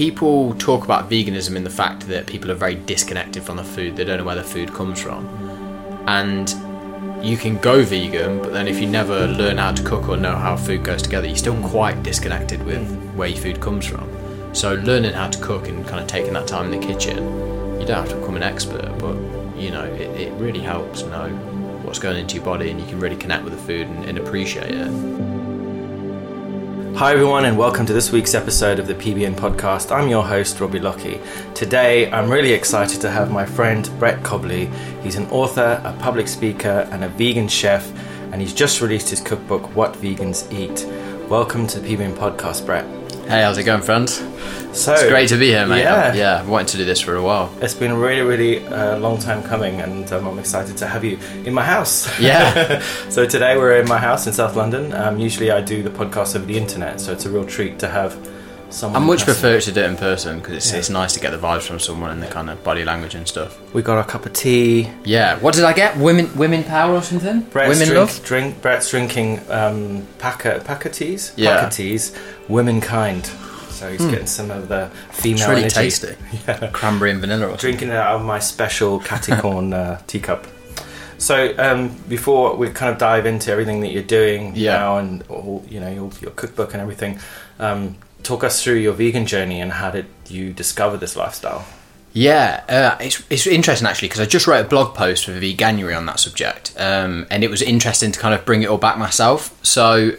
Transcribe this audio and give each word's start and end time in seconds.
people 0.00 0.54
talk 0.54 0.82
about 0.82 1.10
veganism 1.10 1.56
in 1.56 1.62
the 1.62 1.68
fact 1.68 2.08
that 2.08 2.26
people 2.26 2.50
are 2.50 2.54
very 2.54 2.74
disconnected 2.74 3.42
from 3.42 3.58
the 3.58 3.62
food. 3.62 3.94
They 3.96 4.04
don't 4.04 4.16
know 4.16 4.24
where 4.24 4.34
the 4.34 4.42
food 4.42 4.72
comes 4.72 4.98
from, 4.98 5.26
and 6.06 6.48
you 7.22 7.36
can 7.36 7.58
go 7.58 7.82
vegan, 7.82 8.38
but 8.38 8.54
then 8.54 8.66
if 8.66 8.80
you 8.80 8.86
never 8.86 9.26
learn 9.26 9.58
how 9.58 9.72
to 9.72 9.82
cook 9.82 10.08
or 10.08 10.16
know 10.16 10.34
how 10.34 10.56
food 10.56 10.84
goes 10.84 11.02
together, 11.02 11.26
you're 11.26 11.36
still 11.36 11.60
quite 11.68 12.02
disconnected 12.02 12.62
with 12.64 12.90
where 13.12 13.28
your 13.28 13.36
food 13.36 13.60
comes 13.60 13.84
from. 13.84 14.08
So 14.54 14.72
learning 14.76 15.12
how 15.12 15.28
to 15.28 15.38
cook 15.38 15.68
and 15.68 15.86
kind 15.86 16.00
of 16.00 16.06
taking 16.06 16.32
that 16.32 16.46
time 16.46 16.72
in 16.72 16.80
the 16.80 16.86
kitchen, 16.86 17.18
you 17.78 17.84
don't 17.84 17.98
have 17.98 18.08
to 18.08 18.16
become 18.16 18.36
an 18.36 18.42
expert, 18.42 18.96
but 18.98 19.16
you 19.54 19.70
know 19.70 19.84
it, 19.84 20.18
it 20.18 20.32
really 20.40 20.60
helps 20.60 21.02
know 21.02 21.28
what's 21.84 21.98
going 21.98 22.16
into 22.16 22.36
your 22.36 22.44
body, 22.46 22.70
and 22.70 22.80
you 22.80 22.86
can 22.86 23.00
really 23.00 23.16
connect 23.16 23.44
with 23.44 23.52
the 23.52 23.62
food 23.64 23.86
and, 23.86 24.06
and 24.06 24.16
appreciate 24.16 24.70
it. 24.70 25.29
Hi, 27.00 27.14
everyone, 27.14 27.46
and 27.46 27.56
welcome 27.56 27.86
to 27.86 27.94
this 27.94 28.12
week's 28.12 28.34
episode 28.34 28.78
of 28.78 28.86
the 28.86 28.94
PBN 28.94 29.34
podcast. 29.34 29.90
I'm 29.90 30.10
your 30.10 30.22
host, 30.22 30.60
Robbie 30.60 30.80
Lockie. 30.80 31.18
Today, 31.54 32.12
I'm 32.12 32.28
really 32.28 32.52
excited 32.52 33.00
to 33.00 33.10
have 33.10 33.30
my 33.30 33.46
friend 33.46 33.90
Brett 33.98 34.22
Cobley. 34.22 34.66
He's 35.02 35.16
an 35.16 35.26
author, 35.30 35.80
a 35.82 35.94
public 35.94 36.28
speaker, 36.28 36.86
and 36.92 37.02
a 37.02 37.08
vegan 37.08 37.48
chef, 37.48 37.90
and 38.32 38.42
he's 38.42 38.52
just 38.52 38.82
released 38.82 39.08
his 39.08 39.22
cookbook, 39.22 39.74
What 39.74 39.94
Vegans 39.94 40.52
Eat. 40.52 40.84
Welcome 41.30 41.66
to 41.68 41.80
the 41.80 41.96
PBN 41.96 42.16
podcast, 42.16 42.66
Brett. 42.66 42.99
Hey, 43.30 43.42
how's 43.42 43.58
it 43.58 43.62
going, 43.62 43.80
friends? 43.82 44.14
So 44.72 44.92
It's 44.92 45.06
great 45.06 45.28
to 45.28 45.36
be 45.36 45.46
here, 45.50 45.64
mate. 45.64 45.82
Yeah, 45.82 46.12
yeah, 46.14 46.40
I've 46.40 46.48
wanted 46.48 46.66
to 46.72 46.76
do 46.78 46.84
this 46.84 47.00
for 47.00 47.14
a 47.14 47.22
while. 47.22 47.54
It's 47.62 47.74
been 47.74 47.92
a 47.92 47.96
really, 47.96 48.22
really 48.22 48.66
uh, 48.66 48.98
long 48.98 49.18
time 49.20 49.44
coming, 49.44 49.80
and 49.80 50.12
um, 50.12 50.26
I'm 50.26 50.38
excited 50.40 50.76
to 50.78 50.86
have 50.88 51.04
you 51.04 51.16
in 51.44 51.54
my 51.54 51.64
house. 51.64 52.08
Yeah. 52.20 52.80
so 53.08 53.26
today 53.26 53.56
we're 53.56 53.76
in 53.80 53.88
my 53.88 53.98
house 53.98 54.26
in 54.26 54.32
South 54.32 54.56
London. 54.56 54.92
Um, 54.94 55.20
usually 55.20 55.52
I 55.52 55.60
do 55.60 55.80
the 55.80 55.90
podcast 55.90 56.34
over 56.34 56.44
the 56.44 56.56
internet, 56.58 57.00
so 57.00 57.12
it's 57.12 57.24
a 57.24 57.30
real 57.30 57.44
treat 57.46 57.78
to 57.78 57.88
have 57.88 58.14
someone. 58.72 59.02
I 59.02 59.06
much 59.06 59.20
person. 59.20 59.34
prefer 59.34 59.60
to 59.60 59.72
do 59.72 59.80
it 59.82 59.86
in 59.90 59.96
person 59.96 60.38
because 60.38 60.56
it's, 60.56 60.72
Yeah. 60.72 60.78
it's 60.78 60.90
nice 60.90 61.12
to 61.14 61.20
get 61.20 61.30
the 61.32 61.38
vibes 61.38 61.62
from 61.62 61.78
someone 61.78 62.10
and 62.10 62.22
the 62.22 62.26
kind 62.28 62.48
of 62.50 62.62
body 62.64 62.84
language 62.84 63.14
and 63.14 63.26
stuff. 63.28 63.58
We 63.74 63.82
got 63.82 63.98
a 63.98 64.04
cup 64.04 64.26
of 64.26 64.32
tea. 64.32 64.90
Yeah. 65.04 65.38
What 65.38 65.54
did 65.54 65.64
I 65.64 65.72
get? 65.72 65.96
Women, 65.96 66.34
women 66.36 66.64
power 66.64 66.94
or 66.94 67.02
something? 67.02 67.40
Brett's 67.42 67.68
women 67.68 67.88
drink, 67.88 67.98
love. 67.98 68.24
Drink. 68.24 68.62
Brett's 68.62 68.90
drinking 68.90 69.40
um, 69.50 70.06
Pukka 70.18 70.60
Pukka 70.62 70.92
teas. 70.92 71.32
Yeah. 71.36 71.64
Pukka 71.64 71.72
teas. 71.74 72.16
Womankind. 72.48 73.26
So 73.70 73.90
he's 73.90 74.04
getting 74.06 74.26
some 74.26 74.50
of 74.50 74.68
the 74.68 74.90
female 75.10 75.38
It's 75.40 75.48
really 75.48 75.60
energy. 75.62 75.74
tasty. 75.74 76.14
Cranberry 76.72 77.12
and 77.12 77.20
vanilla 77.20 77.46
or. 77.48 77.56
Drinking 77.56 77.88
it 77.88 77.94
out 77.96 78.16
of 78.16 78.22
my 78.22 78.38
special 78.38 78.98
catty 79.00 79.34
corn 79.36 79.72
uh, 79.82 80.00
teacup. 80.06 80.46
So 81.16 81.54
um, 81.58 81.88
before 82.08 82.56
we 82.56 82.68
kind 82.70 82.92
of 82.92 82.98
dive 82.98 83.24
into 83.26 83.50
everything 83.50 83.80
that 83.80 83.88
you're 83.92 84.02
doing 84.02 84.52
Yeah. 84.54 84.72
now 84.78 84.98
and 84.98 85.22
all, 85.28 85.64
you 85.68 85.78
know 85.80 85.88
your, 85.90 86.10
your 86.20 86.30
cookbook 86.32 86.72
and 86.74 86.80
everything, 86.82 87.18
um, 87.58 87.96
talk 88.22 88.44
us 88.44 88.62
through 88.62 88.76
your 88.76 88.92
vegan 88.92 89.26
journey 89.26 89.60
and 89.60 89.72
how 89.72 89.90
did 89.90 90.06
you 90.28 90.52
discover 90.52 90.96
this 90.96 91.16
lifestyle? 91.16 91.66
Yeah, 92.12 92.64
uh, 92.68 93.02
it's 93.02 93.22
it's 93.30 93.46
interesting 93.46 93.86
actually 93.86 94.08
because 94.08 94.20
I 94.20 94.26
just 94.26 94.46
wrote 94.46 94.66
a 94.66 94.68
blog 94.68 94.96
post 94.96 95.26
for 95.26 95.32
Veganuary 95.32 95.96
on 95.96 96.06
that 96.06 96.18
subject, 96.18 96.74
um, 96.76 97.26
and 97.30 97.44
it 97.44 97.50
was 97.50 97.62
interesting 97.62 98.10
to 98.10 98.18
kind 98.18 98.34
of 98.34 98.44
bring 98.44 98.62
it 98.62 98.66
all 98.66 98.78
back 98.78 98.98
myself. 98.98 99.56
So, 99.64 100.16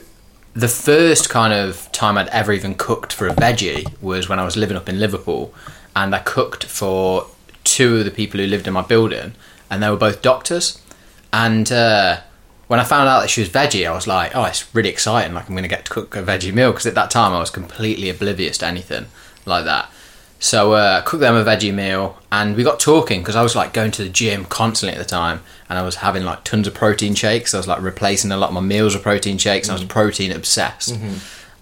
the 0.53 0.69
first 0.69 1.30
kind 1.30 1.53
of 1.53 1.91
time 1.91 2.17
I'd 2.17 2.30
ever 2.30 2.53
even 2.53 2.75
cooked 2.75 3.11
for 3.11 3.27
a 3.27 3.35
veggie 3.35 3.85
was 4.02 4.30
when 4.30 4.39
I 4.39 4.45
was 4.45 4.55
living 4.55 4.77
up 4.77 4.88
in 4.88 5.02
Liverpool, 5.02 5.53
and 5.93 6.15
I 6.15 6.19
cooked 6.19 6.63
for 6.63 7.27
two 7.65 7.97
of 7.97 8.05
the 8.05 8.11
people 8.11 8.39
who 8.39 8.47
lived 8.47 8.67
in 8.67 8.73
my 8.73 8.83
building, 8.83 9.33
and 9.69 9.83
they 9.83 9.89
were 9.89 9.97
both 9.97 10.21
doctors. 10.21 10.81
And 11.33 11.69
uh, 11.71 12.21
when 12.72 12.80
I 12.80 12.86
found 12.86 13.09
out 13.09 13.19
that 13.19 13.30
she 13.30 13.41
was 13.41 13.50
veggie, 13.50 13.86
I 13.86 13.91
was 13.91 14.08
like, 14.08 14.33
oh, 14.33 14.45
it's 14.45 14.73
really 14.73 14.88
exciting! 14.88 15.33
Like 15.33 15.50
I'm 15.50 15.55
going 15.55 15.64
to 15.64 15.67
get 15.67 15.83
to 15.83 15.91
cook 15.91 16.16
a 16.16 16.23
veggie 16.23 16.53
meal 16.53 16.72
because 16.72 16.86
at 16.86 16.95
that 16.95 17.11
time 17.11 17.33
I 17.33 17.39
was 17.39 17.50
completely 17.50 18.09
oblivious 18.09 18.59
to 18.59 18.66
anything 18.66 19.08
like 19.45 19.66
that. 19.66 19.91
So 20.39 20.71
uh, 20.71 21.02
I 21.04 21.05
cooked 21.05 21.20
them 21.20 21.36
a 21.36 21.43
veggie 21.43 21.73
meal, 21.73 22.17
and 22.32 22.55
we 22.55 22.64
got 22.64 22.80
talking 22.80 23.20
because 23.20 23.36
I 23.36 23.43
was 23.43 23.58
like 23.58 23.73
going 23.73 23.92
to 23.92 24.04
the 24.04 24.09
gym 24.09 24.45
constantly 24.45 24.98
at 24.98 25.04
the 25.04 25.09
time, 25.09 25.42
and 25.67 25.77
I 25.77 25.82
was 25.82 25.95
having 25.95 26.23
like 26.23 26.45
tons 26.45 26.65
of 26.65 26.73
protein 26.73 27.14
shakes. 27.14 27.54
I 27.54 27.58
was 27.58 27.67
like 27.67 27.82
replacing 27.82 28.32
a 28.32 28.37
lot 28.37 28.52
of 28.52 28.54
my 28.54 28.61
meals 28.61 28.93
with 28.93 29.03
protein 29.03 29.38
shakes. 29.38 29.67
And 29.67 29.76
I 29.76 29.82
was 29.82 29.89
protein 29.89 30.32
obsessed, 30.32 30.98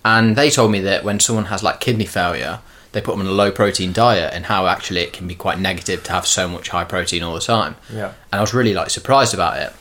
and 0.06 0.36
they 0.36 0.52
told 0.52 0.72
me 0.72 0.80
that 0.82 1.04
when 1.04 1.20
someone 1.20 1.46
has 1.46 1.64
like 1.64 1.80
kidney 1.80 2.06
failure, 2.06 2.60
they 2.92 3.02
put 3.02 3.14
them 3.14 3.22
on 3.22 3.26
a 3.26 3.32
low 3.32 3.52
protein 3.52 3.94
diet, 3.94 4.32
and 4.32 4.46
how 4.46 4.68
actually 4.68 5.02
it 5.02 5.14
can 5.14 5.28
be 5.28 5.34
quite 5.34 5.58
negative 5.58 6.04
to 6.04 6.12
have 6.12 6.28
so 6.28 6.48
much 6.48 6.70
high 6.70 6.84
protein 6.84 7.24
all 7.24 7.34
the 7.34 7.42
time. 7.42 7.78
Yeah. 7.92 8.14
And 8.32 8.38
I 8.38 8.42
was 8.42 8.54
really 8.54 8.76
like 8.76 8.92
surprised 8.92 9.34
about 9.34 9.58
it. 9.58 9.74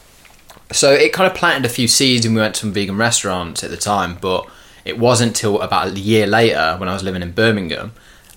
So 0.71 0.93
it 0.93 1.13
kind 1.13 1.31
of 1.31 1.37
planted 1.37 1.65
a 1.65 1.73
few 1.73 1.89
seeds, 1.89 2.27
and 2.27 2.35
we 2.35 2.41
went 2.41 2.55
to 2.57 2.61
some 2.61 2.73
vegan 2.73 2.97
restaurants 2.97 3.65
at 3.65 3.71
the 3.71 3.77
time. 3.77 4.19
But 4.21 4.49
it 4.85 4.99
wasn't 4.99 5.37
till 5.37 5.61
about 5.61 5.89
a 5.89 5.99
year 5.99 6.27
later 6.27 6.77
when 6.79 6.89
I 6.89 6.93
was 6.93 7.03
living 7.03 7.23
in 7.23 7.33
Birmingham, 7.33 7.93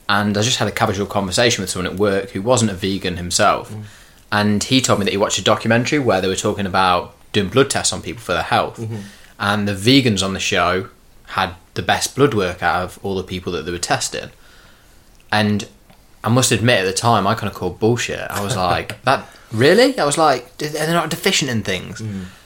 and 0.08 0.38
I 0.38 0.42
just 0.42 0.58
had 0.58 0.68
a 0.68 0.72
casual 0.72 1.08
conversation 1.08 1.62
with 1.62 1.70
someone 1.70 1.92
at 1.94 2.00
work 2.00 2.32
who 2.32 2.42
wasn't 2.42 2.72
a 2.72 2.74
vegan 2.74 3.18
himself, 3.18 3.72
mm. 3.72 3.84
and 4.32 4.64
he 4.64 4.82
told 4.82 5.00
me 5.00 5.06
that 5.06 5.12
he 5.12 5.18
watched 5.18 5.40
a 5.40 5.44
documentary 5.44 6.00
where 6.00 6.20
they 6.20 6.28
were 6.28 6.36
talking 6.36 6.66
about 6.66 7.16
doing 7.32 7.50
blood 7.50 7.70
tests 7.70 7.94
on 7.94 8.02
people 8.02 8.22
for 8.22 8.34
their 8.34 8.44
health, 8.44 8.78
mm-hmm. 8.78 8.98
and 9.40 9.68
the 9.68 9.74
vegans 9.74 10.24
on 10.24 10.34
the 10.34 10.40
show 10.40 10.90
had 11.28 11.56
the 11.76 11.82
best 11.82 12.16
blood 12.16 12.34
work 12.34 12.62
out 12.62 12.84
of 12.84 13.00
all 13.04 13.16
the 13.16 13.24
people 13.24 13.54
that 13.54 13.66
they 13.66 13.72
were 13.72 13.78
testing, 13.78 14.30
and 15.32 15.70
I 16.24 16.30
must 16.30 16.52
admit 16.52 16.80
at 16.80 16.86
the 16.86 16.94
time 16.94 17.26
I 17.26 17.34
kind 17.36 17.52
of 17.52 17.56
called 17.56 17.80
bullshit. 17.80 18.20
I 18.20 18.44
was 18.44 18.56
like, 18.56 19.02
that 19.06 19.28
really? 19.52 19.98
I 19.98 20.06
was 20.06 20.18
like, 20.18 20.58
they're 20.58 20.94
not 20.94 21.10
deficient 21.10 21.50
in 21.50 21.64
things. 21.64 22.02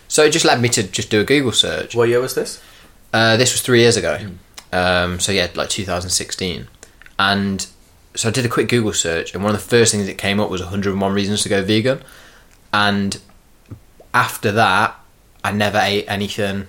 So 0.08 0.24
it 0.24 0.32
just 0.32 0.46
led 0.46 0.62
me 0.62 0.70
to 0.70 0.84
just 0.84 1.10
do 1.10 1.20
a 1.20 1.24
Google 1.24 1.52
search. 1.52 1.96
What 1.96 2.10
year 2.10 2.22
was 2.22 2.36
this? 2.36 2.62
Uh, 3.14 3.38
this 3.38 3.54
was 3.54 3.62
three 3.62 3.82
years 3.82 3.98
ago. 3.98 4.20
Um, 4.72 5.20
so 5.20 5.32
yeah, 5.32 5.48
like 5.56 5.70
2016. 5.70 6.68
And 7.18 7.68
so 8.14 8.30
I 8.30 8.32
did 8.32 8.46
a 8.46 8.50
quick 8.50 8.70
Google 8.70 8.94
search, 8.94 9.34
and 9.34 9.44
one 9.44 9.54
of 9.54 9.62
the 9.62 9.68
first 9.68 9.92
things 9.92 10.06
that 10.08 10.18
came 10.18 10.40
up 10.40 10.50
was 10.50 10.62
101 10.62 11.14
reasons 11.14 11.44
to 11.44 11.50
go 11.50 11.64
vegan. 11.64 12.02
And 12.74 13.20
after 14.14 14.52
that, 14.52 14.96
I 15.44 15.52
never 15.52 15.78
ate 15.78 16.06
anything 16.08 16.68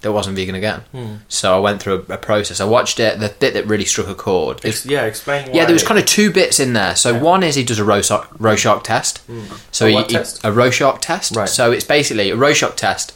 that 0.00 0.12
wasn't 0.12 0.36
vegan 0.36 0.54
again. 0.54 0.80
Hmm. 0.92 1.16
So 1.28 1.54
I 1.54 1.60
went 1.60 1.82
through 1.82 2.06
a, 2.08 2.14
a 2.14 2.18
process. 2.18 2.60
I 2.60 2.64
watched 2.64 2.98
it. 3.00 3.20
The 3.20 3.34
bit 3.38 3.54
that 3.54 3.66
really 3.66 3.84
struck 3.84 4.08
a 4.08 4.14
chord. 4.14 4.64
Ex- 4.64 4.86
yeah, 4.86 5.04
explain. 5.04 5.54
Yeah, 5.54 5.66
there 5.66 5.74
was 5.74 5.82
kind 5.82 6.00
of 6.00 6.06
two 6.06 6.32
bits 6.32 6.58
in 6.58 6.72
there. 6.72 6.96
So 6.96 7.18
one 7.18 7.42
is 7.42 7.54
he 7.54 7.64
does 7.64 7.78
a 7.78 7.84
Rorschach, 7.84 8.28
Rorschach 8.38 8.82
test. 8.82 9.18
Hmm. 9.18 9.44
So 9.70 9.86
A 9.86 9.90
he, 9.90 10.04
test? 10.04 10.40
a 10.42 10.52
Rorschach 10.52 11.00
test. 11.00 11.36
Right. 11.36 11.48
So 11.48 11.70
it's 11.70 11.84
basically 11.84 12.30
a 12.30 12.36
Rorschach 12.36 12.76
test. 12.76 13.14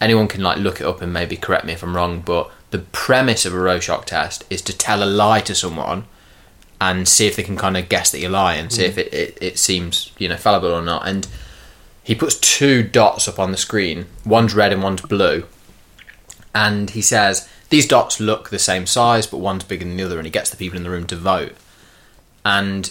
Anyone 0.00 0.28
can 0.28 0.42
like 0.42 0.58
look 0.58 0.80
it 0.80 0.86
up 0.86 1.00
and 1.00 1.12
maybe 1.12 1.36
correct 1.36 1.64
me 1.64 1.72
if 1.72 1.82
I'm 1.82 1.96
wrong, 1.96 2.20
but 2.20 2.50
the 2.70 2.78
premise 2.78 3.46
of 3.46 3.54
a 3.54 3.58
Rorschach 3.58 4.04
test 4.04 4.44
is 4.50 4.60
to 4.62 4.76
tell 4.76 5.02
a 5.02 5.06
lie 5.06 5.40
to 5.40 5.54
someone 5.54 6.04
and 6.80 7.08
see 7.08 7.26
if 7.26 7.34
they 7.34 7.42
can 7.42 7.56
kind 7.56 7.76
of 7.76 7.88
guess 7.88 8.12
that 8.12 8.20
you're 8.20 8.30
lying, 8.30 8.70
see 8.70 8.84
hmm. 8.84 8.90
if 8.90 8.98
it, 8.98 9.14
it, 9.14 9.38
it 9.40 9.58
seems 9.58 10.12
you 10.18 10.28
know 10.28 10.36
fallible 10.36 10.72
or 10.72 10.82
not. 10.82 11.08
And 11.08 11.26
he 12.04 12.14
puts 12.14 12.36
two 12.36 12.82
dots 12.82 13.26
up 13.26 13.38
on 13.38 13.50
the 13.50 13.56
screen. 13.56 14.06
One's 14.26 14.54
red 14.54 14.74
and 14.74 14.82
one's 14.82 15.00
blue 15.00 15.44
and 16.58 16.90
he 16.90 17.02
says 17.02 17.48
these 17.70 17.86
dots 17.86 18.18
look 18.18 18.50
the 18.50 18.58
same 18.58 18.84
size, 18.84 19.28
but 19.28 19.38
one's 19.38 19.62
bigger 19.62 19.84
than 19.84 19.96
the 19.96 20.02
other, 20.02 20.18
and 20.18 20.26
he 20.26 20.30
gets 20.30 20.50
the 20.50 20.56
people 20.56 20.76
in 20.76 20.82
the 20.82 20.90
room 20.90 21.06
to 21.06 21.16
vote, 21.16 21.54
and 22.44 22.90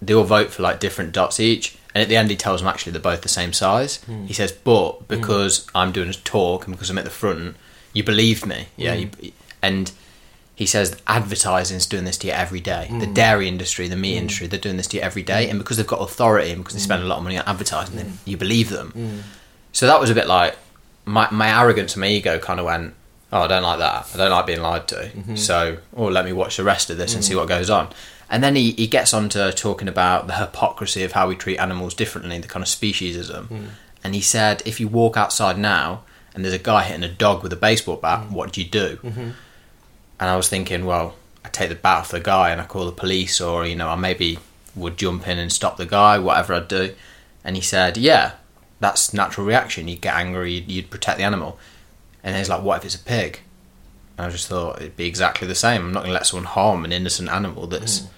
they 0.00 0.14
all 0.14 0.24
vote 0.24 0.50
for 0.50 0.62
like 0.62 0.80
different 0.80 1.12
dots 1.12 1.38
each. 1.38 1.76
And 1.94 2.02
at 2.02 2.08
the 2.08 2.16
end, 2.16 2.30
he 2.30 2.36
tells 2.36 2.60
them 2.60 2.68
actually 2.68 2.92
they're 2.92 3.02
both 3.02 3.20
the 3.20 3.28
same 3.28 3.52
size. 3.52 4.02
Hmm. 4.04 4.24
He 4.24 4.32
says, 4.32 4.52
"But 4.52 4.92
hmm. 4.92 5.04
because 5.06 5.66
I'm 5.74 5.92
doing 5.92 6.08
a 6.08 6.14
talk 6.14 6.66
and 6.66 6.74
because 6.74 6.88
I'm 6.88 6.96
at 6.96 7.04
the 7.04 7.10
front, 7.10 7.56
you 7.92 8.02
believe 8.02 8.46
me, 8.46 8.68
yeah." 8.76 8.94
Hmm. 8.94 9.00
You, 9.20 9.32
and 9.60 9.92
he 10.56 10.66
says 10.66 10.96
advertising's 11.06 11.84
doing 11.84 12.04
this 12.04 12.16
to 12.18 12.28
you 12.28 12.32
every 12.32 12.60
day. 12.60 12.88
The 13.00 13.06
dairy 13.06 13.48
industry, 13.48 13.88
the 13.88 13.96
meat 13.96 14.16
industry, 14.16 14.46
they're 14.46 14.58
doing 14.58 14.76
this 14.76 14.86
to 14.88 14.96
you 14.96 15.02
every 15.02 15.22
day, 15.22 15.50
and 15.50 15.58
because 15.58 15.76
they've 15.76 15.86
got 15.86 16.00
authority 16.00 16.52
and 16.52 16.62
because 16.62 16.74
they 16.74 16.80
spend 16.80 17.02
a 17.02 17.06
lot 17.06 17.18
of 17.18 17.24
money 17.24 17.36
on 17.36 17.44
advertising, 17.46 17.96
then 17.96 18.18
you 18.24 18.36
believe 18.36 18.70
them. 18.70 19.24
So 19.72 19.86
that 19.88 20.00
was 20.00 20.10
a 20.10 20.14
bit 20.14 20.28
like 20.28 20.56
my 21.04 21.28
my 21.30 21.60
arrogance 21.60 21.94
and 21.94 22.00
my 22.00 22.08
ego 22.08 22.38
kind 22.38 22.60
of 22.60 22.66
went, 22.66 22.94
oh, 23.34 23.40
I 23.42 23.46
don't 23.48 23.64
like 23.64 23.80
that. 23.80 24.08
I 24.14 24.16
don't 24.16 24.30
like 24.30 24.46
being 24.46 24.62
lied 24.62 24.86
to. 24.88 24.94
Mm-hmm. 24.94 25.34
So, 25.34 25.78
oh, 25.96 26.06
let 26.06 26.24
me 26.24 26.32
watch 26.32 26.56
the 26.56 26.64
rest 26.64 26.88
of 26.88 26.96
this 26.96 27.14
and 27.14 27.24
see 27.24 27.34
mm. 27.34 27.38
what 27.38 27.48
goes 27.48 27.68
on. 27.68 27.88
And 28.30 28.42
then 28.44 28.54
he, 28.54 28.70
he 28.72 28.86
gets 28.86 29.12
on 29.12 29.28
to 29.30 29.52
talking 29.52 29.88
about 29.88 30.28
the 30.28 30.34
hypocrisy 30.34 31.02
of 31.02 31.12
how 31.12 31.28
we 31.28 31.34
treat 31.34 31.58
animals 31.58 31.94
differently, 31.94 32.38
the 32.38 32.46
kind 32.46 32.62
of 32.62 32.68
speciesism. 32.68 33.48
Mm. 33.48 33.66
And 34.04 34.14
he 34.14 34.20
said, 34.20 34.62
if 34.64 34.78
you 34.78 34.86
walk 34.86 35.16
outside 35.16 35.58
now 35.58 36.04
and 36.32 36.44
there's 36.44 36.54
a 36.54 36.58
guy 36.58 36.84
hitting 36.84 37.02
a 37.02 37.12
dog 37.12 37.42
with 37.42 37.52
a 37.52 37.56
baseball 37.56 37.96
bat, 37.96 38.28
mm. 38.28 38.30
what 38.30 38.52
do 38.52 38.62
you 38.62 38.68
do? 38.68 38.98
Mm-hmm. 39.02 39.30
And 40.20 40.30
I 40.30 40.36
was 40.36 40.48
thinking, 40.48 40.86
well, 40.86 41.16
I 41.44 41.48
take 41.48 41.70
the 41.70 41.74
bat 41.74 41.98
off 41.98 42.10
the 42.12 42.20
guy 42.20 42.50
and 42.50 42.60
I 42.60 42.66
call 42.66 42.86
the 42.86 42.92
police, 42.92 43.40
or 43.40 43.66
you 43.66 43.74
know, 43.74 43.88
I 43.88 43.96
maybe 43.96 44.38
would 44.76 44.96
jump 44.96 45.26
in 45.26 45.38
and 45.38 45.52
stop 45.52 45.76
the 45.76 45.86
guy, 45.86 46.20
whatever 46.20 46.54
I'd 46.54 46.68
do. 46.68 46.94
And 47.42 47.56
he 47.56 47.62
said, 47.62 47.96
yeah, 47.96 48.32
that's 48.78 49.12
natural 49.12 49.44
reaction. 49.44 49.88
You'd 49.88 50.00
get 50.00 50.14
angry, 50.14 50.52
you'd, 50.52 50.70
you'd 50.70 50.90
protect 50.90 51.18
the 51.18 51.24
animal. 51.24 51.58
And 52.24 52.34
then 52.34 52.40
he's 52.40 52.48
like, 52.48 52.62
what 52.62 52.78
if 52.78 52.84
it's 52.86 52.96
a 52.96 52.98
pig? 52.98 53.40
And 54.18 54.26
I 54.26 54.30
just 54.30 54.48
thought 54.48 54.80
it'd 54.80 54.96
be 54.96 55.06
exactly 55.06 55.46
the 55.46 55.54
same. 55.54 55.82
I'm 55.82 55.92
not 55.92 56.00
going 56.00 56.10
to 56.10 56.14
let 56.14 56.26
someone 56.26 56.46
harm 56.46 56.84
an 56.84 56.90
innocent 56.92 57.28
animal. 57.28 57.68
That's, 57.68 58.00
mm. 58.00 58.08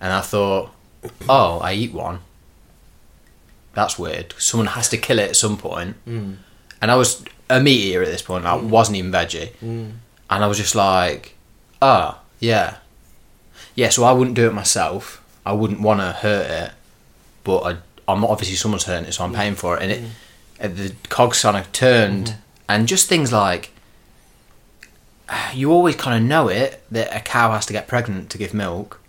and 0.00 0.12
I 0.12 0.20
thought, 0.20 0.70
oh, 1.28 1.58
I 1.58 1.72
eat 1.72 1.92
one. 1.92 2.20
That's 3.72 3.98
weird. 3.98 4.34
Someone 4.38 4.68
has 4.68 4.88
to 4.90 4.96
kill 4.96 5.18
it 5.18 5.30
at 5.30 5.36
some 5.36 5.56
point. 5.56 5.96
Mm. 6.06 6.36
And 6.80 6.90
I 6.90 6.96
was 6.96 7.24
a 7.50 7.60
meat 7.60 7.80
eater 7.80 8.02
at 8.02 8.08
this 8.08 8.22
point. 8.22 8.44
I 8.44 8.56
mm. 8.56 8.68
wasn't 8.68 8.98
even 8.98 9.10
veggie. 9.10 9.52
And 10.30 10.44
I 10.44 10.46
was 10.46 10.58
just 10.58 10.74
like, 10.74 11.34
oh, 11.82 12.20
yeah. 12.38 12.76
yeah, 13.74 13.88
so 13.88 14.04
I 14.04 14.12
wouldn't 14.12 14.36
do 14.36 14.46
it 14.46 14.54
myself. 14.54 15.24
I 15.46 15.52
wouldn't 15.52 15.80
want 15.80 16.00
to 16.00 16.12
hurt 16.12 16.50
it, 16.50 16.72
but 17.42 17.58
I, 17.60 17.76
I'm 18.08 18.24
obviously 18.24 18.56
someone's 18.56 18.84
hurting 18.84 19.08
it, 19.08 19.12
so 19.12 19.24
I'm 19.24 19.34
paying 19.34 19.54
for 19.54 19.76
it. 19.76 19.82
And 19.82 19.92
it, 19.92 20.04
uh, 20.60 20.68
the 20.68 20.94
cogs 21.08 21.42
kind 21.42 21.56
of 21.56 21.70
turned, 21.72 22.26
mm-hmm. 22.28 22.40
And 22.68 22.88
just 22.88 23.08
things 23.08 23.32
like 23.32 23.70
you 25.54 25.72
always 25.72 25.96
kind 25.96 26.22
of 26.22 26.28
know 26.28 26.48
it 26.48 26.82
that 26.90 27.14
a 27.14 27.20
cow 27.20 27.52
has 27.52 27.66
to 27.66 27.72
get 27.72 27.88
pregnant 27.88 28.30
to 28.30 28.38
give 28.38 28.52
milk, 28.52 29.00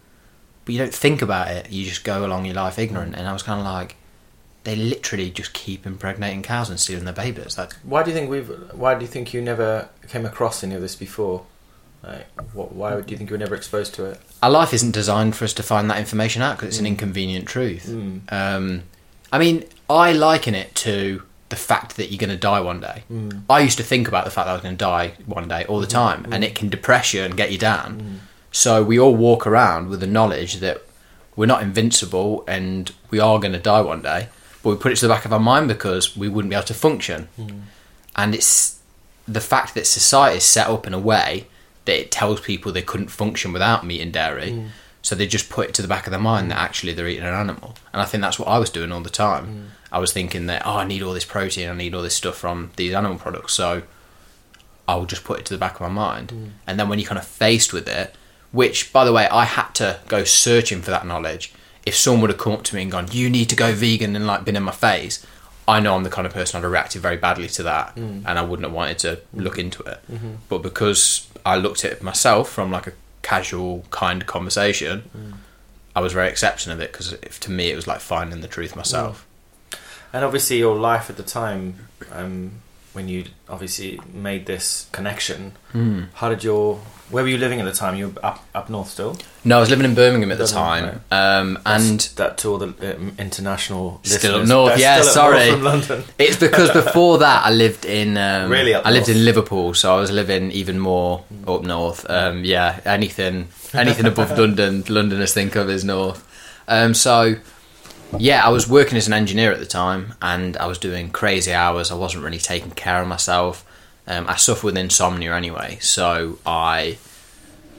but 0.63 0.73
you 0.73 0.79
don't 0.79 0.93
think 0.93 1.21
about 1.21 1.49
it. 1.49 1.71
You 1.71 1.85
just 1.85 2.03
go 2.03 2.25
along 2.25 2.45
your 2.45 2.55
life 2.55 2.79
ignorant. 2.79 3.15
And 3.15 3.27
I 3.27 3.33
was 3.33 3.43
kind 3.43 3.59
of 3.59 3.65
like, 3.65 3.95
they 4.63 4.75
literally 4.75 5.29
just 5.29 5.53
keep 5.53 5.85
impregnating 5.85 6.41
cows 6.41 6.69
and 6.69 6.79
stealing 6.79 7.05
their 7.05 7.13
babies. 7.13 7.57
Like, 7.57 7.73
Why 7.83 8.01
do 8.03 8.09
you 8.09 8.15
think 8.15 8.29
we've? 8.29 8.49
Why 8.73 8.95
do 8.95 9.01
you 9.01 9.07
think 9.07 9.33
you 9.33 9.41
never 9.41 9.89
came 10.09 10.25
across 10.25 10.63
any 10.63 10.73
of 10.73 10.81
this 10.81 10.95
before? 10.95 11.45
Like, 12.01 12.27
what, 12.53 12.73
why 12.73 12.99
do 12.99 13.11
you 13.11 13.17
think 13.17 13.29
you 13.29 13.33
were 13.33 13.39
never 13.39 13.55
exposed 13.55 13.93
to 13.95 14.05
it? 14.05 14.21
our 14.43 14.51
life 14.51 14.75
isn't 14.75 14.91
designed 14.91 15.35
for 15.35 15.43
us 15.43 15.53
to 15.53 15.63
find 15.63 15.89
that 15.89 15.97
information 15.97 16.43
out 16.43 16.55
because 16.55 16.67
it's 16.69 16.79
an 16.79 16.85
inconvenient 16.85 17.47
truth. 17.47 17.87
Mm. 17.87 18.31
Um, 18.31 18.83
I 19.31 19.39
mean, 19.39 19.65
I 19.89 20.11
liken 20.11 20.53
it 20.53 20.75
to 20.75 21.23
the 21.49 21.55
fact 21.55 21.97
that 21.97 22.11
you're 22.11 22.19
going 22.19 22.29
to 22.29 22.37
die 22.37 22.59
one 22.59 22.79
day. 22.79 23.03
Mm. 23.11 23.43
I 23.49 23.59
used 23.59 23.77
to 23.77 23.83
think 23.83 24.07
about 24.07 24.25
the 24.25 24.31
fact 24.31 24.47
that 24.47 24.51
I 24.51 24.53
was 24.53 24.63
going 24.63 24.75
to 24.75 24.83
die 24.83 25.13
one 25.25 25.47
day 25.47 25.65
all 25.65 25.79
the 25.79 25.87
mm-hmm. 25.87 26.23
time, 26.23 26.33
and 26.33 26.43
it 26.43 26.55
can 26.55 26.69
depress 26.69 27.13
you 27.13 27.23
and 27.23 27.37
get 27.37 27.51
you 27.51 27.57
down. 27.57 27.99
Mm-hmm. 27.99 28.15
So 28.51 28.83
we 28.83 28.99
all 28.99 29.15
walk 29.15 29.45
around 29.45 29.89
with 29.89 29.99
the 29.99 30.07
knowledge 30.07 30.55
that 30.55 30.81
we're 31.35 31.45
not 31.45 31.61
invincible 31.61 32.43
and 32.47 32.91
we 33.11 33.19
are 33.19 33.39
going 33.39 33.51
to 33.51 33.59
die 33.59 33.81
one 33.81 34.01
day, 34.01 34.29
but 34.63 34.69
we 34.69 34.75
put 34.77 34.91
it 34.93 34.95
to 34.95 35.07
the 35.07 35.13
back 35.13 35.25
of 35.25 35.33
our 35.33 35.39
mind 35.39 35.67
because 35.67 36.15
we 36.15 36.29
wouldn't 36.29 36.49
be 36.49 36.55
able 36.55 36.65
to 36.67 36.73
function. 36.73 37.27
Mm. 37.37 37.61
And 38.15 38.33
it's 38.33 38.79
the 39.27 39.41
fact 39.41 39.75
that 39.75 39.85
society 39.85 40.37
is 40.37 40.43
set 40.45 40.67
up 40.67 40.87
in 40.87 40.93
a 40.93 40.99
way 40.99 41.47
that 41.83 41.99
it 41.99 42.11
tells 42.11 42.39
people 42.41 42.71
they 42.71 42.81
couldn't 42.81 43.09
function 43.09 43.51
without 43.51 43.85
meat 43.85 44.01
and 44.01 44.13
dairy. 44.13 44.51
Mm. 44.51 44.69
So 45.05 45.13
they 45.13 45.27
just 45.27 45.51
put 45.51 45.69
it 45.69 45.75
to 45.75 45.83
the 45.83 45.87
back 45.87 46.07
of 46.07 46.11
their 46.11 46.19
mind 46.19 46.49
that 46.49 46.57
actually 46.57 46.93
they're 46.93 47.07
eating 47.07 47.25
an 47.25 47.35
animal. 47.35 47.75
And 47.93 48.01
I 48.01 48.05
think 48.05 48.23
that's 48.23 48.39
what 48.39 48.47
I 48.47 48.57
was 48.57 48.71
doing 48.71 48.91
all 48.91 49.01
the 49.01 49.11
time. 49.11 49.45
Mm. 49.45 49.65
I 49.91 49.99
was 49.99 50.11
thinking 50.11 50.47
that, 50.47 50.63
oh, 50.65 50.77
I 50.77 50.83
need 50.83 51.03
all 51.03 51.13
this 51.13 51.25
protein, 51.25 51.69
I 51.69 51.75
need 51.75 51.93
all 51.93 52.01
this 52.01 52.15
stuff 52.15 52.35
from 52.35 52.71
these 52.75 52.91
animal 52.91 53.19
products. 53.19 53.53
So 53.53 53.83
I'll 54.87 55.05
just 55.05 55.23
put 55.23 55.39
it 55.39 55.45
to 55.45 55.53
the 55.53 55.59
back 55.59 55.75
of 55.75 55.81
my 55.81 55.89
mind. 55.89 56.29
Mm. 56.29 56.49
And 56.65 56.79
then 56.79 56.89
when 56.89 56.97
you're 56.97 57.07
kind 57.07 57.19
of 57.19 57.27
faced 57.27 57.71
with 57.71 57.87
it, 57.87 58.15
which, 58.51 58.91
by 58.91 59.05
the 59.05 59.13
way, 59.13 59.27
I 59.27 59.45
had 59.45 59.75
to 59.75 59.99
go 60.07 60.23
searching 60.23 60.81
for 60.81 60.89
that 60.89 61.05
knowledge. 61.05 61.53
If 61.85 61.95
someone 61.95 62.21
would 62.21 62.31
have 62.31 62.39
come 62.39 62.53
up 62.53 62.63
to 62.63 62.75
me 62.75 62.81
and 62.81 62.91
gone, 62.91 63.07
you 63.11 63.29
need 63.29 63.49
to 63.49 63.55
go 63.55 63.75
vegan 63.75 64.15
and 64.15 64.25
like 64.25 64.43
been 64.43 64.55
in 64.55 64.63
my 64.63 64.71
face, 64.71 65.23
I 65.67 65.81
know 65.81 65.95
I'm 65.95 66.03
the 66.03 66.09
kind 66.09 66.25
of 66.25 66.33
person 66.33 66.57
I'd 66.57 66.63
have 66.63 66.71
reacted 66.71 67.03
very 67.03 67.17
badly 67.17 67.47
to 67.49 67.61
that 67.61 67.95
mm. 67.95 68.23
and 68.25 68.39
I 68.39 68.41
wouldn't 68.41 68.65
have 68.65 68.73
wanted 68.73 68.97
to 68.99 69.19
look 69.35 69.59
into 69.59 69.83
it. 69.83 69.99
Mm-hmm. 70.11 70.33
But 70.49 70.63
because 70.63 71.27
I 71.45 71.57
looked 71.57 71.85
at 71.85 71.91
it 71.91 72.01
myself 72.01 72.49
from 72.49 72.71
like 72.71 72.87
a 72.87 72.93
casual, 73.33 73.83
kind 73.89 74.25
conversation, 74.25 74.95
I 75.95 75.99
was 76.01 76.13
very 76.13 76.29
accepting 76.29 76.71
of 76.73 76.79
it 76.79 76.91
because 76.91 77.09
to 77.45 77.51
me 77.51 77.65
it 77.71 77.75
was 77.75 77.87
like 77.87 77.99
finding 77.99 78.41
the 78.41 78.47
truth 78.47 78.75
myself. 78.75 79.25
And 80.13 80.23
obviously, 80.23 80.57
your 80.59 80.75
life 80.91 81.09
at 81.09 81.17
the 81.17 81.23
time, 81.41 81.87
um, 82.11 82.51
when 82.93 83.09
you 83.09 83.25
obviously 83.49 83.99
made 84.13 84.45
this 84.45 84.87
connection, 84.91 85.53
Mm. 85.73 86.07
how 86.19 86.29
did 86.29 86.43
your? 86.43 86.79
Where 87.09 87.23
were 87.23 87.29
you 87.29 87.37
living 87.37 87.59
at 87.59 87.65
the 87.65 87.71
time? 87.71 87.95
You 87.95 88.09
were 88.09 88.25
up 88.25 88.43
up 88.55 88.69
north 88.69 88.89
still, 88.89 89.15
No, 89.43 89.57
I 89.57 89.59
was 89.59 89.69
living 89.69 89.85
in 89.85 89.93
Birmingham 89.93 90.31
at 90.31 90.39
the 90.39 90.47
time, 90.47 91.01
um, 91.11 91.59
and 91.65 91.99
that 92.15 92.37
to 92.39 92.49
all 92.49 92.57
the 92.57 92.95
um, 92.95 93.13
international 93.19 93.99
Still 94.03 94.41
up 94.41 94.47
north, 94.47 94.79
yeah, 94.79 95.01
sorry. 95.03 95.37
north 95.37 95.51
from 95.51 95.63
London. 95.63 96.03
It's 96.17 96.35
because 96.37 96.71
before 96.71 97.19
that 97.19 97.45
I 97.45 97.51
lived 97.51 97.85
in 97.85 98.17
um, 98.17 98.49
Really 98.57 98.73
up 98.73 98.85
I 98.87 98.91
lived 98.91 99.07
north? 99.07 99.17
in 99.17 99.25
Liverpool, 99.25 99.73
so 99.75 99.95
I 99.95 99.99
was 99.99 100.11
living 100.11 100.51
even 100.51 100.79
more 100.79 101.23
up 101.47 101.61
north. 101.61 102.09
Um, 102.09 102.43
yeah, 102.43 102.79
anything 102.85 103.49
anything 103.73 104.05
above 104.07 104.35
London, 104.39 104.83
Londoners 104.89 105.33
think 105.33 105.55
of 105.55 105.69
as 105.69 105.83
north. 105.83 106.25
Um, 106.67 106.93
so 106.95 107.35
yeah, 108.17 108.43
I 108.45 108.49
was 108.49 108.67
working 108.67 108.97
as 108.97 109.05
an 109.07 109.13
engineer 109.13 109.51
at 109.51 109.59
the 109.59 109.65
time, 109.67 110.15
and 110.23 110.57
I 110.57 110.65
was 110.65 110.79
doing 110.79 111.11
crazy 111.11 111.53
hours. 111.53 111.91
I 111.91 111.95
wasn't 111.95 112.23
really 112.23 112.39
taking 112.39 112.71
care 112.71 113.01
of 113.01 113.07
myself. 113.07 113.63
Um, 114.07 114.27
I 114.27 114.35
suffer 114.35 114.67
with 114.67 114.77
insomnia 114.77 115.33
anyway, 115.35 115.77
so 115.81 116.37
I 116.45 116.97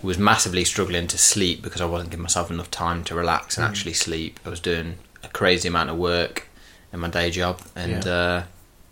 was 0.03 0.19
massively 0.19 0.65
struggling 0.65 1.07
to 1.09 1.19
sleep 1.19 1.63
because 1.63 1.81
I 1.81 1.85
wasn't 1.87 2.11
giving 2.11 2.23
myself 2.23 2.51
enough 2.51 2.71
time 2.71 3.05
to 3.05 3.15
relax 3.15 3.57
and 3.57 3.65
Mm. 3.67 3.71
actually 3.71 3.93
sleep. 3.95 4.41
I 4.45 4.49
was 4.51 4.61
doing 4.61 4.99
a 5.23 5.29
crazy 5.29 5.69
amount 5.69 5.91
of 5.91 5.97
work 5.97 6.49
in 6.93 7.01
my 7.01 7.09
day 7.09 7.31
job, 7.31 7.61
and 7.75 8.05
Yeah. 8.05 8.13
uh, 8.13 8.43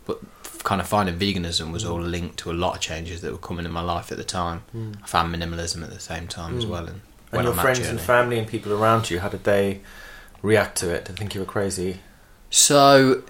but 0.06 0.19
kind 0.62 0.81
of 0.81 0.86
finding 0.88 1.19
veganism 1.19 1.72
was 1.72 1.84
all 1.84 2.00
linked 2.00 2.38
to 2.38 2.50
a 2.50 2.54
lot 2.54 2.75
of 2.76 2.81
changes 2.81 3.20
that 3.20 3.32
were 3.32 3.38
coming 3.38 3.64
in 3.64 3.70
my 3.72 3.82
life 3.82 4.10
at 4.12 4.19
the 4.19 4.25
time. 4.25 4.62
I 5.02 5.06
found 5.06 5.34
minimalism 5.34 5.82
at 5.82 5.90
the 5.90 6.00
same 6.00 6.26
time 6.28 6.56
as 6.58 6.64
Mm. 6.64 6.69
well, 6.70 6.86
and, 6.86 7.00
And 7.32 7.44
your 7.44 7.54
friends 7.54 7.81
and 7.88 8.00
family 8.00 8.38
and 8.38 8.46
people 8.46 8.72
around 8.72 9.10
you, 9.10 9.19
how 9.20 9.28
did 9.28 9.42
they 9.44 9.81
react 10.40 10.78
to 10.78 10.90
it? 10.90 11.04
Did 11.04 11.16
they 11.16 11.19
think 11.20 11.34
you 11.34 11.40
were 11.40 11.46
crazy? 11.46 11.98
So, 12.50 13.22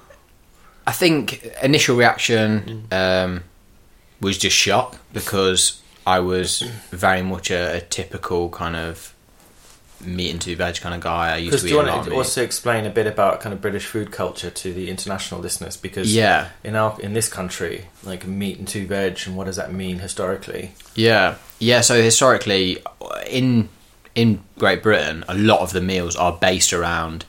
I 0.87 0.93
think 0.93 1.43
initial 1.63 1.97
reaction 1.97 2.87
um, 2.93 3.45
was 4.25 4.39
just 4.39 4.57
shock 4.57 4.97
because 5.13 5.81
I 6.07 6.21
was 6.21 6.61
very 6.91 7.23
much 7.23 7.51
a, 7.51 7.77
a 7.77 7.81
typical 7.81 8.49
kind 8.51 8.77
of 8.77 9.15
meat 10.01 10.31
and 10.31 10.41
two 10.41 10.57
veg 10.57 10.77
kind 10.81 10.95
of 10.95 11.01
guy. 11.01 11.35
I 11.35 11.37
used 11.37 11.59
to 11.59 11.61
do 11.63 11.67
eat 11.67 11.71
you 11.71 11.81
a 11.81 11.83
lot 11.83 11.97
want 11.97 12.09
to 12.09 12.15
also 12.15 12.43
explain 12.43 12.85
a 12.85 12.91
bit 12.91 13.07
about 13.07 13.41
kind 13.41 13.53
of 13.53 13.61
British 13.61 13.87
food 13.87 14.11
culture 14.13 14.51
to 14.51 14.73
the 14.73 14.91
international 14.91 15.41
listeners? 15.41 15.77
Because 15.77 16.15
Yeah, 16.15 16.49
in 16.63 16.77
our 16.77 17.01
in 17.01 17.15
this 17.15 17.29
country, 17.29 17.87
like 18.03 18.27
meat 18.27 18.59
and 18.59 18.69
two 18.69 18.87
veg, 18.87 19.21
and 19.27 19.37
what 19.37 19.45
does 19.45 19.57
that 19.57 19.73
mean 19.73 19.99
historically? 20.01 20.73
yeah, 20.95 21.37
yeah. 21.59 21.81
So 21.81 22.03
historically, 22.03 22.79
in 23.29 23.69
in 24.15 24.43
Great 24.59 24.83
Britain, 24.83 25.25
a 25.29 25.35
lot 25.35 25.61
of 25.61 25.73
the 25.73 25.81
meals 25.81 26.17
are 26.17 26.33
based 26.33 26.73
around 26.73 27.25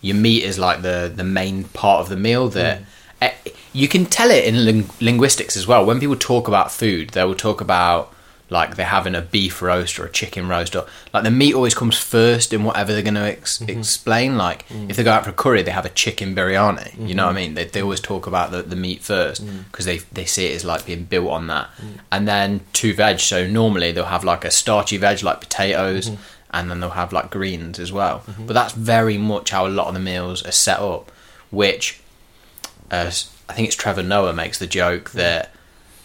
your 0.00 0.16
meat 0.16 0.44
is 0.44 0.58
like 0.58 0.82
the 0.82 1.12
the 1.14 1.24
main 1.24 1.64
part 1.64 2.00
of 2.00 2.08
the 2.08 2.16
meal 2.16 2.48
that. 2.50 2.82
eh, 3.20 3.32
You 3.78 3.88
can 3.88 4.06
tell 4.06 4.30
it 4.30 4.44
in 4.44 4.64
ling- 4.64 4.90
linguistics 5.00 5.56
as 5.56 5.66
well. 5.66 5.86
When 5.86 6.00
people 6.00 6.16
talk 6.16 6.48
about 6.48 6.72
food, 6.72 7.10
they 7.10 7.24
will 7.24 7.34
talk 7.34 7.60
about 7.60 8.12
like 8.50 8.76
they're 8.76 8.86
having 8.86 9.14
a 9.14 9.20
beef 9.20 9.60
roast 9.60 9.98
or 9.98 10.06
a 10.06 10.10
chicken 10.10 10.48
roast, 10.48 10.74
or 10.74 10.86
like 11.12 11.22
the 11.22 11.30
meat 11.30 11.54
always 11.54 11.74
comes 11.74 11.98
first 11.98 12.52
in 12.52 12.64
whatever 12.64 12.92
they're 12.92 13.02
going 13.02 13.14
to 13.14 13.20
ex- 13.20 13.58
mm-hmm. 13.58 13.78
explain. 13.78 14.36
Like 14.36 14.66
mm. 14.68 14.88
if 14.90 14.96
they 14.96 15.04
go 15.04 15.12
out 15.12 15.24
for 15.24 15.30
a 15.30 15.34
curry, 15.34 15.62
they 15.62 15.70
have 15.70 15.84
a 15.84 15.90
chicken 15.90 16.34
biryani. 16.34 17.08
You 17.08 17.14
know 17.14 17.26
what 17.26 17.36
I 17.36 17.40
mm-hmm. 17.40 17.54
mean? 17.54 17.54
They, 17.54 17.64
they 17.66 17.82
always 17.82 18.00
talk 18.00 18.26
about 18.26 18.50
the, 18.50 18.62
the 18.62 18.76
meat 18.76 19.02
first 19.02 19.44
mm. 19.44 19.64
because 19.70 19.84
they 19.84 19.98
they 20.12 20.24
see 20.24 20.46
it 20.46 20.56
as 20.56 20.64
like 20.64 20.86
being 20.86 21.04
built 21.04 21.30
on 21.30 21.46
that, 21.48 21.68
mm. 21.76 22.00
and 22.10 22.26
then 22.26 22.62
two 22.72 22.94
veg. 22.94 23.20
So 23.20 23.46
normally 23.46 23.92
they'll 23.92 24.06
have 24.06 24.24
like 24.24 24.44
a 24.44 24.50
starchy 24.50 24.96
veg 24.96 25.22
like 25.22 25.40
potatoes, 25.40 26.10
mm-hmm. 26.10 26.22
and 26.50 26.70
then 26.70 26.80
they'll 26.80 26.90
have 26.90 27.12
like 27.12 27.30
greens 27.30 27.78
as 27.78 27.92
well. 27.92 28.24
But 28.46 28.54
that's 28.54 28.72
very 28.72 29.18
much 29.18 29.50
how 29.50 29.66
a 29.66 29.74
lot 29.78 29.88
of 29.88 29.94
the 29.94 30.00
meals 30.00 30.44
are 30.44 30.52
set 30.52 30.80
up, 30.80 31.12
which 31.50 32.00
uh, 32.90 33.10
I 33.48 33.54
think 33.54 33.66
it's 33.68 33.76
Trevor 33.76 34.02
Noah 34.02 34.32
makes 34.32 34.58
the 34.58 34.66
joke 34.66 35.10
that 35.12 35.52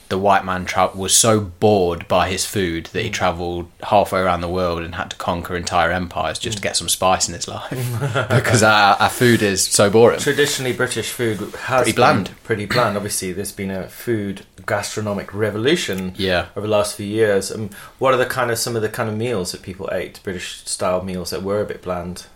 the 0.10 0.18
white 0.20 0.46
man 0.46 0.64
tra- 0.66 0.92
was 0.94 1.16
so 1.16 1.40
bored 1.40 2.08
by 2.08 2.30
his 2.30 2.46
food 2.46 2.86
that 2.88 3.02
he 3.02 3.10
travelled 3.10 3.72
halfway 3.84 4.20
around 4.20 4.42
the 4.42 4.48
world 4.50 4.84
and 4.84 4.94
had 4.96 5.10
to 5.10 5.16
conquer 5.16 5.56
entire 5.56 5.92
empires 5.92 6.38
just 6.38 6.58
to 6.58 6.62
get 6.62 6.76
some 6.78 6.88
spice 6.88 7.28
in 7.28 7.34
his 7.34 7.48
life 7.48 7.72
because 8.30 8.62
our, 8.62 8.96
our 8.98 9.10
food 9.10 9.42
is 9.42 9.66
so 9.66 9.90
boring. 9.90 10.20
Traditionally, 10.20 10.72
British 10.74 11.10
food 11.12 11.40
has 11.40 11.84
Pretty 11.84 11.92
been 11.94 11.96
bland. 11.96 12.32
Pretty 12.44 12.66
bland. 12.68 12.96
Obviously, 12.96 13.32
there's 13.32 13.52
been 13.54 13.72
a 13.72 13.88
food 13.90 14.46
gastronomic 14.68 15.34
revolution 15.34 16.14
Yeah. 16.16 16.48
over 16.56 16.68
the 16.68 16.72
last 16.72 16.96
few 16.96 17.08
years. 17.08 17.52
Um, 17.52 17.72
what 17.98 18.14
are 18.14 18.18
the 18.18 18.26
kind 18.28 18.52
of 18.52 18.60
some 18.60 18.76
of 18.76 18.84
the 18.84 18.90
kind 18.90 19.10
of 19.10 19.18
meals 19.18 19.52
that 19.54 19.64
people 19.64 19.90
ate, 19.92 20.20
British 20.22 20.64
style 20.66 21.02
meals 21.04 21.32
that 21.32 21.42
were 21.42 21.62
a 21.62 21.66
bit 21.66 21.82
bland? 21.82 22.28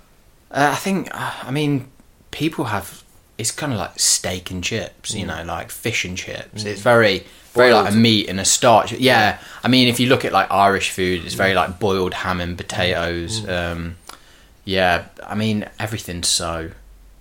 Uh, 0.49 0.69
I 0.73 0.75
think, 0.77 1.09
uh, 1.13 1.33
I 1.43 1.51
mean, 1.51 1.89
people 2.31 2.65
have. 2.65 3.03
It's 3.37 3.51
kind 3.51 3.71
of 3.71 3.79
like 3.79 3.99
steak 3.99 4.49
and 4.49 4.63
chips, 4.63 5.13
you 5.13 5.25
mm. 5.25 5.27
know, 5.27 5.43
like 5.43 5.69
fish 5.69 6.05
and 6.05 6.17
chips. 6.17 6.63
It's 6.65 6.79
mm. 6.79 6.83
very, 6.83 7.25
very 7.53 7.73
like 7.73 7.91
a 7.91 7.95
meat 7.95 8.29
and 8.29 8.39
a 8.39 8.45
starch. 8.45 8.93
Yeah, 8.93 9.39
I 9.63 9.67
mean, 9.67 9.87
if 9.87 9.99
you 9.99 10.07
look 10.07 10.25
at 10.25 10.31
like 10.31 10.49
Irish 10.51 10.89
food, 10.89 11.23
it's 11.23 11.35
very 11.35 11.53
like 11.53 11.79
boiled 11.79 12.13
ham 12.13 12.41
and 12.41 12.57
potatoes. 12.57 13.41
Mm. 13.41 13.71
Um, 13.71 13.97
yeah, 14.65 15.05
I 15.25 15.35
mean, 15.35 15.69
everything's 15.79 16.27
so 16.27 16.71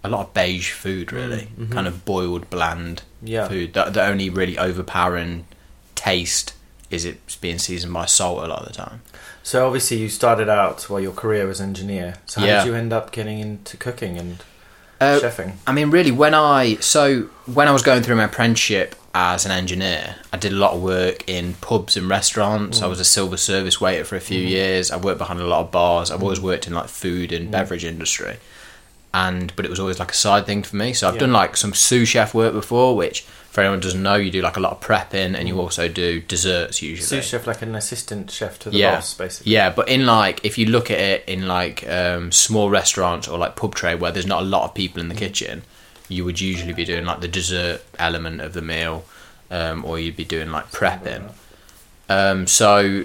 a 0.03 0.09
lot 0.09 0.27
of 0.27 0.35
beige 0.35 0.73
food, 0.73 1.13
really, 1.13 1.49
mm-hmm. 1.59 1.73
kind 1.73 1.87
of 1.87 2.05
boiled, 2.05 2.49
bland 2.49 3.03
Yeah. 3.23 3.49
food. 3.49 3.75
The, 3.75 3.85
the 3.85 4.05
only 4.05 4.31
really 4.31 4.57
overpowering 4.57 5.47
taste 5.95 6.55
is 6.91 7.05
it's 7.05 7.37
being 7.37 7.59
seasoned 7.59 7.93
by 7.93 8.07
salt 8.07 8.45
a 8.45 8.47
lot 8.47 8.63
of 8.63 8.69
the 8.69 8.75
time. 8.75 9.03
So 9.43 9.67
obviously, 9.67 9.99
you 9.99 10.09
started 10.09 10.49
out 10.49 10.89
well 10.89 11.01
your 11.01 11.13
career 11.13 11.47
was 11.47 11.61
engineer. 11.61 12.15
So 12.27 12.41
how 12.41 12.47
Yeah. 12.47 12.59
did 12.65 12.69
you 12.69 12.75
end 12.75 12.93
up 12.93 13.13
getting 13.13 13.39
into 13.39 13.77
cooking 13.77 14.19
and 14.19 14.39
Uh, 15.01 15.21
chefing? 15.21 15.55
I 15.67 15.73
mean, 15.73 15.91
really, 15.91 16.11
when 16.11 16.35
I 16.35 16.77
so 16.77 17.23
when 17.47 17.69
I 17.69 17.73
was 17.73 17.83
going 17.83 18.03
through 18.03 18.17
my 18.17 18.25
apprenticeship 18.25 18.95
as 19.15 19.45
an 19.45 19.53
engineer, 19.53 20.17
I 20.33 20.37
did 20.37 20.53
a 20.53 20.57
lot 20.57 20.75
of 20.75 20.83
work 20.83 21.29
in 21.29 21.55
pubs 21.55 21.97
and 21.97 22.09
restaurants. 22.09 22.83
I 22.83 22.87
mm. 22.87 22.91
was 22.91 23.01
a 23.01 23.05
silver 23.05 23.37
service 23.37 23.81
waiter 23.81 24.05
for 24.05 24.17
a 24.17 24.21
few 24.21 24.45
mm. 24.45 24.49
years. 24.49 24.91
I 24.91 24.97
worked 24.97 25.19
behind 25.19 25.41
a 25.41 25.47
lot 25.47 25.61
of 25.61 25.71
bars. 25.71 26.11
I've 26.11 26.23
always 26.23 26.39
mm. 26.39 26.45
worked 26.45 26.67
in 26.67 26.75
like 26.75 26.89
food 26.89 27.33
and 27.33 27.51
beverage 27.51 27.85
industry, 27.85 28.37
and 29.13 29.55
but 29.57 29.65
it 29.65 29.71
was 29.71 29.81
always 29.81 29.99
like 29.99 30.11
a 30.13 30.15
side 30.15 30.47
thing 30.47 30.63
for 30.63 30.77
me. 30.77 30.93
So 30.93 31.09
I've 31.09 31.15
Yeah. 31.15 31.21
done 31.21 31.33
like 31.33 31.57
some 31.57 31.75
sous 31.75 32.09
chef 32.09 32.35
work 32.35 32.53
before, 32.53 32.97
which 32.97 33.25
for 33.57 33.63
anyone 33.63 33.81
doesn't 33.81 34.03
know, 34.03 34.17
you 34.17 34.31
do 34.31 34.43
like 34.43 34.59
a 34.59 34.61
lot 34.61 34.73
of 34.73 34.81
prepping, 34.81 35.35
and 35.35 35.49
you 35.49 35.59
also 35.59 35.89
do 35.89 36.21
desserts 36.21 36.83
usually. 36.83 37.07
Sous 37.07 37.27
chef, 37.27 37.47
like 37.47 37.63
an 37.63 37.75
assistant 37.75 38.31
chef 38.31 38.59
to 38.59 38.69
the 38.69 38.77
yeah, 38.77 38.97
boss, 38.97 39.15
basically. 39.15 39.51
yeah. 39.51 39.71
But 39.71 39.89
in 39.89 40.05
like, 40.05 40.45
if 40.45 40.59
you 40.59 40.67
look 40.67 40.91
at 40.91 41.01
it 41.01 41.25
in 41.27 41.49
like 41.49 41.89
um, 41.89 42.31
small 42.33 42.69
restaurants 42.69 43.27
or 43.27 43.39
like 43.39 43.57
pub 43.57 43.75
trade 43.75 43.99
where 43.99 44.13
there's 44.13 44.27
not 44.27 44.43
a 44.43 44.45
lot 44.45 44.65
of 44.65 44.75
people 44.75 45.01
in 45.01 45.09
the 45.09 45.15
kitchen, 45.15 45.63
you 46.07 46.23
would 46.27 46.39
usually 46.39 46.75
be 46.75 46.85
doing 46.85 47.07
like 47.07 47.23
the 47.23 47.29
dessert 47.29 47.83
element 47.99 48.43
of 48.43 48.53
the 48.53 48.61
meal, 48.61 49.07
um, 49.51 49.87
or 49.87 49.99
you'd 49.99 50.17
be 50.17 50.27
doing 50.27 50.51
like 50.51 50.71
prepping. 50.71 51.33
Um, 52.11 52.47
so 52.47 53.05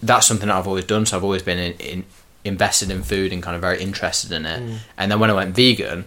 that's 0.00 0.28
something 0.28 0.46
that 0.46 0.56
I've 0.56 0.68
always 0.68 0.84
done. 0.84 1.04
So 1.04 1.16
I've 1.16 1.24
always 1.24 1.42
been 1.42 1.58
in, 1.58 1.72
in, 1.80 2.04
invested 2.44 2.92
in 2.92 3.02
food 3.02 3.32
and 3.32 3.42
kind 3.42 3.56
of 3.56 3.60
very 3.60 3.82
interested 3.82 4.30
in 4.30 4.46
it. 4.46 4.80
And 4.96 5.10
then 5.10 5.18
when 5.18 5.30
I 5.30 5.34
went 5.34 5.56
vegan, 5.56 6.04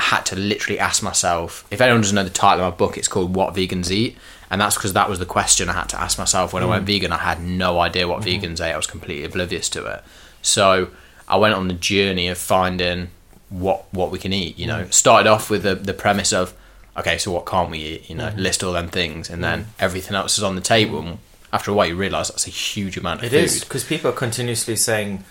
I 0.00 0.02
had 0.02 0.24
to 0.26 0.36
literally 0.36 0.78
ask 0.78 1.02
myself. 1.02 1.66
If 1.70 1.80
anyone 1.82 2.00
doesn't 2.00 2.14
know 2.14 2.24
the 2.24 2.30
title 2.30 2.64
of 2.64 2.72
my 2.72 2.76
book, 2.76 2.96
it's 2.96 3.06
called 3.06 3.34
"What 3.34 3.54
Vegans 3.54 3.90
Eat," 3.90 4.16
and 4.50 4.58
that's 4.58 4.76
because 4.76 4.94
that 4.94 5.10
was 5.10 5.18
the 5.18 5.26
question 5.26 5.68
I 5.68 5.74
had 5.74 5.90
to 5.90 6.00
ask 6.00 6.18
myself 6.18 6.54
when 6.54 6.62
I 6.62 6.66
went 6.66 6.84
mm. 6.84 6.86
vegan. 6.86 7.12
I 7.12 7.18
had 7.18 7.42
no 7.42 7.78
idea 7.78 8.08
what 8.08 8.22
mm-hmm. 8.22 8.42
vegans 8.42 8.60
ate. 8.66 8.72
I 8.72 8.76
was 8.76 8.86
completely 8.86 9.24
oblivious 9.24 9.68
to 9.70 9.84
it. 9.84 10.02
So 10.40 10.88
I 11.28 11.36
went 11.36 11.54
on 11.54 11.68
the 11.68 11.74
journey 11.74 12.28
of 12.28 12.38
finding 12.38 13.08
what 13.50 13.84
what 13.92 14.10
we 14.10 14.18
can 14.18 14.32
eat. 14.32 14.58
You 14.58 14.68
know, 14.68 14.84
mm. 14.84 14.92
started 14.92 15.28
off 15.28 15.50
with 15.50 15.64
the 15.64 15.74
the 15.74 15.94
premise 15.94 16.32
of 16.32 16.54
okay, 16.96 17.18
so 17.18 17.30
what 17.32 17.44
can't 17.44 17.70
we 17.70 17.78
eat? 17.78 18.08
You 18.08 18.16
know, 18.16 18.28
mm-hmm. 18.28 18.40
list 18.40 18.64
all 18.64 18.72
them 18.72 18.88
things, 18.88 19.28
and 19.28 19.44
then 19.44 19.64
mm. 19.64 19.66
everything 19.78 20.14
else 20.16 20.38
is 20.38 20.44
on 20.44 20.54
the 20.54 20.62
table. 20.62 21.00
And 21.00 21.18
After 21.52 21.70
a 21.72 21.74
while, 21.74 21.88
you 21.88 21.96
realise 21.96 22.28
that's 22.28 22.46
a 22.46 22.50
huge 22.50 22.96
amount 22.96 23.20
of 23.20 23.26
It 23.26 23.30
food. 23.30 23.44
is 23.44 23.60
because 23.64 23.84
people 23.84 24.10
are 24.10 24.14
continuously 24.14 24.76
saying 24.76 25.24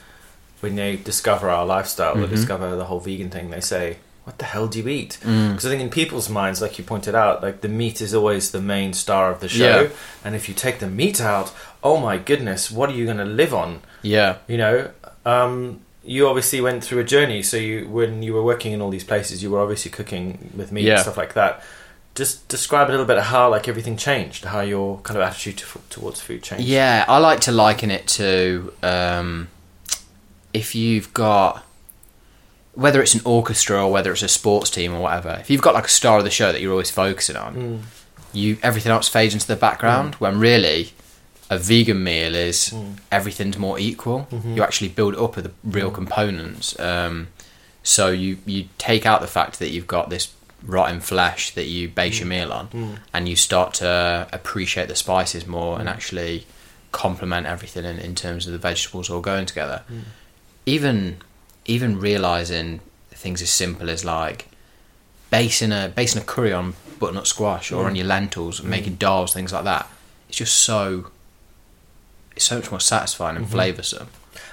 when 0.59 0.75
they 0.75 0.97
discover 0.97 1.49
our 1.49 1.65
lifestyle 1.65 2.13
Mm-hmm. 2.15 2.23
or 2.23 2.27
discover 2.27 2.75
the 2.75 2.85
whole 2.85 2.99
vegan 2.99 3.29
thing, 3.29 3.49
they 3.49 3.61
say, 3.61 3.97
"What 4.29 4.37
the 4.37 4.45
hell 4.45 4.67
do 4.67 4.79
you 4.79 4.87
eat?" 4.87 5.17
Mm. 5.23 5.49
Because 5.51 5.65
I 5.65 5.69
think 5.69 5.81
in 5.81 5.89
people's 5.89 6.29
minds, 6.29 6.61
like 6.61 6.77
you 6.77 6.83
pointed 6.83 7.15
out, 7.15 7.41
like 7.43 7.61
the 7.61 7.67
meat 7.81 7.99
is 8.01 8.13
always 8.13 8.51
the 8.51 8.61
main 8.61 8.93
star 8.93 9.31
of 9.31 9.39
the 9.39 9.49
show, 9.49 9.81
Yeah. 9.81 9.87
and 10.23 10.35
if 10.35 10.47
you 10.47 10.55
take 10.55 10.77
the 10.79 10.87
meat 11.01 11.19
out, 11.19 11.51
oh 11.83 11.97
my 11.97 12.17
goodness, 12.17 12.69
what 12.71 12.89
are 12.89 12.93
you 12.99 13.05
going 13.05 13.17
to 13.17 13.25
live 13.41 13.53
on? 13.53 13.81
Yeah, 14.01 14.31
You 14.47 14.57
know, 14.57 14.89
um, 15.25 15.81
you 16.03 16.27
obviously 16.27 16.59
went 16.61 16.83
through 16.83 16.99
a 16.99 17.03
journey. 17.15 17.43
So 17.43 17.57
you, 17.57 17.87
when 17.89 18.23
you 18.23 18.33
were 18.33 18.43
working 18.43 18.71
in 18.71 18.81
all 18.81 18.89
these 18.89 19.03
places, 19.03 19.41
you 19.43 19.49
were 19.51 19.59
obviously 19.61 19.91
cooking 19.91 20.51
with 20.55 20.71
meat 20.71 20.85
Yeah. 20.85 20.93
and 20.93 21.01
stuff 21.01 21.17
like 21.17 21.33
that. 21.33 21.61
Just 22.15 22.47
describe 22.47 22.89
a 22.89 22.91
little 22.91 23.05
bit 23.05 23.17
of 23.17 23.25
how 23.25 23.49
like 23.49 23.67
everything 23.67 23.95
changed, 23.97 24.45
how 24.45 24.61
your 24.61 24.99
kind 25.07 25.17
of 25.19 25.23
attitude 25.29 25.57
to, 25.59 25.65
towards 25.89 26.19
food 26.19 26.41
changed. 26.43 26.65
Yeah, 26.65 27.05
I 27.07 27.17
like 27.19 27.39
to 27.41 27.51
liken 27.51 27.91
it 27.91 28.07
to 28.19 28.73
um, 28.83 29.47
if 30.53 30.73
you've 30.75 31.13
got 31.13 31.63
whether 32.79 33.01
it's 33.01 33.13
an 33.13 33.21
orchestra 33.25 33.83
or 33.85 33.91
whether 33.91 34.11
it's 34.11 34.21
a 34.23 34.27
sports 34.27 34.69
team 34.69 34.93
or 34.95 35.01
whatever. 35.01 35.37
If 35.41 35.49
you've 35.49 35.61
got 35.61 35.73
like 35.73 35.85
a 35.85 35.89
star 36.01 36.17
of 36.19 36.23
the 36.23 36.29
show 36.31 36.51
that 36.51 36.61
you're 36.61 36.71
always 36.71 36.91
focusing 36.91 37.35
on, 37.35 37.55
Mm. 37.55 37.79
you 38.33 38.57
everything 38.63 38.91
else 38.91 39.07
fades 39.09 39.33
into 39.33 39.47
the 39.47 39.55
background. 39.55 40.15
When 40.15 40.39
really, 40.39 40.93
a 41.49 41.57
vegan 41.57 42.03
meal 42.03 42.35
is 42.35 42.69
Mm. 42.73 42.97
everything's 43.11 43.57
more 43.57 43.77
equal. 43.79 44.27
Mm-hmm. 44.31 44.55
You 44.55 44.63
actually 44.63 44.89
build 44.89 45.15
up 45.15 45.35
with 45.35 45.45
the 45.45 45.51
real 45.63 45.91
components. 45.91 46.79
Um, 46.79 47.27
so 47.83 48.09
you 48.09 48.37
you 48.45 48.69
take 48.77 49.05
out 49.05 49.19
the 49.21 49.27
fact 49.39 49.59
that 49.59 49.69
you've 49.69 49.87
got 49.87 50.09
this 50.09 50.29
rotten 50.65 50.99
flesh 50.99 51.51
that 51.55 51.67
you 51.67 51.87
base 51.87 52.19
your 52.19 52.27
Mm. 52.27 52.35
meal 52.37 52.51
on, 52.59 52.99
and 53.13 53.27
you 53.29 53.35
start 53.35 53.73
to 53.75 54.27
appreciate 54.31 54.87
the 54.89 54.95
spices 54.95 55.47
more 55.47 55.75
Mm. 55.75 55.79
and 55.79 55.89
actually 55.89 56.45
complement 56.91 57.45
everything 57.47 57.85
in, 57.85 57.97
in 57.99 58.13
terms 58.15 58.45
of 58.47 58.51
the 58.53 58.57
vegetables 58.59 59.09
all 59.09 59.21
going 59.21 59.45
together. 59.45 59.81
Mm. 59.91 60.01
Even 60.65 61.17
even 61.69 61.99
realizing 61.99 62.79
things 63.11 63.41
as 63.41 63.49
simple 63.49 63.89
as 63.89 64.03
like 64.03 64.47
basing 65.29 65.71
a 65.71 65.91
basing 65.95 66.21
a 66.21 66.25
curry 66.25 66.51
on 66.53 66.73
butternut 66.99 67.27
squash 67.27 67.71
or 67.71 67.83
Mm. 67.83 67.87
on 67.87 67.95
your 67.95 68.05
lentils 68.07 68.59
and 68.59 68.69
making 68.69 68.97
dals, 68.97 69.33
things 69.33 69.51
like 69.53 69.63
that. 69.65 69.87
It's 70.27 70.37
just 70.37 70.55
so 70.55 71.11
it's 72.35 72.45
so 72.45 72.55
much 72.55 72.71
more 72.71 72.79
satisfying 72.79 73.35
and 73.37 73.45
Mm-hmm. 73.45 73.57
flavoursome. 73.59 74.07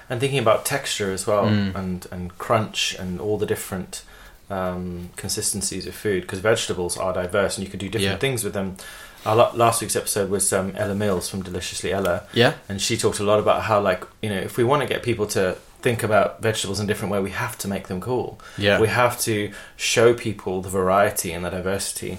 and 0.08 0.20
thinking 0.20 0.38
about 0.38 0.64
texture 0.64 1.12
as 1.12 1.26
well 1.26 1.44
Mm. 1.44 1.74
and 1.74 2.06
and 2.10 2.38
crunch 2.38 2.94
and 2.98 3.20
all 3.20 3.38
the 3.38 3.46
different 3.46 4.02
um, 4.48 5.10
consistencies 5.16 5.86
of 5.88 5.94
food 5.94 6.20
because 6.22 6.38
vegetables 6.38 6.96
are 6.96 7.12
diverse 7.12 7.56
and 7.56 7.64
you 7.66 7.70
can 7.70 7.80
do 7.80 7.88
different 7.88 8.12
Yeah. 8.12 8.26
things 8.26 8.44
with 8.44 8.52
them 8.52 8.76
our 9.24 9.34
last 9.54 9.80
week's 9.80 9.96
episode 9.96 10.30
was 10.30 10.52
um, 10.52 10.72
Ella 10.76 10.94
Mills 10.94 11.28
from 11.28 11.42
Deliciously 11.42 11.92
Ella 11.92 12.22
Yeah, 12.32 12.52
and 12.68 12.80
she 12.80 12.96
talked 12.96 13.18
a 13.18 13.24
lot 13.24 13.40
about 13.40 13.62
how 13.62 13.80
like 13.80 14.04
you 14.22 14.30
know 14.30 14.38
if 14.38 14.56
we 14.56 14.62
want 14.62 14.82
to 14.82 14.88
get 14.88 15.02
people 15.02 15.26
to 15.36 15.56
think 15.82 16.02
about 16.02 16.42
vegetables 16.42 16.80
in 16.80 16.84
a 16.84 16.88
different 16.88 17.12
way 17.12 17.20
we 17.20 17.30
have 17.30 17.56
to 17.58 17.68
make 17.68 17.86
them 17.88 18.00
cool 18.00 18.40
yeah, 18.58 18.80
we 18.80 18.88
have 18.88 19.18
to 19.20 19.52
show 19.76 20.14
people 20.14 20.60
the 20.62 20.68
variety 20.70 21.32
and 21.32 21.44
the 21.44 21.50
diversity. 21.50 22.18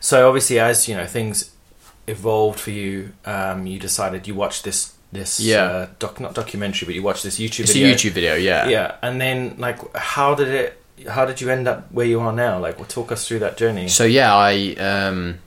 So 0.00 0.26
obviously, 0.28 0.58
as 0.58 0.88
you 0.88 0.96
know, 0.96 1.06
things 1.06 1.52
evolved 2.06 2.58
for 2.60 2.70
you. 2.70 3.12
Um, 3.24 3.66
you 3.66 3.78
decided 3.78 4.26
you 4.26 4.34
watched 4.34 4.64
this 4.64 4.92
this 5.12 5.38
Yeah. 5.40 5.64
uh, 5.64 5.86
doc 5.98 6.20
not 6.20 6.34
documentary, 6.34 6.86
but 6.86 6.94
you 6.94 7.02
watched 7.02 7.22
this 7.22 7.38
YouTube 7.38 7.60
it's 7.60 7.72
video. 7.72 7.88
a 7.88 7.94
YouTube 7.94 8.10
video. 8.12 8.34
Yeah, 8.34 8.68
Yeah, 8.68 8.96
and 9.02 9.20
then 9.20 9.54
like, 9.58 9.78
how 9.96 10.34
did 10.34 10.48
it? 10.48 10.82
How 11.08 11.24
did 11.24 11.40
you 11.40 11.50
end 11.50 11.66
up 11.68 11.90
where 11.92 12.06
you 12.06 12.20
are 12.20 12.32
now? 12.32 12.58
Like, 12.58 12.78
well, 12.78 12.86
talk 12.86 13.12
us 13.12 13.26
through 13.26 13.40
that 13.40 13.56
journey. 13.56 13.88
So 13.88 14.04
yeah, 14.04 14.34
I 14.34 14.74
um, 14.74 15.38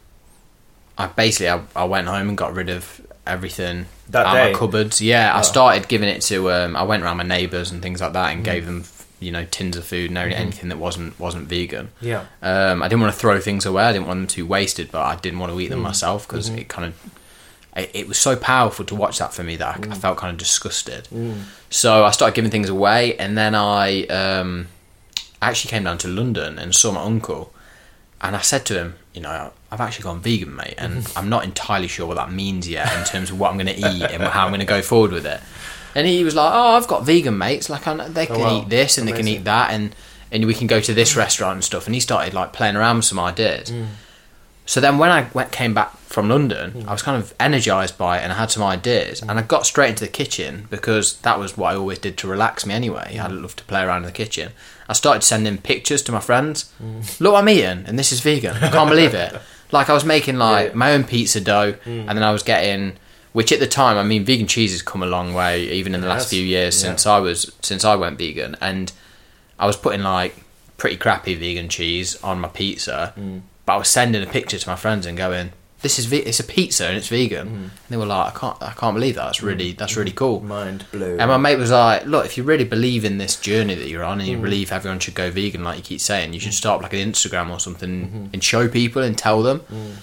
I 0.98 1.08
basically 1.08 1.50
I, 1.50 1.62
I 1.76 1.84
went 1.86 2.08
home 2.08 2.30
and 2.30 2.38
got 2.38 2.54
rid 2.54 2.70
of 2.70 3.02
everything 3.26 3.86
That 4.10 4.26
out 4.26 4.34
day? 4.34 4.52
my 4.54 4.58
cupboards. 4.60 5.02
Yeah, 5.02 5.32
Oh. 5.34 5.40
I 5.40 5.42
started 5.42 5.88
giving 5.88 6.10
it 6.10 6.22
to. 6.24 6.52
Um, 6.52 6.76
I 6.76 6.84
went 6.84 7.04
around 7.04 7.18
my 7.18 7.24
neighbours 7.24 7.72
and 7.72 7.82
things 7.82 8.02
like 8.02 8.14
that 8.14 8.30
Mm. 8.30 8.34
and 8.34 8.46
gave 8.46 8.66
them 8.66 8.84
you 9.20 9.32
know 9.32 9.46
tins 9.46 9.78
of 9.78 9.86
food 9.86 10.10
and 10.12 10.18
everything- 10.18 10.42
anything 10.42 10.70
that 10.70 10.78
wasn't 10.78 11.18
wasn't 11.20 11.48
vegan. 11.48 11.90
yeah, 12.02 12.26
Um, 12.44 12.84
I 12.84 12.88
didn't 12.88 13.02
want 13.02 13.14
to 13.14 13.20
throw 13.20 13.40
things 13.40 13.66
away. 13.66 13.84
I 13.84 13.92
didn't 13.94 14.08
want 14.08 14.20
them 14.20 14.28
to 14.28 14.36
be 14.36 14.42
wasted, 14.44 14.92
but 14.92 15.02
I 15.04 15.16
didn't 15.16 15.40
want 15.40 15.52
to 15.54 15.60
eat 15.60 15.68
Mm. 15.68 15.70
them 15.72 15.80
myself 15.82 16.28
because 16.28 16.50
Mm-hmm. 16.50 16.60
it 16.60 16.68
kind 16.68 16.86
of 16.88 16.94
it, 17.78 17.92
it 17.94 18.08
was 18.08 18.18
so 18.18 18.38
powerful 18.38 18.86
to 18.86 18.96
watch 18.96 19.18
that 19.20 19.34
for 19.34 19.44
me 19.44 19.58
that 19.58 19.68
I, 19.68 19.80
Mm. 19.80 19.92
I 19.92 19.96
felt 19.96 20.18
kind 20.18 20.32
of 20.32 20.38
disgusted. 20.38 21.08
So 21.70 22.06
I 22.06 22.12
started 22.12 22.34
giving 22.36 22.50
things 22.52 22.70
away, 22.70 23.16
and 23.18 23.38
then 23.38 23.54
I 23.54 24.04
um, 24.06 24.68
actually 25.42 25.72
came 25.72 25.84
down 25.84 25.98
to 26.00 26.08
London 26.08 26.58
and 26.58 26.74
saw 26.74 26.92
my 26.94 27.02
uncle, 27.02 27.52
and 28.22 28.34
I 28.36 28.40
said 28.42 28.66
to 28.68 28.76
him, 28.80 28.96
you 29.14 29.20
know, 29.22 29.52
I've 29.76 29.82
actually 29.82 30.04
gone 30.04 30.22
vegan, 30.22 30.56
mate, 30.56 30.76
and 30.78 31.04
mm-hmm. 31.04 31.18
I'm 31.18 31.28
not 31.28 31.44
entirely 31.44 31.90
sure 31.90 32.08
what 32.08 32.16
that 32.16 32.32
means 32.32 32.68
yet 32.68 32.98
in 32.98 33.04
terms 33.04 33.30
of 33.30 33.38
what 33.38 33.52
I'm 33.52 33.58
going 33.58 33.68
to 33.68 33.78
eat 33.78 34.04
and 34.04 34.24
how 34.24 34.46
I'm 34.46 34.52
going 34.52 34.62
to 34.62 34.66
go 34.66 34.82
forward 34.82 35.12
with 35.12 35.26
it. 35.26 35.42
And 35.94 36.08
he 36.08 36.24
was 36.24 36.34
like, 36.34 36.50
"Oh, 36.54 36.76
I've 36.76 36.88
got 36.88 37.06
vegan 37.06 37.38
mates. 37.38 37.70
Like, 37.70 37.86
I, 37.86 37.96
they 38.08 38.24
oh, 38.24 38.36
can 38.36 38.40
wow. 38.40 38.62
eat 38.62 38.70
this 38.70 38.98
and 38.98 39.06
they 39.06 39.12
can 39.12 39.28
eat 39.28 39.44
that, 39.44 39.72
and 39.72 39.94
and 40.32 40.46
we 40.46 40.54
can 40.54 40.68
go 40.68 40.80
to 40.80 40.94
this 40.94 41.18
restaurant 41.18 41.56
and 41.56 41.64
stuff." 41.64 41.88
And 41.88 41.94
he 41.94 42.00
started 42.00 42.34
like 42.34 42.54
playing 42.54 42.78
around 42.78 42.98
with 42.98 43.06
some 43.06 43.20
ideas. 43.20 43.70
Mm. 43.70 43.88
So 44.66 44.80
then, 44.80 44.98
when 44.98 45.12
I 45.12 45.28
went, 45.34 45.52
came 45.52 45.74
back 45.74 45.96
from 45.98 46.30
London, 46.30 46.72
mm. 46.72 46.88
I 46.88 46.94
was 46.94 47.02
kind 47.02 47.22
of 47.22 47.34
energized 47.38 47.98
by 47.98 48.18
it, 48.18 48.24
and 48.24 48.32
I 48.32 48.36
had 48.36 48.52
some 48.52 48.64
ideas, 48.64 49.20
mm. 49.20 49.30
and 49.30 49.38
I 49.38 49.42
got 49.42 49.66
straight 49.66 49.90
into 49.90 50.06
the 50.06 50.12
kitchen 50.12 50.68
because 50.70 51.18
that 51.20 51.38
was 51.38 51.58
what 51.58 51.74
I 51.74 51.76
always 51.76 52.00
did 52.00 52.18
to 52.20 52.28
relax 52.28 52.66
me 52.66 52.74
anyway. 52.74 53.18
I 53.18 53.28
love 53.28 53.58
to 53.58 53.64
play 53.66 53.84
around 53.84 54.04
in 54.04 54.08
the 54.08 54.14
kitchen. 54.14 54.54
I 54.88 54.94
started 54.94 55.24
sending 55.24 55.58
pictures 55.58 56.02
to 56.04 56.14
my 56.14 56.22
friends. 56.22 56.72
Look 57.20 57.34
what 57.34 57.40
I'm 57.40 57.50
eating, 57.50 57.84
and 57.86 58.00
this 58.00 58.14
is 58.14 58.22
vegan. 58.22 58.56
I 58.56 58.70
can't 58.70 58.90
believe 58.90 59.14
it. 59.14 59.36
Like 59.72 59.90
I 59.90 59.94
was 59.94 60.06
making 60.06 60.38
like 60.38 60.70
Yeah. 60.70 60.76
my 60.76 60.92
own 60.94 61.04
pizza 61.04 61.42
dough, 61.42 61.76
and 61.86 62.10
then 62.10 62.24
I 62.24 62.32
was 62.32 62.44
getting, 62.44 62.94
which 63.34 63.52
at 63.52 63.60
the 63.60 63.68
time, 63.68 63.98
I 63.98 64.04
mean, 64.04 64.24
vegan 64.26 64.48
cheese 64.48 64.72
has 64.72 64.82
come 64.82 65.02
a 65.04 65.08
long 65.08 65.34
way, 65.34 65.64
even 65.72 65.94
in 65.96 66.02
the 66.02 66.08
It 66.08 66.10
last 66.12 66.24
has, 66.24 66.30
few 66.32 66.44
years 66.44 66.76
yeah. 66.82 66.90
since 66.90 67.06
I 67.06 67.20
was 67.20 67.52
since 67.62 67.84
I 67.84 67.96
went 67.96 68.18
vegan, 68.18 68.56
and 68.62 68.92
I 69.60 69.66
was 69.68 69.76
putting 69.78 70.04
like 70.04 70.36
pretty 70.78 70.98
crappy 70.98 71.36
vegan 71.36 71.70
cheese 71.70 72.16
on 72.24 72.40
my 72.40 72.48
pizza, 72.50 73.14
Mm. 73.18 73.42
but 73.66 73.74
I 73.74 73.78
was 73.78 73.88
sending 73.90 74.22
a 74.22 74.28
picture 74.28 74.58
to 74.60 74.70
my 74.70 74.76
friends 74.76 75.06
and 75.06 75.18
going, 75.18 75.52
"This 75.86 75.98
is 76.00 76.06
ve- 76.12 76.26
it's 76.30 76.40
a 76.40 76.44
pizza 76.56 76.84
and 76.88 76.98
it's 76.98 77.08
vegan," 77.10 77.48
Mm. 77.48 77.52
and 77.54 77.90
they 77.92 77.98
were 77.98 78.06
like, 78.16 78.26
"I 78.36 78.40
can't, 78.40 78.58
I 78.72 78.74
can't 78.82 78.96
believe 79.00 79.16
that. 79.16 79.26
That's 79.30 79.42
really, 79.50 79.70
that's 79.80 79.96
really 80.00 80.12
cool." 80.24 80.38
mind 80.42 80.86
blown. 80.92 81.20
And 81.20 81.28
my 81.34 81.38
mate 81.38 81.58
was 81.66 81.72
like, 81.72 82.06
"Look, 82.06 82.26
if 82.26 82.34
you 82.38 82.44
really 82.44 82.64
believe 82.76 83.06
in 83.10 83.18
this 83.18 83.36
journey 83.50 83.76
that 83.76 83.88
you're 83.92 84.04
on, 84.12 84.18
Mm. 84.18 84.22
and 84.22 84.30
you 84.30 84.38
believe 84.48 84.72
everyone 84.72 85.00
should 85.00 85.14
go 85.24 85.28
vegan, 85.32 85.64
like 85.64 85.78
you 85.78 85.84
keep 85.92 86.02
saying, 86.02 86.34
you 86.34 86.40
should 86.40 86.54
start 86.64 86.82
like 86.82 86.94
an 86.94 87.00
Instagram 87.12 87.50
or 87.52 87.60
something 87.60 87.94
Mm-hmm. 88.06 88.26
and 88.34 88.44
show 88.44 88.68
people 88.68 89.02
and 89.04 89.18
tell 89.18 89.44
them." 89.44 89.60
Mm. 89.72 89.96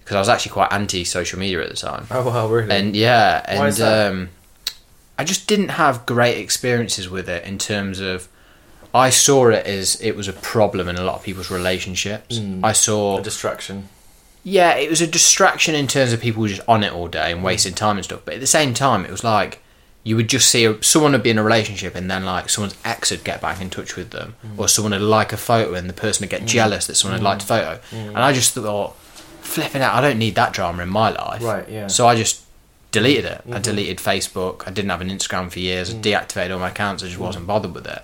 Because 0.00 0.16
I 0.16 0.20
was 0.20 0.28
actually 0.30 0.52
quite 0.52 0.72
anti 0.72 1.04
social 1.04 1.38
media 1.38 1.60
at 1.62 1.68
the 1.68 1.76
time, 1.76 2.06
oh 2.10 2.22
wow, 2.28 2.46
really? 2.48 2.70
and 2.76 2.96
yeah, 2.96 3.42
and 3.46 3.58
Why 3.60 3.66
is 3.68 3.76
that? 3.78 4.10
um, 4.10 4.30
I 5.18 5.24
just 5.24 5.46
didn't 5.46 5.68
have 5.82 6.06
great 6.06 6.38
experiences 6.38 7.08
with 7.10 7.28
it 7.28 7.44
in 7.44 7.58
terms 7.58 8.00
of. 8.00 8.28
I 8.94 9.10
saw 9.10 9.48
it 9.50 9.66
as 9.66 10.00
it 10.00 10.16
was 10.16 10.26
a 10.28 10.32
problem 10.32 10.88
in 10.88 10.96
a 10.96 11.02
lot 11.04 11.16
of 11.16 11.22
people's 11.22 11.50
relationships. 11.50 12.38
Mm. 12.38 12.60
I 12.64 12.72
saw 12.72 13.18
a 13.18 13.22
distraction. 13.22 13.90
Yeah, 14.48 14.76
it 14.76 14.88
was 14.88 15.00
a 15.00 15.06
distraction 15.06 15.74
in 15.74 15.86
terms 15.86 16.12
of 16.12 16.20
people 16.20 16.46
just 16.46 16.62
on 16.66 16.82
it 16.82 16.92
all 16.92 17.08
day 17.08 17.32
and 17.32 17.44
wasting 17.44 17.72
mm. 17.72 17.76
time 17.76 17.96
and 17.96 18.04
stuff. 18.04 18.22
But 18.24 18.34
at 18.34 18.40
the 18.40 18.46
same 18.46 18.72
time, 18.72 19.04
it 19.04 19.10
was 19.10 19.22
like 19.22 19.62
you 20.04 20.16
would 20.16 20.28
just 20.28 20.48
see 20.48 20.64
a, 20.64 20.82
someone 20.82 21.12
would 21.12 21.22
be 21.22 21.30
in 21.30 21.38
a 21.38 21.42
relationship 21.42 21.94
and 21.94 22.10
then 22.10 22.24
like 22.24 22.48
someone's 22.48 22.76
ex 22.84 23.10
would 23.10 23.24
get 23.24 23.42
back 23.42 23.60
in 23.60 23.68
touch 23.68 23.94
with 23.94 24.10
them, 24.10 24.36
mm. 24.44 24.58
or 24.58 24.66
someone 24.66 24.92
would 24.92 25.02
like 25.02 25.32
a 25.32 25.36
photo 25.36 25.74
and 25.74 25.88
the 25.88 25.94
person 25.94 26.24
would 26.24 26.30
get 26.30 26.42
mm. 26.42 26.46
jealous 26.46 26.86
that 26.86 26.94
someone 26.94 27.18
had 27.18 27.24
liked 27.24 27.42
a 27.42 27.46
photo. 27.46 27.80
And 27.92 28.18
I 28.18 28.32
just 28.32 28.54
thought, 28.54 28.96
flipping 29.42 29.82
out, 29.82 29.94
I 29.94 30.00
don't 30.00 30.18
need 30.18 30.34
that 30.36 30.54
drama 30.54 30.82
in 30.82 30.88
my 30.88 31.10
life. 31.10 31.42
Right, 31.42 31.68
yeah. 31.68 31.86
So 31.88 32.06
I 32.06 32.16
just 32.16 32.42
deleted 32.90 33.26
it. 33.26 33.42
I 33.44 33.50
mm-hmm. 33.50 33.62
deleted 33.62 33.98
Facebook. 33.98 34.66
I 34.66 34.70
didn't 34.70 34.90
have 34.90 35.02
an 35.02 35.10
Instagram 35.10 35.50
for 35.50 35.58
years. 35.58 35.92
I 35.92 35.98
deactivated 35.98 36.52
all 36.52 36.58
my 36.58 36.70
accounts. 36.70 37.02
I 37.02 37.06
just 37.06 37.18
wasn't 37.18 37.46
bothered 37.46 37.74
with 37.74 37.86
it. 37.86 38.02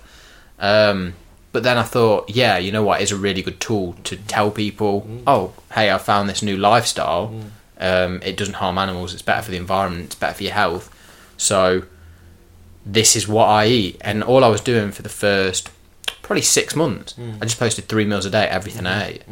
Um, 0.59 1.15
but 1.55 1.63
then 1.63 1.77
I 1.77 1.83
thought, 1.83 2.29
yeah, 2.29 2.57
you 2.57 2.69
know 2.69 2.83
what? 2.83 2.99
It's 2.99 3.13
a 3.13 3.15
really 3.15 3.41
good 3.41 3.61
tool 3.61 3.95
to 4.03 4.17
tell 4.17 4.51
people, 4.51 5.03
mm. 5.03 5.23
oh, 5.25 5.53
hey, 5.73 5.89
I 5.89 5.97
found 5.97 6.27
this 6.27 6.43
new 6.43 6.57
lifestyle. 6.57 7.29
Mm. 7.29 7.45
Um, 7.79 8.21
it 8.23 8.35
doesn't 8.35 8.55
harm 8.55 8.77
animals. 8.77 9.13
It's 9.13 9.21
better 9.21 9.41
for 9.41 9.51
the 9.51 9.57
environment. 9.57 10.07
It's 10.07 10.15
better 10.15 10.33
for 10.33 10.43
your 10.43 10.51
health. 10.51 10.93
So 11.37 11.83
this 12.85 13.15
is 13.15 13.25
what 13.25 13.45
I 13.45 13.67
eat. 13.67 13.97
And 14.01 14.21
all 14.21 14.43
I 14.43 14.49
was 14.49 14.59
doing 14.59 14.91
for 14.91 15.01
the 15.01 15.07
first 15.07 15.69
probably 16.21 16.41
six 16.41 16.75
months, 16.75 17.13
mm. 17.13 17.37
I 17.41 17.45
just 17.45 17.57
posted 17.57 17.85
three 17.85 18.03
meals 18.03 18.25
a 18.25 18.29
day, 18.29 18.47
everything 18.47 18.85
I 18.85 19.11
ate. 19.11 19.23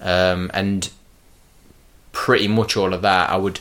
Um, 0.00 0.50
and 0.54 0.90
pretty 2.12 2.48
much 2.48 2.74
all 2.74 2.94
of 2.94 3.02
that, 3.02 3.28
I 3.28 3.36
would 3.36 3.60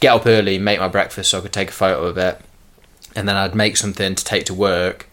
get 0.00 0.14
up 0.14 0.24
early, 0.24 0.58
make 0.58 0.80
my 0.80 0.88
breakfast 0.88 1.32
so 1.32 1.40
I 1.40 1.42
could 1.42 1.52
take 1.52 1.68
a 1.68 1.72
photo 1.72 2.06
of 2.06 2.16
it, 2.16 2.40
and 3.14 3.28
then 3.28 3.36
I'd 3.36 3.54
make 3.54 3.76
something 3.76 4.14
to 4.14 4.24
take 4.24 4.46
to 4.46 4.54
work. 4.54 5.10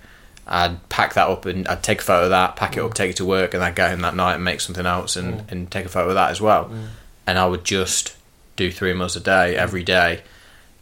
I'd 0.52 0.90
pack 0.90 1.14
that 1.14 1.30
up 1.30 1.46
and 1.46 1.66
I'd 1.70 1.82
take 1.82 2.02
a 2.02 2.04
photo 2.04 2.26
of 2.26 2.30
that, 2.32 2.58
pack 2.58 2.76
it 2.76 2.82
up, 2.82 2.92
mm. 2.92 2.94
take 2.94 3.12
it 3.12 3.16
to 3.18 3.26
work, 3.26 3.54
and 3.54 3.64
then 3.64 3.74
go 3.74 3.88
home 3.88 4.02
that 4.02 4.16
night 4.16 4.36
and 4.36 4.44
make 4.44 4.60
something 4.60 4.86
else 4.86 5.16
and, 5.16 5.40
mm. 5.40 5.52
and 5.52 5.72
take 5.72 5.86
a 5.86 5.90
photo 5.90 6.10
of 6.10 6.16
that 6.16 6.30
as 6.30 6.42
well. 6.42 6.66
Mm. 6.66 6.88
And 7.26 7.40
I 7.40 7.46
would 7.48 7.64
just 7.64 8.16
do 8.58 8.70
three 8.70 8.94
meals 8.94 9.16
a 9.16 9.22
day 9.22 9.56
every 9.56 9.82
day. 9.82 10.24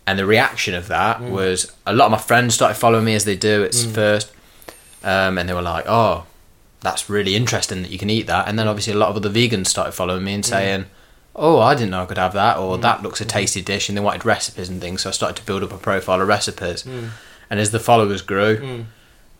And 0.08 0.18
the 0.18 0.26
reaction 0.26 0.74
of 0.74 0.88
that 0.88 1.22
was 1.22 1.72
a 1.86 1.94
lot 1.94 2.06
of 2.06 2.12
my 2.12 2.18
friends 2.18 2.56
started 2.56 2.74
following 2.74 3.06
me 3.06 3.14
as 3.14 3.26
they 3.26 3.36
do 3.36 3.64
at 3.64 3.76
first, 3.76 4.32
um, 5.04 5.38
and 5.38 5.48
they 5.48 5.54
were 5.54 5.62
like, 5.62 5.86
"Oh, 5.88 6.26
that's 6.82 7.12
really 7.12 7.36
interesting 7.36 7.84
that 7.84 7.92
you 7.92 8.00
can 8.00 8.10
eat 8.10 8.26
that." 8.26 8.48
And 8.48 8.58
then 8.58 8.68
obviously 8.68 8.94
a 8.94 8.98
lot 8.98 9.10
of 9.10 9.18
other 9.18 9.30
vegans 9.30 9.68
started 9.68 9.92
following 9.92 10.24
me 10.24 10.34
and 10.34 10.44
saying, 10.44 10.86
"Oh, 11.36 11.60
I 11.60 11.76
didn't 11.76 11.92
know 11.92 12.02
I 12.02 12.06
could 12.08 12.18
have 12.18 12.34
that," 12.34 12.58
or 12.58 12.80
"That 12.80 13.04
looks 13.04 13.22
a 13.22 13.26
tasty 13.26 13.62
dish," 13.62 13.88
and 13.88 13.96
they 13.96 14.02
wanted 14.02 14.26
recipes 14.26 14.68
and 14.68 14.82
things. 14.82 15.04
So 15.04 15.10
I 15.10 15.12
started 15.12 15.36
to 15.38 15.46
build 15.46 15.62
up 15.62 15.72
a 15.72 15.78
profile 15.78 16.22
of 16.22 16.28
recipes, 16.28 16.88
and 17.52 17.60
as 17.60 17.70
the 17.70 17.80
followers 17.80 18.24
grew, 18.24 18.86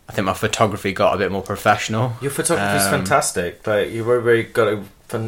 I 0.10 0.12
think 0.12 0.26
my 0.26 0.34
photography 0.34 0.92
got 0.92 1.14
a 1.14 1.18
bit 1.18 1.32
more 1.32 1.44
professional. 1.44 2.14
Your 2.20 2.32
photography 2.32 2.78
is 2.78 2.84
Um, 2.86 2.92
fantastic. 2.92 3.66
Like 3.66 3.92
you've 3.92 4.08
very 4.08 4.44
got 4.44 4.68
a, 4.68 4.84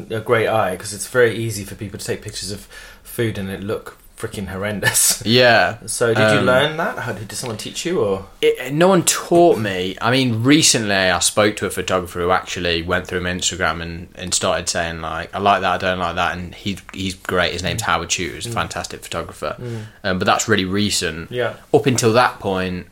a 0.09 0.19
great 0.21 0.47
eye 0.47 0.71
because 0.71 0.91
it's 0.93 1.07
very 1.07 1.35
easy 1.35 1.63
for 1.63 1.75
people 1.75 1.99
to 1.99 2.05
take 2.05 2.21
pictures 2.23 2.51
of 2.51 2.61
food 3.03 3.37
and 3.37 3.49
it 3.49 3.61
look 3.61 3.97
freaking 4.17 4.47
horrendous. 4.47 5.21
Yeah. 5.25 5.77
So 5.85 6.13
did 6.15 6.31
you 6.33 6.39
Um, 6.39 6.45
learn 6.45 6.77
that? 6.77 6.97
How 6.99 7.11
did, 7.11 7.31
someone 7.31 7.57
teach 7.57 7.85
you 7.85 8.01
or? 8.01 8.25
it, 8.41 8.73
no 8.73 8.87
one 8.87 9.03
taught 9.03 9.57
me. 9.59 9.95
I 10.01 10.09
mean, 10.11 10.41
recently 10.43 10.93
I 10.95 11.19
spoke 11.19 11.55
to 11.57 11.65
a 11.67 11.69
photographer 11.69 12.19
who 12.19 12.31
actually 12.31 12.81
went 12.81 13.05
through 13.07 13.21
my 13.21 13.31
Instagram 13.31 13.81
and, 13.83 14.07
and 14.15 14.33
started 14.33 14.67
saying 14.69 15.01
like, 15.01 15.33
I 15.35 15.39
like 15.39 15.61
that, 15.61 15.73
I 15.73 15.77
don't 15.77 15.99
like 15.99 16.15
that, 16.15 16.37
and 16.37 16.53
he's 16.55 16.81
he's 16.93 17.13
great. 17.13 17.53
His 17.53 17.61
name's 17.63 17.83
Howard 17.83 18.09
Chu, 18.09 18.31
he's 18.33 18.47
a 18.47 18.51
fantastic 18.51 19.03
photographer. 19.03 19.55
Um, 20.03 20.17
but 20.19 20.25
that's 20.25 20.47
really 20.47 20.65
recent. 20.65 21.31
Yeah. 21.31 21.55
Up 21.73 21.85
until 21.85 22.13
that 22.13 22.39
point, 22.39 22.87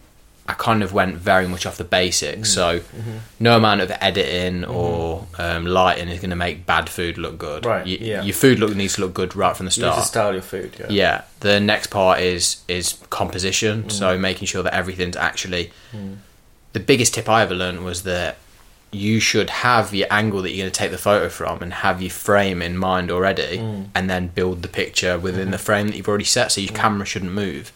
I 0.49 0.53
kind 0.53 0.81
of 0.81 0.93
went 0.93 1.15
very 1.15 1.47
much 1.47 1.67
off 1.67 1.77
the 1.77 1.83
basics. 1.83 2.49
Mm. 2.49 2.53
So 2.53 2.79
mm-hmm. 2.79 3.17
no 3.39 3.55
amount 3.55 3.81
of 3.81 3.91
editing 4.01 4.61
mm-hmm. 4.61 4.71
or 4.71 5.27
um, 5.37 5.67
lighting 5.67 6.07
is 6.07 6.19
going 6.19 6.31
to 6.31 6.35
make 6.35 6.65
bad 6.65 6.89
food 6.89 7.19
look 7.19 7.37
good. 7.37 7.67
Right, 7.67 7.85
Y- 7.85 7.99
yeah. 8.01 8.23
Your 8.23 8.33
food 8.33 8.57
look 8.57 8.75
needs 8.75 8.95
to 8.95 9.01
look 9.01 9.13
good 9.13 9.35
right 9.35 9.55
from 9.55 9.67
the 9.67 9.75
You 9.75 9.83
need 9.83 9.91
start. 9.91 10.01
to 10.01 10.07
style 10.07 10.33
your 10.33 10.41
food. 10.41 10.75
Yeah. 10.79 10.87
Yeah. 10.89 11.21
The 11.41 11.59
next 11.59 11.87
part 11.87 12.19
is 12.19 12.63
is 12.67 12.97
composition. 13.11 13.83
Mm. 13.83 13.91
So 13.91 14.17
making 14.17 14.47
sure 14.47 14.63
that 14.63 14.73
everything's 14.73 15.15
actually. 15.15 15.71
Mm. 15.93 16.17
The 16.73 16.79
biggest 16.79 17.13
tip 17.13 17.29
I 17.29 17.43
ever 17.43 17.53
learned 17.53 17.85
was 17.85 18.03
that 18.03 18.37
you 18.91 19.19
should 19.19 19.49
have 19.51 19.93
your 19.93 20.07
angle 20.09 20.41
that 20.41 20.49
you're 20.49 20.63
going 20.63 20.71
to 20.71 20.79
take 20.79 20.89
the 20.89 20.97
photo 20.97 21.29
from 21.29 21.61
and 21.61 21.73
have 21.73 22.01
your 22.01 22.09
frame 22.09 22.59
in 22.59 22.75
mind 22.75 23.11
already, 23.11 23.59
and 23.93 24.09
then 24.09 24.27
build 24.29 24.63
the 24.63 24.67
picture 24.67 25.19
within 25.19 25.43
mm-hmm. 25.43 25.51
the 25.51 25.57
frame 25.59 25.87
that 25.87 25.95
you've 25.95 26.07
already 26.07 26.23
set. 26.23 26.51
So 26.51 26.61
your 26.61 26.73
camera 26.73 27.05
shouldn't 27.05 27.31
move, 27.31 27.71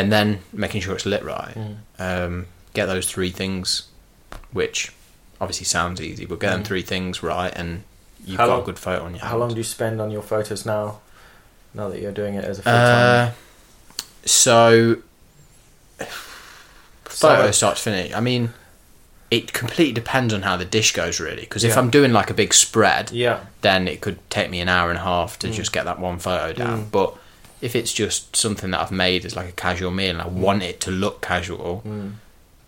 and 0.00 0.12
then 0.12 0.40
making 0.52 0.80
sure 0.80 0.94
it's 0.94 1.06
lit 1.06 1.22
right. 1.24 1.56
Um, 1.98 2.46
get 2.74 2.86
those 2.86 3.10
three 3.10 3.30
things, 3.30 3.88
which 4.52 4.92
obviously 5.40 5.64
sounds 5.66 6.00
easy, 6.00 6.26
but 6.26 6.40
get 6.40 6.50
them 6.50 6.64
three 6.64 6.82
things 6.82 7.22
right, 7.22 7.52
and 7.56 7.82
you've 8.24 8.38
How 8.38 8.46
got 8.46 8.52
long- 8.52 8.62
a 8.62 8.64
good 8.66 8.78
photo 8.78 9.04
on 9.04 9.14
your 9.14 9.24
How 9.24 9.36
long 9.38 9.50
do 9.50 9.56
you 9.56 9.62
spend 9.64 10.00
on 10.00 10.10
your 10.10 10.22
photos 10.22 10.64
now? 10.66 11.00
Now 11.72 11.88
that 11.88 12.00
you're 12.00 12.12
doing 12.12 12.34
it 12.34 12.44
as 12.44 12.58
a 12.58 12.62
full 12.62 12.72
time. 12.72 13.28
Uh, 13.28 13.30
so 14.26 14.96
photo 17.04 17.50
start 17.50 17.76
to 17.76 17.82
finish. 17.82 18.12
I 18.14 18.20
mean, 18.20 18.52
it 19.30 19.52
completely 19.52 19.92
depends 19.92 20.34
on 20.34 20.42
how 20.42 20.56
the 20.56 20.64
dish 20.64 20.92
goes, 20.92 21.20
really. 21.20 21.42
Because 21.42 21.64
if 21.64 21.72
Yeah. 21.74 21.78
I'm 21.78 21.90
doing 21.90 22.12
like 22.12 22.30
a 22.30 22.34
big 22.34 22.52
spread, 22.54 23.10
yeah. 23.12 23.40
then 23.60 23.86
it 23.88 24.00
could 24.00 24.18
take 24.30 24.50
me 24.50 24.60
an 24.60 24.68
hour 24.68 24.90
and 24.90 24.98
a 24.98 25.02
half 25.02 25.38
to 25.40 25.50
just 25.50 25.72
get 25.72 25.84
that 25.84 25.98
one 26.00 26.18
photo 26.18 26.52
down. 26.52 26.86
Mm. 26.86 26.90
But 26.90 27.16
if 27.60 27.76
it's 27.76 27.92
just 27.92 28.34
something 28.36 28.70
that 28.70 28.80
I've 28.80 28.90
made 28.92 29.24
as 29.24 29.36
like 29.36 29.48
a 29.48 29.52
casual 29.52 29.90
meal 29.90 30.10
and 30.10 30.22
I 30.22 30.26
want 30.28 30.62
it 30.62 30.80
to 30.80 30.90
look 30.90 31.20
casual, 31.20 31.82
Mm. 31.86 32.12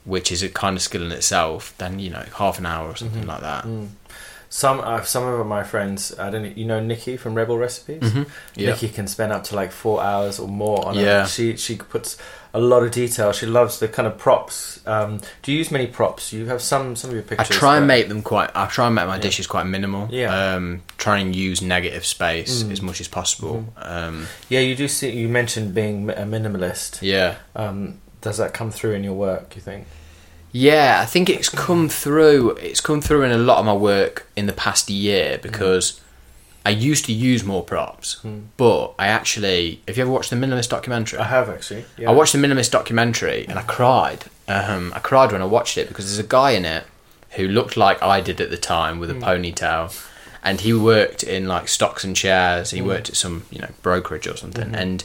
which 0.05 0.33
is 0.33 0.43
a 0.43 0.49
kind 0.49 0.77
of 0.77 0.83
skill 0.83 1.03
in 1.05 1.13
itself, 1.13 1.75
then 1.79 1.99
you 1.99 2.11
know 2.11 2.25
half 2.37 2.59
an 2.59 2.67
hour 2.67 2.89
or 2.89 2.97
something 2.97 3.21
Mm-hmm. 3.21 3.29
like 3.31 3.41
that. 3.43 3.65
Some 4.55 4.81
uh, 4.81 5.01
some 5.03 5.25
of 5.25 5.47
my 5.47 5.63
friends, 5.65 6.13
I 6.19 6.29
don't 6.29 6.43
know, 6.43 6.53
you 6.55 6.67
know 6.67 6.79
Nikki 6.79 7.17
from 7.17 7.35
Rebel 7.35 7.57
Recipes. 7.57 8.03
Mhm. 8.03 8.27
Yeah. 8.55 8.73
Nikki 8.73 8.89
can 8.91 9.07
spend 9.07 9.33
up 9.33 9.45
to 9.45 9.57
like 9.57 9.73
four 9.73 10.03
hours 10.03 10.39
or 10.39 10.47
more 10.47 10.87
on 10.87 10.95
Yeah. 10.95 11.23
it. 11.25 11.29
She 11.31 11.57
she 11.57 11.77
puts 11.77 12.19
a 12.53 12.61
lot 12.61 12.83
of 12.83 12.91
detail. 12.91 13.33
She 13.33 13.47
loves 13.47 13.79
the 13.79 13.89
kind 13.89 14.07
of 14.07 14.19
props. 14.19 14.81
Um, 14.87 15.21
do 15.43 15.53
you 15.53 15.57
use 15.57 15.71
many 15.71 15.87
props? 15.87 16.35
You 16.35 16.45
have 16.49 16.61
some 16.61 16.97
some 16.97 17.09
of 17.09 17.15
your 17.17 17.23
pictures. 17.23 17.51
I 17.51 17.59
try 17.61 17.79
and 17.79 17.87
make 17.87 18.09
them 18.11 18.21
quite. 18.21 18.51
I 18.55 18.67
try 18.67 18.87
and 18.89 18.95
make 18.95 19.07
my 19.07 19.17
Yeah. 19.17 19.23
dishes 19.23 19.47
quite 19.47 19.65
minimal. 19.65 20.09
Yeah. 20.11 20.29
Um, 20.57 20.83
try 20.99 21.17
and 21.21 21.35
use 21.35 21.63
negative 21.63 22.05
space 22.05 22.63
Mm. 22.63 22.73
as 22.73 22.83
much 22.83 23.01
as 23.01 23.09
possible. 23.09 23.65
Mm-hmm. 23.79 23.93
Um, 24.19 24.27
Yeah, 24.51 24.61
you 24.61 24.75
do 24.77 24.87
see. 24.87 25.09
You 25.13 25.29
mentioned 25.31 25.73
being 25.75 26.11
a 26.11 26.27
minimalist. 26.27 26.99
yeah. 27.01 27.37
Um, 27.57 28.01
does 28.21 28.37
that 28.37 28.53
come 28.53 28.71
through 28.71 28.93
in 28.93 29.03
your 29.03 29.15
work? 29.15 29.57
You 29.57 29.63
think? 29.63 29.87
Yeah, 30.53 31.01
I 31.03 31.07
think 31.07 31.31
it's 31.31 31.49
come 31.49 31.89
through. 31.89 32.51
It's 32.57 32.81
come 32.81 33.01
through 33.01 33.23
in 33.23 33.33
a 33.33 33.39
lot 33.39 33.59
of 33.59 33.65
my 33.65 33.73
work 33.73 34.27
in 34.37 34.47
the 34.47 34.53
past 34.53 34.91
year 34.91 35.39
because 35.43 35.99
I 36.65 36.71
used 36.71 37.07
to 37.07 37.13
use 37.13 37.43
more 37.43 37.63
props, 37.65 38.21
Mm. 38.23 38.43
but 38.57 38.93
I 38.99 39.07
actually. 39.09 39.81
Have 39.89 39.97
you 39.97 40.03
ever 40.03 40.13
watched 40.13 40.31
the 40.31 40.37
Minimalist 40.37 40.69
documentary? 40.69 41.19
I 41.19 41.25
have 41.25 41.49
actually. 41.49 41.85
Yeah. 41.97 42.11
I 42.11 42.13
watched 42.13 42.33
the 42.35 42.39
Minimalist 42.39 42.71
documentary 42.71 43.47
and 43.49 43.59
I 43.59 43.63
cried. 43.63 44.27
Um, 44.47 44.93
I 44.95 44.99
cried 44.99 45.33
when 45.33 45.41
I 45.43 45.47
watched 45.47 45.79
it 45.79 45.89
because 45.89 46.05
there's 46.07 46.19
a 46.25 46.29
guy 46.29 46.51
in 46.51 46.65
it 46.67 46.85
who 47.31 47.49
looked 47.49 47.77
like 47.79 48.03
I 48.03 48.21
did 48.21 48.41
at 48.43 48.51
the 48.51 48.59
time 48.59 48.99
with 48.99 49.11
a 49.11 49.15
ponytail, 49.15 49.99
and 50.45 50.61
he 50.61 50.75
worked 50.75 51.23
in 51.25 51.49
like 51.49 51.67
stocks 51.69 52.05
and 52.05 52.17
shares. 52.17 52.73
He 52.73 52.83
worked 52.83 53.09
at 53.09 53.17
some 53.17 53.45
you 53.51 53.59
know 53.61 53.71
brokerage 53.81 54.27
or 54.27 54.37
something, 54.37 54.75
and 54.75 55.03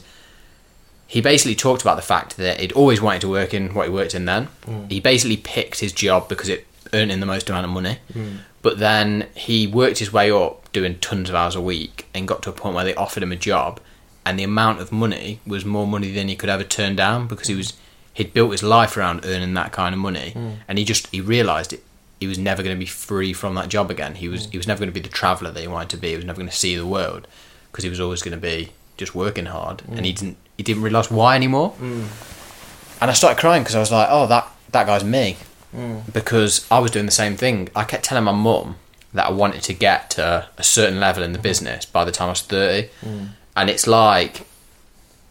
he 1.08 1.22
basically 1.22 1.56
talked 1.56 1.82
about 1.82 1.96
the 1.96 2.02
fact 2.02 2.38
that 2.38 2.60
he'd 2.60 2.74
always 2.74 3.02
wanted 3.02 3.22
to 3.22 3.30
work 3.30 3.54
in 3.54 3.74
what 3.74 3.88
he 3.88 3.94
worked 3.94 4.14
in 4.14 4.26
then. 4.26 4.50
Mm. 4.66 4.92
He 4.92 5.00
basically 5.00 5.38
picked 5.38 5.80
his 5.80 5.94
job 5.94 6.28
because 6.28 6.50
it 6.50 6.68
earned 6.94 7.12
him 7.12 7.22
the 7.22 7.26
most 7.26 7.50
amount 7.50 7.66
of 7.66 7.72
money. 7.72 8.00
Mm. 8.14 8.40
But 8.62 8.80
then 8.80 9.28
he 9.34 9.68
worked 9.68 10.00
his 10.00 10.12
way 10.12 10.30
up 10.30 10.70
doing 10.74 11.00
tons 11.00 11.30
of 11.30 11.36
hours 11.36 11.56
a 11.56 11.62
week 11.62 12.08
and 12.14 12.28
got 12.28 12.42
to 12.44 12.50
a 12.50 12.54
point 12.54 12.76
where 12.76 12.84
they 12.84 12.96
offered 12.96 13.24
him 13.24 13.32
a 13.32 13.38
job 13.38 13.80
and 14.26 14.38
the 14.38 14.44
amount 14.44 14.82
of 14.82 14.92
money 14.92 15.40
was 15.48 15.64
more 15.64 15.88
money 15.88 16.12
than 16.12 16.28
he 16.28 16.36
could 16.36 16.50
ever 16.50 16.66
turn 16.66 16.96
down 16.96 17.28
because 17.28 17.48
he 17.48 17.54
mm. 17.54 17.58
was 17.58 17.74
he'd 18.14 18.34
built 18.34 18.52
his 18.52 18.64
life 18.64 18.98
around 18.98 19.22
earning 19.24 19.54
that 19.54 19.72
kind 19.72 19.94
of 19.96 20.00
money. 20.00 20.34
And 20.68 20.78
he 20.78 20.84
just 20.84 21.08
he 21.08 21.22
realized 21.22 21.72
it 21.72 21.84
he 22.20 22.28
was 22.28 22.38
never 22.38 22.64
going 22.64 22.76
to 22.76 22.80
be 22.80 22.88
free 22.88 23.32
from 23.32 23.56
that 23.56 23.70
job 23.70 23.90
again. 23.90 24.16
He 24.16 24.28
was 24.28 24.48
he 24.48 24.58
was 24.58 24.68
never 24.68 24.80
going 24.80 24.90
to 24.90 24.94
be 24.94 25.00
the 25.00 25.08
traveler 25.08 25.52
that 25.52 25.62
he 25.62 25.68
wanted 25.68 25.90
to 25.90 25.98
be. 25.98 26.10
He 26.10 26.16
was 26.18 26.26
never 26.26 26.38
going 26.38 26.50
to 26.50 26.56
see 26.56 26.76
the 26.76 26.86
world 26.86 27.28
because 27.72 27.84
he 27.84 27.90
was 27.90 28.00
always 28.00 28.22
going 28.22 28.36
to 28.36 28.42
be 28.42 28.72
just 28.98 29.16
working 29.16 29.46
hard. 29.46 29.84
And 29.88 30.06
he 30.06 30.12
didn't 30.12 30.38
he 30.58 30.64
didn't 30.64 30.84
realize 30.84 31.10
why 31.12 31.36
anymore. 31.36 31.74
Mm. 31.80 32.08
And 33.00 33.12
I 33.12 33.14
started 33.14 33.40
crying 33.40 33.64
because 33.64 33.76
I 33.76 33.80
was 33.80 33.92
like 33.92 34.08
oh 34.12 34.28
that 34.28 34.48
that 34.72 34.88
guy's 34.88 35.04
me. 35.04 35.38
Mm. 35.76 36.12
Because 36.12 36.66
I 36.72 36.80
was 36.80 36.92
doing 36.92 37.06
the 37.06 37.12
same 37.12 37.36
thing. 37.36 37.70
I 37.76 37.84
kept 37.84 38.06
telling 38.06 38.24
my 38.24 38.32
mum 38.32 38.78
that 39.14 39.28
I 39.28 39.32
wanted 39.32 39.64
to 39.64 39.74
get 39.74 40.12
to 40.12 40.48
a 40.58 40.64
certain 40.64 41.00
level 41.00 41.24
in 41.24 41.34
the 41.34 41.40
business 41.40 41.86
by 41.86 42.04
the 42.06 42.12
time 42.12 42.28
I 42.28 42.32
was 42.32 42.42
30 42.42 42.90
mm. 43.02 43.30
and 43.56 43.70
it's 43.70 43.88
like 43.88 44.46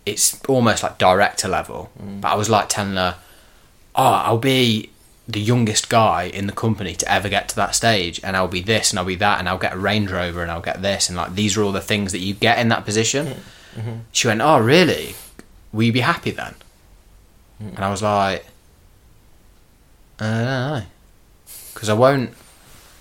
it's 0.05 0.43
almost 0.45 0.83
like 0.83 0.99
director 0.99 1.49
level. 1.49 1.91
But 2.21 2.29
I 2.29 2.35
was 2.37 2.49
like 2.49 2.69
telling 2.69 2.95
her 2.95 3.17
oh 3.95 4.23
I'll 4.25 4.39
be 4.39 4.91
the 5.29 5.41
youngest 5.41 5.89
guy 5.89 6.25
in 6.25 6.47
the 6.47 6.53
company 6.53 6.95
to 6.95 7.13
ever 7.13 7.29
get 7.29 7.49
to 7.49 7.57
that 7.57 7.75
stage. 7.75 8.21
And 8.23 8.37
I'll 8.37 8.49
be 8.49 8.61
this 8.61 8.91
and 8.91 8.99
I'll 8.99 9.05
be 9.05 9.17
that 9.17 9.39
and 9.39 9.49
I'll 9.49 9.59
get 9.59 9.73
a 9.73 9.79
Range 9.79 10.11
Rover 10.11 10.43
and 10.43 10.51
I'll 10.51 10.61
get 10.61 10.83
this. 10.83 11.09
And 11.09 11.17
like 11.17 11.35
these 11.35 11.57
are 11.57 11.63
all 11.63 11.73
the 11.73 11.81
things 11.81 12.13
that 12.13 12.19
you 12.19 12.35
get 12.35 12.59
in 12.59 12.69
that 12.69 12.85
position 12.85 13.37
she 14.13 14.27
went 14.29 14.41
oh 14.41 14.59
really 14.59 15.15
will 15.73 15.83
you 15.85 15.93
be 15.93 16.01
happy 16.01 16.31
then 16.31 16.55
and 17.61 17.79
I 17.85 17.91
was 17.91 18.03
like 18.03 18.45
I 20.19 20.25
don't 20.25 20.45
know 20.45 20.83
because 21.75 21.89
I 21.89 21.95
won't 21.95 22.31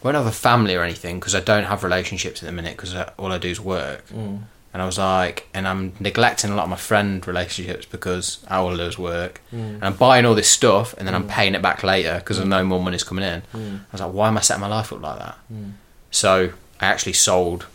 won't 0.04 0.16
have 0.16 0.26
a 0.26 0.32
family 0.32 0.76
or 0.76 0.84
anything 0.84 1.20
because 1.20 1.34
I 1.36 1.40
don't 1.40 1.64
have 1.64 1.84
relationships 1.84 2.44
at 2.44 2.46
the 2.46 2.52
minute 2.52 2.76
because 2.78 2.94
all 3.18 3.32
I 3.32 3.38
do 3.38 3.48
is 3.50 3.60
work 3.60 4.06
Mm. 4.10 4.44
and 4.74 4.82
I 4.82 4.86
was 4.86 4.98
like, 4.98 5.48
and 5.54 5.68
I'm 5.68 5.94
neglecting 6.00 6.52
a 6.52 6.56
lot 6.56 6.64
of 6.64 6.70
my 6.70 6.76
friend 6.76 7.26
relationships 7.26 7.86
because 7.86 8.44
all 8.52 8.74
I 8.74 8.76
do 8.76 8.84
is 8.84 9.00
work. 9.00 9.42
Mm. 9.54 9.76
And 9.76 9.84
I'm 9.86 9.96
buying 9.96 10.26
all 10.26 10.36
this 10.36 10.50
stuff 10.50 10.94
and 10.98 11.08
then 11.08 11.16
I'm 11.16 11.28
paying 11.28 11.56
it 11.56 11.62
back 11.62 11.82
later 11.84 12.16
because 12.20 12.40
I 12.40 12.44
know 12.44 12.64
more 12.64 12.82
money's 12.84 13.04
coming 13.04 13.24
in. 13.24 13.42
Mm. 13.54 13.78
I 13.80 13.92
was 13.94 14.02
like, 14.02 14.14
why 14.14 14.28
am 14.28 14.38
I 14.38 14.42
setting 14.42 14.62
my 14.62 14.68
life 14.68 14.92
up 14.94 15.02
like 15.02 15.20
that? 15.20 15.38
So 16.12 16.52
I 16.82 16.86
actually 16.86 17.14
sold 17.14 17.66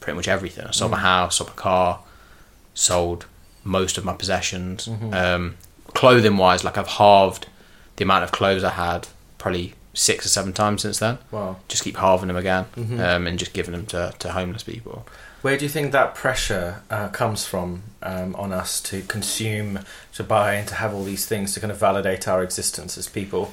pretty 0.00 0.16
much 0.16 0.26
everything. 0.28 0.66
I 0.66 0.70
sold 0.72 0.90
my 0.90 0.98
house, 0.98 1.36
sold 1.36 1.50
my 1.50 1.56
car, 1.56 2.00
sold 2.80 3.26
most 3.62 3.98
of 3.98 4.04
my 4.04 4.14
possessions. 4.14 4.88
Um, 5.12 5.56
clothing 5.88 6.36
wise, 6.38 6.64
like 6.64 6.78
I've 6.78 6.86
halved 6.88 7.46
the 7.96 8.04
amount 8.04 8.24
of 8.24 8.32
clothes 8.32 8.64
I 8.64 8.70
had, 8.70 9.08
probably 9.38 9.74
six 9.92 10.24
or 10.24 10.28
seven 10.30 10.52
times 10.52 10.82
since 10.82 10.98
then. 10.98 11.18
Wow. 11.30 11.56
Just 11.68 11.82
keep 11.84 11.96
halving 11.96 12.28
them 12.28 12.36
again, 12.36 12.64
Mhm. 12.76 13.00
um, 13.00 13.26
and 13.26 13.38
just 13.38 13.52
giving 13.52 13.72
them 13.72 13.86
to, 13.86 14.14
to 14.20 14.32
homeless 14.32 14.62
people. 14.62 15.06
Where 15.42 15.56
do 15.58 15.64
you 15.64 15.68
think 15.70 15.92
that 15.92 16.14
pressure 16.14 16.82
uh, 16.90 17.08
comes 17.08 17.46
from 17.46 17.82
um, 18.02 18.34
on 18.36 18.52
us 18.52 18.80
to 18.82 19.02
consume, 19.02 19.80
to 20.14 20.22
buy, 20.22 20.54
and 20.54 20.68
to 20.68 20.74
have 20.76 20.94
all 20.94 21.04
these 21.04 21.26
things 21.26 21.52
to 21.54 21.60
kind 21.60 21.70
of 21.70 21.78
validate 21.78 22.26
our 22.28 22.42
existence 22.42 22.96
as 22.96 23.08
people? 23.08 23.52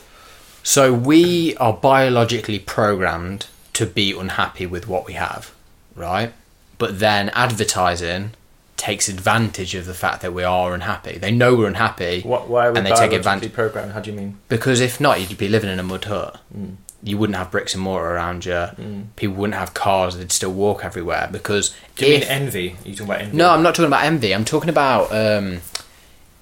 So 0.63 0.93
we 0.93 1.55
are 1.57 1.73
biologically 1.73 2.59
programmed 2.59 3.47
to 3.73 3.85
be 3.85 4.11
unhappy 4.17 4.65
with 4.65 4.87
what 4.87 5.05
we 5.05 5.13
have, 5.13 5.51
right? 5.95 6.33
But 6.77 6.99
then 6.99 7.29
advertising 7.29 8.31
takes 8.77 9.09
advantage 9.09 9.73
of 9.75 9.85
the 9.85 9.93
fact 9.93 10.21
that 10.21 10.33
we 10.33 10.43
are 10.43 10.73
unhappy. 10.73 11.17
They 11.17 11.31
know 11.31 11.55
we're 11.55 11.67
unhappy 11.67 12.21
What, 12.21 12.47
why 12.47 12.67
are 12.67 12.71
we 12.71 12.77
And 12.77 12.85
they 12.87 12.91
take 12.91 13.11
advantage- 13.11 13.51
programmed? 13.53 13.91
How 13.93 13.99
do 13.99 14.11
you 14.11 14.15
mean? 14.17 14.37
because 14.49 14.79
if 14.79 15.01
not, 15.01 15.19
you'd 15.19 15.37
be 15.37 15.47
living 15.49 15.69
in 15.69 15.79
a 15.79 15.83
mud 15.83 16.05
hut. 16.05 16.39
Mm. 16.55 16.75
You 17.03 17.17
wouldn't 17.17 17.37
have 17.37 17.51
bricks 17.51 17.73
and 17.73 17.83
mortar 17.83 18.07
around 18.15 18.45
you. 18.45 18.51
Mm. 18.51 19.07
People 19.15 19.35
wouldn't 19.35 19.57
have 19.57 19.73
cars. 19.73 20.17
They'd 20.17 20.31
still 20.31 20.51
walk 20.53 20.83
everywhere 20.85 21.27
because 21.31 21.73
Do 21.95 22.05
you 22.05 22.13
if 22.15 22.21
mean 22.21 22.29
envy? 22.29 22.69
Are 22.83 22.87
you 22.89 22.95
talking 22.95 23.05
about 23.05 23.21
envy? 23.21 23.37
No, 23.37 23.49
I'm 23.49 23.63
not 23.63 23.75
talking 23.75 23.87
about 23.87 24.03
envy. 24.03 24.33
I'm 24.33 24.45
talking 24.45 24.69
about 24.69 25.11
um, 25.11 25.59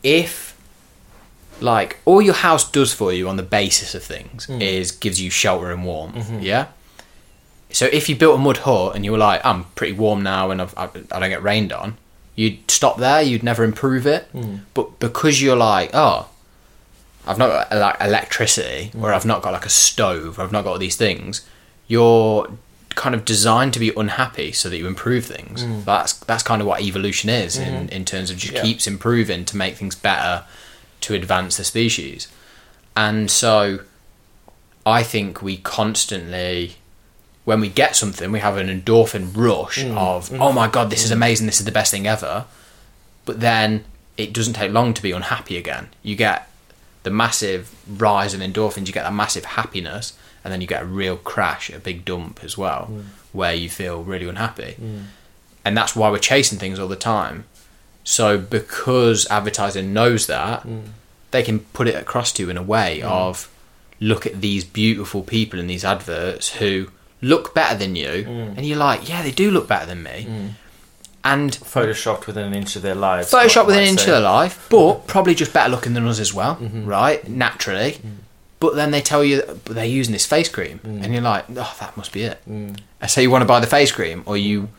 if, 0.04 0.56
like, 1.62 1.98
all 2.06 2.22
your 2.22 2.34
house 2.34 2.70
does 2.70 2.94
for 2.94 3.14
you 3.14 3.28
on 3.30 3.38
the 3.38 3.44
basis 3.44 3.96
of 3.96 4.04
things 4.04 4.48
Mm. 4.48 4.62
is 4.62 4.92
gives 4.92 5.22
you 5.22 5.30
shelter 5.30 5.72
and 5.72 5.86
warmth. 5.86 6.16
Mhm. 6.16 6.44
Yeah. 6.44 6.68
So 7.72 7.86
if 7.92 8.08
you 8.10 8.16
built 8.16 8.36
a 8.36 8.42
mud 8.42 8.58
hut 8.58 8.96
and 8.96 9.04
you 9.04 9.12
were 9.12 9.18
like, 9.18 9.46
I'm 9.46 9.66
pretty 9.76 9.94
warm 9.94 10.24
now 10.24 10.52
and 10.52 10.62
I've, 10.62 10.74
I, 10.78 10.86
I 11.12 11.20
don't 11.20 11.30
get 11.30 11.44
rained 11.44 11.74
on, 11.74 11.98
you'd 12.36 12.70
stop 12.70 12.98
there. 12.98 13.22
You'd 13.22 13.44
never 13.44 13.64
improve 13.64 14.06
it. 14.06 14.32
Mm. 14.34 14.62
But 14.74 15.00
because 15.00 15.42
you're 15.42 15.56
like, 15.56 15.92
oh, 15.94 16.30
I've 17.28 17.38
not 17.38 17.48
got 17.70 17.78
like 17.78 17.96
electricity, 18.02 18.92
or 19.00 19.14
I've 19.14 19.26
not 19.26 19.42
got 19.42 19.54
like 19.54 19.66
a 19.66 19.70
stove, 19.70 20.38
or 20.38 20.44
I've 20.44 20.52
not 20.52 20.64
got 20.64 20.72
all 20.72 20.78
these 20.78 20.96
things, 20.96 21.48
you're 21.88 22.48
kind 22.96 23.14
of 23.14 23.26
designed 23.26 23.74
to 23.74 23.80
be 23.80 23.92
unhappy 23.98 24.52
so 24.54 24.70
that 24.70 24.78
you 24.78 24.88
improve 24.88 25.26
things. 25.26 25.64
Mm. 25.64 25.84
That's 25.86 26.14
that's 26.14 26.44
kind 26.44 26.62
of 26.62 26.68
what 26.68 26.82
evolution 26.82 27.30
is 27.30 27.58
in, 27.58 27.90
in 27.90 28.06
terms 28.06 28.30
of 28.30 28.38
just 28.38 28.54
Yeah. 28.54 28.62
keeps 28.62 28.88
improving 28.88 29.44
to 29.46 29.58
make 29.58 29.76
things 29.76 29.96
better 29.96 30.44
to 31.02 31.14
advance 31.14 31.58
the 31.58 31.64
species. 31.64 32.28
And 32.96 33.30
so 33.30 33.80
I 34.86 35.04
think 35.04 35.42
we 35.42 35.58
constantly 35.58 36.76
when 37.46 37.60
we 37.62 37.70
get 37.70 37.96
something 37.96 38.32
we 38.32 38.40
have 38.40 38.58
an 38.58 38.68
endorphin 38.68 39.32
rush 39.36 39.80
Mm. 39.84 39.98
of 39.98 40.30
Mm. 40.30 40.40
oh 40.42 40.52
my 40.52 40.68
god 40.68 40.90
this 40.90 41.04
is 41.06 41.12
amazing 41.12 41.46
this 41.48 41.60
is 41.60 41.66
the 41.66 41.72
best 41.72 41.92
thing 41.92 42.06
ever 42.08 42.46
but 43.26 43.40
then 43.40 43.84
it 44.18 44.34
doesn't 44.34 44.54
take 44.54 44.72
long 44.72 44.94
to 44.94 45.02
be 45.02 45.12
unhappy 45.12 45.58
again. 45.58 45.90
You 46.02 46.16
get 46.16 46.48
the 47.04 47.10
massive 47.10 47.70
rise 47.88 48.34
of 48.34 48.40
endorphins, 48.40 48.88
you 48.88 48.94
get 48.94 49.04
that 49.04 49.14
massive 49.14 49.44
happiness, 49.46 50.14
and 50.44 50.54
then 50.54 50.62
you 50.62 50.68
get 50.68 50.84
a 50.84 50.86
real 50.86 51.18
crash, 51.18 51.70
a 51.70 51.80
big 51.80 52.06
dump 52.06 52.40
as 52.44 52.58
well, 52.58 52.88
Mm. 52.90 53.04
where 53.34 53.54
you 53.54 53.70
feel 53.70 54.04
really 54.04 54.28
unhappy. 54.30 54.76
Mm. 54.82 55.04
And 55.66 55.76
that's 55.78 55.96
why 55.98 56.10
we're 56.10 56.20
chasing 56.20 56.58
things 56.60 56.80
all 56.80 56.88
the 56.88 56.96
time. 56.96 57.44
So 58.06 58.38
because 58.38 59.28
advertising 59.30 59.92
knows 59.92 60.28
that, 60.28 60.66
Mm. 60.66 60.84
they 61.32 61.44
can 61.44 61.60
put 61.74 61.88
it 61.90 61.96
across 61.96 62.32
to 62.34 62.44
you 62.44 62.50
in 62.50 62.58
a 62.58 62.64
way 62.64 63.02
Mm. 63.04 63.10
of 63.10 63.50
look 64.00 64.26
at 64.26 64.40
these 64.40 64.64
beautiful 64.64 65.24
people 65.24 65.60
in 65.60 65.68
these 65.68 65.84
adverts 65.84 66.52
who 66.60 66.88
look 67.32 67.54
better 67.54 67.76
than 67.78 67.96
you, 67.96 68.14
Mm. 68.28 68.58
and 68.58 68.66
you're 68.66 68.78
like, 68.90 69.10
yeah, 69.10 69.22
they 69.24 69.32
do 69.32 69.50
look 69.52 69.68
better 69.68 69.86
than 69.86 70.02
me. 70.04 70.18
Mm. 70.30 70.50
And 71.24 71.52
Photoshopped 71.54 72.28
within 72.28 72.46
an 72.46 72.54
inch 72.54 72.76
of 72.76 72.82
their 72.84 72.94
lives. 72.96 73.32
Photoshopped 73.32 73.66
within 73.68 73.82
an 73.84 73.90
inch 73.90 74.02
say. 74.02 74.12
of 74.12 74.16
their 74.18 74.22
life, 74.38 74.68
but 74.70 75.08
probably 75.08 75.34
just 75.34 75.54
better 75.54 75.70
looking 75.70 75.94
than 75.96 76.08
us 76.08 76.20
as 76.20 76.34
well, 76.34 76.56
Mhm. 76.58 76.86
right? 76.86 77.28
Naturally. 77.28 77.94
Mm. 77.94 78.18
But 78.60 78.76
then 78.76 78.92
they 78.92 79.02
tell 79.02 79.24
you 79.24 79.38
that 79.38 79.66
they're 79.66 79.86
using 80.00 80.14
this 80.14 80.26
face 80.26 80.50
cream, 80.50 80.80
Mm. 80.86 81.04
and 81.04 81.14
you're 81.14 81.24
like, 81.24 81.46
oh, 81.58 81.74
that 81.80 81.98
must 81.98 82.12
be 82.12 82.24
it. 82.24 82.40
Mm. 82.50 82.78
I 83.02 83.08
say 83.08 83.24
you 83.24 83.32
want 83.32 83.42
to 83.42 83.46
buy 83.48 83.60
the 83.60 83.68
face 83.68 83.92
cream, 83.92 84.22
or 84.26 84.38
you 84.38 84.70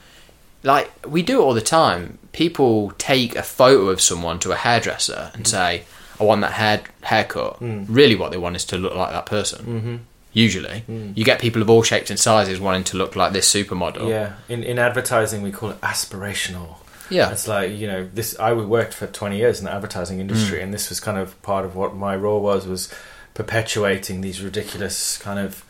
like 0.62 0.90
we 1.06 1.22
do 1.22 1.40
it 1.40 1.44
all 1.44 1.54
the 1.54 1.60
time. 1.60 2.18
People 2.32 2.92
take 2.98 3.34
a 3.36 3.42
photo 3.42 3.88
of 3.90 4.00
someone 4.00 4.38
to 4.40 4.52
a 4.52 4.56
hairdresser 4.56 5.30
and 5.34 5.46
say, 5.46 5.82
"I 6.20 6.24
want 6.24 6.40
that 6.42 6.52
hair 6.52 6.80
haircut." 7.02 7.60
Mm. 7.60 7.86
Really, 7.88 8.14
what 8.14 8.30
they 8.30 8.36
want 8.38 8.56
is 8.56 8.64
to 8.66 8.76
look 8.78 8.94
like 8.94 9.10
that 9.12 9.26
person. 9.26 9.60
Mhm. 9.66 9.98
Usually, 10.44 10.84
Mm. 10.88 11.16
you 11.16 11.24
get 11.24 11.40
people 11.40 11.62
of 11.62 11.70
all 11.70 11.82
shapes 11.82 12.10
and 12.10 12.18
sizes 12.20 12.60
wanting 12.60 12.84
to 12.84 12.96
look 12.98 13.16
like 13.16 13.32
this 13.32 13.48
supermodel. 13.52 14.08
Yeah, 14.08 14.32
in 14.48 14.62
in 14.62 14.78
advertising 14.78 15.40
we 15.42 15.50
call 15.50 15.70
it 15.70 15.80
aspirational. 15.80 16.76
yeah, 17.08 17.30
It's 17.32 17.48
like 17.48 17.70
you 17.80 17.86
know 17.86 18.00
this. 18.18 18.36
I 18.38 18.52
worked 18.52 18.92
for 18.94 19.06
twenty 19.06 19.38
years 19.38 19.58
in 19.60 19.64
the 19.64 19.72
advertising 19.72 20.20
industry, 20.20 20.60
and 20.62 20.74
this 20.74 20.88
was 20.90 21.00
kind 21.00 21.16
of 21.18 21.40
part 21.42 21.64
of 21.64 21.74
what 21.74 21.94
my 21.96 22.14
role 22.16 22.40
was 22.40 22.66
was 22.66 22.88
perpetuating 23.34 24.20
these 24.22 24.42
ridiculous 24.42 25.18
kind 25.18 25.38
of 25.38 25.64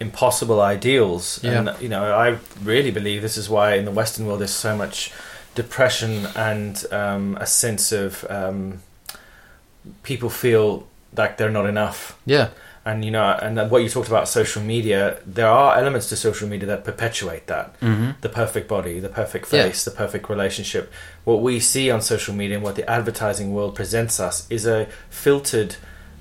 impossible 0.00 0.60
ideals. 0.60 1.38
Yeah. 1.42 1.58
And 1.58 1.82
you 1.82 1.88
know, 1.88 2.04
I 2.26 2.38
really 2.64 2.90
believe 2.90 3.20
this 3.22 3.36
is 3.36 3.48
why 3.48 3.74
in 3.74 3.84
the 3.84 3.90
Western 4.00 4.26
world 4.26 4.40
there's 4.40 4.50
so 4.68 4.74
much 4.76 5.12
depression 5.54 6.26
and 6.34 6.84
um, 6.92 7.36
a 7.40 7.46
sense 7.46 7.92
of 7.92 8.24
um, 8.30 8.80
people 10.02 10.30
feel 10.30 10.86
like 11.16 11.36
they're 11.36 11.50
not 11.60 11.66
enough 11.66 12.16
yeah, 12.24 12.48
and 12.90 13.04
you 13.06 13.12
know 13.16 13.28
and 13.44 13.52
what 13.72 13.80
you 13.84 13.88
talked 13.96 14.08
about 14.14 14.24
social 14.40 14.62
media 14.74 15.00
there 15.38 15.50
are 15.60 15.70
elements 15.80 16.06
to 16.10 16.16
social 16.28 16.48
media 16.52 16.66
that 16.72 16.82
perpetuate 16.90 17.44
that 17.46 17.66
mm-hmm. 17.80 18.10
the 18.24 18.28
perfect 18.40 18.66
body 18.76 18.94
the 19.00 19.08
perfect 19.22 19.44
Yeah. 19.52 19.62
face 19.64 19.80
the 19.90 19.96
perfect 20.02 20.24
relationship 20.34 20.84
what 21.28 21.40
we 21.46 21.54
see 21.72 21.86
on 21.94 22.00
social 22.14 22.34
media 22.40 22.56
and 22.58 22.64
what 22.64 22.76
the 22.80 22.86
advertising 22.98 23.48
world 23.56 23.72
presents 23.80 24.14
us 24.28 24.36
is 24.56 24.62
a 24.66 24.78
filtered 25.24 25.72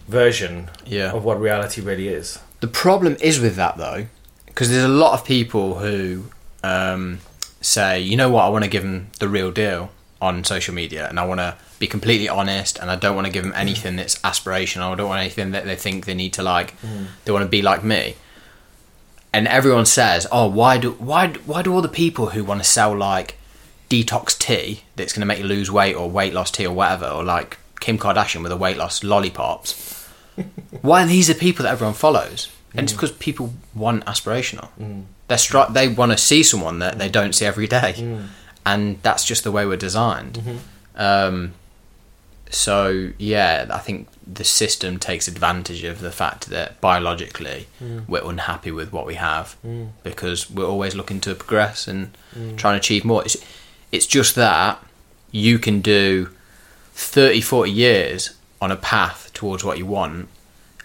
version 0.08 0.70
yeah. 0.86 1.12
of 1.16 1.22
what 1.28 1.38
reality 1.40 1.82
really 1.90 2.08
is 2.22 2.28
The 2.60 2.68
problem 2.86 3.14
is 3.30 3.36
with 3.40 3.56
that 3.56 3.76
though, 3.78 4.02
because 4.48 4.68
there's 4.72 4.90
a 4.96 4.98
lot 5.06 5.14
of 5.18 5.22
people 5.24 5.66
who 5.84 6.26
um, 6.74 7.20
say, 7.62 7.92
you 8.10 8.18
know 8.18 8.30
what, 8.34 8.44
I 8.48 8.50
want 8.50 8.66
to 8.66 8.70
give 8.76 8.84
them 8.84 9.08
the 9.20 9.30
real 9.30 9.52
deal 9.52 9.82
on 10.28 10.44
social 10.44 10.74
media, 10.82 11.08
and 11.10 11.18
I 11.22 11.26
want 11.26 11.40
to 11.40 11.56
be 11.80 11.88
completely 11.88 12.28
honest, 12.30 12.78
and 12.80 12.92
I 12.92 12.96
don't 12.96 13.15
want 13.15 13.26
to 13.28 13.32
give 13.34 13.44
them 13.44 13.54
anything 13.56 13.96
that's 13.96 14.18
aspirational. 14.20 14.92
I 14.92 14.96
don't 14.96 15.08
want 15.10 15.22
anything 15.22 15.52
that 15.52 15.65
they 15.65 15.76
think 15.76 16.06
they 16.06 16.13
need 16.13 16.34
to 16.34 16.44
like. 16.44 16.74
They 17.26 17.32
want 17.32 17.44
to 17.44 17.50
be 17.50 17.62
like 17.62 17.84
me. 17.84 18.15
And 19.32 19.48
everyone 19.48 19.86
says, 19.86 20.28
"Oh, 20.32 20.48
why 20.48 20.78
do 20.78 20.92
why 20.94 21.28
why 21.46 21.62
do 21.62 21.74
all 21.74 21.82
the 21.82 21.88
people 21.88 22.28
who 22.32 22.44
want 22.44 22.62
to 22.62 22.68
sell 22.68 22.96
like 22.96 23.38
detox 23.89 24.38
tea 24.38 24.82
that's 24.96 25.13
going 25.13 25.22
to 25.22 25.26
make 25.26 25.39
you 25.39 25.46
lose 25.46 25.72
weight 25.72 25.96
or 25.96 26.10
weight 26.10 26.34
loss 26.34 26.52
tea 26.52 26.65
or 26.68 26.74
whatever, 26.74 27.08
or 27.08 27.24
like 27.24 27.58
Kim 27.80 27.98
Kardashian 27.98 28.44
with 28.44 28.52
a 28.52 28.58
weight 28.58 28.78
loss 28.78 29.04
lollipops?" 29.04 29.96
why 30.82 31.04
are 31.04 31.08
these 31.08 31.30
are 31.30 31.34
people 31.36 31.63
that 31.63 31.72
everyone 31.72 31.94
follows, 31.94 32.50
and 32.74 32.84
it's 32.86 32.94
because 32.94 33.12
people 33.13 33.54
want 33.76 34.04
aspirational. 34.06 34.70
Mm. 34.82 35.04
They're 35.28 35.38
stri- 35.38 35.74
they 35.74 35.88
want 35.88 36.12
to 36.12 36.18
see 36.18 36.42
someone 36.44 36.80
that 36.80 36.98
they 36.98 37.08
don't 37.10 37.34
see 37.34 37.46
every 37.46 37.68
day, 37.68 37.94
Mm. 37.98 38.28
and 38.65 39.02
that's 39.04 39.24
just 39.26 39.44
the 39.44 39.52
way 39.52 39.65
we're 39.65 39.78
designed. 39.78 40.39
Mhm. 40.44 40.58
Um, 40.96 41.54
so 42.50 43.12
yeah, 43.18 43.68
I 43.70 43.78
think 43.80 44.08
the 44.26 44.44
system 44.44 44.98
takes 45.00 45.28
advantage 45.28 45.84
of 45.84 46.02
the 46.02 46.12
fact 46.12 46.50
that 46.50 46.80
biologically 46.82 47.68
Mm. 47.84 48.08
we're 48.08 48.24
unhappy 48.28 48.72
with 48.72 48.92
what 48.92 49.06
we 49.06 49.16
have 49.16 49.56
Mm. 49.66 49.90
because 50.04 50.50
we're 50.50 50.66
always 50.68 50.96
looking 50.96 51.20
to 51.22 51.36
progress 51.36 51.88
and 51.88 52.12
Mm. 52.38 52.58
trying 52.58 52.74
to 52.74 52.78
achieve 52.80 53.06
more. 53.06 53.24
It's, 53.24 53.38
it's 53.92 54.06
just 54.06 54.36
that 54.36 54.84
you 55.32 55.60
can 55.60 55.82
do 55.82 56.30
30, 56.96 57.42
40 57.42 57.72
years 57.72 58.32
on 58.62 58.72
a 58.72 58.76
path 58.76 59.32
towards 59.34 59.64
what 59.64 59.78
you 59.78 59.86
want, 59.86 60.28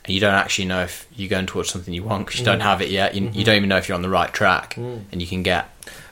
and 0.05 0.15
you 0.15 0.21
don't 0.21 0.35
actually 0.35 0.67
know 0.67 0.83
if 0.83 1.07
you're 1.17 1.29
going 1.31 1.47
towards 1.47 1.71
something 1.71 1.93
you 1.95 2.03
want 2.05 2.27
because 2.27 2.39
you 2.41 2.47
don't 2.47 2.61
Mm. 2.61 2.71
have 2.71 2.81
it 2.83 2.91
yet. 2.91 3.15
You, 3.15 3.31
you 3.33 3.43
don't 3.45 3.57
even 3.57 3.69
know 3.69 3.79
if 3.79 3.89
you're 3.89 3.97
on 3.97 4.03
the 4.03 4.09
right 4.11 4.33
track, 4.33 4.75
Mm. 4.79 5.05
and 5.11 5.21
you 5.23 5.27
can 5.27 5.43
get 5.43 5.71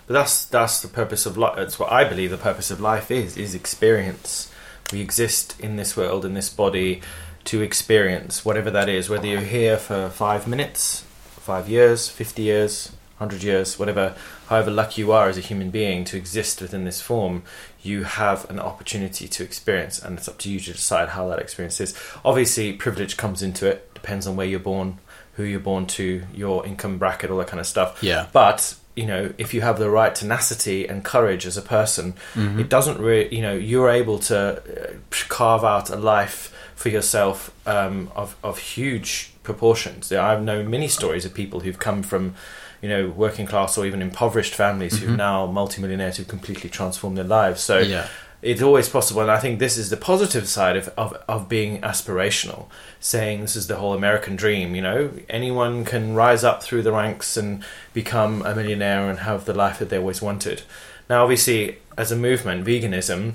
But 0.09 0.15
that's 0.15 0.45
that's 0.47 0.81
the 0.81 0.88
purpose 0.88 1.25
of 1.27 1.38
life. 1.38 1.55
That's 1.57 1.79
what 1.79 1.93
I 1.93 2.03
believe 2.05 2.31
the 2.31 2.37
purpose 2.37 2.71
of 2.73 2.81
life 2.81 3.11
is: 3.11 3.37
is 3.37 3.55
experience. 3.55 4.49
We 4.92 5.00
exist 5.00 5.59
in 5.59 5.76
this 5.76 5.96
world, 5.96 6.24
in 6.24 6.35
this 6.35 6.50
body, 6.50 7.00
to 7.44 7.61
experience 7.62 8.44
whatever 8.44 8.70
that 8.70 8.88
is. 8.88 9.09
Whether 9.09 9.26
you're 9.26 9.40
here 9.40 9.76
for 9.76 10.09
five 10.11 10.46
minutes, 10.46 11.02
five 11.40 11.68
years, 11.68 12.09
fifty 12.09 12.42
years, 12.42 12.92
hundred 13.18 13.42
years, 13.42 13.78
whatever, 13.78 14.14
however 14.48 14.70
lucky 14.70 15.02
you 15.02 15.12
are 15.12 15.28
as 15.28 15.38
a 15.38 15.40
human 15.40 15.70
being 15.70 16.05
to 16.05 16.16
exist 16.16 16.61
within 16.61 16.85
this 16.85 17.00
form, 17.00 17.42
you 17.83 18.05
have 18.05 18.48
an 18.50 18.59
opportunity 18.59 19.26
to 19.28 19.42
experience, 19.42 19.98
and 19.98 20.18
it's 20.18 20.28
up 20.28 20.38
to 20.38 20.50
you 20.50 20.61
to 20.61 20.72
decide 20.72 21.11
how 21.11 21.28
that 21.28 21.38
experience 21.38 21.81
is. 21.81 21.96
Obviously, 22.24 22.72
privilege 22.72 23.16
comes 23.16 23.42
into 23.42 23.66
it. 23.66 23.92
Depends 23.94 24.26
on 24.26 24.37
where 24.37 24.46
you're 24.46 24.61
born, 24.61 24.98
who 25.35 25.44
you're 25.44 25.61
born 25.61 25.87
to, 25.87 26.24
your 26.35 26.66
income 26.66 26.98
bracket, 26.98 27.31
all 27.31 27.38
that 27.38 27.46
kind 27.48 27.61
of 27.61 27.66
stuff. 27.66 28.02
yeah. 28.02 28.26
But 28.33 28.74
you 28.94 29.07
know, 29.07 29.33
if 29.38 29.55
you 29.55 29.61
have 29.62 29.78
the 29.78 29.88
right 29.90 30.14
tenacity 30.14 30.87
and 30.87 31.02
courage 31.05 31.46
as 31.46 31.57
a 31.57 31.62
person, 31.62 32.14
Mhm. 32.35 32.61
it 32.61 32.68
doesn't 32.68 32.98
really, 32.98 33.35
you 33.35 33.40
know, 33.42 33.55
you're 33.55 33.88
able 33.90 34.18
to 34.18 34.38
uh, 34.38 34.92
carve 35.28 35.64
out 35.64 35.88
a 35.90 35.96
life 35.96 36.50
for 36.74 36.88
yourself 36.90 37.50
um, 37.66 38.11
of 38.14 38.35
of 38.42 38.59
huge 38.59 39.31
proportions. 39.42 40.12
I've 40.12 40.42
known 40.42 40.70
many 40.70 40.88
stories 40.88 41.24
of 41.24 41.33
people 41.35 41.61
who've 41.61 41.78
come 41.78 42.02
from, 42.02 42.35
you 42.83 42.88
know, 42.88 43.09
working 43.09 43.46
class 43.46 43.78
or 43.78 43.87
even 43.87 44.02
impoverished 44.02 44.55
families 44.55 44.94
Mhm. 44.94 44.98
who've 45.00 45.16
now 45.16 45.46
multimillionaires 45.46 46.16
who've 46.16 46.28
completely 46.28 46.68
transformed 46.70 47.16
their 47.16 47.24
lives. 47.40 47.61
So 47.62 47.78
yeah. 47.78 48.07
It's 48.42 48.61
always 48.61 48.88
possible, 48.88 49.22
and 49.22 49.31
I 49.31 49.38
think 49.38 49.61
this 49.61 49.78
is 49.78 49.88
the 49.88 49.96
positive 49.96 50.48
side 50.48 50.76
of, 50.76 50.88
of, 50.98 51.14
of 51.28 51.48
being 51.48 51.81
aspirational, 51.81 52.66
saying 52.98 53.40
this 53.40 53.55
is 53.55 53.68
the 53.68 53.76
whole 53.76 53.94
American 53.94 54.35
dream, 54.35 54.74
you 54.74 54.83
know? 54.83 55.11
Anyone 55.31 55.85
can 55.85 56.14
rise 56.14 56.42
up 56.42 56.61
through 56.61 56.83
the 56.83 56.90
ranks 56.90 57.37
and 57.37 57.64
become 57.94 58.44
a 58.44 58.55
millionaire 58.55 59.09
and 59.09 59.20
have 59.20 59.44
the 59.44 59.55
life 59.55 59.78
that 59.78 59.90
they 59.90 59.98
always 59.98 60.20
wanted. 60.20 60.62
Now, 61.09 61.22
obviously, 61.22 61.78
as 61.96 62.11
a 62.11 62.16
movement, 62.16 62.66
veganism 62.66 63.35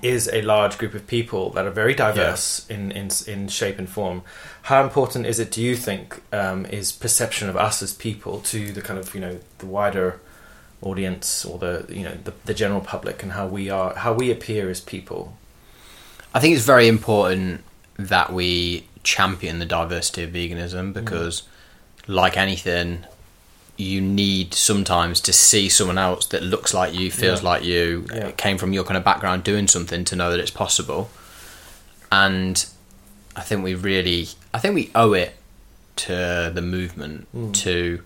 is 0.00 0.28
a 0.32 0.42
large 0.42 0.78
group 0.78 0.94
of 0.94 1.06
people 1.06 1.50
that 1.50 1.66
are 1.66 1.70
very 1.70 1.94
diverse 1.94 2.66
in, 2.68 2.92
in, 2.92 3.08
in 3.26 3.48
shape 3.48 3.78
and 3.78 3.88
form. 3.88 4.22
How 4.62 4.82
important 4.82 5.26
is 5.26 5.40
it, 5.40 5.50
do 5.50 5.62
you 5.62 5.76
think, 5.76 6.22
um, 6.32 6.66
is 6.66 6.92
perception 6.92 7.48
of 7.48 7.56
us 7.56 7.82
as 7.82 7.92
people 7.92 8.40
to 8.40 8.72
the 8.72 8.82
kind 8.82 8.98
of, 8.98 9.14
you 9.14 9.20
know, 9.20 9.40
the 9.58 9.66
wider 9.66 10.20
audience 10.82 11.44
or 11.44 11.58
the 11.58 11.86
you 11.88 12.02
know 12.02 12.16
the, 12.24 12.32
the 12.44 12.54
general 12.54 12.80
public 12.80 13.22
and 13.22 13.32
how 13.32 13.46
we 13.46 13.70
are 13.70 13.94
how 13.94 14.12
we 14.12 14.30
appear 14.30 14.68
as 14.70 14.80
people 14.80 15.36
I 16.34 16.38
think 16.40 16.54
it's 16.54 16.66
very 16.66 16.86
important 16.86 17.62
that 17.98 18.30
we 18.32 18.84
champion 19.02 19.58
the 19.58 19.64
diversity 19.64 20.22
of 20.24 20.30
veganism 20.32 20.92
because, 20.92 21.44
like 22.06 22.36
anything, 22.36 23.06
you 23.78 24.02
need 24.02 24.52
sometimes 24.52 25.18
to 25.22 25.32
see 25.32 25.70
someone 25.70 25.96
else 25.96 26.26
that 26.26 26.42
looks 26.42 26.74
like 26.74 26.92
you, 26.92 27.10
feels 27.10 27.42
Yeah. 27.42 27.48
like 27.48 27.64
you, 27.64 28.04
Yeah. 28.14 28.32
came 28.32 28.58
from 28.58 28.74
your 28.74 28.84
kind 28.84 28.98
of 28.98 29.04
background 29.04 29.44
doing 29.44 29.66
something 29.66 30.04
to 30.04 30.14
know 30.16 30.30
that 30.30 30.38
it's 30.38 30.50
possible. 30.50 31.08
And 32.12 32.62
I 33.34 33.40
think 33.40 33.64
we 33.64 33.74
really, 33.74 34.28
I 34.52 34.58
think 34.58 34.74
we 34.74 34.90
owe 34.94 35.14
it 35.14 35.36
to 36.04 36.50
the 36.54 36.60
movement 36.62 37.28
Mm. 37.34 37.54
to 37.64 38.02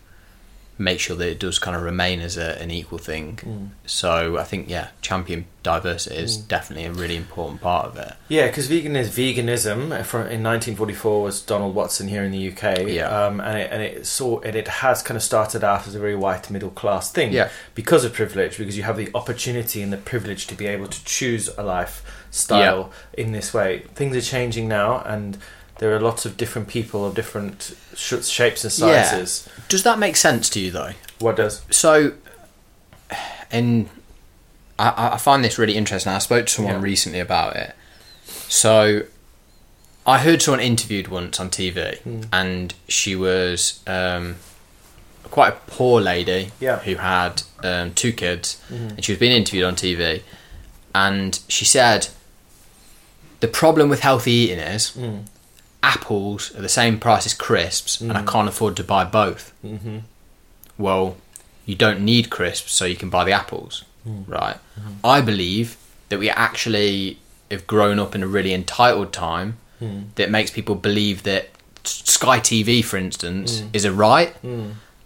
make 0.81 0.99
sure 0.99 1.15
that 1.17 1.29
it 1.29 1.39
does 1.39 1.59
kind 1.59 1.77
of 1.77 1.83
remain 1.83 2.21
as 2.21 2.37
a, 2.39 2.61
an 2.63 2.71
equal 2.71 2.99
thing. 2.99 3.37
Mm. 3.43 3.69
So 3.87 4.39
I 4.39 4.45
think, 4.45 4.69
yeah, 4.71 4.89
champion 5.03 5.45
diversity 5.63 6.17
is 6.17 6.39
definitely 6.39 6.87
a 6.87 6.93
really 6.93 7.17
important 7.17 7.61
part 7.61 7.85
of 7.85 7.95
it. 7.99 8.15
yeah 8.29 8.47
because 8.47 8.67
vegan 8.67 8.97
is 8.97 9.11
veganism 9.11 9.93
uh, 9.93 10.03
from 10.03 10.23
in 10.23 10.43
1944 10.43 11.23
was 11.23 11.43
Donald 11.43 11.75
Watson 11.75 12.09
here 12.09 12.25
in 12.25 12.31
the 12.33 12.49
UK 12.51 12.89
Yeah. 12.89 13.09
um, 13.27 13.41
and 13.43 13.59
it 13.59 13.69
and 13.71 13.83
it 13.83 14.07
saw 14.07 14.41
and 14.41 14.57
it 14.57 14.69
has 14.69 15.03
kind 15.03 15.17
of 15.17 15.23
started 15.23 15.63
out 15.63 15.87
as 15.87 15.95
a 15.95 15.99
very 15.99 16.17
white 16.17 16.49
middle 16.51 16.71
class 16.71 17.13
thing 17.13 17.31
Yeah. 17.35 17.51
because 17.75 18.07
of 18.07 18.15
privilege 18.15 18.57
because 18.57 18.75
you 18.79 18.85
have 18.85 18.97
the 18.97 19.11
opportunity 19.15 19.83
and 19.83 19.93
the 19.93 19.99
privilege 19.99 20.47
to 20.47 20.55
be 20.55 20.67
able 20.67 20.87
to 20.87 21.05
choose 21.05 21.51
a 21.59 21.63
lifestyle 21.63 22.91
in 23.13 23.33
this 23.33 23.53
way 23.53 23.81
things 23.95 24.17
are 24.17 24.21
changing 24.23 24.67
now 24.69 25.03
and 25.03 25.37
there 25.81 25.95
are 25.97 26.01
lots 26.01 26.25
of 26.27 26.37
different 26.37 26.69
people 26.69 27.05
of 27.07 27.15
different 27.15 27.75
sh- 27.97 28.23
shapes 28.25 28.65
and 28.65 28.73
Yeah. 28.79 29.03
sizes 29.03 29.49
Does 29.69 29.83
that 29.83 29.99
make 29.99 30.15
sense 30.17 30.49
to 30.51 30.61
you 30.61 30.71
though? 30.71 30.93
what 31.19 31.37
does 31.37 31.63
So, 31.71 32.13
in 33.51 33.89
I, 34.79 35.11
I 35.15 35.17
find 35.19 35.45
this 35.45 35.59
really 35.59 35.77
interesting. 35.77 36.11
I 36.13 36.19
spoke 36.21 36.47
to 36.47 36.53
someone 36.53 36.77
Yeah. 36.77 36.81
recently 36.81 37.21
about 37.21 37.55
it. 37.57 37.75
So, 38.49 39.03
I 40.07 40.19
heard 40.19 40.41
someone 40.41 40.61
interviewed 40.61 41.09
once 41.09 41.39
on 41.39 41.51
TV, 41.51 41.99
Hmm. 41.99 42.23
and 42.33 42.73
she 42.89 43.15
was 43.15 43.81
um, 43.87 44.37
quite 45.31 45.49
a 45.53 45.57
poor 45.71 46.01
lady 46.01 46.53
Yeah. 46.61 46.77
Mm-hmm. 46.77 46.85
who 46.91 46.97
had 46.97 47.43
um, 47.63 47.93
two 47.93 48.13
kids, 48.13 48.57
and 48.71 49.05
she 49.05 49.13
was 49.13 49.19
being 49.19 49.33
interviewed 49.37 49.65
on 49.65 49.77
TV, 49.77 50.23
and 50.95 51.39
she 51.49 51.67
said 51.67 52.09
the 53.41 53.49
problem 53.49 53.91
with 53.91 54.01
healthy 54.01 54.33
eating 54.33 54.59
is 54.61 54.93
Mm. 54.97 55.27
Apples 55.83 56.55
are 56.57 56.63
the 56.63 56.69
same 56.69 56.99
price 56.99 57.27
as 57.27 57.35
crisps, 57.35 58.01
and 58.01 58.13
I 58.13 58.23
can't 58.23 58.49
afford 58.49 58.77
to 58.77 58.85
buy 58.85 59.05
both. 59.05 59.53
Mm-hmm. 59.65 59.99
Well, 60.79 61.17
you 61.67 61.75
don't 61.75 62.01
need 62.01 62.31
crisps, 62.31 62.73
so 62.73 62.85
you 62.85 62.97
can 62.97 63.11
buy 63.11 63.25
the 63.25 63.33
apples, 63.33 63.85
Mm. 64.09 64.25
right? 64.27 64.57
I 65.05 65.21
believe 65.21 65.77
that 66.09 66.19
we 66.19 66.31
actually 66.31 67.19
have 67.51 67.67
grown 67.67 67.99
up 67.99 68.15
in 68.15 68.23
a 68.23 68.27
really 68.27 68.55
entitled 68.55 69.13
time 69.13 69.59
Mm. 69.83 70.05
that 70.17 70.31
makes 70.31 70.51
people 70.51 70.75
believe 70.75 71.23
that 71.25 71.51
Sky 71.85 72.41
TV, 72.41 72.83
for 72.83 72.97
instance, 72.97 73.61
Mm. 73.61 73.69
is 73.75 73.85
a 73.85 73.93
right, 73.93 74.35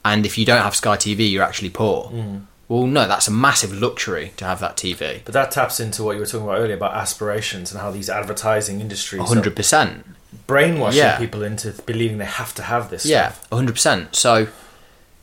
and 0.04 0.26
if 0.26 0.36
you 0.38 0.44
don't 0.44 0.62
have 0.62 0.74
Sky 0.76 0.96
TV, 0.96 1.28
you're 1.30 1.42
actually 1.44 1.70
poor. 1.70 2.10
Mm. 2.12 2.42
Well, 2.68 2.86
no, 2.86 3.06
that's 3.06 3.28
a 3.28 3.30
massive 3.30 3.72
luxury 3.72 4.32
to 4.38 4.44
have 4.44 4.58
that 4.60 4.76
TV. 4.76 5.20
But 5.24 5.34
that 5.34 5.50
taps 5.50 5.80
into 5.80 6.02
what 6.02 6.12
you 6.14 6.20
were 6.20 6.26
talking 6.26 6.46
about 6.46 6.58
earlier 6.58 6.74
about 6.76 6.94
aspirations 6.94 7.70
and 7.72 7.80
how 7.80 7.90
these 7.90 8.08
advertising 8.08 8.80
industries 8.80 9.28
hundred 9.28 9.54
percent. 9.54 10.04
Brainwashing 10.46 10.98
Yeah. 10.98 11.18
people 11.18 11.42
into 11.42 11.72
believing 11.86 12.18
they 12.18 12.24
have 12.24 12.54
to 12.54 12.62
have 12.62 12.90
this. 12.90 13.04
Yeah, 13.06 13.32
hundred 13.52 13.72
percent. 13.72 14.14
So 14.16 14.48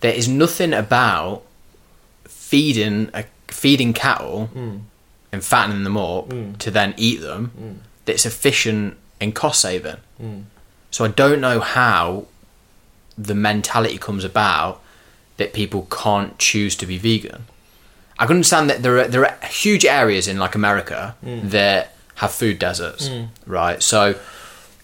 there 0.02 0.14
is 0.14 0.28
nothing 0.28 0.74
about 0.74 1.44
feeding 2.28 3.10
a, 3.14 3.26
feeding 3.48 3.94
cattle 3.94 4.50
Mm. 4.56 4.82
and 5.32 5.44
fattening 5.44 5.84
them 5.84 5.98
up 5.98 6.30
to 6.60 6.72
then 6.72 6.94
eat 6.98 7.22
them 7.22 7.82
that's 8.06 8.26
efficient 8.26 8.98
and 9.20 9.36
cost 9.36 9.62
saving. 9.62 9.98
Mm. 10.22 10.44
So 10.90 11.06
I 11.06 11.10
don't 11.10 11.40
know 11.40 11.60
how 11.60 12.26
the 13.18 13.36
mentality 13.36 13.98
comes 13.98 14.24
about 14.24 14.82
that 15.38 15.54
people 15.54 15.88
can't 15.92 16.38
choose 16.40 16.76
to 16.78 16.86
be 16.86 16.98
vegan. 16.98 17.46
I 18.20 18.26
can 18.26 18.38
understand 18.38 18.70
that 18.70 18.84
there 18.84 19.00
are 19.00 19.08
there 19.08 19.26
are 19.26 19.38
huge 19.48 19.86
areas 19.86 20.28
in 20.28 20.38
like 20.38 20.56
America 20.56 21.16
that 21.24 21.96
have 22.16 22.32
food 22.32 22.60
deserts, 22.60 23.10
right? 23.48 23.82
So 23.82 24.16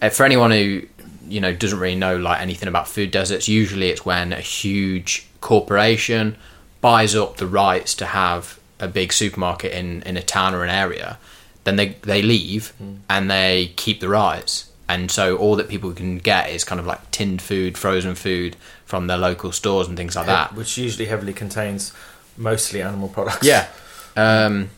Uh, 0.01 0.09
for 0.09 0.25
anyone 0.25 0.51
who 0.51 0.83
you 1.27 1.41
know 1.41 1.53
doesn't 1.53 1.79
really 1.79 1.95
know 1.95 2.17
like 2.17 2.41
anything 2.41 2.67
about 2.67 2.87
food 2.87 3.11
deserts, 3.11 3.47
usually 3.47 3.89
it's 3.89 4.05
when 4.05 4.33
a 4.33 4.41
huge 4.41 5.27
corporation 5.41 6.35
buys 6.81 7.15
up 7.15 7.37
the 7.37 7.47
rights 7.47 7.95
to 7.95 8.05
have 8.05 8.59
a 8.79 8.87
big 8.87 9.11
supermarket 9.11 9.71
in 9.71 10.01
in 10.03 10.17
a 10.17 10.21
town 10.21 10.53
or 10.53 10.63
an 10.63 10.69
area, 10.69 11.17
then 11.63 11.75
they 11.75 11.89
they 12.01 12.21
leave 12.21 12.69
hmm. 12.77 12.95
and 13.09 13.29
they 13.29 13.73
keep 13.75 13.99
the 13.99 14.09
rights. 14.09 14.71
And 14.89 15.11
so 15.11 15.35
all 15.35 15.57
that 15.57 15.67
people 15.67 15.91
can 15.91 16.17
get 16.17 16.49
is 16.49 16.63
kind 16.63 16.79
of 16.79 16.87
like 16.87 17.11
tinned 17.11 17.41
food, 17.41 17.77
frozen 17.77 18.15
food 18.15 18.55
from 18.85 19.07
their 19.07 19.17
local 19.17 19.51
stores 19.51 19.85
and 19.85 19.97
things 19.97 20.15
like 20.15 20.27
that. 20.27 20.55
Which 20.55 20.77
usually 20.77 21.07
heavily 21.07 21.33
contains 21.33 21.91
mostly 22.37 22.81
animal 22.81 23.09
products. 23.09 23.45
Yeah. 23.45 23.67
Um, 24.15 24.69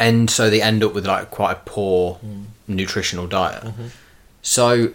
and 0.00 0.28
so 0.28 0.50
they 0.50 0.60
end 0.60 0.82
up 0.82 0.94
with 0.94 1.06
like 1.06 1.30
quite 1.30 1.52
a 1.52 1.60
poor 1.64 2.14
hmm. 2.14 2.42
nutritional 2.66 3.28
diet. 3.28 3.62
Mm-hmm. 3.62 3.86
So 4.42 4.92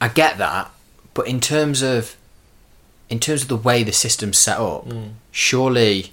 I 0.00 0.08
get 0.08 0.38
that, 0.38 0.70
but 1.14 1.26
in 1.26 1.40
terms 1.40 1.82
of 1.82 2.16
in 3.08 3.20
terms 3.20 3.42
of 3.42 3.48
the 3.48 3.56
way 3.56 3.82
the 3.82 3.92
system's 3.92 4.38
set 4.38 4.58
up, 4.58 4.84
hmm. 4.84 5.08
surely 5.30 6.12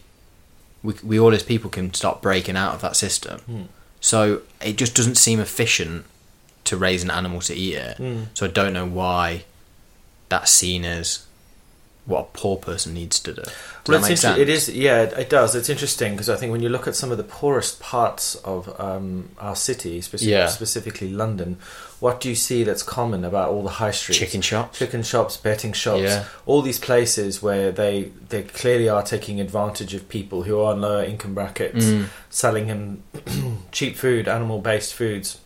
we 0.84 0.94
we 1.04 1.20
all 1.20 1.34
as 1.34 1.44
people 1.44 1.70
can 1.70 1.94
start 1.94 2.22
breaking 2.22 2.56
out 2.56 2.74
of 2.76 2.82
that 2.82 2.96
system. 2.96 3.40
Hmm. 3.42 3.64
So 4.02 4.42
it 4.62 4.78
just 4.78 4.96
doesn't 4.96 5.16
seem 5.16 5.40
efficient 5.40 6.06
to 6.66 6.78
raise 6.78 7.04
an 7.04 7.10
animal 7.10 7.42
to 7.42 7.54
eat 7.54 7.76
it. 7.76 7.98
Hmm. 7.98 8.24
So 8.34 8.46
I 8.46 8.50
don't 8.50 8.74
know 8.74 8.86
why 8.86 9.46
that's 10.30 10.52
seen 10.52 10.86
as 10.86 11.26
what 12.10 12.20
a 12.22 12.38
poor 12.38 12.58
person 12.58 12.94
needs 12.94 13.20
to 13.22 13.32
do. 13.34 13.42
Does 13.44 13.54
Well, 13.88 14.04
it's 14.12 14.24
inter- 14.24 14.42
it 14.42 14.50
is, 14.50 14.68
yeah, 14.70 15.04
it, 15.04 15.30
does. 15.30 15.56
It's 15.56 15.70
interesting 15.70 16.12
because 16.14 16.30
I 16.30 16.36
think 16.36 16.52
when 16.52 16.62
you 16.62 16.70
look 16.70 16.88
at 16.88 16.96
some 16.96 17.12
of 17.12 17.18
the 17.18 17.24
poorest 17.24 17.80
parts 17.80 18.36
of 18.44 18.78
um, 18.82 19.30
our 19.40 19.56
city, 19.56 20.02
speci- 20.02 20.28
Yeah. 20.28 20.48
specifically 20.48 21.10
London, 21.12 21.58
what 22.00 22.20
do 22.20 22.28
you 22.30 22.36
see 22.36 22.64
that's 22.64 22.84
common 22.84 23.24
about 23.24 23.50
all 23.50 23.64
the 23.64 23.70
high 23.82 23.92
streets? 23.92 24.20
Chicken 24.20 24.42
shops. 24.42 24.80
chicken 24.80 25.04
shops, 25.04 25.38
betting 25.38 25.72
shops, 25.74 26.02
Yeah. 26.02 26.26
all 26.46 26.62
these 26.62 26.80
places 26.80 27.42
where 27.42 27.72
they 27.72 28.12
they 28.30 28.44
clearly 28.44 28.90
are 28.90 29.04
taking 29.04 29.40
advantage 29.40 29.94
of 29.94 30.08
people 30.10 30.44
who 30.44 30.60
are 30.62 30.74
in 30.74 30.82
lower 30.82 31.04
income 31.04 31.34
brackets, 31.34 31.86
Mm. 31.86 32.06
selling 32.30 32.68
them 32.68 33.04
cheap 33.72 33.96
food, 33.98 34.28
animal 34.28 34.60
based 34.60 34.94
foods. 34.94 35.38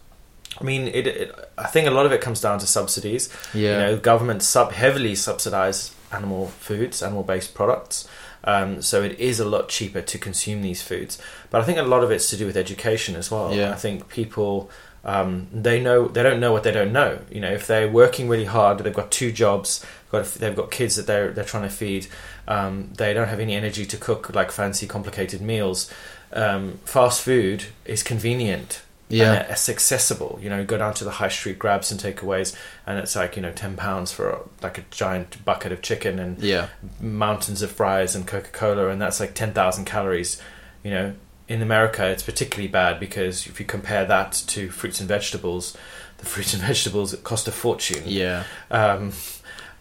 I 0.62 0.63
mean, 0.63 0.88
it, 0.88 1.08
it. 1.08 1.36
I 1.58 1.65
think 1.65 1.88
a 1.88 1.91
lot 1.91 2.06
of 2.06 2.12
it 2.12 2.21
comes 2.21 2.39
down 2.39 2.60
to 2.60 2.67
subsidies. 2.67 3.28
Yeah. 3.56 3.71
You 3.71 3.78
know, 3.95 3.97
governments 3.97 4.45
sub 4.45 4.71
heavily 4.71 5.15
subsidize 5.15 5.89
animal 6.13 6.47
foods, 6.47 7.02
animal 7.02 7.23
based 7.23 7.54
products. 7.54 8.08
Um, 8.45 8.82
so 8.82 9.02
it 9.04 9.17
is 9.19 9.39
a 9.39 9.45
lot 9.45 9.69
cheaper 9.69 10.02
to 10.02 10.17
consume 10.17 10.62
these 10.62 10.82
foods. 10.82 11.17
But 11.49 11.62
I 11.62 11.63
think 11.63 11.78
a 11.78 11.84
lot 11.84 12.04
of 12.04 12.12
it's 12.12 12.30
to 12.30 12.38
do 12.38 12.45
with 12.45 12.58
education 12.58 13.15
as 13.15 13.32
well. 13.32 13.54
Yeah. 13.54 13.71
I 13.71 13.76
think 13.76 14.10
people 14.10 14.69
um, 15.06 15.47
they 15.52 15.82
know 15.82 16.08
they 16.08 16.23
don't 16.23 16.39
know 16.39 16.52
what 16.52 16.63
they 16.63 16.71
don't 16.71 16.93
know. 16.93 17.19
You 17.30 17.41
know, 17.41 17.52
if 17.52 17.67
they're 17.67 17.89
working 17.89 18.30
really 18.30 18.45
hard, 18.45 18.80
they've 18.80 18.93
got 18.93 19.12
two 19.12 19.32
jobs, 19.32 19.86
got 20.12 20.26
they've 20.26 20.56
got 20.56 20.71
kids 20.71 20.95
that 20.95 21.08
they're 21.08 21.32
they're 21.32 21.43
trying 21.43 21.63
to 21.63 21.69
feed. 21.69 22.08
Um, 22.47 22.91
they 22.97 23.13
don't 23.13 23.28
have 23.28 23.39
any 23.39 23.54
energy 23.56 23.86
to 23.86 23.97
cook 23.97 24.34
like 24.34 24.52
fancy, 24.52 24.88
complicated 24.88 25.41
meals. 25.41 25.91
Um, 26.32 26.80
fast 26.86 27.21
food 27.21 27.65
is 27.86 28.02
convenient. 28.02 28.82
Yeah. 29.13 29.34
and 29.34 29.52
it's 29.52 29.69
accessible. 29.69 30.39
You 30.41 30.49
know, 30.49 30.63
go 30.65 30.78
down 30.78 30.93
to 30.95 31.04
the 31.04 31.12
high 31.12 31.30
street, 31.30 31.60
grab 31.60 31.84
some 31.86 31.97
takeaways, 31.97 32.56
and 32.88 32.99
it's 32.99 33.15
like 33.15 33.36
you 33.36 33.41
know 33.41 33.52
ten 33.52 33.76
pounds 33.76 34.12
for 34.12 34.47
like 34.62 34.78
a 34.78 34.84
giant 34.91 35.43
bucket 35.45 35.71
of 35.71 35.82
chicken 35.82 36.19
and 36.19 36.39
Yeah. 36.41 36.67
mountains 36.99 37.62
of 37.62 37.71
fries 37.71 38.15
and 38.15 38.26
Coca 38.28 38.49
Cola, 38.52 38.88
and 38.89 39.02
that's 39.02 39.19
like 39.19 39.34
10,000 39.34 39.86
calories. 39.86 40.41
You 40.84 40.91
know, 40.91 41.13
in 41.47 41.62
America, 41.62 42.06
it's 42.08 42.23
particularly 42.23 42.67
bad 42.69 42.99
because 42.99 43.47
if 43.47 43.60
you 43.60 43.65
compare 43.65 44.06
that 44.06 44.32
to 44.47 44.69
fruits 44.69 44.99
and 44.99 45.08
vegetables, 45.10 45.78
the 46.17 46.26
fruits 46.26 46.54
and 46.54 46.62
vegetables 46.69 47.15
cost 47.23 47.47
a 47.47 47.52
fortune. 47.52 48.04
Yeah. 48.06 48.43
Um, 48.71 49.12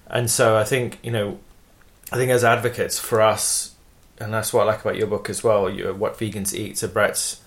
and 0.08 0.30
so 0.30 0.56
I 0.56 0.64
think, 0.64 0.98
you 1.02 1.10
know, 1.10 1.38
I 2.12 2.16
think 2.16 2.30
as 2.30 2.44
advocates 2.44 2.98
for 2.98 3.20
us, 3.22 3.74
and 4.18 4.32
that's 4.34 4.52
what 4.52 4.62
I 4.62 4.64
like 4.66 4.82
about 4.82 4.96
your 4.96 5.06
book 5.06 5.30
as 5.30 5.42
well, 5.42 5.70
you, 5.70 5.92
What 5.94 6.18
Vegans 6.18 6.52
Eat, 6.52 6.78
so 6.78 6.86
Brett's 6.88 7.40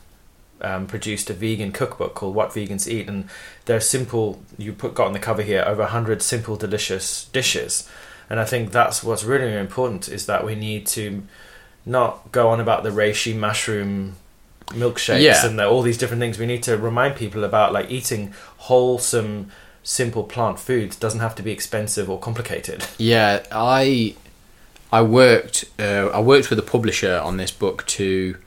um, 0.65 0.87
produced 0.87 1.29
a 1.29 1.33
vegan 1.33 1.71
cookbook 1.71 2.13
called 2.15 2.35
What 2.35 2.49
Vegans 2.49 2.87
Eat, 2.87 3.07
and 3.07 3.29
they're 3.65 3.79
simple. 3.79 4.41
You 4.57 4.73
put 4.73 4.95
got 4.95 5.07
on 5.07 5.13
the 5.13 5.19
cover 5.19 5.43
here 5.43 5.63
over 5.65 5.85
hundred 5.85 6.21
simple, 6.21 6.55
delicious 6.55 7.25
dishes, 7.25 7.87
and 8.29 8.39
I 8.39 8.45
think 8.45 8.71
that's 8.71 9.03
what's 9.03 9.23
really 9.23 9.53
important 9.53 10.09
is 10.09 10.25
that 10.25 10.45
we 10.45 10.55
need 10.55 10.87
to 10.87 11.23
not 11.85 12.31
go 12.31 12.49
on 12.49 12.59
about 12.59 12.83
the 12.83 12.89
reishi 12.89 13.35
mushroom 13.35 14.15
milkshakes 14.69 15.21
Yeah. 15.21 15.45
and 15.45 15.59
the, 15.59 15.65
all 15.67 15.83
these 15.83 15.99
different 15.99 16.19
things. 16.19 16.39
We 16.39 16.47
need 16.47 16.63
to 16.63 16.75
remind 16.77 17.15
people 17.15 17.43
about 17.43 17.71
like 17.71 17.91
eating 17.91 18.33
wholesome, 18.57 19.51
simple 19.83 20.23
plant 20.23 20.57
foods 20.59 20.95
doesn't 20.95 21.19
have 21.19 21.35
to 21.35 21.43
be 21.43 21.51
expensive 21.51 22.09
or 22.09 22.19
complicated. 22.19 22.83
Yeah, 22.97 23.43
I 23.51 24.15
I 24.91 25.01
worked 25.03 25.65
uh, 25.79 26.07
I 26.13 26.19
worked 26.19 26.49
with 26.49 26.57
a 26.57 26.63
publisher 26.75 27.19
on 27.23 27.37
this 27.37 27.51
book 27.51 27.85
to 27.99 28.37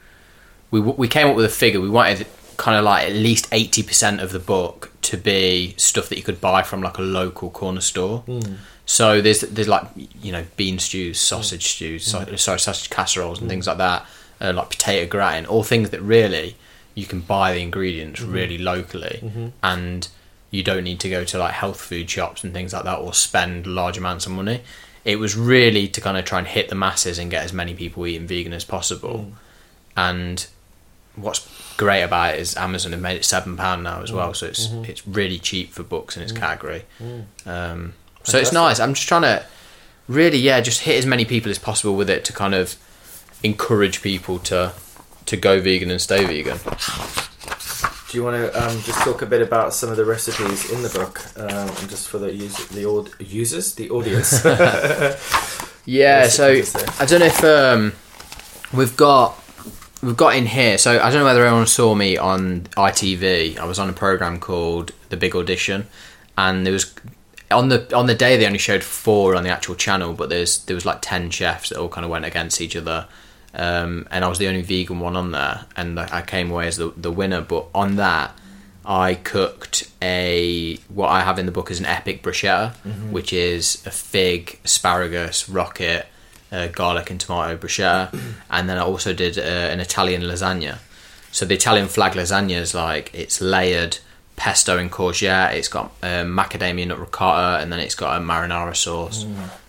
we 0.71 0.81
we 0.81 1.09
came 1.09 1.29
up 1.29 1.37
with 1.37 1.45
a 1.45 1.51
figure. 1.51 1.81
We 1.81 1.91
wanted 1.91 2.27
kind 2.57 2.77
of 2.77 2.85
like 2.85 3.09
at 3.09 3.15
least 3.15 3.49
eighty 3.53 3.83
percent 3.83 4.21
of 4.21 4.33
the 4.33 4.39
book 4.39 4.93
to 5.03 5.17
be 5.17 5.75
stuff 5.77 6.09
that 6.09 6.17
you 6.19 6.25
could 6.25 6.41
buy 6.41 6.63
from 6.63 6.83
like 6.83 6.99
a 6.99 7.03
local 7.03 7.51
corner 7.51 7.81
store. 7.81 8.21
Hmm. 8.21 8.55
So 8.85 9.21
there's 9.21 9.41
there's 9.43 9.69
like 9.69 9.87
you 9.97 10.33
know 10.33 10.45
bean 10.57 10.79
stews, 10.79 11.19
sausage 11.19 11.65
hmm. 11.65 11.77
stews, 11.77 12.07
so, 12.07 12.21
hmm. 12.21 12.37
sorry 12.37 12.61
sausage 12.61 12.91
casseroles 12.91 13.41
and 13.41 13.49
things 13.49 13.67
like 13.67 13.79
that, 13.79 14.07
uh, 14.41 14.53
like 14.53 14.71
potato 14.71 15.09
gratin, 15.09 15.47
all 15.47 15.63
things 15.63 15.91
that 15.91 16.01
really 16.01 16.57
you 16.95 17.07
can 17.07 17.21
buy 17.21 17.53
the 17.53 17.61
ingredients 17.61 18.21
really 18.21 18.59
locally, 18.59 19.21
mm-hmm. 19.23 19.49
and 19.63 20.09
you 20.51 20.63
don't 20.63 20.83
need 20.83 20.99
to 20.99 21.09
go 21.09 21.25
to 21.25 21.39
like 21.39 21.53
health 21.53 21.81
food 21.81 22.11
shops 22.11 22.43
and 22.43 22.53
things 22.53 22.73
like 22.73 22.85
that 22.85 22.99
or 22.99 23.15
spend 23.15 23.67
large 23.67 23.97
amounts 23.97 24.27
of 24.27 24.33
money. 24.33 24.63
It 25.05 25.19
was 25.19 25.37
really 25.37 25.87
to 25.89 26.01
kind 26.01 26.17
of 26.17 26.25
try 26.25 26.39
and 26.39 26.49
hit 26.49 26.69
the 26.69 26.75
masses 26.75 27.19
and 27.19 27.31
get 27.31 27.45
as 27.45 27.53
many 27.53 27.75
people 27.75 28.07
eating 28.07 28.27
vegan 28.27 28.53
as 28.53 28.65
possible. 28.65 29.33
And 29.97 30.47
what's 31.21 31.75
great 31.77 32.03
about 32.03 32.35
it 32.35 32.41
is 32.41 32.57
Amazon 32.57 32.93
have 32.93 33.01
made 33.01 33.17
it 33.17 33.25
seven 33.25 33.57
pound 33.57 33.83
now 33.85 34.03
as 34.03 34.13
well, 34.13 34.35
so 34.35 34.47
it's 34.47 34.69
it's 34.87 35.07
really 35.07 35.39
cheap 35.39 35.73
for 35.73 35.83
books 35.83 36.17
in 36.17 36.23
its 36.23 36.33
category. 36.33 36.85
Um, 37.47 37.95
so 38.25 38.39
it's 38.39 38.53
nice. 38.53 38.81
I'm 38.81 38.95
just 38.95 39.09
trying 39.09 39.23
to 39.23 39.45
really, 40.09 40.39
yeah, 40.39 40.61
just 40.61 40.81
hit 40.83 40.97
as 40.99 41.07
many 41.07 41.25
people 41.25 41.51
as 41.51 41.59
possible 41.59 41.95
with 41.97 42.11
it 42.11 42.25
to 42.27 42.33
kind 42.33 42.55
of 42.55 42.77
encourage 43.43 44.03
people 44.03 44.39
to 44.41 44.73
to 45.27 45.37
go 45.37 45.61
vegan 45.61 45.91
and 45.91 46.01
stay 46.01 46.25
vegan. 46.25 46.59
Do 48.11 48.17
you 48.17 48.25
want 48.25 48.37
to 48.37 48.67
um, 48.67 48.81
just 48.83 49.01
talk 49.03 49.21
a 49.21 49.27
bit 49.27 49.43
about 49.43 49.75
some 49.75 49.91
of 49.91 49.99
the 49.99 50.05
recipes 50.07 50.71
in 50.73 50.83
the 50.83 50.89
book, 50.89 51.21
um, 51.37 51.69
and 51.69 51.89
just 51.91 52.09
for 52.09 52.17
the 52.19 52.35
user, 52.35 52.65
the 52.73 52.87
aud- 52.87 53.11
users, 53.21 53.75
the 53.75 53.91
audience? 53.91 54.43
Yeah, 55.85 56.27
so 56.29 56.49
it- 56.51 56.59
what's 56.61 56.75
it 56.75 56.81
say? 56.81 57.03
I 57.03 57.07
don't 57.07 57.21
know 57.21 57.27
if 57.27 57.45
um, 57.45 57.93
we've 58.73 58.97
got 58.97 59.39
we've 60.03 60.17
got 60.17 60.37
in 60.37 60.47
here. 60.47 60.79
So 60.79 61.01
I 61.01 61.11
don't 61.11 61.21
know 61.21 61.25
whether 61.25 61.45
everyone 61.45 61.67
saw 61.67 61.95
me 61.95 62.17
on 62.17 62.63
ITV. 62.77 63.59
I 63.59 63.65
was 63.65 63.79
on 63.79 63.89
a 63.89 63.93
program 63.93 64.41
called 64.41 64.93
The 65.09 65.17
Big 65.17 65.35
Audition, 65.35 65.87
and 66.37 66.65
there 66.65 66.73
was 66.73 66.95
on 67.51 67.69
the 67.69 67.95
on 67.97 68.07
the 68.07 68.15
day 68.15 68.37
they 68.37 68.47
only 68.47 68.59
showed 68.59 68.85
four 68.85 69.35
on 69.35 69.43
the 69.45 69.51
actual 69.51 69.75
channel, 69.75 70.13
but 70.13 70.29
there's 70.29 70.65
there 70.65 70.75
was 70.75 70.85
like 70.85 70.99
ten 71.01 71.31
chefs 71.31 71.71
that 71.71 71.79
all 71.79 71.89
kind 71.89 72.05
of 72.05 72.11
went 72.11 72.25
against 72.25 72.61
each 72.61 72.77
other. 72.77 73.07
Um, 73.55 74.07
and 74.11 74.25
I 74.25 74.29
was 74.29 74.39
the 74.39 74.47
only 74.47 74.63
vegan 74.63 75.01
one 75.01 75.17
on 75.17 75.33
there, 75.33 75.65
and 75.77 75.99
I 75.99 76.23
came 76.23 76.51
away 76.51 76.67
as 76.69 76.77
the 76.77 76.93
the 76.97 77.11
winner. 77.11 77.41
But 77.41 77.67
on 77.75 77.97
that, 77.97 78.39
I 78.85 79.15
cooked 79.15 79.91
a 80.01 80.77
what 80.89 81.09
I 81.09 81.21
have 81.21 81.39
in 81.39 81.47
the 81.47 81.53
book 81.53 81.71
is 81.71 81.81
an 81.81 81.87
epic 81.87 82.23
bruschetta, 82.23 82.75
which 83.11 83.33
is 83.33 83.83
a 83.87 83.91
fig, 83.91 84.61
asparagus, 84.65 85.49
rocket, 85.49 86.07
uh, 86.53 86.69
garlic 86.69 87.11
and 87.11 87.21
tomato 87.21 87.57
bruschetta, 87.57 88.19
and 88.51 88.69
then 88.69 88.79
I 88.79 88.83
also 88.83 89.13
did 89.13 89.39
uh, 89.39 89.43
an 89.43 89.81
Italian 89.81 90.23
lasagna. 90.23 90.79
So 91.31 91.45
the 91.45 91.55
Italian 91.55 91.89
flag 91.89 92.13
lasagna 92.13 92.59
is 92.59 92.75
like 92.75 93.11
it's 93.15 93.41
layered 93.41 93.99
pesto 94.37 94.79
and 94.79 94.91
courgette. 94.91 95.55
It's 95.55 95.69
got 95.69 95.93
um, 96.03 96.29
macadamia 96.37 96.87
nut 96.87 96.99
ricotta, 96.99 97.63
and 97.63 97.73
then 97.73 97.81
it's 97.81 97.95
got 97.95 98.21
a 98.21 98.25
marinara 98.25 98.75
sauce. 98.75 99.27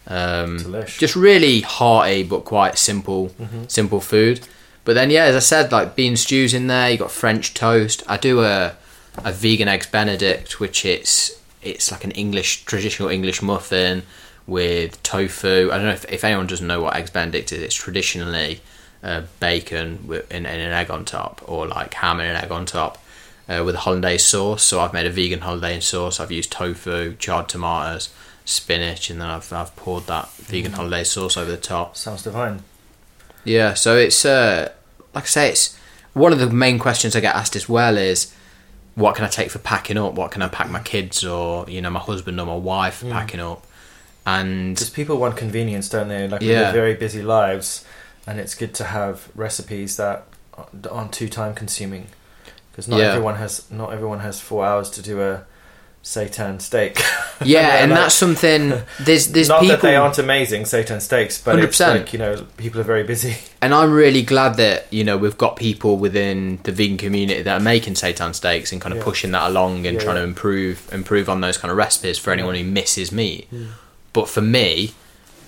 Um, 0.08 0.58
just 0.86 1.16
really 1.16 1.62
hearty 1.62 2.24
but 2.24 2.46
quite 2.46 2.78
simple, 2.78 3.32
simple 3.68 4.00
food. 4.02 4.48
But 4.86 4.94
then, 4.94 5.12
yeah, 5.12 5.26
as 5.26 5.36
I 5.36 5.40
said, 5.40 5.72
like 5.72 5.96
bean 5.96 6.16
stews 6.18 6.54
in 6.54 6.68
there. 6.68 6.90
You 6.90 6.98
got 6.98 7.12
French 7.12 7.54
toast. 7.54 8.04
I 8.08 8.18
do 8.18 8.42
a 8.44 8.76
a 9.24 9.32
vegan 9.32 9.68
eggs 9.68 9.88
Benedict, 9.88 10.60
which 10.60 10.86
it's 10.86 11.40
it's 11.62 11.92
like 11.92 12.04
an 12.04 12.12
English 12.12 12.64
traditional 12.66 13.10
English 13.10 13.42
muffin 13.42 14.04
with 14.50 15.02
tofu. 15.04 15.70
I 15.72 15.78
don't 15.78 15.86
know 15.86 15.92
if, 15.92 16.06
if 16.12 16.24
anyone 16.24 16.48
doesn't 16.48 16.66
know 16.66 16.82
what 16.82 16.96
eggs 16.96 17.10
Benedict 17.10 17.52
is. 17.52 17.62
It's 17.62 17.76
traditionally 17.76 18.62
uh, 19.04 19.24
bacon 19.40 20.08
with, 20.08 20.26
and, 20.32 20.46
and 20.46 20.62
an 20.62 20.72
egg 20.72 20.90
on 20.90 21.06
top, 21.06 21.42
or 21.48 21.68
like 21.68 21.94
ham 21.94 22.20
and 22.20 22.30
an 22.30 22.44
egg 22.44 22.52
on 22.52 22.66
top. 22.66 22.98
Uh, 23.48 23.64
with 23.66 23.74
a 23.74 23.80
hollandaise 23.80 24.24
sauce, 24.24 24.62
so 24.62 24.80
I've 24.80 24.94
made 24.94 25.08
a 25.08 25.10
vegan 25.10 25.40
hollandaise 25.40 25.84
sauce. 25.84 26.20
I've 26.20 26.32
used 26.32 26.52
tofu, 26.52 27.16
charred 27.16 27.50
tomatoes, 27.50 28.10
spinach, 28.46 29.10
and 29.10 29.20
then 29.20 29.28
I've 29.28 29.52
I've 29.52 29.76
poured 29.76 30.06
that 30.06 30.30
vegan 30.34 30.74
hollandaise 30.74 31.10
sauce 31.10 31.36
over 31.36 31.50
the 31.50 31.58
top. 31.58 31.98
Sounds 31.98 32.22
divine. 32.22 32.62
Yeah, 33.44 33.74
so 33.74 33.98
it's 33.98 34.24
uh, 34.24 34.72
like 35.16 35.24
I 35.24 35.28
say, 35.28 35.50
it's 35.50 35.76
one 36.14 36.32
of 36.32 36.38
the 36.38 36.50
main 36.50 36.78
questions 36.78 37.16
I 37.16 37.22
get 37.22 37.36
asked 37.36 37.56
as 37.56 37.68
well 37.68 37.98
is 37.98 38.34
what 38.96 39.16
can 39.16 39.26
I 39.26 39.30
take 39.30 39.50
for 39.50 39.60
packing 39.60 39.98
up? 39.98 40.14
What 40.14 40.32
can 40.32 40.42
I 40.42 40.48
pack 40.48 40.70
my 40.70 40.82
kids 40.82 41.24
or 41.24 41.68
you 41.70 41.82
know 41.82 41.90
my 41.90 42.00
husband 42.00 42.40
or 42.40 42.46
my 42.46 42.56
wife 42.56 42.96
for 42.96 43.10
packing 43.10 43.40
up? 43.40 43.66
And 44.38 44.76
Because 44.76 44.90
people 44.90 45.18
want 45.18 45.36
convenience, 45.38 45.90
don't 45.90 46.08
they? 46.10 46.28
Like 46.28 46.42
we 46.42 46.52
Yeah. 46.52 46.72
very 46.72 46.94
busy 46.94 47.22
lives, 47.22 47.84
and 48.28 48.40
it's 48.40 48.56
good 48.56 48.74
to 48.76 48.84
have 48.86 49.16
recipes 49.36 49.96
that 49.98 50.24
aren't 50.92 51.14
too 51.14 51.30
time 51.30 51.54
consuming. 51.54 52.08
Because 52.72 52.88
not 52.88 53.00
Yeah. 53.00 53.12
everyone 53.14 53.36
has 53.36 53.64
not 53.72 53.92
everyone 53.94 54.20
has 54.20 54.40
four 54.40 54.66
hours 54.66 54.90
to 54.92 55.02
do 55.02 55.22
a 55.22 55.42
seitan 56.04 56.62
steak. 56.62 56.98
yeah, 57.44 57.82
and 57.84 57.92
Like, 57.92 58.00
that's 58.02 58.16
something. 58.16 58.74
There's 59.00 59.28
there's 59.28 59.50
not 59.50 59.60
people, 59.62 59.76
that 59.76 59.82
they 59.82 59.96
aren't 59.98 60.18
amazing 60.18 60.64
seitan 60.64 61.02
steaks, 61.02 61.38
but 61.38 61.60
it's 61.60 61.78
100%. 61.80 61.90
like 62.00 62.14
you 62.14 62.20
know 62.20 62.46
people 62.58 62.80
are 62.80 62.86
very 62.86 63.04
busy. 63.04 63.36
and 63.62 63.74
I'm 63.74 63.92
really 63.92 64.24
glad 64.24 64.56
that 64.58 64.88
you 64.92 65.04
know 65.04 65.18
we've 65.18 65.38
got 65.38 65.56
people 65.58 65.98
within 65.98 66.60
the 66.64 66.72
vegan 66.72 66.98
community 66.98 67.42
that 67.42 67.62
are 67.62 67.64
making 67.64 67.96
seitan 67.96 68.34
steaks 68.34 68.72
and 68.72 68.80
kind 68.82 68.94
of 68.94 69.00
Yeah. 69.00 69.04
pushing 69.10 69.32
that 69.32 69.46
along 69.52 69.86
and 69.88 69.96
Yeah, 69.98 70.04
trying 70.06 70.16
to 70.16 70.24
improve 70.24 70.76
improve 70.94 71.28
on 71.30 71.42
those 71.42 71.58
kind 71.58 71.72
of 71.72 71.78
recipes 71.78 72.18
for 72.18 72.32
anyone 72.32 72.56
who 72.56 72.64
misses 72.64 73.12
meat. 73.12 73.48
Mm. 73.54 73.68
But 74.20 74.30
for 74.30 74.42
me, 74.42 74.94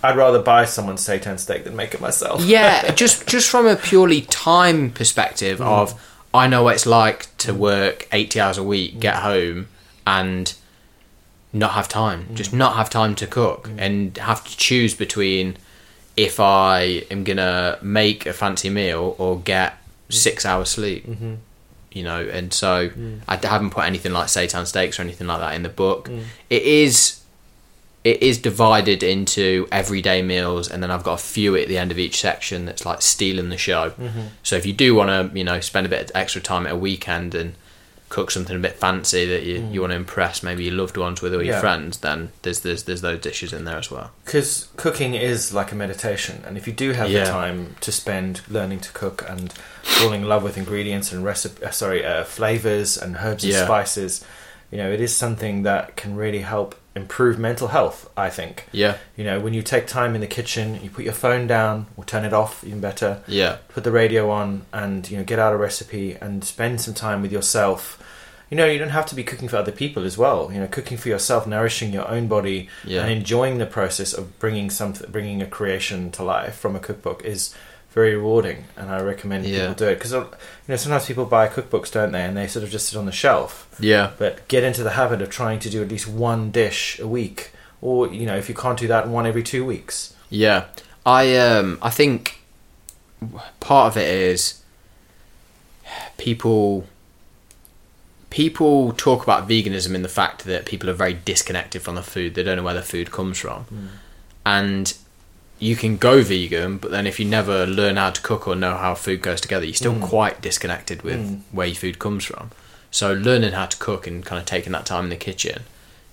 I'd 0.04 0.16
rather 0.18 0.42
buy 0.42 0.66
someone's 0.66 1.06
seitan 1.08 1.38
steak 1.40 1.64
than 1.64 1.76
make 1.76 1.94
it 1.94 2.02
myself. 2.02 2.42
yeah, 2.56 2.92
just 3.04 3.28
just 3.28 3.50
from 3.50 3.68
a 3.68 3.76
purely 3.76 4.22
time 4.22 4.92
perspective 4.92 5.60
Mm. 5.60 5.66
of 5.66 6.02
I 6.34 6.48
know 6.48 6.64
what 6.64 6.76
it's 6.76 6.86
like 6.86 7.36
to 7.40 7.54
work 7.54 8.08
eighty 8.12 8.40
hours 8.40 8.58
a 8.58 8.64
week, 8.64 9.00
get 9.00 9.16
Mm. 9.16 9.22
home, 9.22 9.68
and 10.08 10.54
not 11.54 11.72
have 11.72 11.90
time, 11.90 12.28
just 12.34 12.54
not 12.54 12.76
have 12.78 12.90
time 12.90 13.14
to 13.16 13.28
cook, 13.28 13.68
Mm. 13.68 13.76
and 13.86 14.18
have 14.18 14.44
to 14.50 14.56
choose 14.58 14.94
between 14.94 15.58
if 16.16 16.40
I 16.40 17.04
am 17.12 17.24
gonna 17.24 17.78
make 17.82 18.26
a 18.26 18.34
fancy 18.34 18.70
meal 18.70 19.16
or 19.18 19.40
get 19.40 19.74
Mm. 19.74 20.14
six 20.14 20.46
hours 20.46 20.70
sleep. 20.70 21.08
Mm-hmm. 21.08 21.34
You 21.92 22.04
know, 22.04 22.22
and 22.22 22.54
so 22.54 22.90
I 23.28 23.36
haven't 23.36 23.72
put 23.72 23.84
anything 23.84 24.14
like 24.14 24.28
seitan 24.28 24.66
steaks 24.66 24.98
or 24.98 25.02
anything 25.02 25.28
like 25.28 25.42
that 25.42 25.54
in 25.56 25.64
the 25.64 25.70
book. 25.84 26.08
Mm. 26.10 26.24
It 26.50 26.64
is 26.64 27.18
it 28.04 28.22
is 28.24 28.38
divided 28.40 29.04
into 29.04 29.68
everyday 29.72 30.22
meals 30.24 30.70
and 30.72 30.82
then 30.82 30.90
I've 30.90 31.04
got 31.04 31.14
a 31.20 31.24
few 31.24 31.56
at 31.56 31.68
the 31.68 31.78
end 31.78 31.92
of 31.92 32.00
each 32.00 32.20
section 32.20 32.66
that's 32.66 32.86
like 32.86 33.02
stealing 33.02 33.50
the 33.50 33.58
show. 33.58 33.92
Mm-hmm. 33.92 34.22
So 34.44 34.56
if 34.56 34.66
you 34.66 34.74
do 34.74 34.96
want 34.96 35.10
to, 35.32 35.38
you 35.38 35.44
know, 35.44 35.60
spend 35.60 35.86
a 35.86 35.90
bit 35.90 36.06
of 36.06 36.12
extra 36.16 36.42
time 36.42 36.66
at 36.66 36.74
a 36.74 36.76
weekend 36.76 37.36
and 37.36 37.54
cook 38.10 38.30
something 38.30 38.56
a 38.58 38.60
bit 38.60 38.74
fancy 38.76 39.26
that 39.26 39.44
you, 39.44 39.66
you 39.72 39.80
want 39.80 39.92
to 39.92 39.96
impress 39.96 40.44
maybe 40.44 40.66
your 40.66 40.74
loved 40.74 40.98
ones 40.98 41.22
with 41.22 41.34
or 41.34 41.38
your 41.44 41.54
Mm. 41.54 41.56
Yeah. 41.56 41.60
friends, 41.62 41.98
then 42.00 42.32
there's 42.42 42.60
there's 42.60 42.84
there's 42.84 43.00
those 43.02 43.22
dishes 43.22 43.54
in 43.54 43.64
there 43.64 43.78
as 43.78 43.90
well. 43.90 44.12
Because 44.26 44.68
cooking 44.76 45.14
is 45.14 45.54
like 45.54 45.72
a 45.72 45.76
meditation, 45.76 46.44
and 46.46 46.58
if 46.58 46.68
you 46.68 46.74
do 46.74 46.92
have 46.92 47.10
Yeah. 47.10 47.24
the 47.24 47.32
time 47.32 47.76
to 47.80 47.90
spend 47.92 48.42
learning 48.50 48.82
to 48.82 48.92
cook 48.92 49.24
and 49.30 49.54
falling 49.84 50.24
in 50.24 50.28
love 50.28 50.44
with 50.44 50.58
ingredients 50.58 51.14
and 51.14 51.24
recipe, 51.24 51.64
uh, 51.64 51.70
sorry, 51.72 52.04
uh, 52.06 52.26
flavors 52.26 52.98
and 52.98 53.16
herbs 53.16 53.46
and 53.46 53.54
spices, 53.54 54.26
you 54.72 54.78
know, 54.78 54.92
it 54.92 55.00
is 55.00 55.16
something 55.16 55.64
that 55.64 55.96
can 55.96 56.16
really 56.18 56.42
help 56.42 56.76
improve 56.96 57.40
mental 57.40 57.70
health. 57.70 58.10
I 58.18 58.30
think. 58.30 58.68
Yeah. 58.72 58.98
You 59.16 59.24
know, 59.24 59.40
when 59.40 59.54
you 59.54 59.62
take 59.62 59.88
time 59.88 60.16
in 60.16 60.22
the 60.22 60.28
kitchen, 60.28 60.80
you 60.84 60.90
put 60.90 61.04
your 61.06 61.14
phone 61.14 61.48
down 61.48 61.88
or 61.96 62.04
turn 62.04 62.26
it 62.26 62.34
off, 62.34 62.64
even 62.64 62.82
better. 62.82 63.24
Yeah. 63.28 63.58
Put 63.70 63.84
the 63.84 63.92
radio 63.92 64.30
on, 64.30 64.66
and 64.74 65.10
you 65.10 65.18
know, 65.18 65.24
get 65.24 65.40
out 65.40 65.54
a 65.54 65.58
recipe 65.58 66.14
and 66.22 66.44
spend 66.44 66.82
some 66.82 66.94
time 66.94 67.22
with 67.22 67.32
yourself. 67.32 68.02
You 68.50 68.58
know, 68.58 68.66
you 68.66 68.78
don't 68.80 68.90
have 68.90 69.06
to 69.06 69.16
be 69.16 69.24
cooking 69.24 69.48
for 69.48 69.56
other 69.56 69.72
people 69.72 70.04
as 70.04 70.18
well. 70.18 70.52
You 70.52 70.60
know, 70.60 70.68
cooking 70.68 70.98
for 70.98 71.08
yourself, 71.08 71.48
nourishing 71.48 71.94
your 71.94 72.06
own 72.10 72.28
body, 72.28 72.68
Yeah. 72.84 73.02
and 73.04 73.10
enjoying 73.12 73.60
the 73.60 73.66
process 73.66 74.12
of 74.12 74.38
bringing 74.40 74.70
something, 74.70 75.10
bringing 75.10 75.42
a 75.42 75.46
creation 75.46 76.12
to 76.12 76.24
life 76.24 76.56
from 76.56 76.76
a 76.76 76.80
cookbook 76.80 77.24
is 77.24 77.56
very 77.94 78.16
rewarding. 78.16 78.66
And 78.78 78.90
I 78.90 79.02
recommend 79.02 79.46
Yeah. 79.46 79.60
people 79.70 79.74
do 79.76 79.88
it 79.90 79.96
because 79.96 80.12
you 80.14 80.26
know 80.68 80.76
sometimes 80.78 81.06
people 81.06 81.26
buy 81.26 81.48
cookbooks, 81.48 81.92
don't 81.92 82.12
they, 82.12 82.22
and 82.24 82.36
they 82.38 82.48
sort 82.48 82.64
of 82.64 82.70
just 82.72 82.88
sit 82.90 82.98
on 82.98 83.06
the 83.06 83.12
shelf. 83.12 83.68
Yeah. 83.80 84.12
But 84.18 84.48
get 84.48 84.64
into 84.64 84.84
the 84.84 84.92
habit 84.92 85.22
of 85.22 85.30
trying 85.30 85.60
to 85.60 85.70
do 85.70 85.82
at 85.82 85.90
least 85.90 86.08
one 86.08 86.52
dish 86.52 87.00
a 87.00 87.08
week, 87.08 87.52
or 87.82 88.08
you 88.12 88.26
know, 88.26 88.36
if 88.38 88.48
you 88.50 88.56
can't 88.56 88.80
do 88.80 88.88
that, 88.88 89.08
one 89.08 89.26
every 89.28 89.44
two 89.44 89.66
weeks. 89.66 90.14
Yeah, 90.30 90.66
I 91.06 91.36
um 91.38 91.78
I 91.82 91.90
think 91.90 92.40
part 93.60 93.88
of 93.92 93.98
it 93.98 94.08
is 94.10 94.62
people 96.18 96.88
people 98.30 98.94
talk 98.94 99.24
about 99.24 99.48
veganism 99.48 99.94
in 99.94 100.04
the 100.04 100.08
fact 100.10 100.46
that 100.46 100.66
people 100.66 100.90
are 100.90 100.94
very 100.94 101.14
disconnected 101.14 101.82
from 101.82 101.96
the 101.96 102.02
food. 102.04 102.34
They 102.36 102.44
don't 102.44 102.56
know 102.58 102.64
where 102.64 102.74
the 102.74 102.82
food 102.82 103.12
comes 103.12 103.38
from, 103.40 103.66
and 104.46 104.94
you 105.62 105.76
can 105.76 105.96
go 105.96 106.24
vegan, 106.24 106.80
but 106.80 106.90
then 106.90 107.06
if 107.06 107.20
you 107.20 107.26
never 107.26 107.68
learn 107.68 107.96
how 107.96 108.10
to 108.10 108.20
cook 108.22 108.48
or 108.48 108.56
know 108.56 108.76
how 108.76 108.96
food 108.96 109.22
goes 109.22 109.40
together, 109.40 109.64
you're 109.64 109.76
still 109.76 109.94
mm. 109.94 110.02
quite 110.02 110.42
disconnected 110.42 111.04
with 111.04 111.20
mm. 111.20 111.42
where 111.52 111.68
your 111.68 111.76
food 111.76 112.00
comes 112.00 112.26
from. 112.26 112.50
So 112.90 113.14
learning 113.14 113.54
how 113.54 113.68
to 113.68 113.78
cook 113.78 114.08
and 114.08 114.26
kind 114.26 114.40
of 114.40 114.48
taking 114.48 114.74
that 114.74 114.88
time 114.88 115.04
in 115.04 115.10
the 115.12 115.16
kitchen, 115.16 115.62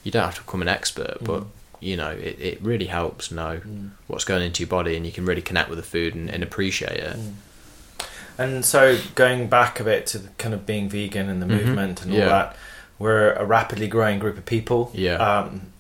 you 0.05 0.13
don't 0.13 0.25
have 0.25 0.35
to 0.35 0.43
become 0.43 0.61
an 0.61 0.69
expert, 0.69 1.17
mm. 1.21 1.27
but 1.27 1.45
you 1.81 1.97
know 1.97 2.11
it, 2.11 2.39
it 2.39 2.61
really 2.61 2.87
helps 2.87 3.31
know 3.31 3.61
what's 4.07 4.25
going 4.25 4.43
into 4.43 4.63
your 4.63 4.69
body, 4.69 4.97
and 4.97 5.07
you 5.07 5.13
can 5.13 5.25
really 5.25 5.43
connect 5.43 5.71
with 5.71 5.79
the 5.79 5.85
food 5.85 6.15
and, 6.15 6.29
and 6.29 6.43
appreciate 6.43 6.99
it. 6.99 7.17
And 8.37 8.65
so 8.67 8.99
going 9.15 9.49
back 9.49 9.81
a 9.81 9.85
bit 9.85 10.07
to 10.09 10.19
the 10.19 10.29
kind 10.37 10.53
of 10.53 10.67
being 10.67 10.91
vegan 10.91 11.31
and 11.31 11.41
the 11.41 11.47
mm-hmm. 11.47 11.67
movement 11.67 12.03
and 12.03 12.13
all 12.13 12.19
Mm-hmm. 12.19 12.29
Yeah. 12.29 12.43
that, 12.43 12.57
we're 12.99 13.33
a 13.33 13.45
rapidly 13.47 13.89
growing 13.89 14.19
group 14.19 14.37
of 14.37 14.45
people. 14.45 14.91
Yeah. 14.93 15.15
Um, 15.15 15.73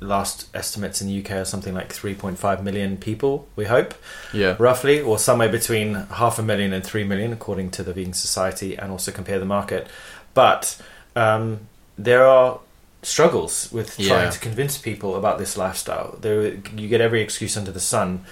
last 0.00 0.46
estimates 0.54 1.00
in 1.00 1.08
the 1.08 1.18
UK 1.24 1.30
are 1.32 1.44
something 1.44 1.74
like 1.74 1.92
3.5 1.92 2.62
million 2.62 2.96
people, 2.96 3.48
we 3.56 3.64
hope, 3.64 3.94
Yeah, 4.32 4.56
roughly, 4.58 5.00
or 5.00 5.18
somewhere 5.18 5.48
between 5.48 5.94
half 5.94 6.38
a 6.38 6.42
million 6.42 6.72
and 6.72 6.84
three 6.84 7.04
million, 7.04 7.32
according 7.32 7.70
to 7.72 7.82
the 7.82 7.92
Vegan 7.92 8.12
Society, 8.12 8.76
and 8.76 8.90
also 8.92 9.10
compare 9.10 9.38
the 9.38 9.46
market. 9.46 9.86
But 10.34 10.80
um, 11.14 11.60
there 11.96 12.26
are 12.26 12.60
struggles 13.02 13.70
with 13.72 13.94
trying 13.96 14.24
Yeah. 14.24 14.30
to 14.30 14.38
convince 14.38 14.76
people 14.78 15.16
about 15.16 15.38
this 15.38 15.56
lifestyle. 15.56 16.18
There, 16.20 16.42
you 16.76 16.88
get 16.88 17.00
every 17.00 17.22
excuse 17.22 17.56
under 17.56 17.70
the 17.72 17.80
sun, 17.80 18.24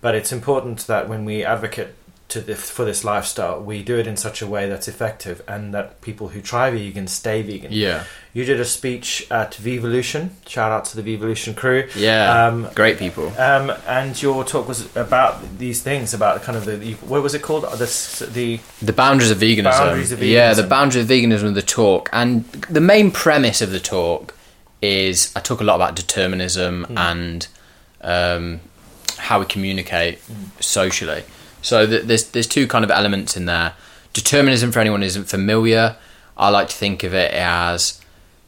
but 0.00 0.14
it's 0.14 0.30
important 0.32 0.86
that 0.86 1.08
when 1.08 1.24
we 1.24 1.44
advocate 1.44 1.88
to 2.30 2.40
the, 2.40 2.54
for 2.54 2.84
this 2.84 3.04
lifestyle, 3.04 3.60
we 3.60 3.82
do 3.82 3.96
it 3.98 4.06
in 4.06 4.16
such 4.16 4.40
a 4.42 4.46
way 4.46 4.68
that's 4.68 4.88
effective, 4.88 5.42
and 5.46 5.72
that 5.74 6.00
people 6.00 6.28
who 6.28 6.40
try 6.40 6.70
vegan 6.70 7.06
stay 7.06 7.42
vegan. 7.42 7.70
yeah, 7.72 8.04
You 8.32 8.44
did 8.44 8.60
a 8.60 8.64
speech 8.64 9.26
at 9.30 9.52
Vevolution. 9.54 10.30
Shout 10.46 10.72
out 10.72 10.84
to 10.86 11.00
the 11.00 11.02
Vevolution 11.02 11.54
crew. 11.54 11.88
yeah. 11.96 12.46
Um, 12.46 12.68
Great 12.74 12.98
people. 12.98 13.28
um, 13.38 13.72
and 13.86 14.20
your 14.22 14.44
talk 14.44 14.66
was 14.68 14.94
about 14.96 15.58
these 15.58 15.82
things, 15.82 16.14
about 16.14 16.42
kind 16.42 16.56
of 16.56 16.64
the 16.64 16.92
what 17.06 17.22
was 17.22 17.34
it 17.34 17.42
called? 17.42 17.64
The 17.64 18.28
the 18.32 18.60
The 18.82 18.92
boundaries 18.92 19.30
of 19.30 19.38
veganism. 19.38 19.64
Boundaries 19.78 20.12
of 20.12 20.22
Yeah, 20.22 20.54
the 20.54 20.62
veganism. 20.62 20.68
boundaries 20.68 21.04
of 21.04 21.08
veganism 21.10 21.44
of 21.48 21.54
the 21.54 21.62
talk. 21.62 22.08
And 22.12 22.44
the 22.70 22.80
main 22.80 23.10
premise 23.10 23.60
of 23.60 23.70
the 23.72 23.80
talk 23.80 24.34
is 24.82 25.32
I 25.36 25.40
talk 25.40 25.60
a 25.60 25.64
lot 25.64 25.74
about 25.76 25.94
determinism 25.96 26.84
Hmm. 26.84 26.98
and 26.98 27.48
um, 28.02 28.60
how 29.18 29.38
we 29.40 29.44
communicate 29.46 30.18
socially. 30.60 31.22
So 31.62 31.86
th- 31.86 32.04
there's 32.04 32.30
there's 32.30 32.46
two 32.46 32.66
kind 32.66 32.84
of 32.84 32.90
elements 32.90 33.36
in 33.36 33.46
there. 33.46 33.74
Determinism 34.12 34.72
for 34.72 34.80
anyone 34.80 35.02
who 35.02 35.06
isn't 35.06 35.28
familiar, 35.28 35.96
I 36.36 36.48
like 36.48 36.68
to 36.68 36.76
think 36.76 37.04
of 37.04 37.14
it 37.14 37.32
as 37.32 38.00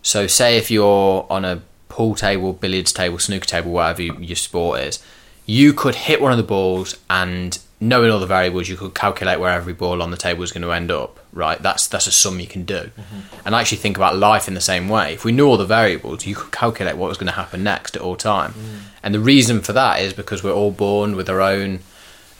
so 0.03 0.27
say 0.27 0.57
if 0.57 0.71
you're 0.71 1.27
on 1.31 1.45
a 1.45 1.63
pool 1.89 2.15
table, 2.15 2.53
billiards 2.53 2.93
table, 2.93 3.19
snooker 3.19 3.45
table, 3.45 3.71
whatever 3.71 4.03
you, 4.03 4.17
your 4.19 4.37
sport 4.37 4.81
is, 4.81 5.05
you 5.47 5.73
could 5.73 5.95
hit 5.95 6.21
one 6.21 6.33
of 6.33 6.39
the 6.39 6.45
balls 6.45 6.97
and 7.09 7.59
knowing 7.81 8.11
all 8.11 8.21
the 8.21 8.27
variables, 8.27 8.69
you 8.69 8.77
could 8.77 8.95
calculate 8.95 9.41
where 9.41 9.51
every 9.51 9.73
ball 9.73 10.01
on 10.01 10.11
the 10.11 10.17
table 10.17 10.43
is 10.43 10.53
going 10.53 10.63
to 10.63 10.71
end 10.71 10.91
up. 10.91 11.19
Right? 11.33 11.61
That's 11.63 11.87
that's 11.87 12.07
a 12.07 12.13
sum 12.13 12.41
you 12.41 12.47
can 12.47 12.65
do. 12.65 12.75
Mm-hmm. 12.75 13.47
And 13.47 13.57
I 13.57 13.61
actually 13.61 13.79
think 13.79 13.97
about 13.97 14.17
life 14.17 14.49
in 14.49 14.55
the 14.55 14.61
same 14.61 14.89
way. 14.89 15.15
If 15.15 15.25
we 15.25 15.33
knew 15.33 15.47
all 15.47 15.57
the 15.57 15.65
variables, 15.65 16.27
you 16.27 16.35
could 16.35 16.53
calculate 16.53 16.97
what 16.97 17.09
was 17.09 17.17
going 17.17 17.29
to 17.29 17.33
happen 17.33 17.63
next 17.63 17.97
at 17.97 18.03
all 18.03 18.17
time. 18.17 18.53
Mm. 18.53 18.79
And 19.03 19.15
the 19.15 19.21
reason 19.21 19.63
for 19.63 19.73
that 19.73 20.01
is 20.01 20.13
because 20.13 20.45
we're 20.45 20.53
all 20.53 20.73
born 20.73 21.17
with 21.17 21.31
our 21.31 21.41
own 21.41 21.81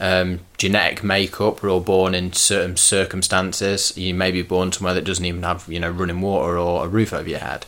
um, 0.03 0.41
genetic 0.57 1.01
makeup. 1.01 1.63
We're 1.63 1.71
all 1.71 1.79
born 1.79 2.13
in 2.13 2.33
certain 2.33 2.75
circumstances. 2.75 3.97
You 3.97 4.13
may 4.13 4.31
be 4.31 4.41
born 4.41 4.73
somewhere 4.73 4.93
that 4.93 5.05
doesn't 5.05 5.23
even 5.23 5.43
have 5.43 5.65
you 5.69 5.79
know 5.79 5.89
running 5.89 6.19
water 6.19 6.57
or 6.57 6.85
a 6.85 6.87
roof 6.89 7.13
over 7.13 7.29
your 7.29 7.39
head, 7.39 7.65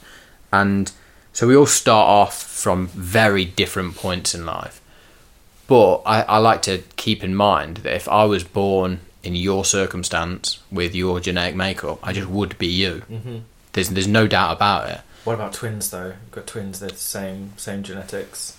and 0.51 0.91
so 1.31 1.47
we 1.47 1.55
all 1.55 1.65
start 1.65 2.07
off 2.07 2.43
from 2.43 2.87
very 2.87 3.45
different 3.45 3.95
points 3.95 4.35
in 4.35 4.45
life. 4.45 4.81
But 5.67 6.03
I, 6.05 6.21
I 6.23 6.37
like 6.37 6.61
to 6.63 6.83
keep 6.97 7.23
in 7.23 7.33
mind 7.33 7.77
that 7.77 7.95
if 7.95 8.07
I 8.09 8.25
was 8.25 8.43
born 8.43 8.99
in 9.23 9.33
your 9.35 9.65
circumstance 9.65 10.61
with 10.69 10.93
your 10.93 11.19
genetic 11.21 11.55
makeup, 11.55 11.99
I 12.03 12.11
just 12.13 12.27
would 12.27 12.57
be 12.57 12.67
you. 12.67 13.03
Mm-hmm. 13.09 13.37
There's 13.71 13.89
there's 13.89 14.07
no 14.09 14.27
doubt 14.27 14.57
about 14.57 14.89
it. 14.89 15.01
what 15.23 15.35
about 15.35 15.53
twins 15.53 15.89
though? 15.89 16.07
You've 16.07 16.31
got 16.31 16.47
twins, 16.47 16.81
they're 16.81 16.89
the 16.89 16.97
same 16.97 17.53
same 17.55 17.81
genetics. 17.81 18.57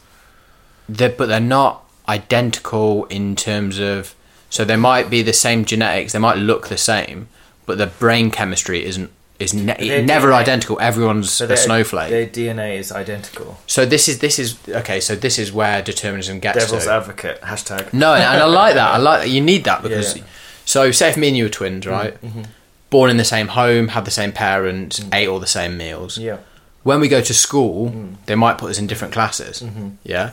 they're, 0.89 1.11
but 1.11 1.27
they're 1.27 1.41
not 1.41 1.86
identical 2.09 3.05
in 3.07 3.37
terms 3.37 3.79
of 3.79 4.15
so 4.49 4.65
they 4.65 4.77
might 4.77 5.11
be 5.11 5.23
the 5.23 5.33
same 5.33 5.65
genetics 5.65 6.13
they 6.13 6.19
might 6.19 6.39
look 6.39 6.69
the 6.69 6.79
same 6.79 7.29
but 7.67 7.79
the 7.79 7.87
brain 7.87 8.31
chemistry 8.31 8.85
isn't 8.85 9.11
is 9.39 9.53
ne- 9.53 10.03
never 10.03 10.29
DNA 10.29 10.35
identical. 10.35 10.81
Everyone's 10.81 11.33
So 11.33 11.47
a 11.47 11.57
snowflake. 11.57 12.11
Their 12.11 12.27
DNA 12.27 12.79
is 12.79 12.91
identical. 12.91 13.59
so 13.67 13.85
this 13.85 14.09
is 14.09 14.21
this 14.21 14.39
is 14.39 14.57
okay 14.69 15.01
so 15.01 15.15
this 15.15 15.39
is 15.39 15.53
where 15.53 15.83
determinism 15.83 16.41
gets 16.41 16.65
Devil's 16.65 16.85
to. 16.85 16.93
advocate 16.93 17.41
hashtag. 17.43 17.93
no 17.93 18.15
and 18.15 18.25
I 18.25 18.47
like 18.47 18.75
that. 18.75 18.95
I 18.95 18.97
like 18.97 19.23
that. 19.23 19.31
You 19.31 19.41
need 19.41 19.65
that 19.65 19.83
because 19.83 20.17
Yeah, 20.17 20.23
so 20.65 20.91
say 20.91 21.11
if 21.11 21.17
me 21.17 21.29
and 21.29 21.37
you 21.37 21.45
were 21.45 21.51
twins 21.51 21.85
mm-hmm, 21.85 21.95
right? 21.95 22.23
Mm-hmm. 22.23 22.43
born 22.91 23.11
in 23.11 23.17
the 23.19 23.25
same 23.25 23.49
home 23.49 23.89
had 23.89 24.05
the 24.05 24.11
same 24.11 24.33
parents 24.33 25.01
mm. 25.01 25.15
ate 25.15 25.29
all 25.29 25.41
the 25.41 25.47
same 25.47 25.77
meals. 25.77 26.19
Yeah. 26.19 26.39
when 26.83 27.01
we 27.01 27.09
go 27.09 27.21
to 27.21 27.35
school, 27.35 27.91
mm. 27.91 28.17
they 28.27 28.35
might 28.35 28.59
put 28.59 28.71
us 28.71 28.79
in 28.79 28.87
different 28.87 29.13
classes. 29.13 29.61
Mm-hmm. 29.61 29.89
Yeah. 30.05 30.31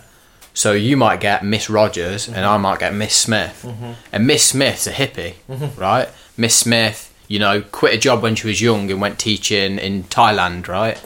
So 0.54 0.74
you 0.74 0.96
might 0.98 1.20
get 1.20 1.44
Miss 1.44 1.70
Rogers 1.70 2.28
and 2.28 2.46
I 2.46 2.58
might 2.58 2.80
get 2.80 2.94
Miss 2.94 3.16
Smith. 3.16 3.64
Mm-hmm. 3.68 3.92
And 4.12 4.28
Miss 4.28 4.44
Smith's 4.44 4.88
a 4.88 4.92
hippie, 4.92 5.36
mm-hmm. 5.50 5.80
right? 5.80 6.10
Miss 6.38 6.56
Smith, 6.56 7.14
you 7.28 7.40
know, 7.40 7.62
quit 7.62 7.94
a 7.94 7.98
job 7.98 8.22
when 8.22 8.36
she 8.36 8.48
was 8.48 8.62
young 8.62 8.92
and 8.92 9.02
went 9.02 9.18
teaching 9.18 9.80
in 9.80 10.04
Thailand, 10.04 10.68
right? 10.68 11.04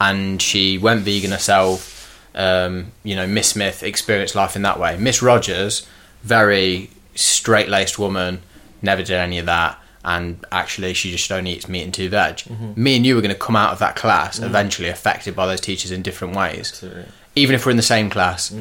And 0.00 0.40
she 0.40 0.78
went 0.78 1.02
vegan 1.02 1.30
herself. 1.30 1.94
Um, 2.34 2.92
you 3.02 3.16
know, 3.16 3.26
Miss 3.26 3.48
Smith 3.48 3.82
experienced 3.82 4.34
life 4.34 4.56
in 4.56 4.62
that 4.62 4.78
way. 4.78 4.96
Miss 4.96 5.22
Rogers, 5.22 5.86
very 6.22 6.90
straight 7.14 7.68
laced 7.68 7.98
woman, 7.98 8.42
never 8.82 9.02
did 9.02 9.16
any 9.16 9.38
of 9.38 9.46
that. 9.46 9.78
And 10.04 10.44
actually, 10.52 10.94
she 10.94 11.10
just 11.10 11.32
only 11.32 11.52
eats 11.52 11.68
meat 11.68 11.82
and 11.82 11.92
two 11.92 12.08
veg. 12.08 12.36
Mm-hmm. 12.36 12.80
Me 12.80 12.96
and 12.96 13.04
you 13.04 13.18
are 13.18 13.20
going 13.20 13.34
to 13.34 13.38
come 13.38 13.56
out 13.56 13.72
of 13.72 13.80
that 13.80 13.96
class 13.96 14.38
mm. 14.38 14.44
eventually 14.44 14.88
affected 14.88 15.34
by 15.34 15.46
those 15.46 15.60
teachers 15.60 15.90
in 15.90 16.00
different 16.02 16.36
ways 16.36 16.70
Absolutely. 16.70 17.06
Even 17.36 17.54
if 17.54 17.64
we're 17.64 17.70
in 17.70 17.76
the 17.76 17.82
same 17.84 18.10
class, 18.10 18.52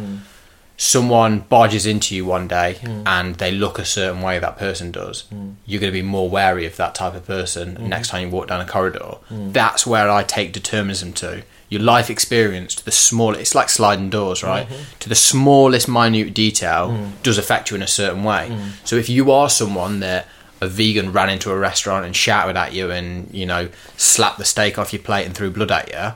someone 0.77 1.39
barges 1.39 1.85
into 1.85 2.13
you 2.13 2.25
one 2.25 2.47
day 2.49 2.77
and 3.05 3.35
they 3.35 3.49
look 3.49 3.79
a 3.79 3.85
certain 3.85 4.21
way 4.21 4.37
that 4.37 4.57
person 4.57 4.91
does, 4.91 5.23
you're 5.65 5.79
going 5.79 5.91
to 5.91 5.97
be 5.97 6.01
more 6.01 6.29
wary 6.29 6.65
of 6.65 6.75
that 6.75 6.93
type 6.93 7.15
of 7.15 7.25
person 7.25 7.75
mm-hmm. 7.75 7.87
next 7.87 8.09
time 8.09 8.27
you 8.27 8.29
walk 8.29 8.47
down 8.47 8.61
a 8.61 8.65
corridor. 8.65 9.15
Mm. 9.29 9.53
That's 9.53 9.87
where 9.87 10.09
I 10.09 10.23
take 10.23 10.51
determinism 10.51 11.13
to. 11.13 11.43
Your 11.69 11.81
life 11.81 12.09
experience 12.09 12.75
to 12.75 12.85
the 12.85 12.91
small, 12.91 13.33
it's 13.33 13.55
like 13.55 13.69
sliding 13.69 14.09
doors, 14.09 14.43
right? 14.43 14.67
Mm-hmm. 14.67 14.99
To 14.99 15.09
the 15.09 15.15
smallest 15.15 15.87
minute 15.87 16.33
detail 16.33 16.89
mm. 16.89 17.23
does 17.23 17.37
affect 17.37 17.71
you 17.71 17.75
in 17.75 17.81
a 17.81 17.87
certain 17.87 18.23
way. 18.23 18.49
Mm. 18.51 18.71
So 18.87 18.97
if 18.97 19.09
you 19.09 19.31
are 19.31 19.49
someone 19.49 20.01
that 20.01 20.27
a 20.61 20.67
vegan 20.67 21.11
ran 21.11 21.29
into 21.29 21.51
a 21.51 21.57
restaurant 21.57 22.05
and 22.05 22.15
shouted 22.15 22.55
at 22.57 22.73
you 22.73 22.91
and, 22.91 23.33
you 23.33 23.45
know, 23.45 23.69
slapped 23.97 24.37
the 24.37 24.45
steak 24.45 24.77
off 24.77 24.93
your 24.93 25.01
plate 25.01 25.25
and 25.25 25.33
threw 25.33 25.49
blood 25.49 25.71
at 25.71 25.91
you, 25.91 26.13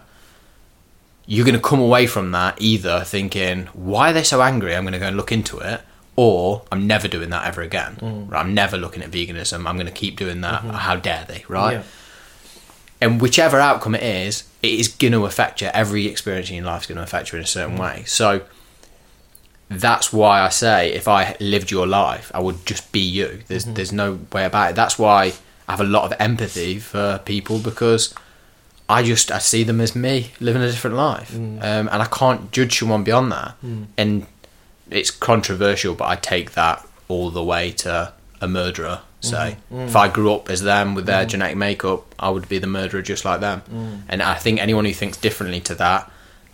you're 1.29 1.45
going 1.45 1.55
to 1.55 1.61
come 1.61 1.79
away 1.79 2.07
from 2.07 2.31
that 2.31 2.59
either 2.59 3.03
thinking, 3.05 3.67
why 3.73 4.09
are 4.09 4.13
they 4.13 4.23
so 4.23 4.41
angry? 4.41 4.75
I'm 4.75 4.83
going 4.83 4.93
to 4.93 4.99
go 4.99 5.05
and 5.05 5.15
look 5.15 5.31
into 5.31 5.59
it. 5.59 5.81
Or 6.15 6.63
I'm 6.71 6.87
never 6.87 7.07
doing 7.07 7.29
that 7.29 7.45
ever 7.45 7.61
again. 7.61 7.97
Mm. 8.01 8.31
Right? 8.31 8.39
I'm 8.39 8.55
never 8.55 8.77
looking 8.77 9.03
at 9.03 9.11
veganism. 9.11 9.67
I'm 9.67 9.75
going 9.75 9.85
to 9.85 9.91
keep 9.91 10.17
doing 10.17 10.41
that. 10.41 10.61
Mm-hmm. 10.61 10.71
How 10.71 10.95
dare 10.95 11.25
they? 11.27 11.45
Right? 11.47 11.73
Yeah. 11.73 11.83
And 12.99 13.21
whichever 13.21 13.59
outcome 13.59 13.93
it 13.93 14.01
is, 14.01 14.43
it 14.63 14.71
is 14.71 14.87
going 14.87 15.13
to 15.13 15.25
affect 15.25 15.61
you. 15.61 15.67
Every 15.67 16.07
experience 16.07 16.49
in 16.49 16.55
your 16.55 16.65
life 16.65 16.81
is 16.81 16.87
going 16.87 16.97
to 16.97 17.03
affect 17.03 17.31
you 17.31 17.37
in 17.37 17.43
a 17.43 17.47
certain 17.47 17.77
mm. 17.77 17.81
way. 17.81 18.03
So 18.05 18.41
that's 19.69 20.11
why 20.11 20.41
I 20.41 20.49
say 20.49 20.91
if 20.93 21.07
I 21.07 21.37
lived 21.39 21.69
your 21.69 21.85
life, 21.85 22.31
I 22.33 22.39
would 22.39 22.65
just 22.65 22.91
be 22.91 23.01
you. 23.01 23.43
There's 23.47 23.65
mm-hmm. 23.65 23.75
there's 23.75 23.93
no 23.93 24.19
way 24.33 24.45
about 24.45 24.71
it. 24.71 24.75
That's 24.75 24.97
why 24.97 25.33
I 25.67 25.71
have 25.71 25.81
a 25.81 25.85
lot 25.85 26.11
of 26.11 26.19
empathy 26.19 26.79
for 26.79 27.21
people 27.23 27.59
because 27.59 28.15
I 28.89 29.03
just 29.03 29.31
I 29.31 29.37
see 29.37 29.63
them 29.63 29.79
as 29.79 29.95
me 29.95 30.31
living 30.39 30.61
a 30.61 30.67
different 30.67 30.97
life, 30.97 31.31
mm. 31.31 31.59
um, 31.59 31.87
and 31.91 32.01
I 32.01 32.05
can't 32.05 32.51
judge 32.51 32.79
someone 32.79 33.03
beyond 33.03 33.31
that. 33.31 33.55
Mm. 33.63 33.85
And 33.97 34.27
it's 34.89 35.11
controversial, 35.11 35.93
but 35.93 36.09
I 36.09 36.15
take 36.15 36.53
that 36.53 36.85
all 37.07 37.29
the 37.29 37.43
way 37.43 37.71
to 37.71 38.13
a 38.41 38.47
murderer. 38.47 39.01
Say, 39.21 39.57
mm-hmm. 39.65 39.75
mm. 39.75 39.87
if 39.87 39.95
I 39.97 40.07
grew 40.07 40.33
up 40.33 40.49
as 40.49 40.61
them 40.61 40.95
with 40.95 41.05
their 41.05 41.25
genetic 41.25 41.57
makeup, 41.57 42.15
I 42.17 42.29
would 42.29 42.47
be 42.47 42.57
the 42.57 42.67
murderer 42.67 43.01
just 43.01 43.25
like 43.25 43.41
them. 43.41 43.63
And 44.07 44.21
I 44.21 44.35
think 44.35 44.61
anyone 44.61 44.85
who 44.85 44.93
thinks 44.93 45.17
differently 45.17 45.59
to 45.61 45.75
that, 45.75 46.09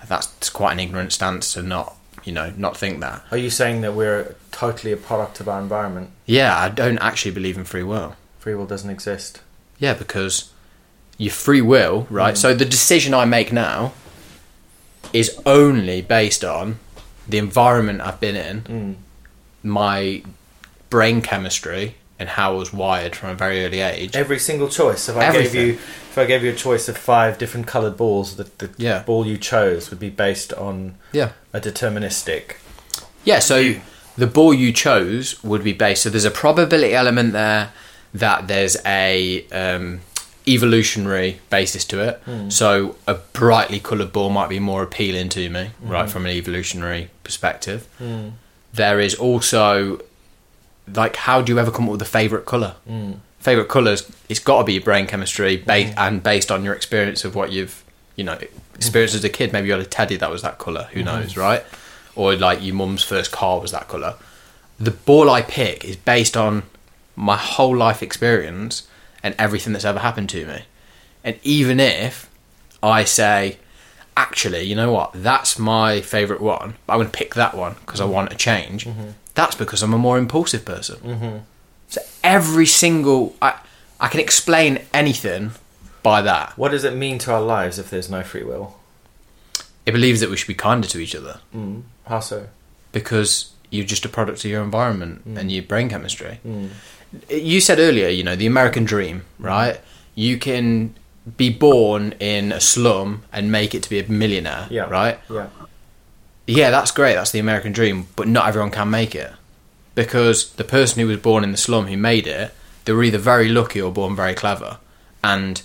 that's 0.08 0.50
quite 0.50 0.74
an 0.74 0.80
ignorant 0.80 1.14
stance 1.14 1.54
to 1.54 1.62
not, 1.62 1.96
you 2.24 2.34
know, 2.34 2.52
not 2.58 2.76
think 2.76 3.02
that. 3.02 3.24
Are 3.30 3.38
you 3.38 3.52
saying 3.52 3.82
that 3.82 3.94
we're 3.94 4.36
totally 4.52 4.92
a 4.92 4.98
product 4.98 5.40
of 5.40 5.48
our 5.48 5.62
environment? 5.62 6.10
Yeah, 6.26 6.58
I 6.58 6.70
don't 6.70 6.98
actually 6.98 7.32
believe 7.32 7.56
in 7.56 7.66
free 7.66 7.84
will. 7.84 8.16
Free 8.40 8.56
will 8.56 8.66
doesn't 8.66 8.90
exist. 8.90 9.42
Yeah, 9.78 9.94
because 9.94 10.52
your 11.18 11.32
free 11.32 11.62
will, 11.62 12.08
right? 12.10 12.38
So 12.38 12.54
the 12.54 12.66
decision 12.66 13.14
I 13.14 13.26
make 13.26 13.52
now 13.54 13.94
is 15.14 15.40
only 15.46 16.02
based 16.02 16.44
on 16.44 16.80
the 17.28 17.38
environment 17.38 18.02
I've 18.02 18.20
been 18.20 18.36
in, 18.36 18.98
my 19.64 20.24
brain 20.90 21.22
chemistry, 21.22 21.96
and 22.20 22.30
how 22.30 22.54
I 22.54 22.58
was 22.58 22.72
wired 22.74 23.16
from 23.16 23.30
a 23.32 23.36
very 23.36 23.66
early 23.66 23.82
age. 23.82 24.16
Every 24.16 24.40
single 24.40 24.70
choice. 24.70 25.10
If 25.10 25.18
I 25.18 25.26
Everything. 25.26 25.54
gave 25.54 25.68
you, 25.68 25.74
if 25.74 26.18
I 26.18 26.26
gave 26.26 26.44
you 26.44 26.52
a 26.52 26.56
choice 26.56 26.88
of 26.88 26.98
five 26.98 27.38
different 27.38 27.68
coloured 27.68 27.98
balls, 27.98 28.36
the, 28.38 28.44
the 28.58 28.70
Yeah. 28.78 29.00
ball 29.04 29.26
you 29.28 29.38
chose 29.38 29.90
would 29.90 30.00
be 30.00 30.10
based 30.10 30.54
on 30.54 30.96
Yeah. 31.12 31.32
a 31.52 31.60
deterministic. 31.60 32.54
Yeah, 33.26 33.40
so 33.40 33.76
the 34.18 34.28
ball 34.28 34.54
you 34.54 34.72
chose 34.72 35.44
would 35.44 35.64
be 35.64 35.74
based. 35.74 36.04
So 36.04 36.10
there's 36.10 36.24
a 36.26 36.32
probability 36.32 36.94
element 36.94 37.34
there 37.34 37.72
that 38.14 38.48
there's 38.48 38.78
a 38.86 39.46
um, 39.52 40.00
evolutionary 40.48 41.40
basis 41.50 41.86
to 41.86 42.00
it. 42.08 42.22
Hmm. 42.26 42.50
So 42.50 42.96
a 43.08 43.16
brightly 43.16 43.80
coloured 43.80 44.12
ball 44.12 44.30
might 44.30 44.50
be 44.50 44.60
more 44.60 44.84
appealing 44.84 45.30
to 45.30 45.50
me, 45.50 45.72
hmm. 45.80 45.90
right, 45.90 46.10
from 46.10 46.26
an 46.26 46.32
evolutionary 46.32 47.10
perspective. 47.24 47.88
Hmm. 47.98 48.30
There 48.74 49.00
is 49.00 49.16
also 49.16 50.02
like, 50.94 51.16
how 51.16 51.42
do 51.42 51.54
you 51.54 51.60
ever 51.60 51.72
come 51.72 51.86
up 51.86 51.92
with 51.92 52.02
a 52.02 52.06
favourite 52.06 52.46
colour? 52.46 52.76
Favourite 53.40 53.70
colours, 53.70 54.12
it's 54.28 54.40
got 54.40 54.60
to 54.60 54.64
be 54.64 54.74
your 54.74 54.84
brain 54.84 55.08
chemistry 55.08 55.58
ba- 55.58 55.94
and 55.98 56.22
based 56.22 56.52
on 56.52 56.64
your 56.64 56.74
experience 56.74 57.24
of 57.24 57.36
what 57.36 57.52
you've, 57.52 57.84
you 58.16 58.24
know, 58.24 58.38
experienced 58.74 59.16
as 59.16 59.24
a 59.24 59.30
kid. 59.30 59.54
Maybe 59.54 59.68
you 59.68 59.74
had 59.74 59.82
a 59.82 59.86
teddy 59.86 60.16
that 60.18 60.30
was 60.30 60.42
that 60.42 60.58
colour, 60.58 60.90
who 60.92 61.04
knows, 61.04 61.38
right? 61.38 61.64
Or 62.16 62.36
like 62.36 62.64
your 62.64 62.76
mum's 62.76 63.04
first 63.04 63.32
car 63.32 63.60
was 63.60 63.72
that 63.72 63.88
colour. 63.88 64.16
The 64.80 64.92
ball 64.92 65.30
I 65.30 65.42
pick 65.42 65.86
is 65.86 65.96
based 65.96 66.36
on 66.36 66.64
my 67.16 67.38
whole 67.38 67.76
life 67.76 68.04
experience 68.04 68.88
and 69.26 69.34
everything 69.40 69.74
that's 69.74 69.84
ever 69.86 70.00
happened 70.00 70.30
to 70.30 70.46
me. 70.46 70.60
And 71.24 71.40
even 71.42 71.80
if 71.80 72.30
I 72.84 73.04
say, 73.06 73.58
actually, 74.16 74.62
you 74.62 74.76
know 74.76 74.92
what, 74.92 75.12
that's 75.16 75.58
my 75.58 76.00
favourite 76.02 76.42
one, 76.42 76.76
but 76.86 76.94
I'm 76.94 77.00
going 77.00 77.10
to 77.10 77.18
pick 77.18 77.34
that 77.34 77.56
one 77.56 77.74
because 77.82 78.00
I 78.00 78.06
want 78.06 78.32
a 78.32 78.36
change, 78.36 78.88
that's 79.34 79.56
because 79.56 79.82
I'm 79.82 79.94
a 79.94 79.98
more 79.98 80.20
impulsive 80.20 80.64
person. 80.64 80.98
Mm-hmm. 80.98 81.38
So 81.90 82.02
every 82.24 82.68
single. 82.68 83.36
I, 83.42 83.60
I 84.00 84.10
can 84.10 84.20
explain 84.20 84.82
anything 84.94 85.52
by 86.04 86.22
that. 86.22 86.56
What 86.58 86.70
does 86.72 86.84
it 86.84 86.94
mean 86.96 87.18
to 87.20 87.34
our 87.34 87.42
lives 87.42 87.80
if 87.80 87.90
there's 87.90 88.10
no 88.10 88.22
free 88.22 88.44
will? 88.44 88.78
It 89.88 89.92
believes 89.94 90.20
that 90.20 90.30
we 90.30 90.38
should 90.38 90.48
be 90.48 90.54
kinder 90.54 90.88
to 90.88 91.00
each 91.00 91.16
other 91.16 91.40
Mm. 91.56 91.84
How 92.06 92.20
so? 92.20 92.48
because 92.92 93.52
you're 93.72 93.86
just 93.86 94.06
a 94.06 94.10
product 94.10 94.46
of 94.46 94.52
your 94.52 94.64
environment 94.64 95.22
and 95.26 95.52
your 95.52 95.64
brain 95.64 95.90
chemistry. 95.90 96.40
Mm. 96.48 96.70
You 97.30 97.60
said 97.62 97.80
earlier, 97.80 98.08
you 98.10 98.24
know, 98.24 98.36
the 98.36 98.46
American 98.46 98.86
dream, 98.86 99.20
mm-hmm. 99.20 99.46
right? 99.46 99.82
You 100.16 100.38
can 100.38 100.96
be 101.38 101.50
born 101.50 102.14
in 102.20 102.52
a 102.52 102.60
slum 102.60 103.24
and 103.34 103.52
make 103.52 103.74
it 103.74 103.84
to 103.84 103.90
be 103.90 104.00
a 104.00 104.08
millionaire, 104.08 104.68
Yeah. 104.70 104.84
right? 104.84 105.20
Yeah. 105.30 105.48
Yeah, 106.48 106.70
that's 106.70 106.92
great. 106.92 107.16
That's 107.16 107.32
the 107.32 107.40
American 107.40 107.72
dream, 107.72 108.08
but 108.16 108.28
not 108.28 108.48
everyone 108.48 108.70
can 108.70 108.90
make 108.92 109.16
it 109.16 109.32
because 109.96 110.52
the 110.52 110.64
person 110.64 111.00
who 111.00 111.08
was 111.08 111.18
born 111.18 111.44
in 111.44 111.52
the 111.52 111.58
slum 111.58 111.88
who 111.88 111.98
made 111.98 112.28
it, 112.28 112.54
they 112.84 112.94
were 112.94 113.04
either 113.04 113.18
very 113.18 113.50
lucky 113.50 113.82
or 113.82 113.92
born 113.92 114.16
very 114.16 114.36
clever, 114.36 114.78
and 115.24 115.64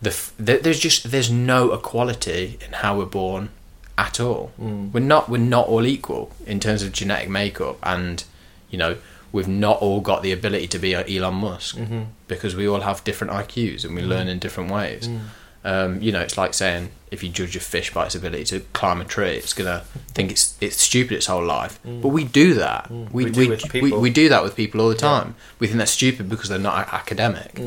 the 0.00 0.10
f- 0.10 0.32
th- 0.42 0.62
there's 0.62 0.80
just 0.80 1.10
there's 1.10 1.30
no 1.30 1.72
equality 1.72 2.58
in 2.64 2.72
how 2.74 2.96
we're 2.96 3.04
born 3.04 3.50
at 3.98 4.18
all. 4.20 4.52
Mm. 4.60 4.92
We're 4.92 5.00
not 5.00 5.28
we're 5.28 5.38
not 5.38 5.66
all 5.68 5.84
equal 5.84 6.30
in 6.46 6.60
terms 6.60 6.82
of 6.82 6.92
genetic 6.92 7.28
makeup, 7.28 7.78
and 7.82 8.24
you 8.70 8.78
know 8.78 8.96
we've 9.34 9.48
not 9.48 9.82
all 9.82 10.00
got 10.00 10.22
the 10.22 10.30
ability 10.30 10.68
to 10.68 10.78
be 10.78 10.94
Elon 10.94 11.34
Musk 11.34 11.76
mm-hmm. 11.76 12.02
because 12.28 12.54
we 12.54 12.68
all 12.68 12.82
have 12.82 13.02
different 13.02 13.32
IQs 13.32 13.84
and 13.84 13.92
we 13.92 14.00
mm. 14.00 14.06
learn 14.06 14.28
in 14.28 14.38
different 14.38 14.70
ways. 14.70 15.08
Mm. 15.08 15.20
Um, 15.64 16.00
you 16.00 16.12
know, 16.12 16.20
it's 16.20 16.38
like 16.38 16.54
saying 16.54 16.90
if 17.10 17.24
you 17.24 17.30
judge 17.30 17.56
a 17.56 17.60
fish 17.60 17.92
by 17.92 18.06
its 18.06 18.14
ability 18.14 18.44
to 18.44 18.60
climb 18.74 19.00
a 19.00 19.04
tree, 19.04 19.30
it's 19.30 19.52
gonna 19.52 19.80
think 20.14 20.30
it's 20.30 20.56
it's 20.60 20.80
stupid 20.80 21.16
its 21.16 21.26
whole 21.26 21.44
life. 21.44 21.82
Mm. 21.82 22.00
But 22.00 22.08
we 22.08 22.22
do 22.22 22.54
that. 22.54 22.88
We 22.90 23.06
We 23.12 23.24
we, 23.24 23.30
do 23.30 23.48
with 23.48 23.72
we, 23.72 23.92
we 23.92 24.10
do 24.10 24.28
that 24.28 24.44
with 24.44 24.54
people 24.54 24.80
all 24.80 24.88
the 24.88 24.94
time. 24.94 25.34
We 25.58 25.66
think 25.66 25.78
they're 25.78 25.86
stupid 25.86 26.28
because 26.28 26.48
they're 26.48 26.58
not 26.58 26.94
academic. 26.94 27.60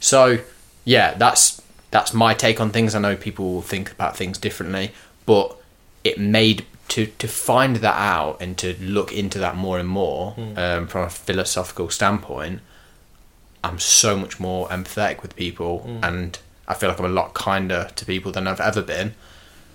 So 0.00 0.38
yeah, 0.84 1.14
that's 1.14 1.62
that's 1.92 2.12
my 2.12 2.34
take 2.34 2.60
on 2.60 2.70
things. 2.70 2.96
I 2.96 2.98
know 2.98 3.14
people 3.14 3.54
will 3.54 3.62
think 3.62 3.92
about 3.92 4.16
things 4.16 4.36
differently, 4.36 4.90
but 5.26 5.56
it 6.02 6.18
made 6.18 6.66
to 6.88 7.06
to 7.06 7.28
find 7.28 7.76
that 7.76 7.96
out 7.96 8.38
and 8.40 8.56
to 8.58 8.74
look 8.80 9.12
into 9.12 9.38
that 9.38 9.56
more 9.56 9.78
and 9.78 9.88
more 9.88 10.34
um, 10.56 10.86
from 10.86 11.02
a 11.04 11.10
philosophical 11.10 11.90
standpoint. 11.90 12.60
I'm 13.64 13.78
so 13.78 14.16
much 14.16 14.38
more 14.38 14.68
empathetic 14.68 15.20
with 15.22 15.34
people, 15.36 15.98
and 16.02 16.38
I 16.66 16.74
feel 16.74 16.88
like 16.90 16.98
I'm 16.98 17.04
a 17.04 17.08
lot 17.08 17.34
kinder 17.34 17.90
to 17.96 18.04
people 18.06 18.30
than 18.32 18.46
I've 18.46 18.60
ever 18.60 18.82
been 18.82 19.14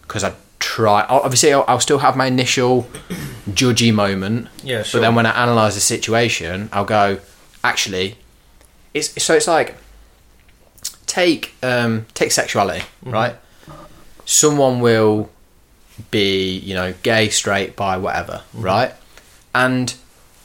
because 0.01 0.23
I 0.23 0.33
try. 0.59 1.03
Obviously, 1.09 1.53
I'll, 1.53 1.65
I'll 1.67 1.79
still 1.81 1.99
have 1.99 2.15
my 2.15 2.27
initial 2.27 2.83
judgy 3.49 3.93
moment, 3.93 4.47
Yeah, 4.63 4.83
but 4.91 5.01
then 5.01 5.15
when 5.15 5.25
I 5.25 5.31
analyze 5.43 5.75
the 5.75 5.81
situation, 5.81 6.69
I'll 6.71 6.85
go, 6.85 7.19
actually, 7.63 8.17
it's 8.93 9.21
so 9.21 9.33
it's 9.35 9.47
like 9.47 9.75
take 11.05 11.53
um, 11.61 12.05
take 12.13 12.31
sexuality, 12.31 12.85
right? 13.03 13.35
Someone 14.25 14.79
will 14.79 15.29
be, 16.11 16.57
you 16.57 16.73
know, 16.73 16.93
gay, 17.03 17.29
straight, 17.29 17.75
bi, 17.75 17.97
whatever, 17.97 18.43
mm-hmm. 18.49 18.61
right? 18.61 18.93
And 19.53 19.95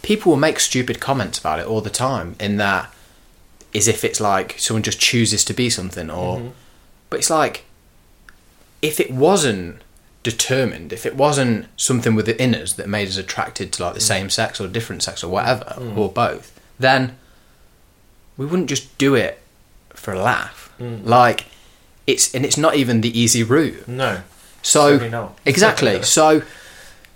people 0.02 0.30
will 0.30 0.38
make 0.38 0.60
stupid 0.60 1.00
comments 1.00 1.38
about 1.38 1.58
it 1.58 1.66
all 1.66 1.80
the 1.80 1.90
time. 1.90 2.36
In 2.38 2.56
that, 2.56 2.92
as 3.74 3.88
if 3.88 4.04
it's 4.04 4.20
like 4.20 4.58
someone 4.58 4.82
just 4.82 5.00
chooses 5.00 5.44
to 5.46 5.54
be 5.54 5.70
something, 5.70 6.10
or, 6.10 6.38
mm-hmm. 6.38 6.48
but 7.10 7.18
it's 7.18 7.30
like 7.30 7.64
if 8.82 9.00
it 9.00 9.10
wasn't 9.10 9.82
determined, 10.22 10.92
if 10.92 11.06
it 11.06 11.16
wasn't 11.16 11.66
something 11.76 12.14
within 12.14 12.54
us 12.54 12.72
that 12.74 12.88
made 12.88 13.08
us 13.08 13.16
attracted 13.16 13.72
to 13.72 13.82
like 13.82 13.94
the 13.94 14.00
mm. 14.00 14.14
same 14.14 14.30
sex 14.30 14.60
or 14.60 14.68
different 14.68 15.02
sex 15.02 15.24
or 15.24 15.30
whatever, 15.30 15.74
mm. 15.76 15.96
or 15.96 16.10
both, 16.10 16.58
then 16.78 17.16
we 18.36 18.46
wouldn't 18.46 18.68
just 18.68 18.96
do 18.98 19.14
it 19.14 19.40
for 19.90 20.12
a 20.12 20.20
laugh. 20.20 20.72
Mm. 20.78 21.04
Like 21.04 21.46
it's 22.06 22.34
and 22.34 22.44
it's 22.44 22.56
not 22.56 22.76
even 22.76 23.00
the 23.00 23.18
easy 23.18 23.42
route. 23.42 23.86
No. 23.88 24.22
So 24.62 24.90
Certainly 24.90 25.10
not. 25.10 25.38
exactly. 25.46 26.02
so 26.02 26.42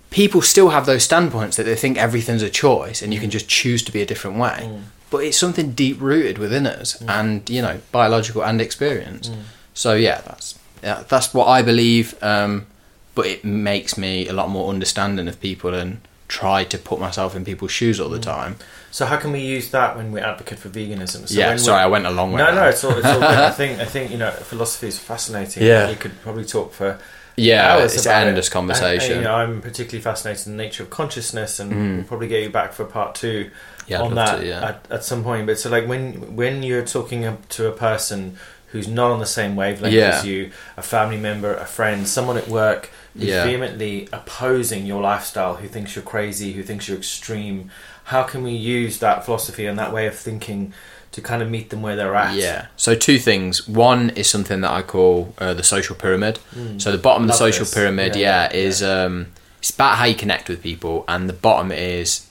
people 0.09 0.41
still 0.41 0.69
have 0.69 0.85
those 0.85 1.03
standpoints 1.03 1.57
that 1.57 1.63
they 1.63 1.75
think 1.75 1.97
everything's 1.97 2.43
a 2.43 2.49
choice 2.49 3.01
and 3.01 3.13
you 3.13 3.19
can 3.19 3.29
just 3.29 3.49
choose 3.49 3.83
to 3.83 3.91
be 3.91 4.01
a 4.01 4.05
different 4.05 4.37
way. 4.37 4.59
Mm. 4.61 4.81
But 5.09 5.25
it's 5.25 5.37
something 5.37 5.71
deep 5.71 5.99
rooted 6.01 6.37
within 6.37 6.65
us 6.65 7.01
mm. 7.01 7.09
and 7.09 7.49
you 7.49 7.61
know 7.61 7.81
biological 7.91 8.43
and 8.43 8.61
experience. 8.61 9.29
Mm. 9.29 9.37
So 9.73 9.93
yeah, 9.93 10.21
that's 10.21 10.57
yeah, 10.81 11.03
that's 11.07 11.33
what 11.33 11.47
I 11.47 11.61
believe. 11.61 12.15
Um, 12.23 12.67
but 13.15 13.25
it 13.25 13.43
makes 13.43 13.97
me 13.97 14.27
a 14.27 14.33
lot 14.33 14.49
more 14.49 14.69
understanding 14.69 15.27
of 15.27 15.39
people 15.39 15.73
and 15.73 16.01
try 16.27 16.63
to 16.63 16.77
put 16.77 16.99
myself 16.99 17.35
in 17.35 17.45
people's 17.45 17.71
shoes 17.71 17.99
all 17.99 18.09
the 18.09 18.19
time. 18.19 18.55
So 18.91 19.05
how 19.05 19.17
can 19.17 19.31
we 19.31 19.39
use 19.39 19.69
that 19.71 19.95
when 19.95 20.11
we 20.11 20.19
advocate 20.19 20.59
for 20.59 20.69
veganism? 20.69 21.27
So 21.27 21.39
yeah, 21.39 21.55
sorry, 21.57 21.81
I 21.81 21.87
went 21.87 22.05
a 22.05 22.11
long 22.11 22.31
way. 22.31 22.39
No, 22.39 22.53
no, 22.53 22.69
it's 22.69 22.83
all, 22.83 22.97
it's 22.97 23.05
all 23.05 23.19
good. 23.19 23.23
I 23.23 23.49
think, 23.61 23.79
I 23.79 23.85
think 23.85 24.11
you 24.11 24.17
know, 24.17 24.31
philosophy 24.31 24.87
is 24.87 24.99
fascinating. 24.99 25.63
Yeah. 25.63 25.89
you 25.89 25.95
could 25.95 26.19
probably 26.21 26.45
talk 26.45 26.73
for 26.73 26.99
yeah, 27.35 27.73
hours 27.73 27.93
it's 27.95 28.05
about 28.05 28.15
an 28.21 28.23
it. 28.23 28.27
endless 28.29 28.47
And- 28.47 28.53
conversation. 28.53 29.11
and, 29.13 29.21
you 29.21 29.27
know, 29.27 29.35
I'm 29.35 29.61
particularly 29.61 30.01
fascinated 30.01 30.47
in 30.47 30.57
the 30.57 30.63
nature 30.63 30.83
of 30.83 30.89
consciousness, 30.89 31.59
and 31.59 31.71
mm. 31.71 31.95
we'll 31.97 32.05
probably 32.05 32.27
get 32.27 32.43
you 32.43 32.49
back 32.49 32.73
for 32.73 32.85
part 32.85 33.15
two 33.15 33.49
Yeah, 33.87 34.01
on 34.01 34.15
that 34.15 34.39
to, 34.39 34.45
yeah. 34.45 34.65
at, 34.69 34.87
at 34.89 35.03
some 35.03 35.23
point. 35.23 35.47
But 35.47 35.59
so, 35.59 35.69
like 35.69 35.87
when 35.87 36.35
when 36.35 36.63
you're 36.63 36.85
talking 36.85 37.37
to 37.49 37.67
a 37.67 37.71
person 37.71 38.37
who's 38.67 38.87
not 38.87 39.11
on 39.11 39.19
the 39.19 39.25
same 39.25 39.55
wavelength 39.55 39.93
Yeah. 39.93 40.17
as 40.17 40.25
you, 40.25 40.51
a 40.77 40.81
family 40.81 41.17
member, 41.17 41.53
a 41.53 41.65
friend, 41.65 42.07
someone 42.07 42.37
at 42.37 42.47
work 42.47 42.89
who's 43.13 43.25
vehemently 43.29 44.09
opposing 44.11 44.87
your 44.87 44.99
lifestyle, 44.99 45.55
who 45.55 45.67
thinks 45.67 45.95
you're 45.95 46.03
crazy, 46.03 46.53
who 46.53 46.63
thinks 46.63 46.87
you're 46.87 46.97
extreme, 46.97 47.69
how 48.05 48.23
can 48.23 48.41
we 48.41 48.51
use 48.51 48.97
that 48.97 49.23
philosophy 49.25 49.67
and 49.67 49.77
that 49.77 49.93
way 49.93 50.07
of 50.07 50.15
thinking 50.15 50.73
to 51.13 51.21
kind 51.21 51.41
of 51.41 51.49
meet 51.49 51.69
them 51.69 51.81
where 51.81 51.95
they're 51.95 52.15
at? 52.15 52.35
Yeah. 52.35 52.67
So 52.75 52.93
two 52.95 53.17
things. 53.17 53.67
One 53.67 54.09
is 54.11 54.29
something 54.29 54.61
that 54.61 54.71
I 54.71 54.81
call 54.81 55.33
uh, 55.37 55.53
the 55.53 55.63
social 55.63 55.95
pyramid. 55.95 56.39
So 56.77 56.91
the 56.91 56.97
bottom 56.97 57.23
of 57.23 57.27
the 57.29 57.33
social 57.33 57.65
this. 57.65 57.73
pyramid, 57.73 58.15
Yeah, 58.15 58.49
yeah, 58.51 58.53
is 58.53 58.83
um, 58.83 59.27
it's 59.59 59.69
about 59.71 59.97
how 59.97 60.05
you 60.05 60.15
connect 60.15 60.49
with 60.49 60.61
people, 60.61 61.05
and 61.07 61.29
the 61.29 61.33
bottom 61.33 61.71
is 61.71 62.27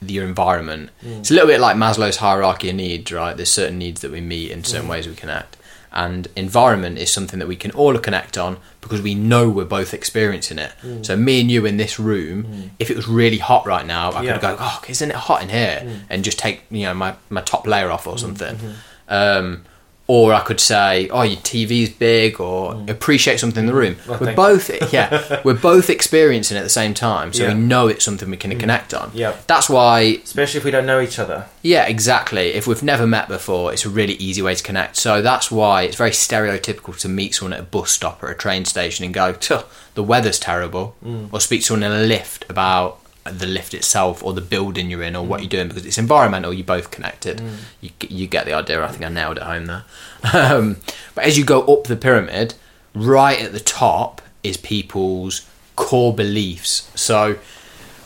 your 0.00 0.24
environment. 0.24 0.90
It's 1.02 1.30
a 1.30 1.34
little 1.34 1.48
bit 1.48 1.60
like 1.60 1.76
Maslow's 1.76 2.16
hierarchy 2.18 2.70
of 2.70 2.76
needs, 2.76 3.10
right? 3.12 3.36
There's 3.36 3.50
certain 3.50 3.78
needs 3.78 4.00
that 4.02 4.10
we 4.10 4.20
meet 4.20 4.50
in 4.50 4.64
certain 4.64 4.88
ways 4.88 5.06
we 5.06 5.14
connect. 5.14 5.56
And 5.96 6.28
environment 6.36 6.98
is 6.98 7.10
something 7.10 7.38
that 7.38 7.48
we 7.48 7.56
can 7.56 7.70
all 7.70 7.96
connect 7.98 8.36
on 8.36 8.58
because 8.82 9.00
we 9.00 9.14
know 9.14 9.48
we're 9.48 9.64
both 9.64 9.94
experiencing 9.94 10.58
it. 10.58 10.72
Mm. 10.82 11.04
So 11.06 11.16
me 11.16 11.40
and 11.40 11.50
you 11.50 11.64
in 11.64 11.78
this 11.78 11.98
room, 11.98 12.44
mm. 12.44 12.70
if 12.78 12.90
it 12.90 12.96
was 12.96 13.08
really 13.08 13.38
hot 13.38 13.66
right 13.66 13.86
now, 13.86 14.10
I 14.10 14.22
Yeah. 14.22 14.32
could 14.32 14.42
go, 14.42 14.56
"Oh, 14.60 14.82
isn't 14.86 15.10
it 15.10 15.16
hot 15.16 15.42
in 15.42 15.48
here?" 15.48 15.80
Mm. 15.82 16.00
and 16.10 16.22
just 16.22 16.38
take 16.38 16.64
you 16.70 16.82
know 16.82 16.92
my, 16.94 17.14
my 17.30 17.40
top 17.40 17.66
layer 17.66 17.90
off 17.90 18.06
or 18.06 18.18
something. 18.18 18.56
Mm-hmm. 18.56 18.72
Um, 19.08 19.64
or 20.08 20.32
I 20.32 20.40
could 20.40 20.60
say, 20.60 21.08
"Oh, 21.10 21.22
your 21.22 21.38
TV's 21.40 21.90
big," 21.90 22.40
or 22.40 22.74
mm. 22.74 22.88
appreciate 22.88 23.40
something 23.40 23.60
in 23.62 23.66
the 23.66 23.74
room. 23.74 23.96
Well, 24.08 24.18
we're 24.20 24.34
both, 24.36 24.70
yeah, 24.92 25.40
we're 25.44 25.54
both 25.54 25.90
experiencing 25.90 26.56
it 26.56 26.60
at 26.60 26.62
the 26.62 26.70
same 26.70 26.94
time, 26.94 27.32
so 27.32 27.42
Yeah. 27.42 27.54
we 27.54 27.60
know 27.60 27.88
it's 27.88 28.04
something 28.04 28.30
we 28.30 28.36
can 28.36 28.52
mm. 28.52 28.60
connect 28.60 28.94
on. 28.94 29.10
Yeah. 29.14 29.34
that's 29.46 29.68
why 29.68 30.20
Especially 30.22 30.58
if 30.58 30.64
we 30.64 30.70
don't 30.70 30.86
know 30.86 31.00
each 31.00 31.18
other. 31.18 31.46
yeah, 31.62 31.86
exactly. 31.86 32.54
If 32.54 32.66
we've 32.66 32.82
never 32.82 33.06
met 33.06 33.26
before, 33.28 33.72
it's 33.72 33.84
a 33.84 33.88
really 33.90 34.14
easy 34.14 34.42
way 34.42 34.54
to 34.54 34.62
connect. 34.62 34.96
So 34.96 35.22
that's 35.22 35.50
why 35.50 35.82
it's 35.82 35.96
very 35.96 36.10
stereotypical 36.12 36.96
to 37.00 37.08
meet 37.08 37.34
someone 37.34 37.54
at 37.54 37.60
a 37.60 37.64
bus 37.64 37.90
stop 37.90 38.22
or 38.22 38.30
a 38.30 38.36
train 38.36 38.64
station 38.64 39.04
and 39.04 39.12
go, 39.12 39.32
"Tuh, 39.32 39.64
the 39.94 40.02
weather's 40.04 40.38
terrible, 40.38 40.94
mm. 41.04 41.28
or 41.32 41.40
speak 41.40 41.62
to 41.62 41.66
someone 41.66 41.90
in 41.90 41.98
a 41.98 42.02
lift 42.06 42.44
about 42.48 43.00
the 43.30 43.46
lift 43.46 43.74
itself 43.74 44.22
or 44.22 44.32
the 44.32 44.40
building 44.40 44.90
you're 44.90 45.02
in 45.02 45.16
or 45.16 45.24
what 45.24 45.38
mm. 45.38 45.44
you're 45.44 45.50
doing 45.50 45.68
because 45.68 45.86
it's 45.86 45.98
environmental. 45.98 46.52
You're 46.52 46.64
both 46.64 46.90
connected. 46.90 47.38
Mm. 47.38 47.56
You 47.80 47.90
you 48.08 48.26
get 48.26 48.46
the 48.46 48.52
idea. 48.52 48.82
I 48.84 48.88
think 48.88 49.04
I 49.04 49.08
nailed 49.08 49.38
it 49.38 49.42
home 49.42 49.66
there. 49.66 49.84
Um, 50.34 50.78
but 51.14 51.24
as 51.24 51.38
you 51.38 51.44
go 51.44 51.62
up 51.62 51.84
the 51.84 51.94
pyramid, 51.94 52.54
right 52.94 53.40
at 53.40 53.52
the 53.52 53.60
top 53.60 54.20
is 54.42 54.56
people's 54.56 55.46
core 55.76 56.12
beliefs. 56.12 56.90
So 56.94 57.38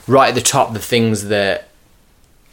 right 0.06 0.28
at 0.28 0.34
the 0.34 0.42
top, 0.42 0.74
the 0.74 0.78
things 0.78 1.28
that 1.28 1.68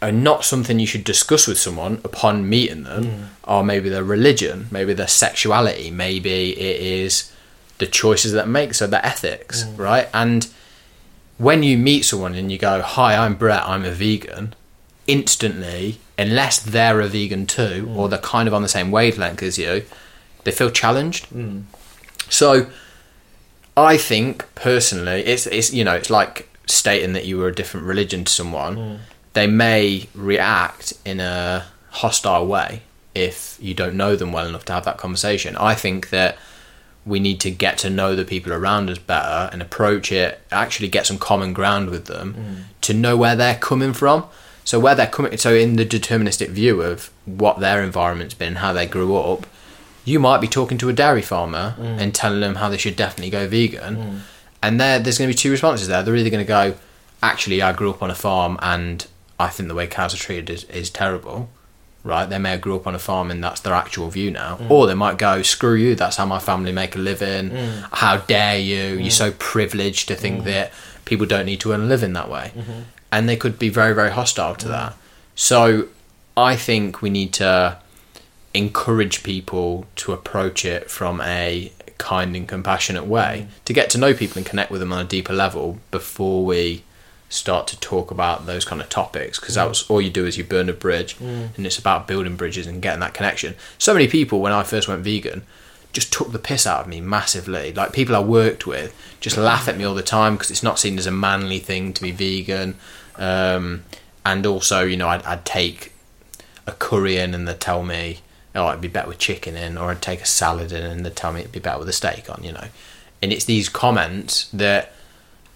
are 0.00 0.12
not 0.12 0.44
something 0.44 0.78
you 0.78 0.86
should 0.86 1.04
discuss 1.04 1.46
with 1.46 1.58
someone 1.58 2.00
upon 2.04 2.48
meeting 2.48 2.84
them 2.84 3.04
mm. 3.04 3.26
are 3.44 3.64
maybe 3.64 3.88
their 3.88 4.04
religion, 4.04 4.68
maybe 4.70 4.94
their 4.94 5.08
sexuality, 5.08 5.90
maybe 5.90 6.58
it 6.58 6.80
is 6.80 7.32
the 7.78 7.86
choices 7.86 8.32
that 8.32 8.48
make, 8.48 8.74
so 8.74 8.86
their 8.86 9.04
ethics, 9.04 9.64
right? 9.76 10.08
And 10.14 10.48
when 11.38 11.62
you 11.62 11.78
meet 11.78 12.04
someone 12.04 12.34
and 12.34 12.52
you 12.52 12.58
go, 12.58 12.82
"Hi, 12.82 13.16
I'm 13.16 13.36
Brett, 13.36 13.62
I'm 13.66 13.84
a 13.84 13.90
vegan," 13.90 14.54
instantly, 15.06 16.00
unless 16.18 16.58
they're 16.58 17.00
a 17.00 17.08
vegan 17.08 17.46
too, 17.46 17.86
mm. 17.86 17.96
or 17.96 18.08
they're 18.08 18.18
kind 18.18 18.46
of 18.48 18.54
on 18.54 18.62
the 18.62 18.68
same 18.68 18.90
wavelength 18.90 19.42
as 19.42 19.58
you, 19.58 19.84
they 20.44 20.50
feel 20.50 20.70
challenged. 20.70 21.28
Mm. 21.30 21.62
So, 22.28 22.66
I 23.76 23.96
think 23.96 24.44
personally, 24.54 25.22
it's 25.24 25.46
it's 25.46 25.72
you 25.72 25.84
know 25.84 25.94
it's 25.94 26.10
like 26.10 26.48
stating 26.66 27.14
that 27.14 27.24
you 27.24 27.38
were 27.38 27.48
a 27.48 27.54
different 27.54 27.86
religion 27.86 28.24
to 28.24 28.32
someone. 28.32 28.76
Mm. 28.76 28.98
They 29.32 29.46
may 29.46 30.08
react 30.14 30.94
in 31.04 31.20
a 31.20 31.66
hostile 31.90 32.46
way 32.46 32.82
if 33.14 33.56
you 33.60 33.74
don't 33.74 33.94
know 33.94 34.16
them 34.16 34.32
well 34.32 34.46
enough 34.46 34.64
to 34.66 34.72
have 34.72 34.84
that 34.84 34.98
conversation. 34.98 35.56
I 35.56 35.74
think 35.74 36.10
that 36.10 36.36
we 37.08 37.20
need 37.20 37.40
to 37.40 37.50
get 37.50 37.78
to 37.78 37.90
know 37.90 38.14
the 38.14 38.24
people 38.24 38.52
around 38.52 38.90
us 38.90 38.98
better 38.98 39.48
and 39.52 39.62
approach 39.62 40.12
it. 40.12 40.40
Actually, 40.52 40.88
get 40.88 41.06
some 41.06 41.18
common 41.18 41.52
ground 41.52 41.90
with 41.90 42.04
them 42.04 42.34
mm. 42.34 42.80
to 42.82 42.94
know 42.94 43.16
where 43.16 43.34
they're 43.34 43.56
coming 43.56 43.92
from. 43.92 44.24
So 44.64 44.78
where 44.78 44.94
they're 44.94 45.06
coming, 45.06 45.36
so 45.38 45.54
in 45.54 45.76
the 45.76 45.86
deterministic 45.86 46.48
view 46.48 46.82
of 46.82 47.10
what 47.24 47.58
their 47.58 47.82
environment's 47.82 48.34
been, 48.34 48.56
how 48.56 48.74
they 48.74 48.86
grew 48.86 49.16
up, 49.16 49.46
you 50.04 50.18
might 50.18 50.42
be 50.42 50.48
talking 50.48 50.76
to 50.78 50.90
a 50.90 50.92
dairy 50.92 51.22
farmer 51.22 51.74
mm. 51.78 51.98
and 51.98 52.14
telling 52.14 52.40
them 52.40 52.56
how 52.56 52.68
they 52.68 52.76
should 52.76 52.94
definitely 52.94 53.30
go 53.30 53.48
vegan, 53.48 53.96
mm. 53.96 54.20
and 54.62 54.78
there 54.78 54.98
there's 54.98 55.18
going 55.18 55.30
to 55.30 55.34
be 55.34 55.38
two 55.38 55.50
responses 55.50 55.88
there. 55.88 56.02
They're 56.02 56.16
either 56.16 56.28
going 56.28 56.44
to 56.44 56.48
go, 56.48 56.74
actually, 57.22 57.62
I 57.62 57.72
grew 57.72 57.90
up 57.90 58.02
on 58.02 58.10
a 58.10 58.14
farm 58.14 58.58
and 58.60 59.06
I 59.40 59.48
think 59.48 59.68
the 59.68 59.74
way 59.74 59.86
cows 59.86 60.14
are 60.14 60.18
treated 60.18 60.50
is, 60.50 60.64
is 60.64 60.90
terrible, 60.90 61.48
right? 62.08 62.28
They 62.28 62.38
may 62.38 62.50
have 62.50 62.60
grew 62.60 62.74
up 62.74 62.86
on 62.86 62.94
a 62.94 62.98
farm 62.98 63.30
and 63.30 63.42
that's 63.44 63.60
their 63.60 63.74
actual 63.74 64.08
view 64.08 64.30
now, 64.30 64.58
or 64.68 64.86
they 64.86 64.94
might 64.94 65.18
go, 65.18 65.42
screw 65.42 65.74
you, 65.74 65.94
that's 65.94 66.16
how 66.16 66.26
my 66.26 66.38
family 66.38 66.72
make 66.72 66.96
a 66.96 66.98
living. 66.98 67.50
Mm. 67.50 67.88
How 67.92 68.16
dare 68.16 68.58
you? 68.58 68.94
You're 68.94 69.02
mm. 69.02 69.12
so 69.12 69.32
privileged 69.32 70.08
to 70.08 70.16
think 70.16 70.40
mm. 70.40 70.44
that 70.44 70.72
people 71.04 71.26
don't 71.26 71.46
need 71.46 71.60
to 71.60 71.72
earn 71.72 71.82
a 71.82 71.86
living 71.86 72.14
that 72.14 72.28
way, 72.28 72.52
mm-hmm. 72.54 72.80
and 73.12 73.28
they 73.28 73.36
could 73.36 73.58
be 73.58 73.68
very 73.68 73.94
very 73.94 74.10
hostile 74.10 74.54
to 74.56 74.68
that. 74.68 74.94
So 75.34 75.88
I 76.36 76.56
think 76.56 77.00
we 77.00 77.10
need 77.10 77.32
to 77.34 77.78
encourage 78.54 79.22
people 79.22 79.86
to 79.96 80.12
approach 80.12 80.64
it 80.64 80.90
from 80.90 81.20
a 81.20 81.72
kind 81.98 82.36
and 82.36 82.48
compassionate 82.48 83.04
way. 83.04 83.48
To 83.64 83.72
get 83.72 83.90
to 83.90 83.98
know 83.98 84.14
people 84.14 84.38
and 84.38 84.46
connect 84.46 84.70
with 84.70 84.80
them 84.80 84.92
on 84.92 85.04
a 85.04 85.08
deeper 85.08 85.32
level 85.32 85.78
before 85.90 86.44
we 86.44 86.84
start 87.28 87.66
to 87.68 87.78
talk 87.80 88.10
about 88.10 88.46
those 88.46 88.64
kind 88.64 88.80
of 88.80 88.88
topics 88.88 89.38
because 89.38 89.54
that 89.54 89.66
mm. 89.66 89.70
was 89.70 89.88
all 89.90 90.00
you 90.00 90.10
do 90.10 90.24
is 90.26 90.38
you 90.38 90.44
burn 90.44 90.68
a 90.68 90.72
bridge 90.72 91.16
mm. 91.18 91.54
and 91.56 91.66
it's 91.66 91.78
about 91.78 92.08
building 92.08 92.36
bridges 92.36 92.66
and 92.66 92.80
getting 92.80 93.00
that 93.00 93.14
connection. 93.14 93.54
So 93.76 93.92
many 93.92 94.08
people 94.08 94.40
when 94.40 94.52
i 94.52 94.62
first 94.62 94.88
went 94.88 95.02
vegan 95.02 95.42
just 95.92 96.12
took 96.12 96.32
the 96.32 96.38
piss 96.38 96.66
out 96.66 96.82
of 96.82 96.86
me 96.86 97.00
massively. 97.00 97.72
Like 97.72 97.92
people 97.92 98.16
i 98.16 98.20
worked 98.20 98.66
with 98.66 98.94
just 99.20 99.36
mm. 99.36 99.44
laugh 99.44 99.68
at 99.68 99.76
me 99.76 99.84
all 99.84 99.94
the 99.94 100.02
time 100.02 100.34
because 100.34 100.50
it's 100.50 100.62
not 100.62 100.78
seen 100.78 100.98
as 100.98 101.06
a 101.06 101.10
manly 101.10 101.58
thing 101.58 101.92
to 101.92 102.02
be 102.02 102.12
vegan. 102.12 102.76
Um, 103.16 103.84
and 104.24 104.46
also 104.46 104.84
you 104.84 104.96
know 104.96 105.08
I'd, 105.08 105.22
I'd 105.24 105.44
take 105.44 105.92
a 106.68 106.72
curry 106.72 107.16
in 107.16 107.34
and 107.34 107.48
they'd 107.48 107.60
tell 107.60 107.82
me, 107.82 108.20
oh, 108.54 108.68
it'd 108.68 108.80
be 108.80 108.88
better 108.88 109.08
with 109.08 109.18
chicken 109.18 109.56
in, 109.56 109.76
or 109.76 109.90
I'd 109.90 110.02
take 110.02 110.20
a 110.20 110.26
salad 110.26 110.70
in 110.70 110.84
and 110.84 111.04
they'd 111.04 111.16
tell 111.16 111.32
me 111.32 111.40
it'd 111.40 111.52
be 111.52 111.58
better 111.58 111.78
with 111.78 111.88
a 111.88 111.92
steak 111.92 112.30
on, 112.30 112.44
you 112.44 112.52
know. 112.52 112.68
And 113.22 113.32
it's 113.32 113.44
these 113.44 113.68
comments 113.68 114.48
that 114.52 114.92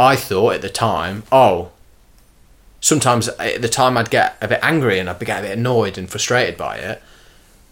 I 0.03 0.16
thought 0.16 0.55
at 0.55 0.62
the 0.62 0.68
time, 0.68 1.22
oh, 1.30 1.70
sometimes 2.80 3.28
at 3.28 3.62
the 3.62 3.68
time 3.68 3.96
I'd 3.96 4.11
get 4.11 4.36
a 4.40 4.48
bit 4.48 4.59
angry 4.62 4.98
and 4.98 5.09
I'd 5.09 5.20
get 5.20 5.38
a 5.38 5.48
bit 5.48 5.57
annoyed 5.57 5.96
and 5.96 6.11
frustrated 6.11 6.57
by 6.57 6.76
it. 6.76 7.03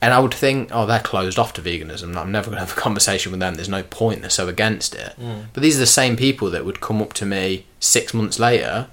And 0.01 0.15
I 0.15 0.21
would 0.21 0.33
think, 0.33 0.71
oh, 0.73 0.87
they're 0.87 1.01
closed 1.01 1.39
off 1.39 1.53
to 1.55 1.61
veganism. 1.61 2.17
I'm 2.17 2.33
never 2.33 2.47
going 2.47 2.57
to 2.57 2.67
have 2.67 2.79
a 2.79 2.81
conversation 2.89 3.33
with 3.33 3.41
them. 3.41 3.57
There's 3.57 3.69
no 3.69 3.83
point. 3.83 4.21
They're 4.23 4.31
so 4.31 4.49
against 4.49 4.95
it. 4.95 5.15
Mm. 5.21 5.47
But 5.53 5.63
these 5.63 5.77
are 5.77 5.81
the 5.81 5.87
same 5.87 6.17
people 6.17 6.49
that 6.51 6.65
would 6.65 6.81
come 6.81 7.03
up 7.03 7.13
to 7.15 7.27
me 7.27 7.67
six 7.81 8.15
months 8.15 8.39
later 8.39 8.87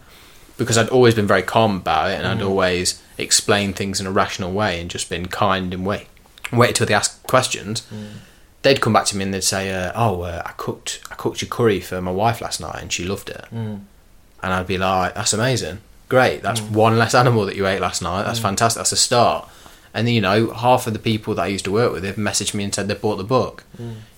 because 0.57 0.77
I'd 0.77 0.89
always 0.89 1.13
been 1.13 1.27
very 1.27 1.43
calm 1.43 1.77
about 1.77 2.09
it 2.09 2.15
and 2.15 2.27
I'd 2.27 2.39
mm. 2.39 2.49
always 2.49 3.01
explained 3.17 3.75
things 3.75 4.01
in 4.01 4.07
a 4.07 4.11
rational 4.11 4.51
way 4.51 4.81
and 4.81 4.89
just 4.89 5.09
been 5.09 5.27
kind 5.27 5.73
and 5.73 5.85
wait, 5.85 6.07
wait 6.51 6.75
till 6.75 6.87
they 6.87 6.95
ask 6.95 7.25
questions. 7.27 7.81
Mm. 7.93 8.07
They'd 8.63 8.81
come 8.81 8.93
back 8.93 9.05
to 9.07 9.17
me 9.17 9.23
and 9.23 9.33
they'd 9.33 9.43
say, 9.43 9.71
uh, 9.71 9.91
"Oh, 9.95 10.21
uh, 10.21 10.41
I 10.45 10.51
cooked 10.57 11.01
I 11.11 11.15
cooked 11.15 11.41
your 11.41 11.49
curry 11.49 11.79
for 11.79 12.01
my 12.01 12.11
wife 12.11 12.41
last 12.41 12.59
night 12.59 12.81
and 12.81 12.91
she 12.91 13.05
loved 13.05 13.29
it," 13.29 13.45
mm. 13.53 13.79
and 14.43 14.53
I'd 14.53 14.67
be 14.67 14.77
like, 14.77 15.15
"That's 15.15 15.33
amazing, 15.33 15.79
great. 16.09 16.41
That's 16.41 16.59
mm. 16.59 16.71
one 16.71 16.97
less 16.97 17.13
animal 17.13 17.45
that 17.45 17.55
you 17.55 17.67
ate 17.67 17.79
last 17.81 18.01
night. 18.01 18.23
That's 18.23 18.39
mm. 18.39 18.43
fantastic. 18.43 18.79
That's 18.79 18.91
a 18.91 18.97
start." 18.97 19.47
And 19.93 20.05
then, 20.05 20.13
you 20.13 20.21
know, 20.21 20.51
half 20.51 20.85
of 20.85 20.93
the 20.93 20.99
people 20.99 21.33
that 21.35 21.41
I 21.41 21.47
used 21.47 21.65
to 21.65 21.71
work 21.71 21.91
with 21.91 22.03
have 22.03 22.17
messaged 22.17 22.53
me 22.53 22.63
and 22.63 22.75
said 22.75 22.87
they 22.87 22.93
bought 22.93 23.15
the 23.15 23.23
book. 23.23 23.63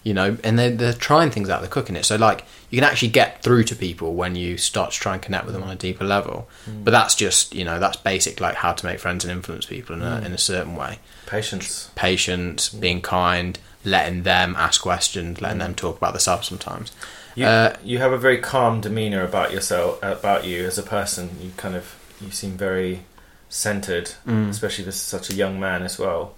You 0.04 0.14
know, 0.14 0.38
and 0.44 0.60
they're, 0.60 0.72
they're 0.72 0.94
trying 0.94 1.32
things 1.32 1.50
out. 1.50 1.62
They're 1.62 1.70
cooking 1.70 1.96
it. 1.96 2.04
So 2.04 2.18
like, 2.18 2.44
you 2.70 2.82
can 2.82 2.90
actually 2.90 3.10
get 3.10 3.44
through 3.44 3.64
to 3.66 3.76
people 3.78 4.14
when 4.14 4.36
you 4.36 4.58
start 4.58 4.92
to 4.92 5.00
try 5.00 5.14
and 5.14 5.22
connect 5.22 5.46
with 5.46 5.54
them 5.54 5.64
on 5.64 5.70
a 5.70 5.78
deeper 5.78 6.04
level. 6.04 6.50
But 6.84 6.92
that's 6.92 7.16
just, 7.16 7.56
you 7.56 7.64
know, 7.64 7.80
that's 7.80 7.96
basic 7.96 8.42
like 8.42 8.56
how 8.56 8.74
to 8.74 8.86
make 8.86 9.00
friends 9.00 9.24
and 9.24 9.32
influence 9.32 9.68
people 9.68 9.96
in 9.96 10.02
a 10.02 10.20
in 10.26 10.34
a 10.34 10.38
certain 10.38 10.76
way. 10.76 11.00
Patience. 11.28 11.92
Patience, 11.96 12.68
being 12.68 13.02
kind, 13.02 13.58
letting 13.86 14.24
them 14.24 14.56
ask 14.58 14.82
questions, 14.82 15.42
letting 15.42 15.60
them 15.60 15.74
talk 15.76 15.98
about 15.98 16.14
themselves 16.14 16.48
sometimes. 16.48 16.92
You, 17.36 17.46
Uh, 17.46 17.76
you 17.84 18.00
have 18.00 18.12
a 18.12 18.18
very 18.18 18.38
calm 18.38 18.82
demeanor 18.82 19.24
about 19.24 19.52
yourself, 19.54 20.00
about 20.02 20.44
you 20.46 20.66
as 20.66 20.78
a 20.78 20.84
person. 20.84 21.38
You 21.42 21.52
kind 21.58 21.76
of 21.76 21.96
you 22.20 22.32
seem 22.32 22.58
very 22.58 23.06
centered, 23.50 24.12
Mm. 24.28 24.50
especially 24.50 24.84
for 24.84 24.92
such 24.92 25.30
a 25.30 25.34
young 25.34 25.60
man 25.60 25.84
as 25.84 25.98
well. 25.98 26.34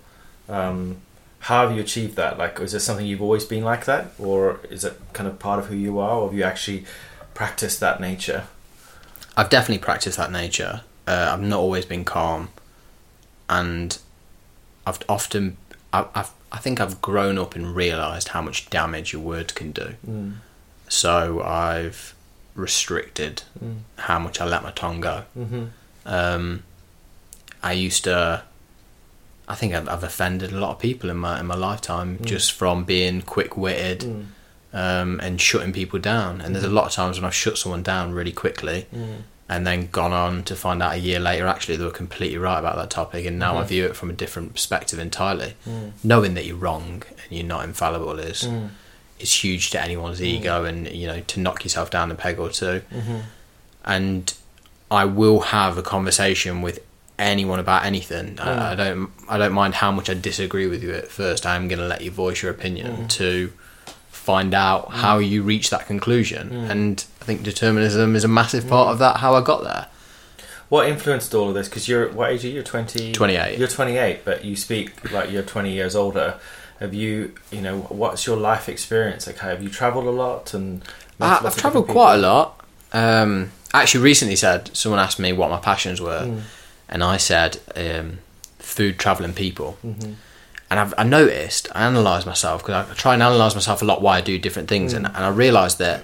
Um, 0.48 0.98
how 1.40 1.66
have 1.68 1.76
you 1.76 1.82
achieved 1.82 2.16
that? 2.18 2.38
Like, 2.38 2.60
is 2.60 2.74
it 2.76 2.82
something 2.82 3.06
you've 3.06 3.22
always 3.22 3.46
been 3.46 3.64
like 3.64 3.86
that, 3.86 4.12
or 4.20 4.60
is 4.70 4.84
it 4.84 5.00
kind 5.14 5.28
of 5.28 5.40
part 5.40 5.58
of 5.60 5.66
who 5.68 5.76
you 5.76 5.98
are, 6.00 6.18
or 6.18 6.28
have 6.30 6.38
you 6.38 6.44
actually 6.44 6.86
practiced 7.34 7.80
that 7.80 8.00
nature? 8.00 8.44
I've 9.36 9.50
definitely 9.50 9.80
practiced 9.84 10.18
that 10.18 10.32
nature. 10.32 10.82
Uh, 11.08 11.32
I've 11.34 11.42
not 11.42 11.60
always 11.60 11.86
been 11.86 12.06
calm, 12.06 12.50
and 13.50 13.98
I've 14.86 15.00
often, 15.10 15.58
I, 15.92 16.06
I've, 16.14 16.32
I 16.52 16.58
think 16.58 16.80
I've 16.82 17.02
grown 17.02 17.38
up 17.38 17.56
and 17.56 17.76
realised 17.76 18.30
how 18.30 18.42
much 18.42 18.70
damage 18.70 19.14
your 19.14 19.22
words 19.22 19.54
can 19.54 19.72
do. 19.72 19.96
So 20.90 21.42
I've 21.42 22.14
restricted 22.56 23.44
how 23.98 24.20
much 24.20 24.42
I 24.42 24.46
let 24.46 24.62
my 24.64 24.72
tongue 24.72 25.00
go. 25.02 25.24
Mm-hmm. 25.38 25.66
Um, 26.06 26.64
I 27.64 27.74
used 27.74 28.04
to. 28.06 28.44
I 29.48 29.56
think 29.56 29.74
I've, 29.74 29.88
I've 29.90 30.04
offended 30.04 30.52
a 30.52 30.58
lot 30.60 30.72
of 30.72 30.80
people 30.80 31.10
in 31.10 31.18
my 31.18 31.40
in 31.40 31.46
my 31.46 31.56
lifetime 31.56 32.20
just 32.24 32.52
from 32.54 32.84
being 32.84 33.22
quick 33.22 33.56
witted 33.58 34.04
um, 34.74 35.20
and 35.22 35.40
shutting 35.40 35.74
people 35.74 36.00
down. 36.00 36.42
And 36.42 36.54
there's 36.56 36.64
a 36.66 36.70
lot 36.70 36.86
of 36.86 36.92
times 36.92 37.18
when 37.18 37.26
I've 37.26 37.36
shut 37.36 37.58
someone 37.58 37.84
down 37.84 38.14
really 38.14 38.32
quickly, 38.32 38.88
and 39.52 39.68
then 39.68 39.90
gone 39.92 40.14
on 40.14 40.44
to 40.44 40.56
find 40.56 40.82
out 40.82 40.94
a 40.94 40.98
year 40.98 41.20
later 41.20 41.46
actually 41.46 41.76
they 41.76 41.84
were 41.84 41.92
completely 41.92 42.38
right 42.38 42.58
about 42.58 42.78
that 42.78 42.90
topic, 42.90 43.26
and 43.26 43.38
now 43.38 43.58
I 43.58 43.64
mm. 43.64 43.68
view 43.68 43.86
it 43.86 43.98
from 43.98 44.10
a 44.10 44.14
different 44.14 44.54
perspective 44.54 44.98
entirely. 44.98 45.56
Mm. 45.68 45.92
Knowing 46.06 46.36
that 46.36 46.46
you're 46.46 46.56
wrong 46.56 47.04
and 47.08 47.30
you're 47.30 47.46
not 47.46 47.66
infallible 47.66 48.18
is 48.18 48.44
mm. 48.44 48.70
is 49.20 49.44
huge 49.44 49.70
to 49.72 49.82
anyone's 49.82 50.24
ego, 50.24 50.64
and 50.64 50.90
you 50.90 51.06
know 51.06 51.20
to 51.20 51.40
knock 51.42 51.66
yourself 51.66 51.92
down 51.92 52.10
a 52.12 52.16
peg 52.16 52.40
or 52.40 52.50
2 52.50 52.66
mm-hmm. 52.66 53.18
and 53.84 54.34
I 54.90 55.04
will 55.04 55.42
have 55.42 55.78
a 55.78 55.84
conversation 55.84 56.62
with 56.62 56.80
anyone 57.20 57.60
about 57.60 57.84
anything. 57.84 58.40
I, 58.40 58.72
I 58.72 58.76
don't 58.76 59.12
I 59.28 59.38
don't 59.38 59.54
mind 59.54 59.74
how 59.76 59.92
much 59.92 60.10
I 60.10 60.14
disagree 60.14 60.68
with 60.68 60.82
you 60.82 60.94
at 60.94 61.10
first. 61.10 61.46
I'm 61.46 61.68
going 61.68 61.80
to 61.80 61.88
let 61.88 62.02
you 62.02 62.12
voice 62.12 62.42
your 62.42 62.52
opinion 62.52 63.10
to 63.10 63.52
find 64.10 64.54
out 64.54 64.92
how 64.92 65.18
you 65.18 65.44
reach 65.44 65.72
that 65.72 65.88
conclusion. 65.88 66.52
And 66.54 67.06
I 67.22 67.24
think 67.24 67.44
determinism 67.44 68.16
is 68.16 68.24
a 68.24 68.28
massive 68.28 68.68
part 68.68 68.90
of 68.90 69.00
that. 69.00 69.18
How 69.18 69.36
I 69.36 69.42
got 69.42 69.64
there. 69.64 69.88
What 70.70 70.88
influenced 70.88 71.36
all 71.36 71.50
of 71.50 71.54
this? 71.54 71.70
Because 71.70 71.88
you're 71.88 72.10
what 72.10 72.32
age 72.32 72.44
are 72.44 72.48
you? 72.48 72.56
You're 72.56 72.64
twenty. 72.64 73.12
28. 73.12 73.60
You're 73.60 73.68
twenty 73.68 73.98
eight, 73.98 74.26
but 74.26 74.44
you 74.44 74.56
speak 74.56 75.12
like 75.12 75.30
you're 75.32 75.44
twenty 75.44 75.72
years 75.72 75.96
older. 75.96 76.40
Have 76.80 76.96
you, 76.96 77.36
you 77.52 77.62
know, 77.62 77.82
what's 77.82 78.26
your 78.26 78.38
life 78.38 78.68
experience? 78.68 79.28
Like, 79.28 79.38
have 79.40 79.62
you 79.62 79.70
travelled 79.70 80.06
a 80.08 80.12
lot 80.12 80.54
and? 80.56 80.82
I, 81.20 81.40
I've 81.44 81.56
travelled 81.56 81.88
quite 81.88 82.16
a 82.16 82.18
lot. 82.18 82.66
Um, 82.92 83.52
I 83.72 83.84
actually 83.84 84.04
recently 84.04 84.36
said 84.36 84.76
someone 84.76 85.00
asked 85.00 85.20
me 85.20 85.32
what 85.32 85.52
my 85.52 85.60
passions 85.60 86.02
were, 86.02 86.42
and 86.90 87.04
I 87.04 87.18
said 87.18 87.60
um, 87.76 88.18
food, 88.58 88.98
travel, 88.98 89.24
and 89.26 89.36
people. 89.36 89.78
And 89.84 90.80
I've 90.80 90.94
I 90.98 91.04
noticed 91.04 91.68
I 91.76 91.86
analyse 91.86 92.26
myself 92.26 92.64
because 92.64 92.90
I 92.90 92.94
try 92.96 93.14
and 93.14 93.22
analyse 93.22 93.54
myself 93.54 93.84
a 93.84 93.86
lot 93.86 94.02
why 94.02 94.18
I 94.18 94.22
do 94.22 94.40
different 94.40 94.68
things, 94.70 94.94
and, 94.94 95.06
and 95.06 95.18
I 95.18 95.30
realised 95.30 95.78
that 95.78 96.02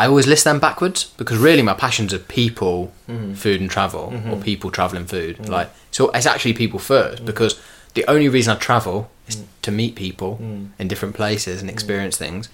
I 0.00 0.06
always 0.10 0.26
list 0.26 0.44
them 0.44 0.58
backwards 0.60 0.98
because 1.20 1.36
really 1.48 1.62
my 1.70 1.74
passions 1.84 2.10
are 2.14 2.18
people, 2.42 2.76
Mm-hmm. 3.08 3.34
food, 3.44 3.60
and 3.60 3.70
travel, 3.76 4.04
or 4.30 4.36
people, 4.50 4.68
travel, 4.78 4.96
and 5.00 5.08
food. 5.16 5.34
Like 5.56 5.68
so, 5.96 6.10
it's 6.16 6.26
actually 6.32 6.54
people 6.54 6.78
first 6.78 7.24
because 7.30 7.52
the 7.98 8.04
only 8.14 8.28
reason 8.36 8.56
I 8.56 8.58
travel 8.58 8.98
is 9.28 9.36
Mm. 9.36 9.44
to 9.66 9.70
meet 9.80 9.94
people 10.06 10.32
in 10.80 10.88
different 10.88 11.14
places 11.20 11.60
and 11.60 11.68
experience 11.70 12.16
things, 12.24 12.48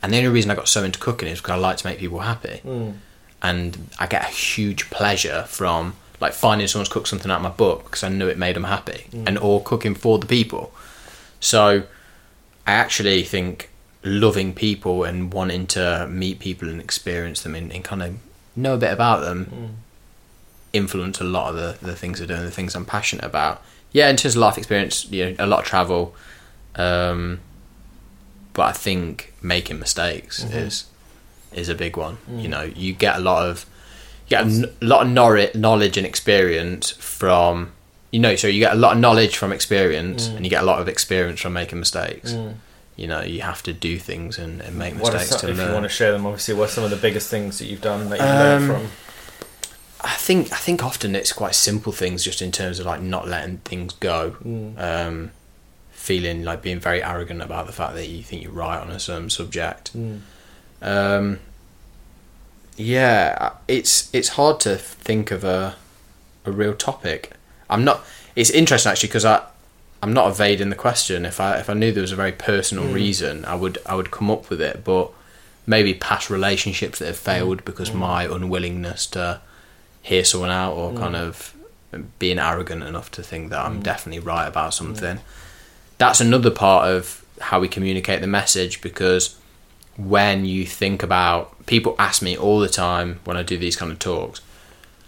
and 0.00 0.12
the 0.12 0.18
only 0.18 0.30
reason 0.36 0.50
I 0.50 0.54
got 0.54 0.68
so 0.68 0.84
into 0.84 0.98
cooking 1.06 1.28
is 1.28 1.38
because 1.40 1.54
I 1.58 1.68
like 1.68 1.76
to 1.82 1.86
make 1.88 1.98
people 2.04 2.20
happy, 2.32 2.56
Mm. 2.64 2.92
and 3.48 3.66
I 4.02 4.06
get 4.14 4.22
a 4.22 4.32
huge 4.52 4.82
pleasure 4.98 5.40
from 5.48 5.94
like 6.24 6.32
finding 6.44 6.66
someone's 6.68 6.88
cooked 6.94 7.08
something 7.08 7.30
out 7.32 7.36
of 7.42 7.48
my 7.50 7.56
book 7.64 7.78
because 7.86 8.02
I 8.08 8.08
knew 8.08 8.28
it 8.34 8.38
made 8.38 8.56
them 8.56 8.64
happy, 8.76 9.00
and 9.26 9.34
or 9.46 9.54
cooking 9.70 9.94
for 10.04 10.14
the 10.22 10.26
people. 10.38 10.64
So 11.40 11.62
I 12.70 12.72
actually 12.84 13.22
think 13.34 13.68
loving 14.06 14.54
people 14.54 15.04
and 15.04 15.32
wanting 15.32 15.66
to 15.66 16.06
meet 16.08 16.38
people 16.38 16.68
and 16.68 16.80
experience 16.80 17.42
them 17.42 17.54
and, 17.54 17.72
and 17.72 17.82
kind 17.84 18.02
of 18.02 18.16
know 18.54 18.74
a 18.74 18.78
bit 18.78 18.92
about 18.92 19.20
them 19.20 19.46
mm. 19.46 19.70
influence 20.72 21.20
a 21.20 21.24
lot 21.24 21.50
of 21.50 21.56
the, 21.56 21.86
the 21.86 21.96
things 21.96 22.22
I 22.22 22.26
do 22.26 22.34
and 22.34 22.46
the 22.46 22.50
things 22.50 22.74
I'm 22.74 22.84
passionate 22.84 23.24
about. 23.24 23.62
Yeah, 23.92 24.08
in 24.08 24.16
terms 24.16 24.36
of 24.36 24.40
life 24.40 24.58
experience, 24.58 25.10
you 25.10 25.24
know, 25.24 25.36
a 25.40 25.46
lot 25.46 25.60
of 25.60 25.64
travel. 25.66 26.14
Um, 26.76 27.40
but 28.52 28.62
I 28.62 28.72
think 28.72 29.34
making 29.42 29.78
mistakes 29.78 30.44
mm-hmm. 30.44 30.56
is 30.56 30.86
is 31.52 31.68
a 31.68 31.74
big 31.74 31.96
one. 31.96 32.18
Mm. 32.30 32.42
You 32.42 32.48
know, 32.48 32.62
you 32.62 32.92
get 32.92 33.16
a 33.16 33.20
lot 33.20 33.46
of 33.46 33.66
you 34.26 34.30
get 34.30 34.44
a 34.44 34.48
n- 34.48 34.72
lot 34.80 35.06
of 35.06 35.12
knowledge, 35.12 35.54
knowledge 35.54 35.96
and 35.96 36.06
experience 36.06 36.90
from 36.92 37.72
you 38.10 38.20
know. 38.20 38.36
So 38.36 38.46
you 38.46 38.60
get 38.60 38.72
a 38.72 38.76
lot 38.76 38.94
of 38.94 38.98
knowledge 39.00 39.36
from 39.36 39.52
experience, 39.52 40.28
mm. 40.28 40.36
and 40.36 40.44
you 40.44 40.50
get 40.50 40.62
a 40.62 40.66
lot 40.66 40.80
of 40.80 40.88
experience 40.88 41.40
from 41.40 41.54
making 41.54 41.78
mistakes. 41.78 42.36
You 42.96 43.06
know, 43.06 43.20
you 43.20 43.42
have 43.42 43.62
to 43.64 43.72
do 43.74 43.98
things 43.98 44.38
and, 44.38 44.60
and 44.62 44.74
make 44.76 44.94
What 44.94 45.12
mistakes 45.12 45.30
some, 45.30 45.40
to 45.40 45.50
if 45.50 45.58
learn. 45.58 45.66
you 45.68 45.72
want 45.74 45.84
to 45.84 45.88
share 45.90 46.12
them, 46.12 46.24
obviously, 46.24 46.54
what 46.54 46.70
are 46.70 46.72
some 46.72 46.84
of 46.84 46.90
the 46.90 46.96
biggest 46.96 47.28
things 47.30 47.58
that 47.58 47.66
you've 47.66 47.82
done 47.82 48.08
that 48.08 48.18
you've 48.18 48.28
learned 48.28 48.70
Um, 48.70 48.76
from? 48.80 48.90
I 50.00 50.14
think 50.14 50.52
I 50.52 50.56
think 50.56 50.82
often 50.84 51.14
it's 51.14 51.32
quite 51.32 51.54
simple 51.54 51.92
things, 51.92 52.22
just 52.24 52.40
in 52.40 52.52
terms 52.52 52.78
of 52.80 52.86
like 52.86 53.00
not 53.02 53.28
letting 53.28 53.58
things 53.58 53.92
go, 53.94 54.36
um, 54.78 55.30
feeling 55.90 56.42
like 56.44 56.62
being 56.62 56.78
very 56.80 57.02
arrogant 57.02 57.42
about 57.42 57.66
the 57.66 57.72
fact 57.72 57.94
that 57.94 58.06
you 58.06 58.22
think 58.22 58.42
you're 58.42 58.52
right 58.52 58.80
on 58.80 58.90
a 58.90 59.00
certain 59.00 59.30
subject. 59.30 59.90
Um, 60.80 61.40
yeah, 62.76 63.52
it's 63.68 64.10
it's 64.14 64.28
hard 64.30 64.60
to 64.60 64.76
think 64.76 65.30
of 65.30 65.44
a 65.44 65.76
a 66.44 66.52
real 66.52 66.74
topic. 66.74 67.32
I'm 67.68 67.84
not. 67.84 68.04
It's 68.36 68.50
interesting 68.50 68.90
actually 68.92 69.08
because 69.08 69.24
I 69.24 69.42
I'm 70.02 70.12
not 70.12 70.28
evading 70.28 70.70
the 70.70 70.76
question. 70.76 71.24
If 71.24 71.40
I 71.40 71.58
if 71.58 71.70
I 71.70 71.74
knew 71.74 71.92
there 71.92 72.02
was 72.02 72.12
a 72.12 72.16
very 72.16 72.32
personal 72.32 72.84
hmm. 72.84 72.92
reason, 72.92 73.44
I 73.44 73.54
would 73.54 73.78
I 73.86 73.94
would 73.94 74.10
come 74.10 74.30
up 74.30 74.50
with 74.50 74.60
it. 74.60 74.84
But 74.84 75.10
maybe 75.66 75.94
past 75.94 76.30
relationships 76.30 76.98
that 76.98 77.06
have 77.06 77.18
hmm. 77.18 77.24
failed 77.24 77.64
because 77.64 77.88
hmm. 77.88 77.98
my 77.98 78.24
unwillingness 78.24 79.06
to 79.08 79.40
hear 80.02 80.24
someone 80.24 80.50
out 80.50 80.74
or 80.74 80.92
kind 80.94 81.16
of 81.16 81.54
being 82.18 82.38
arrogant 82.38 82.82
enough 82.82 83.10
to 83.10 83.22
think 83.22 83.50
that 83.50 83.64
I'm 83.64 83.82
definitely 83.82 84.20
right 84.20 84.46
about 84.46 84.74
something. 84.74 85.18
That's 85.98 86.20
another 86.20 86.50
part 86.50 86.88
of 86.88 87.24
how 87.40 87.60
we 87.60 87.68
communicate 87.68 88.20
the 88.20 88.26
message 88.26 88.80
because 88.80 89.36
when 89.96 90.44
you 90.44 90.66
think 90.66 91.02
about 91.02 91.66
people 91.66 91.96
ask 91.98 92.22
me 92.22 92.36
all 92.36 92.60
the 92.60 92.68
time 92.68 93.20
when 93.24 93.36
I 93.36 93.42
do 93.42 93.58
these 93.58 93.76
kind 93.76 93.90
of 93.90 93.98
talks, 93.98 94.40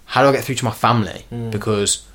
how 0.07 0.23
do 0.23 0.29
I 0.29 0.33
get 0.33 0.45
through 0.45 0.57
to 0.57 0.65
my 0.65 0.73
family? 0.73 1.27
Because 1.51 2.08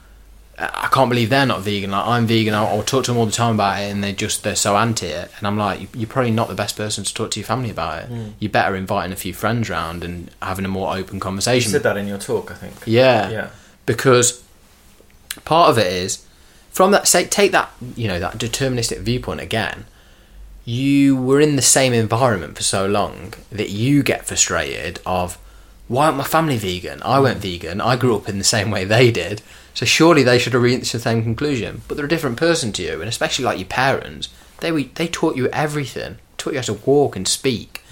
I 0.58 0.88
can't 0.92 1.10
believe 1.10 1.30
they're 1.32 1.48
not 1.48 1.62
vegan. 1.62 1.92
Like 1.92 2.06
I'm 2.06 2.28
vegan. 2.28 2.54
I'll, 2.54 2.68
I'll 2.68 2.84
talk 2.84 3.06
to 3.06 3.12
them 3.12 3.18
all 3.18 3.26
the 3.26 3.32
time 3.32 3.56
about 3.56 3.82
it, 3.82 3.92
and 3.92 4.04
they're 4.04 4.14
just 4.14 4.44
they're 4.44 4.56
so 4.56 4.78
anti 4.78 5.08
it. 5.08 5.32
And 5.38 5.48
I'm 5.48 5.58
like, 5.58 5.82
"You- 5.82 5.88
you're 5.96 6.08
probably 6.08 6.32
not 6.32 6.48
the 6.48 6.54
best 6.54 6.78
person 6.78 7.04
to 7.04 7.14
talk 7.14 7.32
to 7.32 7.40
your 7.40 7.48
family 7.48 7.72
about 7.72 8.04
it. 8.04 8.12
Mm. 8.12 8.34
You're 8.40 8.52
better 8.52 8.76
inviting 8.76 9.12
a 9.12 9.16
few 9.16 9.34
friends 9.34 9.70
round 9.70 10.04
and 10.04 10.30
having 10.42 10.64
a 10.64 10.68
more 10.68 10.96
open 10.96 11.20
conversation. 11.20 11.70
You 11.70 11.74
said 11.74 11.84
that 11.84 11.98
in 11.98 12.08
your 12.08 12.20
talk, 12.20 12.52
I 12.52 12.56
think. 12.56 12.76
Yeah. 12.86 13.30
Yeah. 13.30 13.50
Because 13.88 14.44
part 15.44 15.72
of 15.72 15.80
it 15.80 15.92
is 15.92 16.26
from 16.72 16.92
that 16.92 17.08
say 17.08 17.26
take 17.26 17.52
that 17.52 17.72
you 17.96 18.08
know 18.08 18.20
that 18.20 18.38
deterministic 18.38 19.00
viewpoint 19.00 19.40
again. 19.42 19.86
You 20.66 21.18
were 21.18 21.42
in 21.42 21.56
the 21.58 21.62
same 21.62 21.92
environment 21.94 22.56
for 22.56 22.64
so 22.64 22.86
long 22.88 23.34
that 23.52 23.70
you 23.70 24.02
get 24.02 24.26
frustrated 24.26 25.02
of 25.06 25.38
why 25.90 26.06
aren't 26.06 26.18
my 26.18 26.24
family 26.24 26.58
vegan? 26.58 27.02
I 27.04 27.20
went 27.20 27.40
mm. 27.40 27.42
vegan. 27.42 27.82
I 27.82 27.96
grew 27.96 28.16
up 28.16 28.30
in 28.30 28.38
the 28.38 28.44
same 28.44 28.72
way 28.72 28.86
they 28.86 29.12
did. 29.12 29.42
So 29.74 29.86
surely 29.86 30.24
they 30.24 30.38
should 30.40 30.54
have 30.54 30.62
reached 30.62 30.92
the 30.94 31.00
same 31.00 31.24
conclusion. 31.24 31.82
But 31.88 31.98
they're 31.98 32.06
a 32.06 32.10
different 32.10 32.38
person 32.38 32.72
to 32.74 32.84
you, 32.84 33.00
and 33.00 33.10
especially 33.10 33.46
like 33.46 33.58
your 33.58 33.68
parents, 33.68 34.30
they 34.60 34.72
were, 34.72 34.84
they 34.84 35.08
taught 35.08 35.36
you 35.36 35.48
everything. 35.50 36.18
Taught 36.38 36.54
you 36.54 36.60
how 36.60 36.66
to 36.66 36.74
walk 36.74 37.16
and 37.16 37.28
speak. 37.28 37.84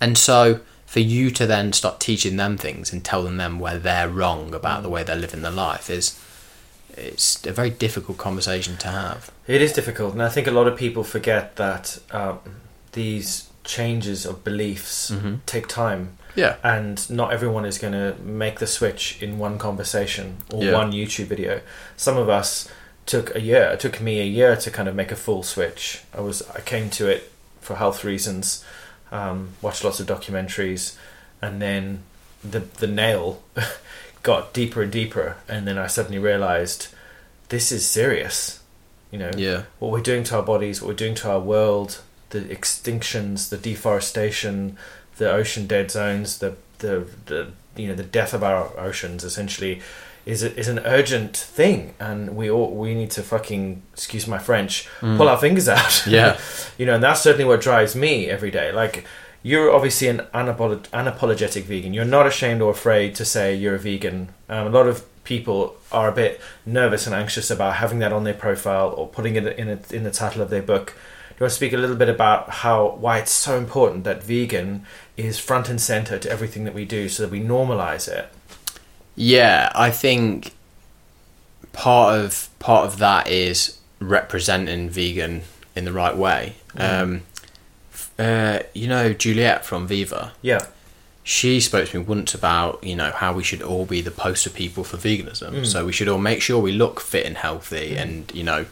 And 0.00 0.16
so 0.16 0.60
for 0.86 1.00
you 1.00 1.30
to 1.30 1.46
then 1.46 1.72
start 1.72 2.00
teaching 2.00 2.36
them 2.36 2.56
things 2.56 2.92
and 2.92 3.04
telling 3.04 3.36
them 3.36 3.60
where 3.60 3.78
they're 3.78 4.08
wrong 4.08 4.54
about 4.54 4.82
the 4.82 4.88
way 4.88 5.02
they're 5.04 5.14
living 5.14 5.42
their 5.42 5.52
life 5.52 5.88
is 5.88 6.18
it's 6.96 7.46
a 7.46 7.52
very 7.52 7.70
difficult 7.70 8.18
conversation 8.18 8.76
to 8.78 8.88
have. 8.88 9.30
It 9.46 9.62
is 9.62 9.72
difficult, 9.72 10.12
and 10.14 10.22
I 10.22 10.28
think 10.28 10.46
a 10.46 10.50
lot 10.50 10.66
of 10.66 10.76
people 10.76 11.04
forget 11.04 11.56
that 11.56 11.98
um, 12.10 12.40
these 12.92 13.48
changes 13.62 14.26
of 14.26 14.42
beliefs 14.42 15.12
take 15.46 15.68
time, 15.68 16.16
Yeah. 16.34 16.56
and 16.62 17.08
not 17.10 17.32
everyone 17.32 17.64
is 17.64 17.78
going 17.78 17.92
to 17.92 18.14
make 18.22 18.58
the 18.60 18.66
switch 18.66 19.20
in 19.22 19.38
one 19.38 19.58
conversation 19.58 20.38
or 20.52 20.62
Yeah. 20.64 20.72
one 20.72 20.92
YouTube 20.92 21.26
video. 21.26 21.60
Some 21.96 22.16
of 22.16 22.28
us 22.28 22.68
took 23.06 23.34
a 23.34 23.40
year. 23.40 23.64
It 23.72 23.80
took 23.80 24.00
me 24.00 24.20
a 24.20 24.24
year 24.24 24.54
to 24.56 24.70
kind 24.70 24.88
of 24.88 24.94
make 24.94 25.10
a 25.10 25.16
full 25.16 25.42
switch. 25.42 26.02
I 26.16 26.20
was 26.20 26.42
I 26.54 26.60
came 26.60 26.90
to 26.90 27.08
it 27.08 27.30
for 27.60 27.76
health 27.76 28.04
reasons, 28.04 28.64
um, 29.10 29.50
watched 29.62 29.82
lots 29.84 29.98
of 30.00 30.06
documentaries, 30.06 30.96
and 31.42 31.60
then 31.60 32.02
the 32.44 32.60
the 32.60 32.86
nail 32.86 33.42
got 34.22 34.52
deeper 34.52 34.82
and 34.82 34.92
deeper, 34.92 35.36
and 35.48 35.66
then 35.66 35.78
I 35.78 35.86
suddenly 35.88 36.18
realized 36.18 36.88
this 37.48 37.72
is 37.72 37.86
serious. 37.88 38.60
You 39.10 39.18
know, 39.18 39.30
Yeah. 39.36 39.62
what 39.80 39.90
we're 39.90 40.00
doing 40.12 40.22
to 40.24 40.36
our 40.36 40.42
bodies, 40.42 40.80
what 40.80 40.88
we're 40.88 40.94
doing 40.94 41.16
to 41.16 41.30
our 41.30 41.40
world, 41.40 41.98
the 42.30 42.40
extinctions, 42.42 43.48
the 43.48 43.56
deforestation, 43.56 44.76
the 45.20 45.30
ocean 45.30 45.66
dead 45.68 45.90
zones, 45.90 46.38
the 46.38 46.56
the, 46.78 47.06
the 47.26 47.52
you 47.76 47.86
know 47.88 47.94
the 47.94 48.02
death 48.02 48.34
of 48.34 48.42
our 48.42 48.76
oceans 48.78 49.22
essentially 49.22 49.80
is 50.26 50.42
a, 50.42 50.56
is 50.58 50.66
an 50.66 50.80
urgent 50.80 51.36
thing, 51.36 51.94
and 52.00 52.34
we 52.36 52.50
all 52.50 52.74
we 52.74 52.94
need 52.94 53.10
to 53.12 53.22
fucking 53.22 53.82
excuse 53.92 54.26
my 54.26 54.38
French, 54.38 54.88
pull 55.00 55.28
our 55.28 55.38
fingers 55.38 55.68
out. 55.68 56.06
Yeah. 56.06 56.38
you 56.78 56.86
know, 56.86 56.94
and 56.94 57.04
that's 57.04 57.20
certainly 57.20 57.44
what 57.44 57.60
drives 57.60 57.94
me 57.94 58.28
every 58.28 58.50
day. 58.50 58.72
Like. 58.72 59.04
You're 59.42 59.74
obviously 59.74 60.08
an 60.08 60.18
unapolo- 60.34 60.86
unapologetic 60.90 61.62
vegan. 61.62 61.94
You're 61.94 62.04
not 62.04 62.26
ashamed 62.26 62.60
or 62.60 62.70
afraid 62.72 63.14
to 63.14 63.24
say 63.24 63.54
you're 63.54 63.76
a 63.76 63.78
vegan. 63.78 64.28
Um, 64.50 64.66
a 64.66 64.68
lot 64.68 64.86
of 64.86 65.06
people 65.24 65.76
are 65.90 66.10
a 66.10 66.12
bit 66.12 66.42
nervous 66.66 67.06
and 67.06 67.14
anxious 67.14 67.50
about 67.50 67.76
having 67.76 68.00
that 68.00 68.12
on 68.12 68.24
their 68.24 68.34
profile 68.34 68.90
or 68.90 69.08
putting 69.08 69.36
it 69.36 69.46
in 69.58 69.70
a, 69.70 69.78
in 69.90 70.04
the 70.04 70.10
title 70.10 70.42
of 70.42 70.50
their 70.50 70.60
book. 70.60 70.88
Do 70.88 71.34
you 71.36 71.44
want 71.44 71.52
to 71.52 71.56
speak 71.56 71.72
a 71.72 71.78
little 71.78 71.96
bit 71.96 72.10
about 72.10 72.50
how 72.50 72.96
why 73.00 73.16
it's 73.16 73.32
so 73.32 73.56
important 73.56 74.04
that 74.04 74.22
vegan 74.22 74.84
is 75.24 75.38
front 75.38 75.68
and 75.68 75.80
center 75.80 76.18
to 76.18 76.30
everything 76.30 76.64
that 76.64 76.74
we 76.74 76.84
do, 76.84 77.08
so 77.08 77.22
that 77.22 77.30
we 77.30 77.40
normalize 77.40 78.08
it? 78.08 78.28
Yeah, 79.16 79.70
I 79.74 79.90
think 79.90 80.54
part 81.72 82.18
of 82.18 82.48
part 82.58 82.86
of 82.86 82.98
that 82.98 83.28
is 83.28 83.78
representing 84.00 84.88
vegan 84.88 85.42
in 85.76 85.84
the 85.84 85.92
right 85.92 86.16
way. 86.16 86.54
Um, 86.76 87.22
uh, 88.18 88.60
you 88.74 88.88
know, 88.88 89.12
Juliet 89.12 89.64
from 89.64 89.86
Viva. 89.86 90.32
Yeah, 90.42 90.66
she 91.22 91.60
spoke 91.60 91.88
to 91.88 91.98
me 91.98 92.04
once 92.04 92.34
about 92.34 92.82
you 92.82 92.96
know 92.96 93.10
how 93.10 93.32
we 93.32 93.44
should 93.44 93.62
all 93.62 93.84
be 93.84 94.00
the 94.00 94.10
poster 94.10 94.50
people 94.50 94.82
for 94.82 94.96
veganism 94.96 95.64
so 95.66 95.84
we 95.84 95.92
should 95.92 96.08
all 96.08 96.18
make 96.18 96.40
sure 96.40 96.58
we 96.58 96.72
look 96.72 96.98
fit 97.00 97.26
and 97.26 97.36
healthy 97.36 97.96
and 97.96 98.32
you 98.34 98.42
know 98.42 98.64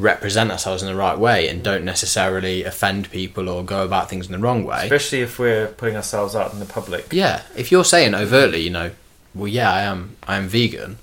represent 0.00 0.50
ourselves 0.50 0.82
in 0.82 0.88
the 0.88 0.94
right 0.94 1.18
way 1.18 1.48
and 1.48 1.62
don't 1.62 1.84
necessarily 1.84 2.64
offend 2.64 3.10
people 3.10 3.48
or 3.48 3.64
go 3.64 3.84
about 3.84 4.08
things 4.08 4.26
in 4.26 4.32
the 4.32 4.38
wrong 4.38 4.64
way. 4.64 4.82
Especially 4.84 5.20
if 5.20 5.38
we're 5.38 5.68
putting 5.68 5.96
ourselves 5.96 6.34
out 6.34 6.52
in 6.52 6.58
the 6.58 6.66
public. 6.66 7.12
yeah 7.12 7.42
if 7.56 7.70
you're 7.70 7.84
saying 7.84 8.14
overtly 8.14 8.60
you 8.60 8.70
know 8.70 8.90
well 9.34 9.48
yeah 9.48 9.72
i 9.72 9.82
am 9.82 10.16
i 10.26 10.36
am 10.36 10.48
vegan 10.48 10.98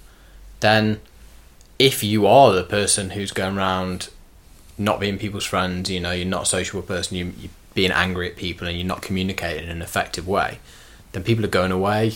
then 0.59 0.99
if 1.79 2.03
you 2.03 2.25
are 2.25 2.53
the 2.53 2.63
person 2.63 3.11
who's 3.11 3.31
going 3.31 3.57
around 3.57 4.09
not 4.77 4.99
being 4.99 5.17
people's 5.17 5.45
friends 5.45 5.89
you 5.89 5.99
know 5.99 6.11
you're 6.11 6.27
not 6.27 6.43
a 6.43 6.45
sociable 6.45 6.81
person 6.81 7.17
you, 7.17 7.33
you're 7.37 7.51
being 7.73 7.91
angry 7.91 8.29
at 8.29 8.35
people 8.35 8.67
and 8.67 8.77
you're 8.77 8.87
not 8.87 9.01
communicating 9.01 9.65
in 9.65 9.69
an 9.69 9.81
effective 9.81 10.27
way 10.27 10.59
then 11.11 11.23
people 11.23 11.45
are 11.45 11.49
going 11.49 11.71
away 11.71 12.13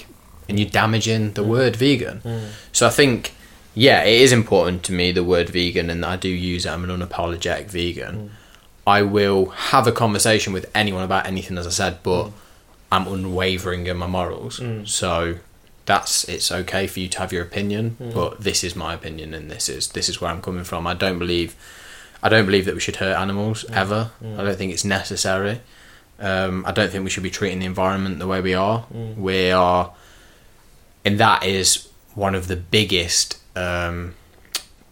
and 0.49 0.59
you're 0.59 0.69
damaging 0.69 1.31
the 1.33 1.43
mm. 1.43 1.47
word 1.47 1.75
vegan. 1.75 2.19
Mm. 2.21 2.49
So 2.71 2.87
i 2.87 2.89
think 2.89 3.33
yeah 3.73 4.03
it 4.03 4.21
is 4.21 4.31
important 4.31 4.83
to 4.83 4.91
me 4.91 5.11
the 5.11 5.23
word 5.23 5.49
vegan 5.49 5.89
and 5.89 6.05
i 6.05 6.15
do 6.15 6.29
use 6.29 6.65
it 6.65 6.69
i'm 6.69 6.83
an 6.83 6.89
unapologetic 6.89 7.67
vegan. 7.67 8.15
Mm. 8.15 8.29
I 8.87 9.03
will 9.03 9.45
have 9.45 9.85
a 9.85 9.91
conversation 9.91 10.53
with 10.53 10.69
anyone 10.73 11.03
about 11.03 11.27
anything 11.27 11.57
as 11.57 11.67
i 11.67 11.69
said 11.69 11.99
but 12.03 12.25
mm. 12.25 12.33
i'm 12.91 13.07
unwavering 13.07 13.87
in 13.87 13.97
my 13.97 14.07
morals. 14.07 14.59
Mm. 14.59 14.87
So 14.87 15.37
that's 15.85 16.23
it's 16.25 16.51
okay 16.51 16.87
for 16.87 16.99
you 16.99 17.07
to 17.09 17.19
have 17.19 17.33
your 17.33 17.43
opinion 17.43 17.97
but 18.13 18.41
this 18.41 18.63
is 18.63 18.75
my 18.75 18.93
opinion 18.93 19.33
and 19.33 19.49
this 19.49 19.67
is 19.67 19.89
this 19.89 20.09
is 20.09 20.21
where 20.21 20.31
i'm 20.31 20.41
coming 20.41 20.63
from. 20.63 20.87
I 20.87 20.93
don't 20.93 21.19
believe 21.19 21.55
i 22.23 22.29
don't 22.29 22.45
believe 22.45 22.65
that 22.65 22.73
we 22.73 22.79
should 22.79 22.97
hurt 22.97 23.17
animals 23.17 23.65
ever. 23.71 24.11
I 24.21 24.43
don't 24.43 24.57
think 24.57 24.73
it's 24.73 24.85
necessary. 24.85 25.61
Um, 26.19 26.63
I 26.67 26.71
don't 26.71 26.91
think 26.91 27.03
we 27.03 27.09
should 27.09 27.23
be 27.23 27.31
treating 27.31 27.59
the 27.59 27.65
environment 27.65 28.19
the 28.19 28.27
way 28.27 28.41
we 28.41 28.53
are. 28.53 28.85
We 29.17 29.49
are, 29.49 29.91
and 31.03 31.19
that 31.19 31.43
is 31.43 31.89
one 32.13 32.35
of 32.35 32.47
the 32.47 32.55
biggest 32.55 33.40
um, 33.55 34.15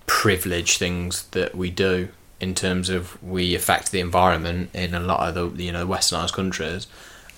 privilege 0.05 0.77
things 0.77 1.23
that 1.31 1.55
we 1.55 1.69
do 1.69 2.09
in 2.39 2.55
terms 2.55 2.89
of 2.89 3.21
we 3.21 3.53
affect 3.55 3.91
the 3.91 3.99
environment 3.99 4.69
in 4.73 4.93
a 4.93 4.99
lot 4.99 5.27
of 5.27 5.57
the 5.57 5.63
you 5.63 5.71
know 5.71 5.85
westernized 5.85 6.33
countries, 6.33 6.87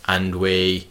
and 0.07 0.35
we 0.35 0.87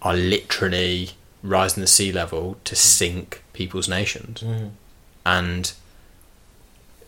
are 0.00 0.14
literally 0.14 1.10
rising 1.42 1.80
the 1.80 1.86
sea 1.86 2.12
level 2.12 2.56
to 2.64 2.74
sink 2.76 3.42
people's 3.52 3.88
nations, 3.88 4.42
and 5.26 5.72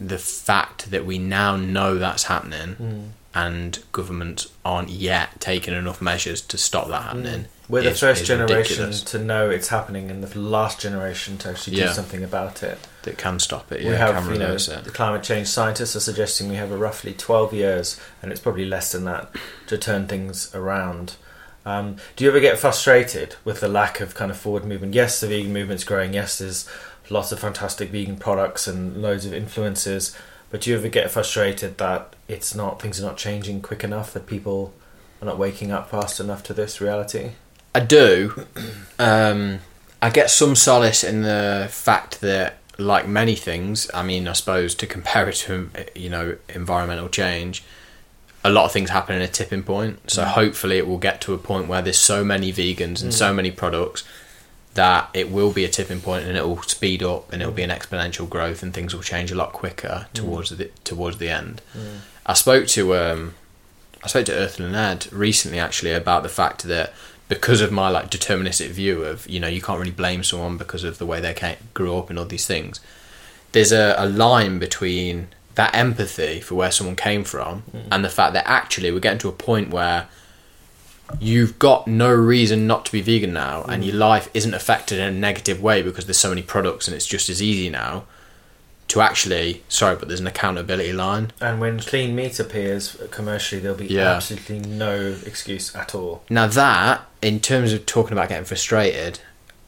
the 0.00 0.18
fact 0.18 0.90
that 0.90 1.06
we 1.06 1.18
now 1.18 1.56
know 1.56 1.96
that's 1.98 2.24
happening 2.24 3.12
and 3.34 3.82
governments 3.92 4.48
aren't 4.64 4.90
yet 4.90 5.40
taking 5.40 5.74
enough 5.74 6.00
measures 6.00 6.40
to 6.40 6.56
stop 6.56 6.88
that 6.88 7.02
happening. 7.02 7.46
We're 7.68 7.82
the 7.82 7.90
is- 7.90 8.00
first 8.00 8.22
is 8.22 8.28
generation 8.28 8.84
ridiculous. 8.86 9.02
to 9.02 9.18
know 9.18 9.50
it's 9.50 9.68
happening, 9.68 10.10
and 10.10 10.22
the 10.22 10.38
last 10.38 10.80
generation 10.80 11.38
to 11.38 11.50
actually 11.50 11.76
do 11.76 11.88
something 11.88 12.22
about 12.22 12.62
it. 12.62 12.78
that 13.02 13.18
can 13.18 13.38
stop 13.38 13.70
it. 13.72 13.80
we 13.80 13.90
have, 13.94 14.30
you 14.30 14.38
know, 14.38 14.54
it. 14.54 14.84
the 14.84 14.90
climate 14.90 15.22
change 15.22 15.48
scientists 15.48 15.94
are 15.94 16.00
suggesting 16.00 16.48
we 16.48 16.56
have 16.56 16.70
a 16.72 16.76
roughly 16.76 17.12
12 17.12 17.52
years, 17.52 18.00
and 18.22 18.30
it's 18.32 18.40
probably 18.40 18.64
less 18.64 18.92
than 18.92 19.04
that, 19.04 19.30
to 19.66 19.76
turn 19.76 20.06
things 20.06 20.54
around. 20.54 21.16
Um, 21.66 21.96
do 22.16 22.24
you 22.24 22.30
ever 22.30 22.40
get 22.40 22.58
frustrated 22.58 23.36
with 23.44 23.60
the 23.60 23.68
lack 23.68 24.00
of 24.00 24.14
kind 24.14 24.30
of 24.30 24.36
forward 24.36 24.64
movement? 24.64 24.94
Yes, 24.94 25.20
the 25.20 25.26
vegan 25.26 25.52
movement's 25.52 25.84
growing. 25.84 26.12
Yes, 26.12 26.38
there's 26.38 26.68
lots 27.10 27.32
of 27.32 27.40
fantastic 27.40 27.90
vegan 27.90 28.16
products 28.16 28.66
and 28.66 29.00
loads 29.00 29.24
of 29.26 29.32
influences. 29.32 30.16
But 30.54 30.60
do 30.60 30.70
you 30.70 30.76
ever 30.76 30.86
get 30.86 31.10
frustrated 31.10 31.78
that 31.78 32.14
it's 32.28 32.54
not 32.54 32.80
things 32.80 33.00
are 33.00 33.04
not 33.04 33.16
changing 33.16 33.60
quick 33.60 33.82
enough 33.82 34.12
that 34.12 34.28
people 34.28 34.72
are 35.20 35.24
not 35.24 35.36
waking 35.36 35.72
up 35.72 35.90
fast 35.90 36.20
enough 36.20 36.44
to 36.44 36.54
this 36.54 36.80
reality? 36.80 37.32
I 37.74 37.80
do. 37.80 38.46
Um, 39.00 39.58
I 40.00 40.10
get 40.10 40.30
some 40.30 40.54
solace 40.54 41.02
in 41.02 41.22
the 41.22 41.66
fact 41.68 42.20
that, 42.20 42.58
like 42.78 43.08
many 43.08 43.34
things, 43.34 43.90
I 43.92 44.04
mean, 44.04 44.28
I 44.28 44.34
suppose 44.34 44.76
to 44.76 44.86
compare 44.86 45.28
it 45.28 45.34
to, 45.46 45.70
you 45.96 46.08
know, 46.08 46.36
environmental 46.48 47.08
change, 47.08 47.64
a 48.44 48.50
lot 48.50 48.66
of 48.66 48.70
things 48.70 48.90
happen 48.90 49.16
in 49.16 49.22
a 49.22 49.26
tipping 49.26 49.64
point. 49.64 50.08
So 50.08 50.24
hopefully 50.24 50.78
it 50.78 50.86
will 50.86 50.98
get 50.98 51.20
to 51.22 51.34
a 51.34 51.38
point 51.38 51.66
where 51.66 51.82
there's 51.82 51.98
so 51.98 52.22
many 52.22 52.52
vegans 52.52 53.02
and 53.02 53.12
so 53.12 53.34
many 53.34 53.50
products 53.50 54.04
that 54.74 55.08
it 55.14 55.30
will 55.30 55.52
be 55.52 55.64
a 55.64 55.68
tipping 55.68 56.00
point 56.00 56.26
and 56.26 56.36
it 56.36 56.46
will 56.46 56.60
speed 56.62 57.02
up 57.02 57.32
and 57.32 57.40
it 57.40 57.46
will 57.46 57.52
be 57.52 57.62
an 57.62 57.70
exponential 57.70 58.28
growth 58.28 58.62
and 58.62 58.74
things 58.74 58.94
will 58.94 59.02
change 59.02 59.30
a 59.30 59.34
lot 59.34 59.52
quicker 59.52 60.06
towards 60.12 60.50
the 60.50 60.70
towards 60.82 61.18
the 61.18 61.28
end. 61.28 61.62
I 62.26 62.34
spoke 62.34 62.66
to 62.68 62.96
um, 62.96 63.34
I 64.02 64.08
spoke 64.08 64.26
to 64.26 64.34
Earthling 64.34 64.74
Ed 64.74 65.06
recently 65.12 65.58
actually 65.58 65.92
about 65.92 66.22
the 66.22 66.28
fact 66.28 66.64
that 66.64 66.92
because 67.28 67.60
of 67.60 67.72
my 67.72 67.88
like 67.88 68.10
deterministic 68.10 68.68
view 68.68 69.02
of 69.04 69.28
you 69.28 69.40
know 69.40 69.48
you 69.48 69.62
can't 69.62 69.78
really 69.78 69.90
blame 69.92 70.22
someone 70.24 70.56
because 70.56 70.84
of 70.84 70.98
the 70.98 71.06
way 71.06 71.20
they 71.20 71.34
ca 71.34 71.56
grew 71.72 71.96
up 71.96 72.10
and 72.10 72.18
all 72.18 72.24
these 72.26 72.46
things. 72.46 72.80
There's 73.52 73.72
a, 73.72 73.94
a 73.96 74.06
line 74.06 74.58
between 74.58 75.28
that 75.54 75.72
empathy 75.74 76.40
for 76.40 76.56
where 76.56 76.72
someone 76.72 76.96
came 76.96 77.22
from 77.22 77.62
and 77.92 78.04
the 78.04 78.08
fact 78.08 78.32
that 78.32 78.44
actually 78.48 78.90
we're 78.90 78.98
getting 78.98 79.20
to 79.20 79.28
a 79.28 79.32
point 79.32 79.70
where 79.70 80.08
you've 81.20 81.58
got 81.58 81.86
no 81.86 82.12
reason 82.12 82.66
not 82.66 82.84
to 82.86 82.92
be 82.92 83.00
vegan 83.00 83.32
now 83.32 83.62
and 83.64 83.84
your 83.84 83.94
life 83.96 84.28
isn't 84.34 84.54
affected 84.54 84.98
in 84.98 85.04
a 85.06 85.10
negative 85.10 85.62
way 85.62 85.82
because 85.82 86.06
there's 86.06 86.18
so 86.18 86.28
many 86.28 86.42
products 86.42 86.86
and 86.88 86.94
it's 86.96 87.06
just 87.06 87.28
as 87.28 87.42
easy 87.42 87.68
now 87.70 88.04
to 88.88 89.00
actually 89.00 89.62
sorry 89.68 89.96
but 89.96 90.08
there's 90.08 90.20
an 90.20 90.26
accountability 90.26 90.92
line 90.92 91.32
And 91.40 91.60
when 91.60 91.80
clean 91.80 92.14
meat 92.14 92.38
appears 92.38 92.96
commercially, 93.10 93.60
there'll 93.60 93.76
be 93.78 93.86
Yeah. 93.86 94.12
absolutely 94.16 94.60
no 94.60 95.16
excuse 95.24 95.74
at 95.74 95.94
all. 95.94 96.22
Now 96.28 96.46
that, 96.48 97.02
in 97.22 97.40
terms 97.40 97.72
of 97.72 97.86
talking 97.86 98.12
about 98.12 98.28
getting 98.28 98.44
frustrated, 98.44 99.20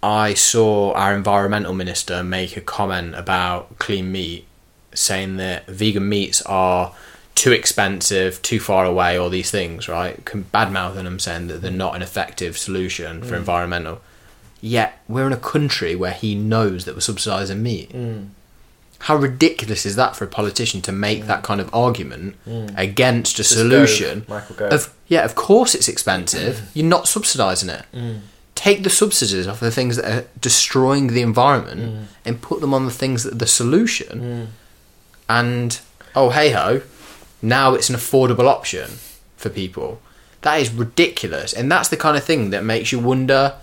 I 0.02 0.34
saw 0.34 0.92
our 0.92 1.14
environmental 1.14 1.72
minister 1.72 2.22
make 2.22 2.56
a 2.56 2.60
comment 2.60 3.14
about 3.14 3.78
clean 3.78 4.12
meat, 4.12 4.46
saying 4.92 5.38
that 5.38 5.66
vegan 5.66 6.08
meats 6.08 6.42
are 6.42 6.92
too 7.36 7.52
expensive, 7.52 8.42
too 8.42 8.58
far 8.58 8.84
away, 8.84 9.16
all 9.16 9.30
these 9.30 9.50
things, 9.50 9.88
right? 9.88 10.18
Bad 10.50 10.72
mouthing 10.72 11.04
them, 11.04 11.20
saying 11.20 11.46
that 11.48 11.60
they're 11.62 11.70
not 11.70 11.94
an 11.94 12.02
effective 12.02 12.58
solution 12.58 13.22
for 13.22 13.34
mm. 13.34 13.38
environmental. 13.38 14.00
Yet 14.60 14.98
we're 15.06 15.26
in 15.26 15.34
a 15.34 15.38
country 15.38 15.94
where 15.94 16.12
he 16.12 16.34
knows 16.34 16.86
that 16.86 16.94
we're 16.94 17.00
subsidising 17.00 17.60
meat. 17.60 17.92
Mm. 17.92 18.30
How 19.00 19.16
ridiculous 19.16 19.84
is 19.84 19.96
that 19.96 20.16
for 20.16 20.24
a 20.24 20.26
politician 20.26 20.80
to 20.82 20.92
make 20.92 21.24
mm. 21.24 21.26
that 21.26 21.42
kind 21.42 21.60
of 21.60 21.72
argument 21.74 22.36
against 22.74 23.34
a 23.34 23.36
Just 23.36 23.52
solution? 23.52 24.24
Michael. 24.28 24.68
Of 24.68 24.94
yeah, 25.06 25.22
of 25.22 25.34
course 25.34 25.74
it's 25.74 25.88
expensive. 25.88 26.70
You're 26.72 26.86
not 26.86 27.04
subsidising 27.04 27.68
it. 27.68 28.22
Take 28.54 28.82
the 28.82 28.90
subsidies 28.90 29.46
off 29.46 29.60
the 29.60 29.70
things 29.70 29.96
that 29.96 30.04
are 30.10 30.26
destroying 30.40 31.08
the 31.08 31.20
environment 31.20 32.08
and 32.24 32.40
put 32.40 32.62
them 32.62 32.72
on 32.72 32.86
the 32.86 32.90
things 32.90 33.24
that 33.24 33.34
are 33.34 33.36
the 33.36 33.46
solution. 33.46 34.48
And 35.28 35.78
oh 36.14 36.30
hey 36.30 36.50
ho, 36.52 36.80
now 37.46 37.74
it's 37.74 37.88
an 37.88 37.96
affordable 37.96 38.46
option 38.46 38.90
for 39.36 39.48
people. 39.48 40.00
That 40.42 40.60
is 40.60 40.70
ridiculous, 40.70 41.52
and 41.52 41.70
that's 41.70 41.88
the 41.88 41.96
kind 41.96 42.16
of 42.16 42.24
thing 42.24 42.50
that 42.50 42.64
makes 42.64 42.92
you 42.92 42.98
wonder 42.98 43.54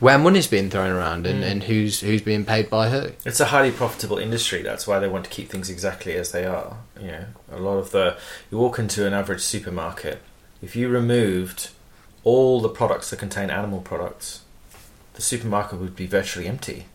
where 0.00 0.18
money's 0.18 0.46
being 0.46 0.70
thrown 0.70 0.90
around 0.90 1.26
and, 1.26 1.44
mm. 1.44 1.46
and 1.46 1.62
who's 1.64 2.00
who's 2.00 2.22
being 2.22 2.44
paid 2.44 2.68
by 2.68 2.88
who. 2.88 3.12
It's 3.24 3.40
a 3.40 3.46
highly 3.46 3.70
profitable 3.70 4.18
industry. 4.18 4.62
That's 4.62 4.86
why 4.86 4.98
they 4.98 5.08
want 5.08 5.24
to 5.26 5.30
keep 5.30 5.48
things 5.48 5.70
exactly 5.70 6.14
as 6.14 6.32
they 6.32 6.44
are. 6.44 6.78
You 7.00 7.08
know, 7.08 7.24
a 7.52 7.58
lot 7.58 7.78
of 7.78 7.90
the 7.90 8.16
you 8.50 8.58
walk 8.58 8.78
into 8.78 9.06
an 9.06 9.12
average 9.12 9.42
supermarket. 9.42 10.20
If 10.62 10.74
you 10.74 10.88
removed 10.88 11.70
all 12.24 12.60
the 12.60 12.68
products 12.68 13.10
that 13.10 13.18
contain 13.18 13.50
animal 13.50 13.80
products, 13.80 14.42
the 15.14 15.22
supermarket 15.22 15.78
would 15.78 15.96
be 15.96 16.06
virtually 16.06 16.46
empty, 16.46 16.86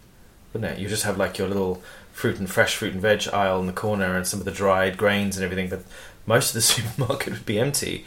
wouldn't 0.54 0.74
it? 0.74 0.80
You 0.80 0.88
just 0.88 1.04
have 1.04 1.18
like 1.18 1.38
your 1.38 1.48
little 1.48 1.82
fruit 2.12 2.40
and 2.40 2.50
fresh 2.50 2.76
fruit 2.78 2.94
and 2.94 3.02
veg 3.02 3.28
aisle 3.34 3.60
in 3.60 3.68
the 3.68 3.74
corner 3.74 4.16
and 4.16 4.26
some 4.26 4.40
of 4.40 4.46
the 4.46 4.52
dried 4.52 4.98
grains 4.98 5.36
and 5.36 5.44
everything, 5.44 5.70
but 5.70 5.84
most 6.26 6.50
of 6.50 6.54
the 6.56 6.62
supermarket 6.74 7.34
would 7.34 7.46
be 7.46 7.60
empty. 7.60 8.04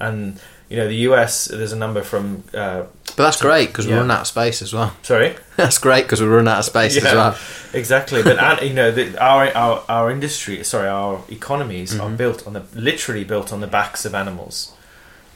And 0.00 0.38
you 0.70 0.78
know, 0.78 0.88
the 0.88 0.96
US, 1.08 1.44
there's 1.46 1.72
a 1.72 1.76
number 1.76 2.02
from. 2.02 2.42
Uh, 2.54 2.84
But 3.16 3.24
that's 3.24 3.40
great 3.40 3.68
because 3.68 3.84
Yeah. 3.86 3.92
we're 3.92 3.96
running 3.98 4.12
out 4.12 4.22
of 4.22 4.26
space 4.26 4.62
as 4.62 4.72
well. 4.72 4.96
sorry. 5.02 5.36
That's 5.56 5.78
great 5.78 6.02
because 6.04 6.20
we're 6.22 6.30
running 6.34 6.48
out 6.48 6.58
of 6.60 6.64
space 6.64 6.96
as 6.96 7.04
well. 7.04 7.36
Exactly, 7.74 8.22
but 8.22 8.38
and, 8.38 8.62
you 8.68 8.72
know, 8.72 8.92
the, 8.92 9.20
our 9.20 9.48
our 9.56 9.82
our 9.88 10.10
industry, 10.10 10.62
sorry, 10.64 10.86
our 10.88 11.22
economies 11.28 11.92
are 11.94 12.06
Mm-hmm. 12.06 12.16
built 12.16 12.46
on 12.46 12.52
the 12.52 12.62
literally 12.74 13.24
built 13.24 13.52
on 13.52 13.60
the 13.60 13.66
backs 13.66 14.04
of 14.06 14.14
animals. 14.14 14.72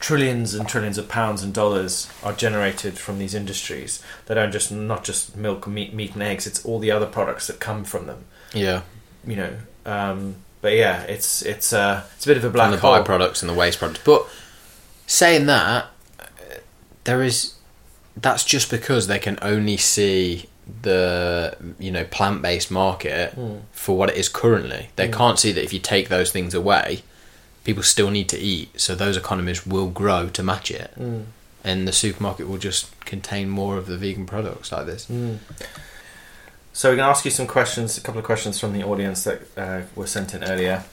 Trillions 0.00 0.54
and 0.54 0.68
trillions 0.68 0.98
of 0.98 1.08
pounds 1.08 1.42
and 1.42 1.52
dollars 1.52 2.08
are 2.22 2.32
generated 2.32 2.96
from 2.96 3.18
these 3.18 3.34
industries. 3.34 4.00
They 4.26 4.34
don't 4.36 4.52
just 4.52 4.70
not 4.70 5.02
just 5.02 5.36
milk, 5.36 5.66
meat, 5.66 5.92
meat 5.92 6.14
and 6.14 6.22
eggs. 6.22 6.46
It's 6.46 6.64
all 6.64 6.78
the 6.78 6.92
other 6.92 7.06
products 7.06 7.48
that 7.48 7.58
come 7.58 7.82
from 7.84 8.06
them. 8.06 8.24
Yeah, 8.54 8.82
You 9.26 9.34
know, 9.36 9.52
um, 9.84 10.36
but 10.60 10.74
yeah, 10.74 11.02
it's 11.02 11.42
it's 11.42 11.72
uh, 11.72 12.04
it's 12.16 12.26
a 12.26 12.28
bit 12.28 12.36
of 12.36 12.44
a 12.44 12.50
black 12.50 12.66
and 12.66 12.74
the 12.74 12.80
hole. 12.80 13.02
byproducts 13.02 13.42
and 13.42 13.48
the 13.48 13.54
waste 13.54 13.78
products. 13.78 14.00
But 14.04 14.26
saying 15.06 15.46
that, 15.46 15.86
there 17.04 17.22
is 17.22 17.54
that's 18.16 18.44
just 18.44 18.70
because 18.70 19.06
they 19.06 19.18
can 19.18 19.38
only 19.42 19.76
see 19.76 20.48
the 20.82 21.56
you 21.78 21.90
know 21.90 22.04
plant 22.04 22.42
based 22.42 22.70
market 22.70 23.32
hmm. 23.32 23.58
for 23.72 23.96
what 23.96 24.10
it 24.10 24.16
is 24.16 24.28
currently. 24.28 24.90
They 24.96 25.06
hmm. 25.06 25.14
can't 25.14 25.38
see 25.38 25.52
that 25.52 25.62
if 25.62 25.72
you 25.72 25.78
take 25.78 26.08
those 26.08 26.32
things 26.32 26.54
away, 26.54 27.02
people 27.64 27.82
still 27.82 28.10
need 28.10 28.28
to 28.30 28.38
eat. 28.38 28.80
So 28.80 28.94
those 28.94 29.16
economies 29.16 29.66
will 29.66 29.88
grow 29.88 30.28
to 30.28 30.42
match 30.42 30.70
it, 30.70 30.90
hmm. 30.94 31.22
and 31.62 31.86
the 31.86 31.92
supermarket 31.92 32.48
will 32.48 32.58
just 32.58 32.98
contain 33.04 33.48
more 33.48 33.76
of 33.76 33.86
the 33.86 33.96
vegan 33.96 34.26
products 34.26 34.72
like 34.72 34.86
this. 34.86 35.08
So 36.78 36.90
we're 36.90 36.94
going 36.94 37.06
to 37.06 37.10
ask 37.10 37.24
you 37.24 37.32
some 37.32 37.48
questions, 37.48 37.98
a 37.98 38.00
couple 38.00 38.20
of 38.20 38.24
questions 38.24 38.60
from 38.60 38.72
the 38.72 38.84
audience 38.84 39.24
that 39.24 39.40
uh, 39.56 39.80
were 39.96 40.06
sent 40.06 40.32
in 40.32 40.44
earlier. 40.44 40.84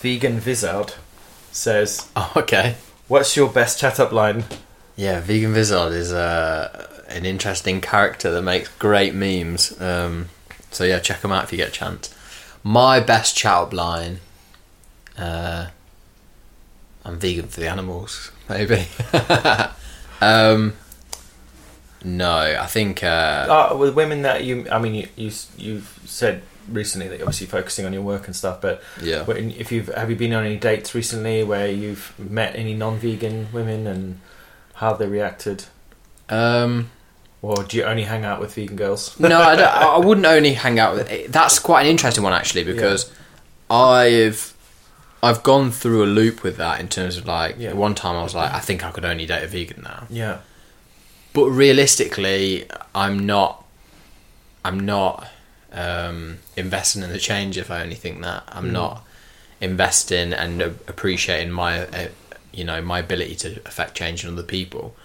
Vegan 0.00 0.40
Vizard 0.40 0.94
says, 1.52 2.10
Oh, 2.16 2.32
okay. 2.34 2.74
"What's 3.06 3.36
your 3.36 3.48
best 3.48 3.78
chat 3.78 4.00
up 4.00 4.10
line?" 4.10 4.42
Yeah, 4.96 5.20
Vegan 5.20 5.54
Vizard 5.54 5.92
is 5.92 6.12
uh, 6.12 7.04
an 7.06 7.26
interesting 7.26 7.80
character 7.80 8.32
that 8.32 8.42
makes 8.42 8.68
great 8.70 9.14
memes. 9.14 9.80
Um, 9.80 10.30
so 10.72 10.82
yeah, 10.82 10.98
check 10.98 11.20
them 11.20 11.30
out 11.30 11.44
if 11.44 11.52
you 11.52 11.56
get 11.56 11.68
a 11.68 11.70
chance. 11.70 12.12
My 12.64 12.98
best 12.98 13.36
chat 13.36 13.52
up 13.52 13.72
line. 13.72 14.18
Uh, 15.16 15.66
I'm 17.04 17.20
vegan 17.20 17.46
for 17.46 17.60
the 17.60 17.68
animals, 17.68 18.32
maybe. 18.48 18.88
um, 20.20 20.72
no, 22.04 22.30
I 22.60 22.66
think. 22.66 23.02
Uh, 23.04 23.68
Uh, 23.72 23.76
with 23.76 23.94
women 23.94 24.22
that 24.22 24.44
you, 24.44 24.66
I 24.70 24.78
mean, 24.78 24.94
you, 24.94 25.08
you 25.16 25.30
you've 25.58 26.00
said 26.06 26.42
recently 26.68 27.08
that 27.08 27.18
you're 27.18 27.26
obviously 27.26 27.46
focusing 27.46 27.84
on 27.86 27.92
your 27.92 28.02
work 28.02 28.26
and 28.26 28.36
stuff, 28.36 28.60
but 28.60 28.82
yeah. 29.02 29.24
if 29.28 29.72
you've 29.72 29.88
have 29.88 30.08
you 30.10 30.16
been 30.16 30.32
on 30.32 30.44
any 30.44 30.56
dates 30.56 30.94
recently 30.94 31.42
where 31.42 31.68
you've 31.68 32.12
met 32.18 32.54
any 32.56 32.74
non-vegan 32.74 33.48
women 33.52 33.86
and 33.86 34.20
how 34.74 34.92
they 34.94 35.06
reacted, 35.06 35.64
Um, 36.28 36.90
or 37.42 37.64
do 37.64 37.76
you 37.76 37.84
only 37.84 38.04
hang 38.04 38.24
out 38.24 38.40
with 38.40 38.54
vegan 38.54 38.76
girls? 38.76 39.18
no, 39.18 39.40
I, 39.40 39.54
I 39.56 39.98
wouldn't 40.06 40.26
only 40.26 40.54
hang 40.54 40.78
out 40.78 40.94
with. 40.94 41.32
That's 41.32 41.58
quite 41.58 41.82
an 41.82 41.86
interesting 41.88 42.22
one 42.22 42.32
actually 42.32 42.64
because 42.64 43.10
I've 43.68 44.54
I've 45.22 45.42
gone 45.42 45.70
through 45.70 46.04
a 46.04 46.06
loop 46.06 46.42
with 46.42 46.56
that 46.58 46.80
in 46.80 46.88
terms 46.88 47.16
of 47.16 47.26
like 47.26 47.56
Yeah. 47.58 47.72
one 47.72 47.94
time 47.94 48.16
I 48.16 48.22
was 48.22 48.34
like, 48.34 48.52
I 48.52 48.60
think 48.60 48.84
I 48.84 48.90
could 48.90 49.04
only 49.04 49.26
date 49.26 49.42
a 49.42 49.46
vegan 49.46 49.82
now. 49.82 50.06
Yeah. 50.08 50.38
But 51.32 51.46
realistically, 51.50 52.66
I'm 52.94 53.24
not. 53.26 53.64
I'm 54.64 54.80
not 54.80 55.28
um, 55.72 56.38
investing 56.56 57.02
in 57.02 57.10
the 57.10 57.18
change 57.18 57.56
if 57.56 57.70
I 57.70 57.82
only 57.82 57.94
think 57.94 58.20
that. 58.22 58.42
I'm 58.48 58.66
Mm. 58.70 58.72
not 58.72 59.04
investing 59.60 60.32
and 60.32 60.60
appreciating 60.62 61.50
my, 61.52 61.86
uh, 61.86 62.08
you 62.52 62.64
know, 62.64 62.82
my 62.82 62.98
ability 62.98 63.36
to 63.36 63.60
affect 63.64 63.94
change 63.96 64.24
in 64.24 64.32
other 64.32 64.42
people. 64.42 64.96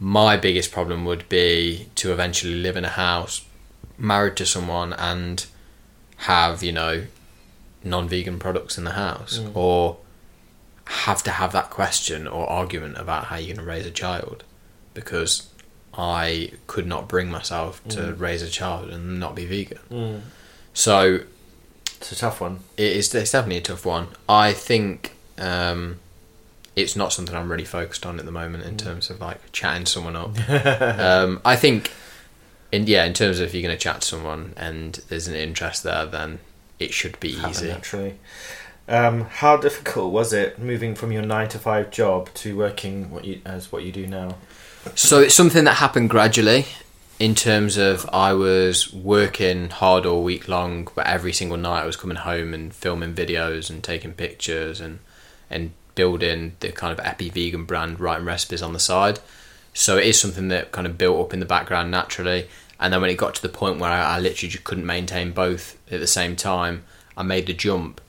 My 0.00 0.36
biggest 0.36 0.72
problem 0.72 1.04
would 1.04 1.28
be 1.28 1.88
to 1.96 2.12
eventually 2.12 2.56
live 2.56 2.76
in 2.76 2.84
a 2.84 2.88
house, 2.90 3.42
married 3.96 4.36
to 4.36 4.46
someone, 4.46 4.92
and 4.94 5.46
have 6.16 6.62
you 6.62 6.72
know, 6.72 7.04
non-vegan 7.84 8.38
products 8.40 8.76
in 8.76 8.84
the 8.84 8.92
house, 8.92 9.38
Mm. 9.38 9.54
or 9.56 9.98
have 10.86 11.22
to 11.22 11.30
have 11.30 11.52
that 11.52 11.70
question 11.70 12.26
or 12.26 12.48
argument 12.50 12.98
about 12.98 13.26
how 13.26 13.36
you're 13.36 13.54
going 13.54 13.64
to 13.66 13.72
raise 13.72 13.86
a 13.86 13.90
child, 13.90 14.42
because 14.94 15.48
I 15.96 16.52
could 16.66 16.86
not 16.86 17.08
bring 17.08 17.30
myself 17.30 17.82
to 17.90 17.98
Mm. 18.00 18.20
raise 18.20 18.42
a 18.42 18.48
child 18.48 18.88
and 18.90 19.20
not 19.20 19.34
be 19.34 19.44
vegan. 19.46 19.78
Mm. 19.90 20.20
So 20.74 21.20
It's 21.84 22.12
a 22.12 22.16
tough 22.16 22.40
one. 22.40 22.60
it 22.76 22.92
is 22.96 23.14
it's 23.14 23.30
definitely 23.32 23.58
a 23.58 23.62
tough 23.62 23.84
one. 23.84 24.08
I 24.28 24.52
think 24.52 25.12
um, 25.38 25.98
it's 26.76 26.96
not 26.96 27.12
something 27.12 27.34
I'm 27.34 27.50
really 27.50 27.64
focused 27.64 28.06
on 28.06 28.18
at 28.18 28.24
the 28.24 28.32
moment 28.32 28.64
in 28.64 28.76
terms 28.76 29.10
of 29.10 29.20
like 29.20 29.52
chatting 29.52 29.86
someone 29.86 30.16
up. 30.16 30.30
um, 30.98 31.40
I 31.44 31.56
think, 31.56 31.90
in 32.72 32.86
yeah, 32.86 33.04
in 33.04 33.12
terms 33.12 33.38
of 33.40 33.46
if 33.48 33.54
you're 33.54 33.62
going 33.62 33.76
to 33.76 33.80
chat 33.82 34.00
to 34.00 34.06
someone 34.08 34.54
and 34.56 34.94
there's 35.08 35.28
an 35.28 35.34
interest 35.34 35.82
there, 35.82 36.06
then 36.06 36.38
it 36.78 36.92
should 36.94 37.20
be 37.20 37.34
Happen 37.34 37.50
easy. 37.50 37.68
naturally. 37.68 38.14
Um, 38.88 39.26
how 39.26 39.56
difficult 39.58 40.12
was 40.12 40.32
it 40.32 40.58
moving 40.58 40.94
from 40.94 41.12
your 41.12 41.22
nine 41.22 41.48
to 41.50 41.58
five 41.58 41.90
job 41.90 42.32
to 42.34 42.56
working 42.56 43.10
what 43.10 43.24
you 43.24 43.40
as 43.44 43.70
what 43.70 43.84
you 43.84 43.92
do 43.92 44.06
now? 44.06 44.36
So 44.94 45.20
it's 45.20 45.34
something 45.34 45.64
that 45.64 45.74
happened 45.74 46.10
gradually. 46.10 46.66
In 47.18 47.34
terms 47.34 47.76
of, 47.76 48.08
I 48.12 48.32
was 48.32 48.92
working 48.92 49.70
hard 49.70 50.06
all 50.06 50.24
week 50.24 50.48
long, 50.48 50.88
but 50.94 51.06
every 51.06 51.32
single 51.32 51.56
night 51.56 51.82
I 51.82 51.86
was 51.86 51.96
coming 51.96 52.16
home 52.16 52.52
and 52.52 52.74
filming 52.74 53.14
videos 53.14 53.70
and 53.70 53.82
taking 53.82 54.12
pictures 54.12 54.80
and 54.80 54.98
and 55.48 55.72
building 55.94 56.56
the 56.60 56.72
kind 56.72 56.98
of 56.98 57.04
Epi 57.04 57.28
Vegan 57.30 57.64
brand, 57.64 58.00
writing 58.00 58.24
recipes 58.24 58.62
on 58.62 58.72
the 58.72 58.80
side. 58.80 59.20
So 59.74 59.98
it 59.98 60.06
is 60.06 60.20
something 60.20 60.48
that 60.48 60.72
kind 60.72 60.86
of 60.86 60.98
built 60.98 61.20
up 61.20 61.34
in 61.34 61.40
the 61.40 61.46
background 61.46 61.90
naturally. 61.90 62.48
And 62.80 62.92
then 62.92 63.00
when 63.00 63.10
it 63.10 63.16
got 63.16 63.34
to 63.36 63.42
the 63.42 63.48
point 63.48 63.78
where 63.78 63.90
I, 63.90 64.16
I 64.16 64.18
literally 64.18 64.50
just 64.50 64.64
couldn't 64.64 64.86
maintain 64.86 65.32
both 65.32 65.78
at 65.92 66.00
the 66.00 66.06
same 66.06 66.34
time, 66.34 66.84
I 67.16 67.22
made 67.22 67.46
the 67.46 67.52
jump. 67.52 68.00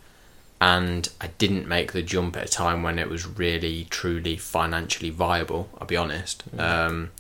And 0.66 1.09
I 1.20 1.28
didn't 1.38 1.68
make 1.68 1.91
the 1.91 2.01
jump 2.01 2.38
at 2.38 2.45
a 2.45 2.47
time 2.47 2.84
when 2.84 2.97
it 2.97 3.09
was 3.09 3.26
really, 3.28 3.86
truly 3.89 4.38
financially 4.38 5.09
viable. 5.09 5.68
I'll 5.78 5.88
be 5.88 5.97
honest. 5.97 6.43
Um, 6.57 7.11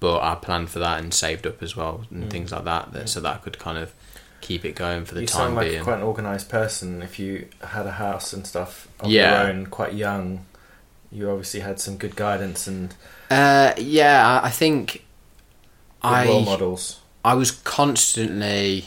but 0.00 0.20
I 0.22 0.36
planned 0.36 0.70
for 0.70 0.78
that 0.78 1.00
and 1.00 1.12
saved 1.12 1.46
up 1.46 1.62
as 1.62 1.76
well 1.76 2.04
and 2.10 2.30
things 2.30 2.50
like 2.52 2.64
that, 2.64 2.92
that 2.92 3.08
so 3.08 3.20
that 3.20 3.34
I 3.34 3.38
could 3.38 3.58
kind 3.58 3.76
of 3.78 3.92
keep 4.40 4.64
it 4.64 4.74
going 4.76 5.04
for 5.04 5.14
the 5.14 5.22
you 5.22 5.26
time 5.26 5.38
sound 5.48 5.56
like 5.56 5.68
being. 5.68 5.82
quite 5.84 5.96
an 5.98 6.02
organised 6.04 6.48
person. 6.48 7.02
If 7.02 7.18
you 7.18 7.48
had 7.62 7.86
a 7.86 7.92
house 7.92 8.32
and 8.32 8.46
stuff 8.46 8.88
of 9.00 9.10
Yeah. 9.10 9.42
your 9.42 9.50
own, 9.50 9.66
quite 9.66 9.92
young, 9.94 10.46
you 11.10 11.28
obviously 11.30 11.60
had 11.60 11.80
some 11.80 11.96
good 11.98 12.14
guidance 12.16 12.66
and 12.66 12.94
Uh, 13.30 13.72
yeah, 13.76 14.40
I 14.42 14.50
think 14.50 15.04
I 16.00 16.26
role 16.26 16.44
models. 16.44 17.00
I 17.24 17.34
was 17.34 17.50
constantly 17.50 18.86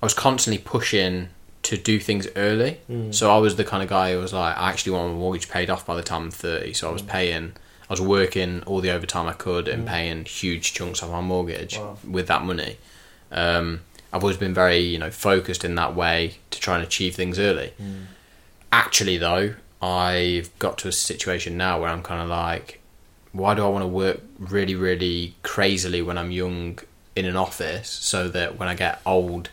I 0.00 0.06
was 0.06 0.14
constantly 0.14 0.62
pushing 0.62 1.28
to 1.68 1.76
do 1.76 1.98
things 2.00 2.26
early. 2.34 2.78
Mm. 2.90 3.14
So 3.14 3.30
I 3.30 3.38
was 3.38 3.56
the 3.56 3.64
kind 3.64 3.82
of 3.82 3.88
guy 3.90 4.12
who 4.12 4.18
was 4.20 4.32
like, 4.32 4.56
I 4.56 4.70
actually 4.70 4.92
want 4.92 5.12
my 5.12 5.18
mortgage 5.18 5.48
paid 5.50 5.68
off 5.70 5.84
by 5.86 5.94
the 5.96 6.02
time 6.02 6.22
I'm 6.24 6.30
30. 6.30 6.72
So 6.72 6.86
I 6.86 6.90
Mm. 6.90 6.92
was 6.94 7.02
paying, 7.02 7.52
I 7.88 7.92
was 7.92 8.00
working 8.00 8.62
all 8.64 8.80
the 8.80 8.90
overtime 8.90 9.26
I 9.26 9.34
could 9.34 9.68
and 9.68 9.86
paying 9.86 10.24
huge 10.24 10.72
chunks 10.74 11.02
of 11.02 11.10
my 11.10 11.20
mortgage 11.20 11.76
Wow. 11.78 11.98
with 12.08 12.26
that 12.28 12.42
money. 12.42 12.78
Um, 13.30 13.80
I've 14.12 14.22
always 14.22 14.38
been 14.38 14.54
very, 14.54 14.78
you 14.78 14.98
know, 14.98 15.10
focused 15.10 15.62
in 15.64 15.74
that 15.74 15.94
way 15.94 16.36
to 16.52 16.58
try 16.60 16.76
and 16.76 16.82
achieve 16.84 17.14
things 17.14 17.38
early. 17.38 17.72
Mm. 17.80 18.06
Actually, 18.72 19.18
though, 19.18 19.54
I've 19.82 20.50
got 20.58 20.78
to 20.78 20.88
a 20.88 20.92
situation 20.92 21.56
now 21.56 21.80
where 21.80 21.90
I'm 21.90 22.02
kind 22.02 22.22
of 22.22 22.28
like, 22.28 22.80
why 23.32 23.54
do 23.54 23.64
I 23.64 23.68
want 23.68 23.82
to 23.82 23.86
work 23.88 24.20
really, 24.38 24.74
really 24.74 25.34
crazily 25.42 26.00
when 26.00 26.16
I'm 26.16 26.30
young 26.30 26.78
in 27.14 27.26
an 27.26 27.36
office 27.36 27.88
so 27.90 28.28
that 28.28 28.58
when 28.58 28.68
I 28.68 28.74
get 28.74 29.00
old 29.04 29.50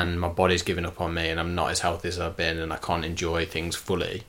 and 0.00 0.20
my 0.20 0.28
body's 0.28 0.62
giving 0.62 0.84
up 0.84 1.00
on 1.00 1.14
me 1.14 1.28
and 1.28 1.38
I'm 1.38 1.54
not 1.54 1.70
as 1.70 1.80
healthy 1.80 2.08
as 2.08 2.18
I've 2.18 2.36
been 2.36 2.58
and 2.58 2.72
I 2.72 2.76
can't 2.78 3.04
enjoy 3.04 3.46
things 3.46 3.76
fully, 3.76 4.24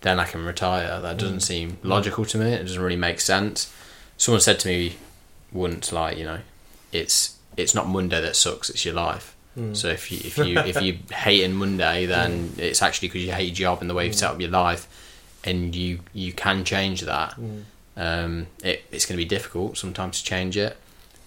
then 0.00 0.18
I 0.18 0.24
can 0.24 0.44
retire. 0.44 1.00
That 1.00 1.16
doesn't 1.16 1.40
seem 1.40 1.78
logical 1.84 2.24
to 2.24 2.38
me. 2.38 2.52
It 2.52 2.62
doesn't 2.62 2.82
really 2.82 2.96
make 2.96 3.20
sense. 3.20 3.72
Someone 4.16 4.40
said 4.40 4.58
to 4.60 4.68
me 4.68 4.96
once, 5.52 5.92
like, 5.92 6.18
you 6.18 6.24
know, 6.24 6.40
it's 6.90 7.38
it's 7.56 7.74
not 7.74 7.86
Monday 7.86 8.20
that 8.20 8.34
sucks, 8.34 8.68
it's 8.68 8.84
your 8.84 8.94
life. 8.94 9.36
Mm. 9.56 9.76
So 9.76 9.88
if 9.88 10.10
you 10.10 10.18
if 10.24 10.38
you 10.38 10.58
if 10.58 10.82
you 10.86 10.98
hating 11.12 11.54
Monday, 11.54 12.06
then 12.06 12.52
it's 12.58 12.82
actually 12.82 13.08
because 13.08 13.24
you 13.24 13.32
hate 13.32 13.46
your 13.46 13.54
job 13.54 13.80
and 13.80 13.88
the 13.88 13.94
way 13.94 14.06
you've 14.06 14.16
set 14.16 14.30
up 14.30 14.40
your 14.40 14.50
life, 14.50 14.88
and 15.44 15.74
you 15.74 16.00
you 16.12 16.32
can 16.32 16.64
change 16.64 17.02
that. 17.02 17.34
Mm. 17.38 17.62
Um, 17.96 18.46
it, 18.64 18.84
it's 18.90 19.06
going 19.06 19.18
to 19.18 19.24
be 19.24 19.28
difficult 19.28 19.76
sometimes 19.76 20.18
to 20.18 20.24
change 20.24 20.56
it, 20.56 20.76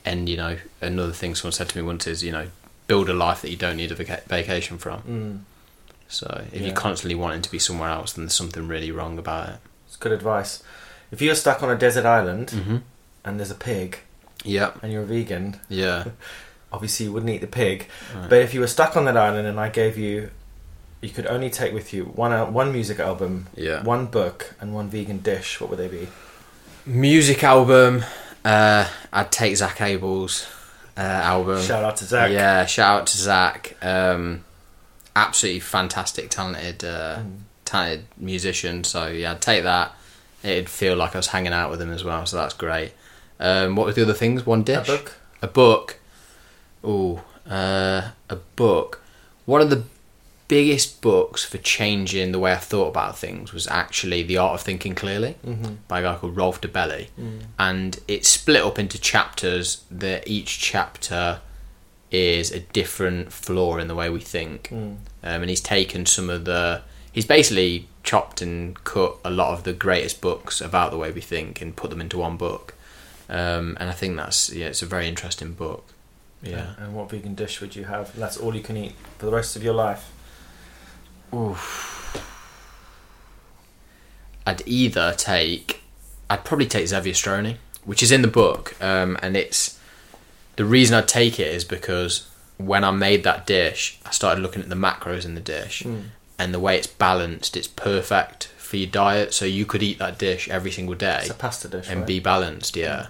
and 0.03 0.27
you 0.27 0.35
know 0.35 0.57
another 0.81 1.13
thing 1.13 1.33
someone 1.35 1.53
said 1.53 1.69
to 1.69 1.77
me 1.77 1.83
once 1.83 2.07
is 2.07 2.23
you 2.23 2.31
know 2.31 2.47
build 2.93 3.09
a 3.09 3.13
life 3.27 3.41
that 3.41 3.49
you 3.49 3.57
don't 3.65 3.77
need 3.77 3.91
a 3.91 3.95
vaca- 3.95 4.21
vacation 4.27 4.77
from. 4.77 4.99
Mm. 5.01 5.35
So 6.07 6.27
if 6.51 6.59
Yeah. 6.61 6.67
you're 6.67 6.75
constantly 6.87 7.15
wanting 7.15 7.41
to 7.41 7.51
be 7.51 7.59
somewhere 7.59 7.89
else, 7.89 8.13
then 8.13 8.25
there's 8.25 8.35
something 8.43 8.67
really 8.67 8.91
wrong 8.91 9.17
about 9.17 9.49
it. 9.49 9.55
It's 9.87 9.95
good 9.95 10.11
advice. 10.11 10.61
If 11.11 11.19
you're 11.23 11.35
stuck 11.45 11.63
on 11.63 11.69
a 11.71 11.75
desert 11.85 12.05
island 12.05 12.47
Mm-hmm. 12.49 12.77
and 13.25 13.31
there's 13.39 13.49
a 13.59 13.61
pig 13.71 13.89
Yep. 14.43 14.71
and 14.83 14.91
you're 14.91 15.03
a 15.03 15.11
vegan, 15.15 15.59
Yeah. 15.69 16.03
obviously 16.75 17.05
you 17.07 17.13
wouldn't 17.13 17.31
eat 17.35 17.41
the 17.41 17.47
pig. 17.63 17.87
Right. 18.15 18.29
But 18.29 18.39
if 18.45 18.53
you 18.53 18.59
were 18.59 18.67
stuck 18.77 18.95
on 18.97 19.05
that 19.05 19.17
island 19.17 19.47
and 19.47 19.59
I 19.59 19.69
gave 19.69 19.97
you, 19.97 20.29
you 21.01 21.09
could 21.09 21.27
only 21.35 21.49
take 21.49 21.73
with 21.73 21.93
you 21.93 22.01
one 22.23 22.31
one 22.53 22.71
music 22.77 22.99
album, 22.99 23.47
Yeah. 23.67 23.81
one 23.83 24.05
book, 24.17 24.53
and 24.61 24.67
one 24.79 24.87
vegan 24.89 25.19
dish. 25.31 25.59
What 25.59 25.69
would 25.69 25.79
they 25.83 25.87
be? 25.99 26.07
Music 26.85 27.43
album. 27.43 28.03
Uh, 28.45 28.85
I'd 29.11 29.31
take 29.31 29.55
Zach 29.57 29.81
Abel's 29.81 30.35
uh, 30.97 31.01
album. 31.01 31.61
Shout 31.61 31.83
out 31.83 31.97
to 31.97 32.05
Zach. 32.05 32.31
Yeah, 32.31 32.65
shout 32.65 33.01
out 33.01 33.07
to 33.07 33.17
Zach. 33.17 33.75
Um, 33.81 34.43
absolutely 35.15 35.59
fantastic, 35.61 36.29
talented, 36.29 36.83
uh, 36.83 37.17
Mm. 37.19 37.37
talented 37.65 38.05
musician. 38.17 38.83
So 38.83 39.07
yeah, 39.07 39.31
I'd 39.31 39.41
take 39.41 39.63
that. 39.63 39.93
It'd 40.43 40.69
feel 40.69 40.95
like 40.95 41.15
I 41.15 41.19
was 41.19 41.27
hanging 41.27 41.53
out 41.53 41.71
with 41.71 41.81
him 41.81 41.91
as 41.91 42.03
well. 42.03 42.25
So 42.25 42.37
that's 42.37 42.53
great. 42.53 42.91
Um, 43.39 43.75
what 43.75 43.85
were 43.85 43.93
the 43.93 44.03
other 44.03 44.13
things? 44.13 44.45
One 44.45 44.61
A 44.61 44.63
dish. 44.63 44.87
book. 44.87 45.15
A 45.41 45.47
book. 45.47 45.99
Ooh, 46.85 47.21
uh, 47.49 48.09
a 48.29 48.35
book. 48.55 49.01
One 49.45 49.61
of 49.61 49.69
the 49.69 49.83
biggest 50.53 51.01
books 51.01 51.43
for 51.43 51.57
changing 51.57 52.31
the 52.31 52.39
way 52.39 52.51
I 52.53 52.57
thought 52.71 52.89
about 52.89 53.17
things 53.17 53.53
was 53.53 53.65
actually 53.67 54.21
The 54.23 54.37
Art 54.37 54.53
of 54.53 54.61
Thinking 54.61 54.93
Clearly 54.93 55.35
Mm-hmm. 55.43 55.73
by 55.87 55.99
a 55.99 56.03
guy 56.03 56.15
called 56.15 56.37
Rolf 56.37 56.61
Dobelli. 56.61 57.07
Mm. 57.19 57.39
And 57.57 57.99
it's 58.07 58.29
split 58.29 58.61
up 58.63 58.77
into 58.77 58.99
chapters 58.99 59.83
that 59.89 60.27
each 60.27 60.59
chapter 60.59 61.39
is 62.11 62.51
a 62.51 62.59
different 62.59 63.33
flaw 63.33 63.77
in 63.77 63.87
the 63.87 63.95
way 63.95 64.09
we 64.11 64.19
think. 64.19 64.69
Mm. 64.69 64.97
Um, 65.23 65.41
and 65.43 65.49
he's 65.49 65.61
taken 65.61 66.05
some 66.05 66.29
of 66.29 66.45
the. 66.45 66.81
He's 67.11 67.25
basically 67.25 67.87
chopped 68.03 68.41
and 68.41 68.81
cut 68.83 69.17
a 69.23 69.31
lot 69.31 69.53
of 69.53 69.63
the 69.63 69.73
greatest 69.73 70.21
books 70.21 70.61
about 70.61 70.91
the 70.91 70.97
way 70.97 71.09
we 71.11 71.21
think 71.21 71.61
and 71.61 71.75
put 71.75 71.89
them 71.89 72.01
into 72.01 72.17
one 72.19 72.37
book. 72.37 72.75
Um, 73.29 73.77
and 73.79 73.89
I 73.89 73.93
think 73.93 74.17
that's 74.17 74.51
yeah, 74.51 74.67
it's 74.67 74.83
a 74.83 74.85
very 74.85 75.07
interesting 75.07 75.53
book. 75.53 75.83
Yeah. 76.43 76.73
And 76.77 76.93
what 76.93 77.09
vegan 77.09 77.35
dish 77.35 77.61
would 77.61 77.75
you 77.75 77.85
have? 77.85 78.15
That's 78.15 78.37
all 78.37 78.53
you 78.55 78.61
can 78.61 78.77
eat 78.77 78.93
for 79.17 79.25
the 79.25 79.31
rest 79.31 79.55
of 79.55 79.63
your 79.63 79.73
life. 79.73 80.03
I'd 84.45 84.61
either 84.65 85.13
take, 85.17 85.81
I'd 86.29 86.43
probably 86.43 86.65
take 86.67 86.85
Zeviastroni, 86.85 87.57
which 87.85 88.03
is 88.03 88.11
in 88.11 88.21
the 88.21 88.27
book, 88.27 88.75
um, 88.81 89.17
and 89.21 89.35
it's 89.37 89.79
the 90.55 90.65
reason 90.65 90.95
I'd 90.95 91.07
take 91.07 91.39
it 91.39 91.47
is 91.47 91.63
because 91.63 92.27
when 92.57 92.83
I 92.83 92.91
made 92.91 93.23
that 93.23 93.45
dish, 93.47 93.99
I 94.05 94.11
started 94.11 94.41
looking 94.41 94.61
at 94.61 94.69
the 94.69 94.75
macros 94.75 95.25
in 95.25 95.35
the 95.35 95.41
dish, 95.41 95.83
Mm. 95.83 96.03
and 96.37 96.53
the 96.53 96.59
way 96.59 96.77
it's 96.77 96.87
balanced, 96.87 97.55
it's 97.57 97.67
perfect 97.67 98.49
for 98.57 98.77
your 98.77 98.89
diet. 98.89 99.33
So 99.33 99.45
you 99.45 99.65
could 99.65 99.81
eat 99.83 99.99
that 99.99 100.17
dish 100.17 100.49
every 100.49 100.71
single 100.71 100.95
day 100.95 101.19
It's 101.21 101.29
a 101.29 101.33
pasta 101.33 101.67
dish, 101.67 101.87
and 101.89 102.01
right? 102.01 102.07
be 102.07 102.19
balanced. 102.19 102.75
Yeah. 102.75 103.07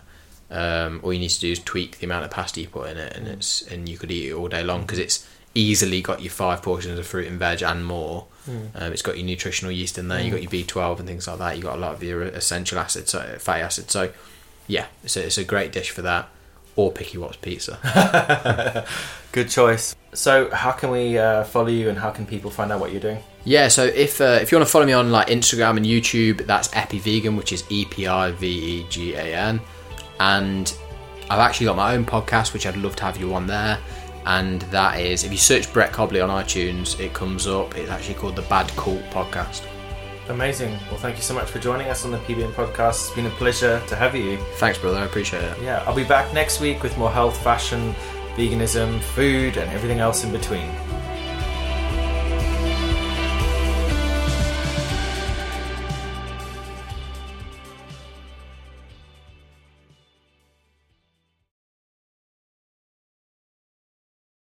Um, 0.52 1.00
all 1.04 1.12
you 1.14 1.20
need 1.20 1.30
to 1.30 1.40
do 1.40 1.52
is 1.52 1.60
tweak 1.60 1.98
the 1.98 2.06
amount 2.06 2.26
of 2.26 2.32
pasta 2.32 2.62
you 2.62 2.68
put 2.68 2.90
in 2.92 2.98
it, 2.98 3.16
and 3.18 3.28
Mm. 3.28 3.34
it's 3.34 3.62
and 3.64 3.90
you 3.90 3.98
could 3.98 4.12
eat 4.12 4.30
it 4.30 4.34
all 4.34 4.48
day 4.48 4.64
long 4.64 4.82
because 4.82 5.00
it's 5.00 5.26
easily 5.56 6.02
got 6.02 6.22
your 6.22 6.32
five 6.32 6.62
portions 6.62 6.98
of 6.98 7.06
fruit 7.06 7.28
and 7.28 7.40
veg 7.40 7.62
and 7.62 7.86
more. 7.86 8.26
Mm. 8.50 8.70
Um, 8.76 8.92
it's 8.94 9.02
got 9.02 9.18
your 9.18 9.26
nutritional 9.26 9.72
yeast 9.72 9.98
in 9.98 10.08
there. 10.08 10.20
You 10.22 10.32
got 10.32 10.42
your 10.42 10.52
B 10.52 10.64
twelve 10.64 11.00
and 11.00 11.08
things 11.08 11.28
like 11.28 11.40
that. 11.40 11.58
You 11.58 11.64
got 11.64 11.78
a 11.78 11.80
lot 11.82 11.94
of 11.94 12.04
your 12.04 12.24
essential 12.24 12.78
acids, 12.80 13.12
so, 13.12 13.38
fatty 13.40 13.62
acids. 13.62 13.92
So, 13.92 14.12
yeah, 14.68 14.88
it's 15.04 15.16
a, 15.16 15.26
it's 15.26 15.38
a 15.38 15.44
great 15.44 15.72
dish 15.72 15.92
for 15.92 16.02
that. 16.02 16.28
or 16.76 16.92
Picky 16.92 17.18
What's 17.18 17.38
Pizza. 17.38 18.86
Good 19.32 19.50
choice. 19.50 19.96
So, 20.14 20.50
how 20.52 20.72
can 20.72 20.92
we 20.92 21.18
uh, 21.18 21.44
follow 21.46 21.68
you, 21.70 21.90
and 21.90 21.98
how 21.98 22.12
can 22.12 22.26
people 22.26 22.52
find 22.52 22.72
out 22.72 22.80
what 22.80 22.92
you're 22.92 23.02
doing? 23.02 23.20
Yeah, 23.46 23.68
so 23.68 23.84
if 23.84 24.22
uh, 24.22 24.40
if 24.42 24.52
you 24.52 24.58
want 24.58 24.68
to 24.68 24.72
follow 24.72 24.86
me 24.86 24.94
on 24.94 25.12
like 25.12 25.28
Instagram 25.28 25.78
and 25.78 25.86
YouTube, 25.86 26.46
that's 26.46 26.70
Epi 26.74 27.00
Vegan, 27.00 27.36
which 27.36 27.52
is 27.52 27.64
E 27.70 27.86
P 27.86 28.08
I 28.08 28.32
V 28.32 28.48
E 28.48 28.86
G 28.90 29.14
A 29.16 29.36
N, 29.36 29.60
and 30.20 30.74
I've 31.30 31.40
actually 31.40 31.66
got 31.68 31.76
my 31.76 31.96
own 31.96 32.06
podcast, 32.06 32.54
which 32.54 32.66
I'd 32.66 32.78
love 32.78 32.96
to 32.98 33.04
have 33.04 33.18
you 33.18 33.34
on 33.34 33.48
there. 33.48 33.80
And 34.26 34.62
that 34.64 35.00
is, 35.00 35.24
if 35.24 35.32
you 35.32 35.38
search 35.38 35.72
Brett 35.74 35.92
Cobley 35.92 36.22
on 36.22 36.30
iTunes, 36.30 37.00
it 37.00 37.14
comes 37.14 37.48
up. 37.48 37.76
It's 37.76 37.90
actually 37.90 38.16
called 38.16 38.36
the 38.36 38.42
Bad 38.44 38.70
Cult 38.78 39.04
Podcast. 39.06 39.66
Amazing. 40.30 40.72
Well, 40.90 40.98
thank 40.98 41.18
you 41.18 41.22
so 41.22 41.34
much 41.34 41.50
for 41.50 41.60
joining 41.60 41.88
us 41.90 42.06
on 42.06 42.12
the 42.12 42.18
PBN 42.20 42.54
podcast. 42.54 43.08
It's 43.08 43.12
been 43.12 43.26
a 43.26 43.32
pleasure 43.32 43.82
to 43.88 43.96
have 43.96 44.16
you. 44.16 44.38
Thanks, 44.56 44.78
brother. 44.78 44.98
I 44.98 45.06
appreciate 45.06 45.44
it. 45.44 45.62
Yeah, 45.62 45.84
I'll 45.86 45.96
be 45.96 46.06
back 46.06 46.34
next 46.34 46.62
week 46.62 46.82
with 46.82 46.98
more 46.98 47.12
health, 47.12 47.42
fashion, 47.44 47.94
veganism, 48.36 49.02
food, 49.02 49.58
and 49.58 49.70
everything 49.72 50.00
else 50.00 50.24
in 50.24 50.32
between. 50.32 50.70